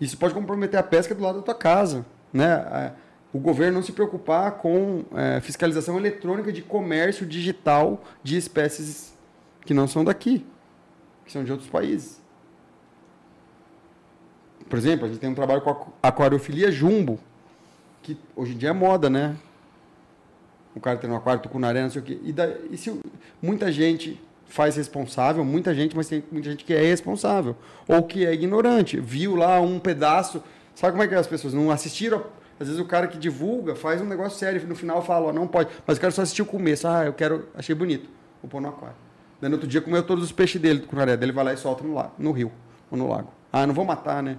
[0.00, 2.06] Isso pode comprometer a pesca do lado da tua casa.
[2.32, 2.92] Né?
[3.32, 9.12] O governo não se preocupar com é, fiscalização eletrônica de comércio digital de espécies
[9.64, 10.44] que não são daqui
[11.30, 12.20] que são de outros países.
[14.68, 17.20] Por exemplo, a gente tem um trabalho com aquariofilia jumbo,
[18.02, 19.36] que hoje em dia é moda, né?
[20.74, 22.18] O cara tem um aquário tucunaré, não sei o quê.
[22.24, 23.00] E, da, e se
[23.40, 24.20] muita gente
[24.50, 27.56] faz responsável, muita gente, mas tem muita gente que é irresponsável.
[27.88, 29.00] Ou que é ignorante.
[29.00, 30.42] Viu lá um pedaço.
[30.74, 32.24] Sabe como é que é as pessoas não assistiram?
[32.58, 35.46] Às vezes o cara que divulga faz um negócio sério, no final fala, ó, não
[35.46, 35.70] pode.
[35.86, 36.86] Mas o cara só assistiu o começo.
[36.86, 38.10] Ah, eu quero, achei bonito.
[38.42, 38.96] Vou pôr no aquário.
[39.40, 41.16] Daí no outro dia comeu todos os peixes dele, do curaré.
[41.16, 42.52] Daí ele vai lá e solta no, lago, no rio
[42.90, 43.32] ou no lago.
[43.52, 44.36] Ah, não vou matar, né?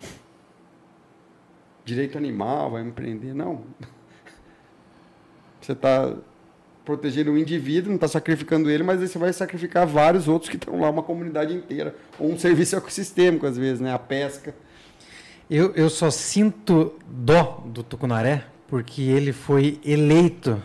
[1.84, 3.34] Direito animal, vai me prender.
[3.34, 3.62] Não.
[5.60, 6.12] Você está
[6.84, 10.56] protegendo o indivíduo, não está sacrificando ele, mas aí você vai sacrificar vários outros que
[10.56, 11.94] estão lá, uma comunidade inteira.
[12.18, 13.92] Ou um serviço ecossistêmico, às vezes, né?
[13.92, 14.54] A pesca.
[15.50, 20.62] Eu, eu só sinto dó do tucunaré porque ele foi eleito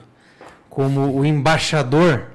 [0.70, 2.28] como o embaixador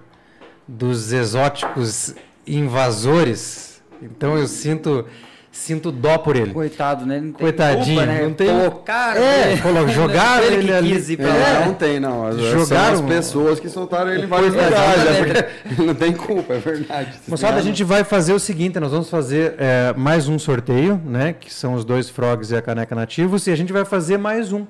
[0.68, 2.14] dos exóticos
[2.46, 3.82] invasores.
[4.02, 5.06] Então eu sinto
[5.52, 6.52] sinto dó por ele.
[6.52, 7.20] Coitado, né?
[7.20, 8.22] Não tem Coitadinho, culpa, né?
[8.22, 8.48] não tem.
[8.48, 9.88] Colocar, é, né?
[9.92, 10.92] jogaram ele, ele ali.
[10.94, 12.32] Quis é, não tem, não.
[12.32, 14.74] Jogaram as pessoas que soltaram ele em vários lugares.
[14.74, 15.84] Né?
[15.84, 17.20] não tem culpa, é verdade.
[17.28, 21.34] Moçada, a gente vai fazer o seguinte: nós vamos fazer é, mais um sorteio, né?
[21.34, 24.52] Que são os dois frogs e a caneca nativos, e a gente vai fazer mais
[24.52, 24.66] um,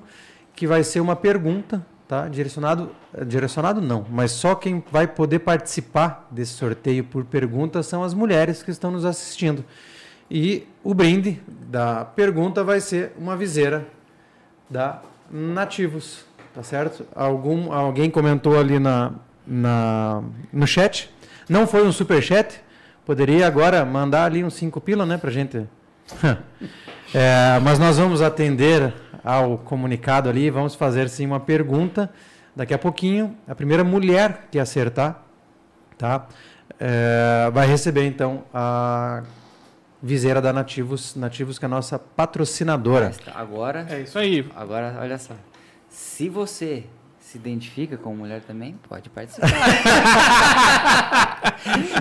[0.55, 2.29] que vai ser uma pergunta tá?
[2.29, 2.91] Direcionado,
[3.27, 8.63] direcionado não, mas só quem vai poder participar desse sorteio por pergunta são as mulheres
[8.63, 9.65] que estão nos assistindo.
[10.31, 13.87] E o brinde da pergunta vai ser uma viseira
[14.69, 17.07] da Nativos, tá certo?
[17.15, 19.13] Algum, alguém comentou ali na,
[19.47, 21.11] na, no chat.
[21.49, 22.61] Não foi um super chat.
[23.07, 25.67] Poderia agora mandar ali uns 5 pila, né, pra gente.
[27.15, 28.93] é, mas nós vamos atender
[29.25, 30.51] ao comunicado ali.
[30.51, 32.11] Vamos fazer sim uma pergunta
[32.55, 33.35] daqui a pouquinho.
[33.49, 35.23] A primeira mulher que acertar,
[35.97, 36.27] tá?
[36.79, 39.23] É, vai receber então a
[40.03, 43.13] viseira da Nativos, Nativos que é a nossa patrocinadora.
[43.35, 44.45] Agora é isso aí.
[44.57, 45.35] Agora olha só,
[45.89, 46.85] se você
[47.21, 49.49] se identifica como mulher também, pode participar.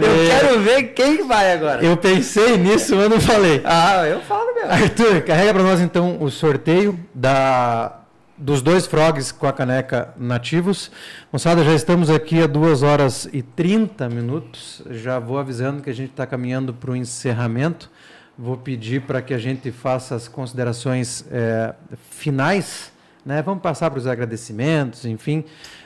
[0.02, 0.28] eu é...
[0.28, 1.82] quero ver quem vai agora.
[1.86, 3.62] Eu pensei nisso, mas não falei.
[3.64, 4.72] Ah, eu falo mesmo.
[4.72, 8.01] Arthur, carrega para nós então o sorteio da
[8.42, 10.92] dos dois frogs com a caneca nativos.
[11.32, 14.82] Moçada, já estamos aqui a 2 horas e 30 minutos.
[14.90, 17.90] Já vou avisando que a gente está caminhando para o encerramento.
[18.36, 21.76] Vou pedir para que a gente faça as considerações é,
[22.10, 22.92] finais.
[23.24, 23.44] Né?
[23.44, 25.45] Vamos passar para os agradecimentos, enfim.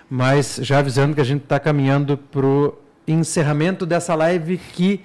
[0.09, 2.73] Mas já avisando que a gente está caminhando para o
[3.05, 5.03] encerramento dessa live que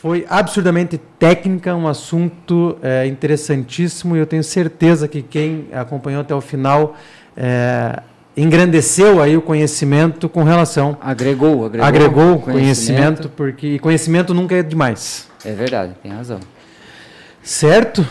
[0.00, 6.34] foi absurdamente técnica, um assunto é, interessantíssimo e eu tenho certeza que quem acompanhou até
[6.34, 6.96] o final
[7.36, 8.02] é,
[8.36, 14.62] engrandeceu aí o conhecimento com relação agregou agregou, agregou conhecimento, conhecimento porque conhecimento nunca é
[14.62, 15.28] demais.
[15.44, 16.40] É verdade tem razão.
[17.42, 18.06] Certo?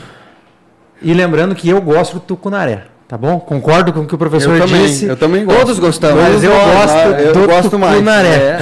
[1.01, 3.41] E lembrando que eu gosto do tucunaré Tá bom?
[3.41, 5.05] Concordo com o que o professor eu também, disse.
[5.05, 5.59] Eu também gosto.
[5.59, 6.23] Todos gostamos.
[6.23, 8.07] Mas eu gosto, eu do gosto mais.
[8.07, 8.59] É,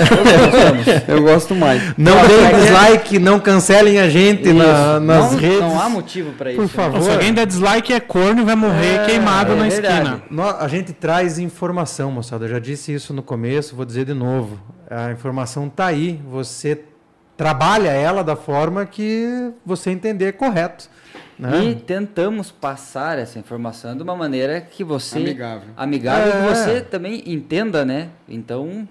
[1.08, 1.84] eu gosto mais.
[1.96, 5.60] Não deem dislike, não cancelem a gente na, nas não, redes.
[5.60, 6.60] Não há motivo para isso.
[6.60, 7.00] Por favor.
[7.00, 10.16] Se alguém der dislike é corno e vai morrer é, queimado é na verdade.
[10.16, 10.56] esquina.
[10.60, 12.46] A gente traz informação, moçada.
[12.46, 14.60] Eu já disse isso no começo, vou dizer de novo.
[14.90, 16.20] A informação está aí.
[16.28, 16.82] Você
[17.38, 20.90] trabalha ela da forma que você entender correto.
[21.40, 21.70] Né?
[21.70, 26.42] E tentamos passar essa informação de uma maneira que você amigável, amigável é.
[26.42, 28.10] que você também entenda, né?
[28.28, 28.86] Então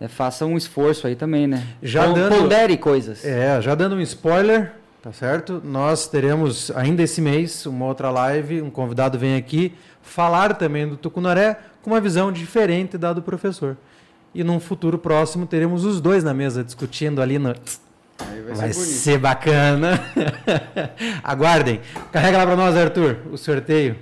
[0.00, 1.64] é, faça um esforço aí também, né?
[1.80, 3.24] Já dando, pondere coisas.
[3.24, 5.62] É, já dando um spoiler, tá certo?
[5.64, 10.96] Nós teremos ainda esse mês uma outra live, um convidado vem aqui falar também do
[10.96, 13.76] Tucunaré com uma visão diferente da do professor.
[14.34, 17.54] E num futuro próximo teremos os dois na mesa discutindo ali no
[18.18, 20.00] vai, vai ser, ser, bacana.
[21.22, 21.80] Aguardem.
[22.12, 23.96] Carrega lá para nós, Arthur, o sorteio.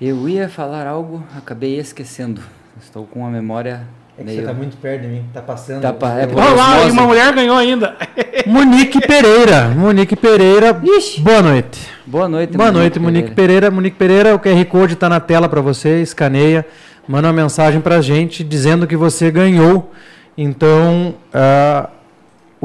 [0.00, 2.42] Eu ia falar algo, acabei esquecendo.
[2.80, 3.86] Estou com uma memória
[4.18, 4.40] é que meio...
[4.40, 5.82] você tá muito perto de mim, tá passando.
[5.82, 6.20] Tá pa...
[6.20, 7.96] é Olha lá, e uma mulher ganhou ainda.
[8.46, 9.68] Monique Pereira.
[9.68, 10.80] Monique Pereira.
[10.82, 11.20] Ixi.
[11.20, 11.80] Boa noite.
[12.06, 13.34] Boa noite, Boa noite, Monique Pereira.
[13.34, 13.70] Pereira.
[13.70, 16.64] Monique Pereira, o QR Code está na tela para você, escaneia,
[17.06, 19.92] manda uma mensagem para a gente dizendo que você ganhou.
[20.38, 21.95] Então, uh,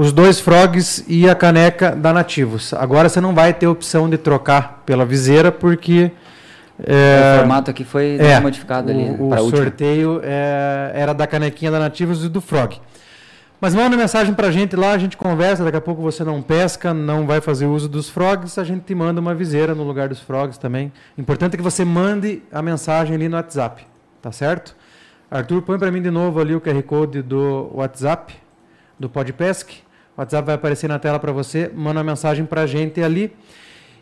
[0.02, 2.74] os dois frogs e a caneca da Nativos.
[2.74, 6.10] Agora você não vai ter opção de trocar pela viseira porque
[6.84, 9.12] é, o formato aqui foi é, modificado ali.
[9.20, 12.82] O, o sorteio é, era da canequinha da Nativos e do frog.
[13.60, 15.64] Mas manda mensagem para a gente lá, a gente conversa.
[15.64, 18.96] Daqui a pouco você não pesca, não vai fazer uso dos frogs, a gente te
[18.96, 20.92] manda uma viseira no lugar dos frogs também.
[21.16, 23.86] Importante é que você mande a mensagem ali no WhatsApp,
[24.20, 24.76] tá certo?
[25.30, 28.34] Arthur, põe para mim de novo ali o QR Code do WhatsApp
[29.00, 29.91] do Podpesc.
[30.22, 33.34] O WhatsApp vai aparecer na tela para você, manda uma mensagem para a gente ali.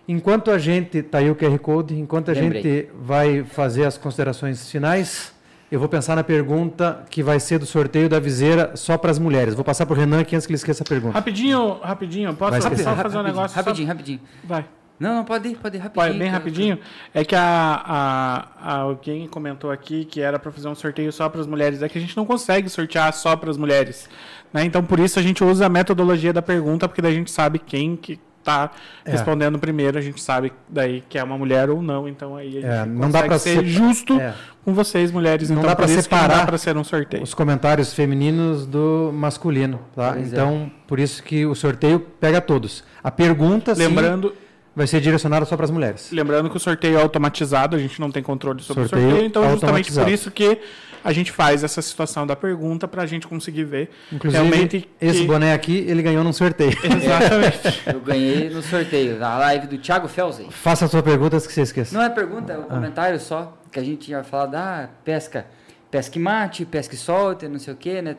[0.05, 2.61] Enquanto a gente, tá aí o QR Code, enquanto a Lembrei.
[2.61, 5.33] gente vai fazer as considerações finais,
[5.71, 9.17] eu vou pensar na pergunta que vai ser do sorteio da viseira só para as
[9.17, 9.53] mulheres.
[9.53, 11.13] Vou passar para o Renan aqui antes que ele esqueça a pergunta.
[11.13, 13.55] Rapidinho, rapidinho, posso só fazer rapidinho, um negócio?
[13.55, 13.93] Rapidinho, só...
[13.93, 14.19] rapidinho.
[14.43, 14.65] Vai.
[14.99, 16.09] Não, não, pode ir, pode ir rapidinho.
[16.09, 16.79] Vai, bem rapidinho.
[17.13, 21.29] É que a, a, a, alguém comentou aqui que era para fazer um sorteio só
[21.29, 21.81] para as mulheres.
[21.81, 24.09] É que a gente não consegue sortear só para as mulheres.
[24.53, 24.65] Né?
[24.65, 27.59] Então, por isso, a gente usa a metodologia da pergunta, porque daí a gente sabe
[27.59, 28.71] quem que está
[29.05, 29.11] é.
[29.11, 32.07] respondendo primeiro, a gente sabe daí que é uma mulher ou não.
[32.07, 34.33] Então, aí a gente é, não dá para ser justo é.
[34.65, 35.49] com vocês, mulheres.
[35.49, 37.23] Não então, dá para separar para ser um sorteio.
[37.23, 39.79] os comentários femininos do masculino.
[39.95, 40.15] Tá?
[40.17, 40.21] É.
[40.21, 42.83] então, por isso que o sorteio pega todos.
[43.03, 44.29] A pergunta, Lembrando...
[44.29, 46.09] Sim, vai ser direcionado só para as mulheres.
[46.11, 49.27] Lembrando que o sorteio é automatizado, a gente não tem controle sobre sorteio o sorteio,
[49.27, 50.57] então justamente por isso que
[51.03, 55.21] a gente faz essa situação da pergunta para a gente conseguir ver Inclusive, realmente esse
[55.21, 55.27] que...
[55.27, 56.71] boné aqui ele ganhou num sorteio.
[56.83, 57.83] Exatamente.
[57.91, 60.49] Eu ganhei no sorteio, na live do Thiago Felsen.
[60.49, 61.93] Faça a sua pergunta que você esquece.
[61.93, 62.65] Não é pergunta, é um ah.
[62.65, 65.45] comentário só, que a gente tinha falado, ah, pesca,
[65.89, 68.15] pesca mate, pesca e solte, não sei o quê, né?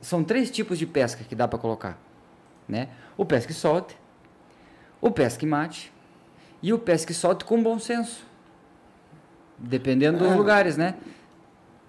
[0.00, 1.98] São três tipos de pesca que dá para colocar,
[2.68, 2.88] né?
[3.16, 3.96] O pesca e solte,
[5.00, 5.92] o pesca e mate
[6.62, 8.24] e o pesque solte com bom senso.
[9.58, 10.34] Dependendo dos é.
[10.34, 10.94] lugares, né?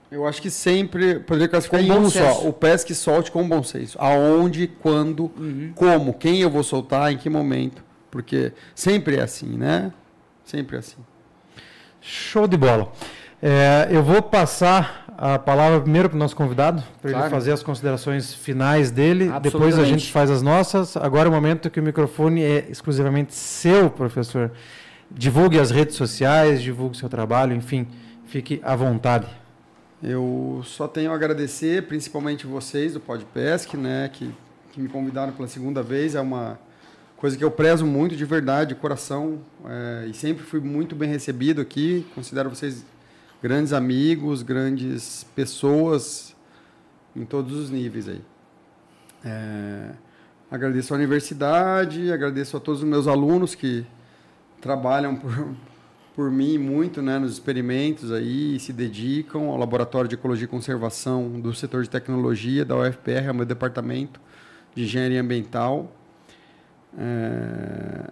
[0.09, 2.41] Eu acho que sempre poderia classificar em um senso.
[2.41, 2.47] só.
[2.47, 3.97] O pesque solte com bom senso.
[3.99, 5.71] Aonde, quando, uhum.
[5.75, 7.83] como, quem eu vou soltar, em que momento.
[8.09, 9.91] Porque sempre é assim, né?
[10.45, 10.97] Sempre é assim.
[11.99, 12.91] Show de bola.
[13.41, 17.25] É, eu vou passar a palavra primeiro para o nosso convidado, para claro.
[17.25, 19.29] ele fazer as considerações finais dele.
[19.41, 20.95] Depois a gente faz as nossas.
[20.95, 24.51] Agora é o momento que o microfone é exclusivamente seu, professor.
[25.11, 27.87] Divulgue as redes sociais, divulgue seu trabalho, enfim,
[28.25, 29.27] fique à vontade.
[30.01, 34.31] Eu só tenho a agradecer, principalmente vocês do Podpesc, né, que,
[34.71, 36.13] que me convidaram pela segunda vez.
[36.13, 36.59] É uma
[37.15, 41.09] coisa que eu prezo muito de verdade, de coração, é, e sempre fui muito bem
[41.09, 42.05] recebido aqui.
[42.13, 42.85] Considero vocês
[43.41, 46.35] grandes amigos, grandes pessoas
[47.15, 48.21] em todos os níveis aí.
[49.25, 49.91] É,
[50.51, 53.83] agradeço a universidade, agradeço a todos os meus alunos que
[54.61, 55.55] trabalham por,
[56.17, 61.39] por mim muito né, nos experimentos aí, se dedicam ao Laboratório de Ecologia e Conservação
[61.39, 64.19] do setor de tecnologia da UFPR, é o meu departamento
[64.73, 65.91] de engenharia ambiental.
[66.97, 68.09] É,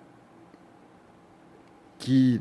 [1.97, 2.39] que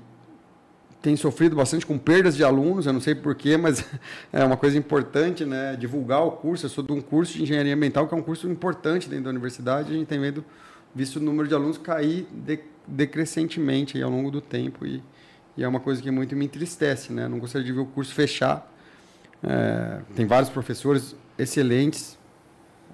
[1.00, 3.86] tem sofrido bastante com perdas de alunos, eu não sei porquê, mas
[4.30, 5.76] é uma coisa importante, né?
[5.76, 6.66] Divulgar o curso.
[6.66, 9.30] Eu sou de um curso de engenharia ambiental, que é um curso importante dentro da
[9.30, 9.94] universidade.
[9.94, 10.44] A gente tem medo,
[10.94, 14.84] visto o número de alunos cair de, decrescentemente ao longo do tempo.
[14.84, 15.02] E,
[15.56, 17.28] e, é uma coisa que muito me entristece, né?
[17.28, 18.70] não gostaria de ver o curso fechar.
[19.42, 22.18] É, tem vários professores excelentes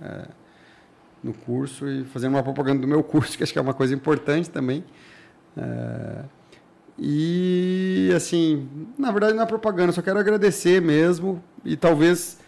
[0.03, 0.27] é,
[1.23, 3.95] no curso e fazendo uma propaganda do meu curso, que acho que é uma coisa
[3.95, 4.85] importante também.
[5.57, 6.25] É,
[6.99, 12.39] e, assim, na verdade não é propaganda, só quero agradecer mesmo e talvez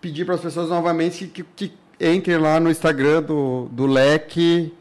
[0.00, 4.74] pedir para as pessoas novamente que, que, entrem lá no Instagram do, do LEC,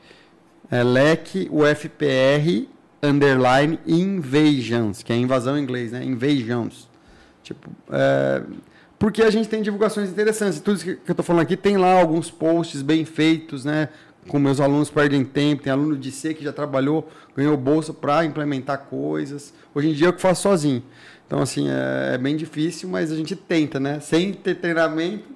[0.70, 2.68] é, LEC UFPR,
[3.06, 6.04] underline invasions, que é invasão em inglês, né?
[6.04, 6.90] Invasions.
[7.44, 8.42] Tipo, é,
[8.98, 10.60] porque a gente tem divulgações interessantes.
[10.60, 13.90] Tudo isso que eu estou falando aqui tem lá alguns posts bem feitos, né?
[14.28, 18.26] com meus alunos perdem tempo, tem aluno de C que já trabalhou, ganhou bolsa para
[18.26, 19.54] implementar coisas.
[19.74, 20.84] Hoje em dia eu que faço sozinho.
[21.28, 24.00] Então, assim, é, é, bem difícil, mas a gente tenta, né?
[24.00, 25.36] Sem ter treinamento.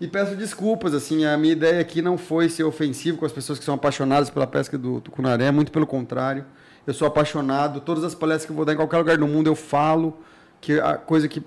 [0.00, 3.58] E peço desculpas, assim, a minha ideia aqui não foi ser ofensivo com as pessoas
[3.58, 6.44] que são apaixonadas pela pesca do tucunaré, muito pelo contrário.
[6.86, 9.46] Eu sou apaixonado, todas as palestras que eu vou dar em qualquer lugar do mundo
[9.46, 10.18] eu falo
[10.60, 11.42] que a coisa que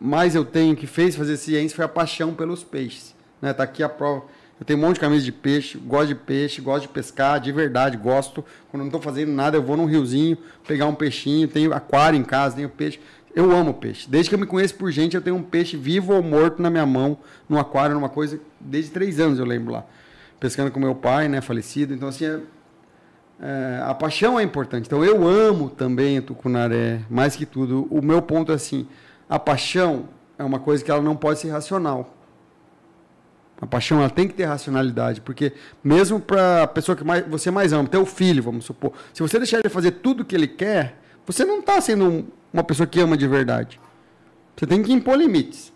[0.00, 3.14] mais eu tenho que fez fazer ciência foi a paixão pelos peixes.
[3.40, 3.52] Né?
[3.52, 4.24] Tá aqui a prova
[4.62, 7.50] eu tenho um monte de camisa de peixe, gosto de peixe, gosto de pescar, de
[7.50, 8.44] verdade, gosto.
[8.70, 12.22] Quando não estou fazendo nada, eu vou num riozinho pegar um peixinho, tenho aquário em
[12.22, 13.00] casa, tenho peixe.
[13.34, 14.08] Eu amo peixe.
[14.08, 16.70] Desde que eu me conheço por gente, eu tenho um peixe vivo ou morto na
[16.70, 17.18] minha mão,
[17.48, 19.84] no aquário, numa coisa, desde três anos eu lembro lá.
[20.38, 21.92] Pescando com meu pai, né, falecido.
[21.92, 22.38] Então, assim, é,
[23.42, 24.86] é, a paixão é importante.
[24.86, 27.88] Então, eu amo também tucunaré, mais que tudo.
[27.90, 28.86] O meu ponto é assim,
[29.28, 32.16] a paixão é uma coisa que ela não pode ser racional.
[33.60, 37.50] A paixão ela tem que ter racionalidade, porque mesmo para a pessoa que mais, você
[37.50, 40.48] mais ama, teu filho, vamos supor, se você deixar ele fazer tudo o que ele
[40.48, 43.80] quer, você não está sendo um, uma pessoa que ama de verdade.
[44.56, 45.72] Você tem que impor limites.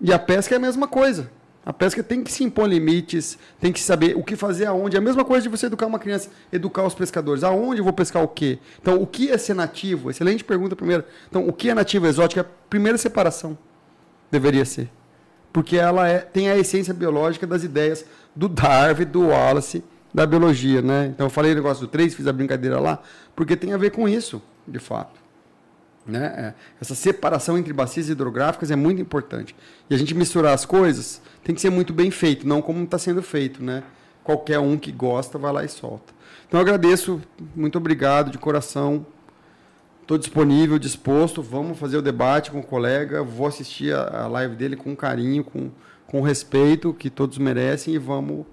[0.00, 1.30] E a pesca é a mesma coisa.
[1.66, 4.96] A pesca tem que se impor limites, tem que saber o que fazer aonde.
[4.96, 7.42] É a mesma coisa de você educar uma criança, educar os pescadores.
[7.42, 8.60] Aonde eu vou pescar o quê?
[8.80, 10.08] Então, o que é ser nativo?
[10.08, 11.04] Excelente pergunta primeiro.
[11.28, 12.38] Então, o que é nativo exótico?
[12.38, 13.58] É a primeira separação.
[14.30, 14.88] Deveria ser
[15.56, 18.04] porque ela é, tem a essência biológica das ideias
[18.34, 21.06] do Darwin, do Wallace, da biologia, né?
[21.06, 23.00] Então eu falei o negócio do 3, fiz a brincadeira lá,
[23.34, 25.18] porque tem a ver com isso, de fato.
[26.06, 26.26] Né?
[26.26, 29.56] É, essa separação entre bacias hidrográficas é muito importante.
[29.88, 32.98] E a gente misturar as coisas tem que ser muito bem feito, não como está
[32.98, 33.84] sendo feito, né?
[34.24, 36.12] Qualquer um que gosta vai lá e solta.
[36.48, 37.22] Então eu agradeço,
[37.54, 39.06] muito obrigado de coração
[40.06, 41.42] Estou disponível, disposto.
[41.42, 43.24] Vamos fazer o debate com o colega.
[43.24, 45.68] Vou assistir a, a live dele com carinho, com,
[46.06, 48.46] com respeito que todos merecem e vamos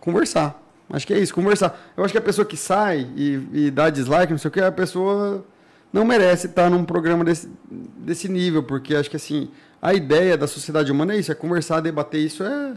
[0.00, 0.62] conversar.
[0.88, 1.76] Acho que é isso, conversar.
[1.96, 4.60] Eu acho que a pessoa que sai e, e dá dislike, não sei o que,
[4.60, 5.44] a pessoa
[5.92, 9.50] não merece estar num programa desse, desse nível, porque acho que assim,
[9.82, 12.74] a ideia da sociedade humana é isso, é conversar, debater, isso é,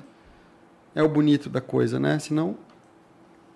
[0.95, 2.17] é o bonito da coisa, né?
[2.17, 2.57] Senão,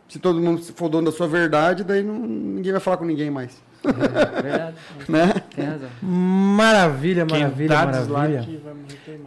[0.08, 3.32] se todo mundo for dono da sua verdade, daí não, ninguém vai falar com ninguém
[3.32, 3.60] mais.
[3.84, 4.76] É, verdade.
[5.10, 5.34] né?
[5.56, 5.90] Tem razão.
[6.00, 8.48] Maravilha, maravilha, maravilha.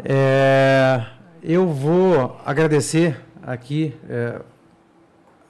[0.04, 1.04] É,
[1.42, 4.40] eu vou agradecer aqui é,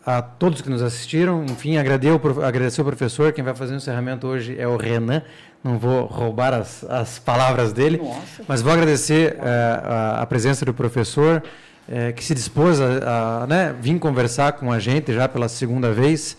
[0.07, 1.44] a todos que nos assistiram.
[1.44, 3.33] Enfim, agradecer o professor.
[3.33, 5.23] Quem vai fazer o encerramento hoje é o Renan.
[5.62, 8.42] Não vou roubar as, as palavras dele, Nossa.
[8.49, 11.42] mas vou agradecer é, a, a, presença do professor.
[11.89, 15.91] É, que se dispôs a, a né, vir conversar com a gente já pela segunda
[15.91, 16.36] vez,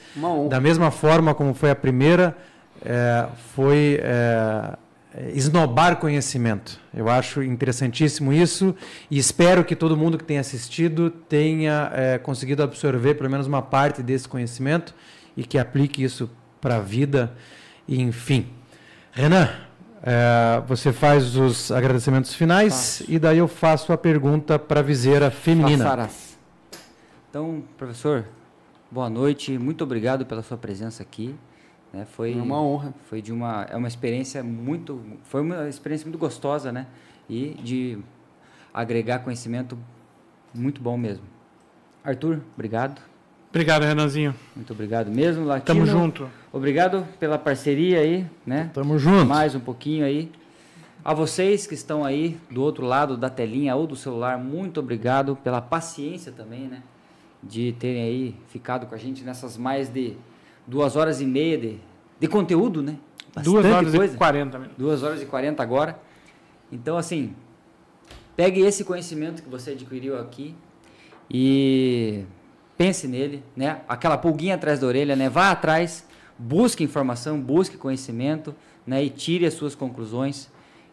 [0.49, 2.35] da mesma forma como foi a primeira,
[2.83, 4.77] é, foi é,
[5.33, 6.79] esnobar conhecimento.
[6.95, 8.73] Eu acho interessantíssimo isso
[9.11, 11.91] e espero que todo mundo que tenha assistido tenha
[12.23, 14.95] conseguido absorver pelo menos uma parte desse conhecimento
[15.35, 16.29] e que aplique isso
[16.61, 17.33] para a vida.
[17.87, 18.47] Enfim.
[19.15, 19.47] Renan,
[20.01, 23.11] é, você faz os agradecimentos finais faço.
[23.11, 25.83] e daí eu faço a pergunta para a viseira feminina.
[25.83, 26.37] Façarás.
[27.29, 28.25] Então, professor,
[28.89, 31.35] boa noite, muito obrigado pela sua presença aqui.
[31.93, 32.05] Né?
[32.05, 32.91] Foi é uma honra.
[33.07, 36.87] Foi de uma é uma experiência muito foi uma experiência muito gostosa, né?
[37.29, 37.99] E de
[38.73, 39.77] agregar conhecimento
[40.55, 41.25] muito bom mesmo.
[42.03, 43.12] Arthur, obrigado
[43.53, 44.33] Obrigado, Renanzinho.
[44.55, 45.63] Muito obrigado mesmo, Latino.
[45.63, 46.27] Tamo junto.
[46.51, 48.71] Obrigado pela parceria aí, né?
[48.73, 49.27] Tamo junto.
[49.27, 50.31] Mais um pouquinho aí.
[51.05, 55.35] A vocês que estão aí do outro lado da telinha ou do celular, muito obrigado
[55.35, 56.81] pela paciência também, né?
[57.43, 60.17] De terem aí ficado com a gente nessas mais de
[60.65, 61.77] duas horas e meia de,
[62.19, 62.97] de conteúdo, né?
[63.35, 64.15] Bastante duas horas coisa.
[64.15, 64.61] e quarenta.
[64.75, 65.99] Duas horas e quarenta agora.
[66.71, 67.35] Então, assim,
[68.35, 70.55] pegue esse conhecimento que você adquiriu aqui
[71.29, 72.25] e
[72.77, 73.81] pense nele, né?
[73.87, 75.29] Aquela pulguinha atrás da orelha, né?
[75.29, 76.05] Vá atrás,
[76.37, 79.03] busque informação, busque conhecimento, né?
[79.03, 80.49] E tire as suas conclusões,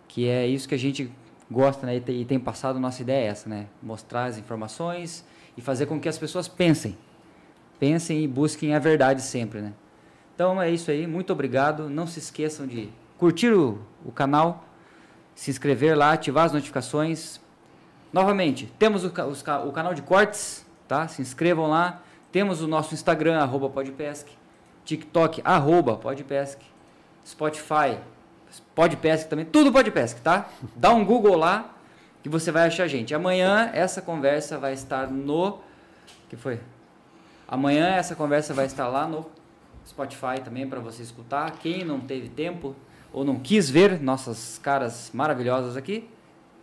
[0.08, 1.10] que é isso que a gente
[1.50, 1.96] gosta, né?
[1.96, 3.66] E tem passado, nossa ideia é essa, né?
[3.82, 5.24] Mostrar as informações
[5.56, 6.96] e fazer com que as pessoas pensem.
[7.78, 9.72] Pensem e busquem a verdade sempre, né?
[10.34, 11.88] Então é isso aí, muito obrigado.
[11.88, 14.64] Não se esqueçam de curtir o, o canal,
[15.34, 17.40] se inscrever lá, ativar as notificações.
[18.12, 21.06] Novamente, temos o, o canal de cortes, tá?
[21.06, 22.02] Se inscrevam lá.
[22.32, 24.26] Temos o nosso Instagram, arroba podpesc,
[24.84, 26.58] TikTok, arroba podpesc,
[27.24, 27.98] Spotify,
[28.74, 30.48] podpesc também, tudo podpesc, tá?
[30.74, 31.74] Dá um Google lá
[32.22, 33.14] que você vai achar a gente.
[33.14, 35.60] Amanhã essa conversa vai estar no...
[36.28, 36.60] que foi?
[37.48, 39.26] Amanhã essa conversa vai estar lá no
[39.86, 41.50] Spotify também para você escutar.
[41.52, 42.76] Quem não teve tempo
[43.12, 46.08] ou não quis ver nossas caras maravilhosas aqui,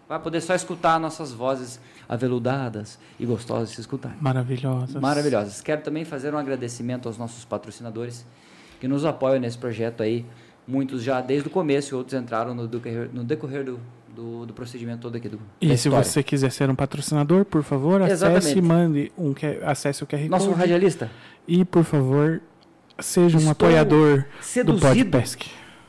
[0.08, 4.16] vai poder só escutar nossas vozes aveludadas e gostosas de se escutar.
[4.22, 5.02] Maravilhosas.
[5.02, 5.62] Maravilhosas.
[5.62, 8.26] Quero também fazer um agradecimento aos nossos patrocinadores
[8.80, 10.26] que nos apoiam nesse projeto aí.
[10.68, 13.80] Muitos já desde o começo e outros entraram no decorrer, no decorrer do,
[14.14, 18.02] do, do, procedimento todo aqui do E se você quiser ser um patrocinador, por favor,
[18.02, 19.34] acesse e mande um
[19.66, 20.30] acesse o QR Code.
[20.30, 21.10] Nosso radialista.
[21.48, 22.42] E por favor,
[23.00, 24.80] seja um apoiador seduzido.
[24.80, 25.46] do Podpesc.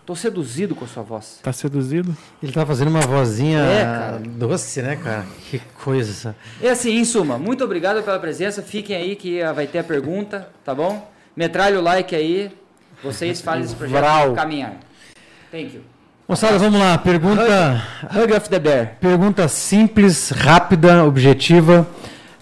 [0.08, 1.38] Tô seduzido com a sua voz.
[1.42, 2.16] Tá seduzido?
[2.42, 5.26] Ele tá fazendo uma vozinha é, doce, né, cara?
[5.50, 6.34] Que coisa.
[6.62, 8.62] É assim, em suma, muito obrigado pela presença.
[8.62, 11.06] Fiquem aí que vai ter a pergunta, tá bom?
[11.36, 12.50] Metralha o like aí.
[13.04, 14.32] Vocês fazem esse projeto Vral.
[14.32, 14.76] caminhar.
[15.52, 15.82] Thank you.
[16.26, 16.96] Moçada, vamos lá.
[16.96, 17.84] Pergunta.
[18.04, 18.96] Hug, hug of the Bear.
[18.98, 21.86] Pergunta simples, rápida, objetiva.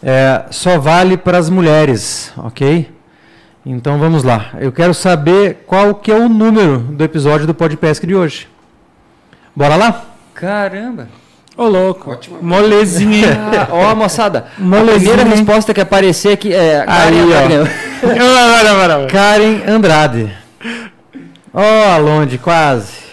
[0.01, 2.96] É, só vale para as mulheres, ok?
[3.69, 4.51] Então vamos lá.
[4.61, 8.47] Eu quero saber qual que é o número do episódio do Podpesc de hoje.
[9.57, 10.05] Bora lá?
[10.33, 11.09] Caramba!
[11.57, 12.13] Ô, oh, louco.
[12.13, 12.39] Ótimo.
[12.41, 13.27] Molezinha.
[13.59, 14.47] Ah, ó, moçada.
[14.57, 15.15] Molezinha.
[15.15, 19.07] A primeira resposta que aparecer aqui é Karen Aí, Andrade.
[19.11, 20.33] Karen Andrade.
[21.53, 23.06] Ó, oh, Alonde, quase.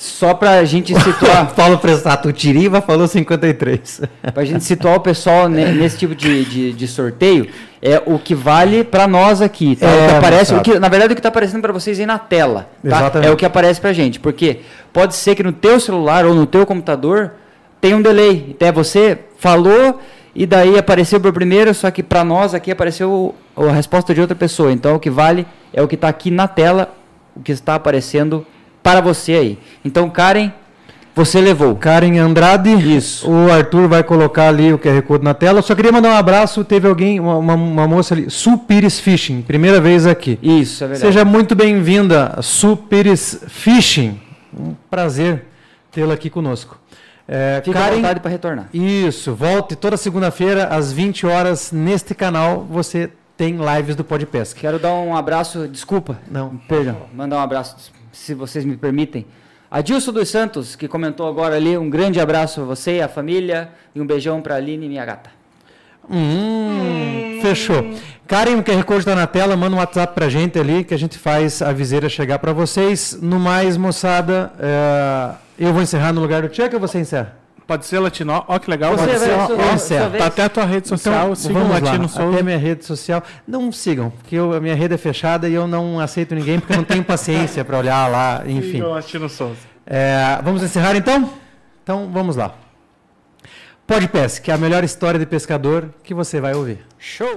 [0.00, 1.52] Só para a gente situar.
[1.54, 4.00] Paulo Prestato Tiriva falou 53.
[4.32, 7.46] para a gente situar o pessoal nesse tipo de, de, de sorteio,
[7.82, 9.76] é o que vale para nós aqui.
[9.76, 9.86] Tá?
[9.86, 12.06] É, o que aparece, o que, na verdade, o que está aparecendo para vocês aí
[12.06, 12.70] na tela.
[12.82, 13.12] Tá?
[13.22, 14.18] É o que aparece para a gente.
[14.18, 17.32] Porque pode ser que no teu celular ou no teu computador
[17.78, 18.46] tenha um delay.
[18.48, 20.00] Então você falou
[20.34, 24.34] e daí apareceu por primeiro, só que para nós aqui apareceu a resposta de outra
[24.34, 24.72] pessoa.
[24.72, 26.90] Então o que vale é o que está aqui na tela,
[27.36, 28.46] o que está aparecendo
[28.82, 29.58] para você aí.
[29.84, 30.52] Então, Karen,
[31.14, 31.74] você levou.
[31.76, 32.70] Karen Andrade.
[32.96, 33.30] Isso.
[33.30, 35.60] O Arthur vai colocar ali o QR Code na tela.
[35.60, 36.64] Só queria mandar um abraço.
[36.64, 40.38] Teve alguém, uma, uma, uma moça ali, Su Pires Fishing, primeira vez aqui.
[40.42, 41.12] Isso, é verdade.
[41.12, 44.20] Seja muito bem-vinda, Su Pires Fishing.
[44.56, 45.44] Um prazer
[45.90, 46.78] tê-la aqui conosco.
[47.26, 48.68] É, Fica Karen, à vontade para retornar.
[48.72, 52.66] Isso, volte toda segunda-feira às 20 horas neste canal.
[52.70, 54.58] Você tem lives do Podpesca.
[54.60, 56.18] Quero dar um abraço, desculpa.
[56.30, 56.96] Não, perdão.
[57.14, 59.26] Mandar um abraço se vocês me permitem.
[59.70, 63.70] Adilson dos Santos, que comentou agora ali, um grande abraço a você e a família,
[63.94, 65.30] e um beijão para a Aline, minha gata.
[66.08, 67.38] Hum, hum.
[67.40, 67.94] Fechou.
[68.26, 70.92] Karen, o QR Code está na tela, manda um WhatsApp para a gente ali, que
[70.92, 73.18] a gente faz a viseira chegar para vocês.
[73.20, 75.34] No mais, moçada, é,
[75.66, 77.39] eu vou encerrar no lugar do Tcheca ou você encerra?
[77.70, 78.44] Pode ser Latino.
[78.48, 78.96] Ó, que legal.
[78.96, 79.18] Você Pode
[79.80, 81.22] ser, ó, ó, Tá até a tua rede social.
[81.22, 82.28] Então, sigam vamos Latino lá, Souza.
[82.30, 83.22] Até a minha rede social.
[83.46, 86.72] Não sigam, porque eu, a minha rede é fechada e eu não aceito ninguém porque
[86.72, 88.72] eu não tenho paciência para olhar lá, enfim.
[88.72, 89.60] Sigam Latino Souza.
[89.86, 91.30] É, vamos encerrar então?
[91.84, 92.56] Então, vamos lá.
[93.86, 96.84] Pode Pesca, que é a melhor história de pescador que você vai ouvir.
[96.98, 97.36] Show!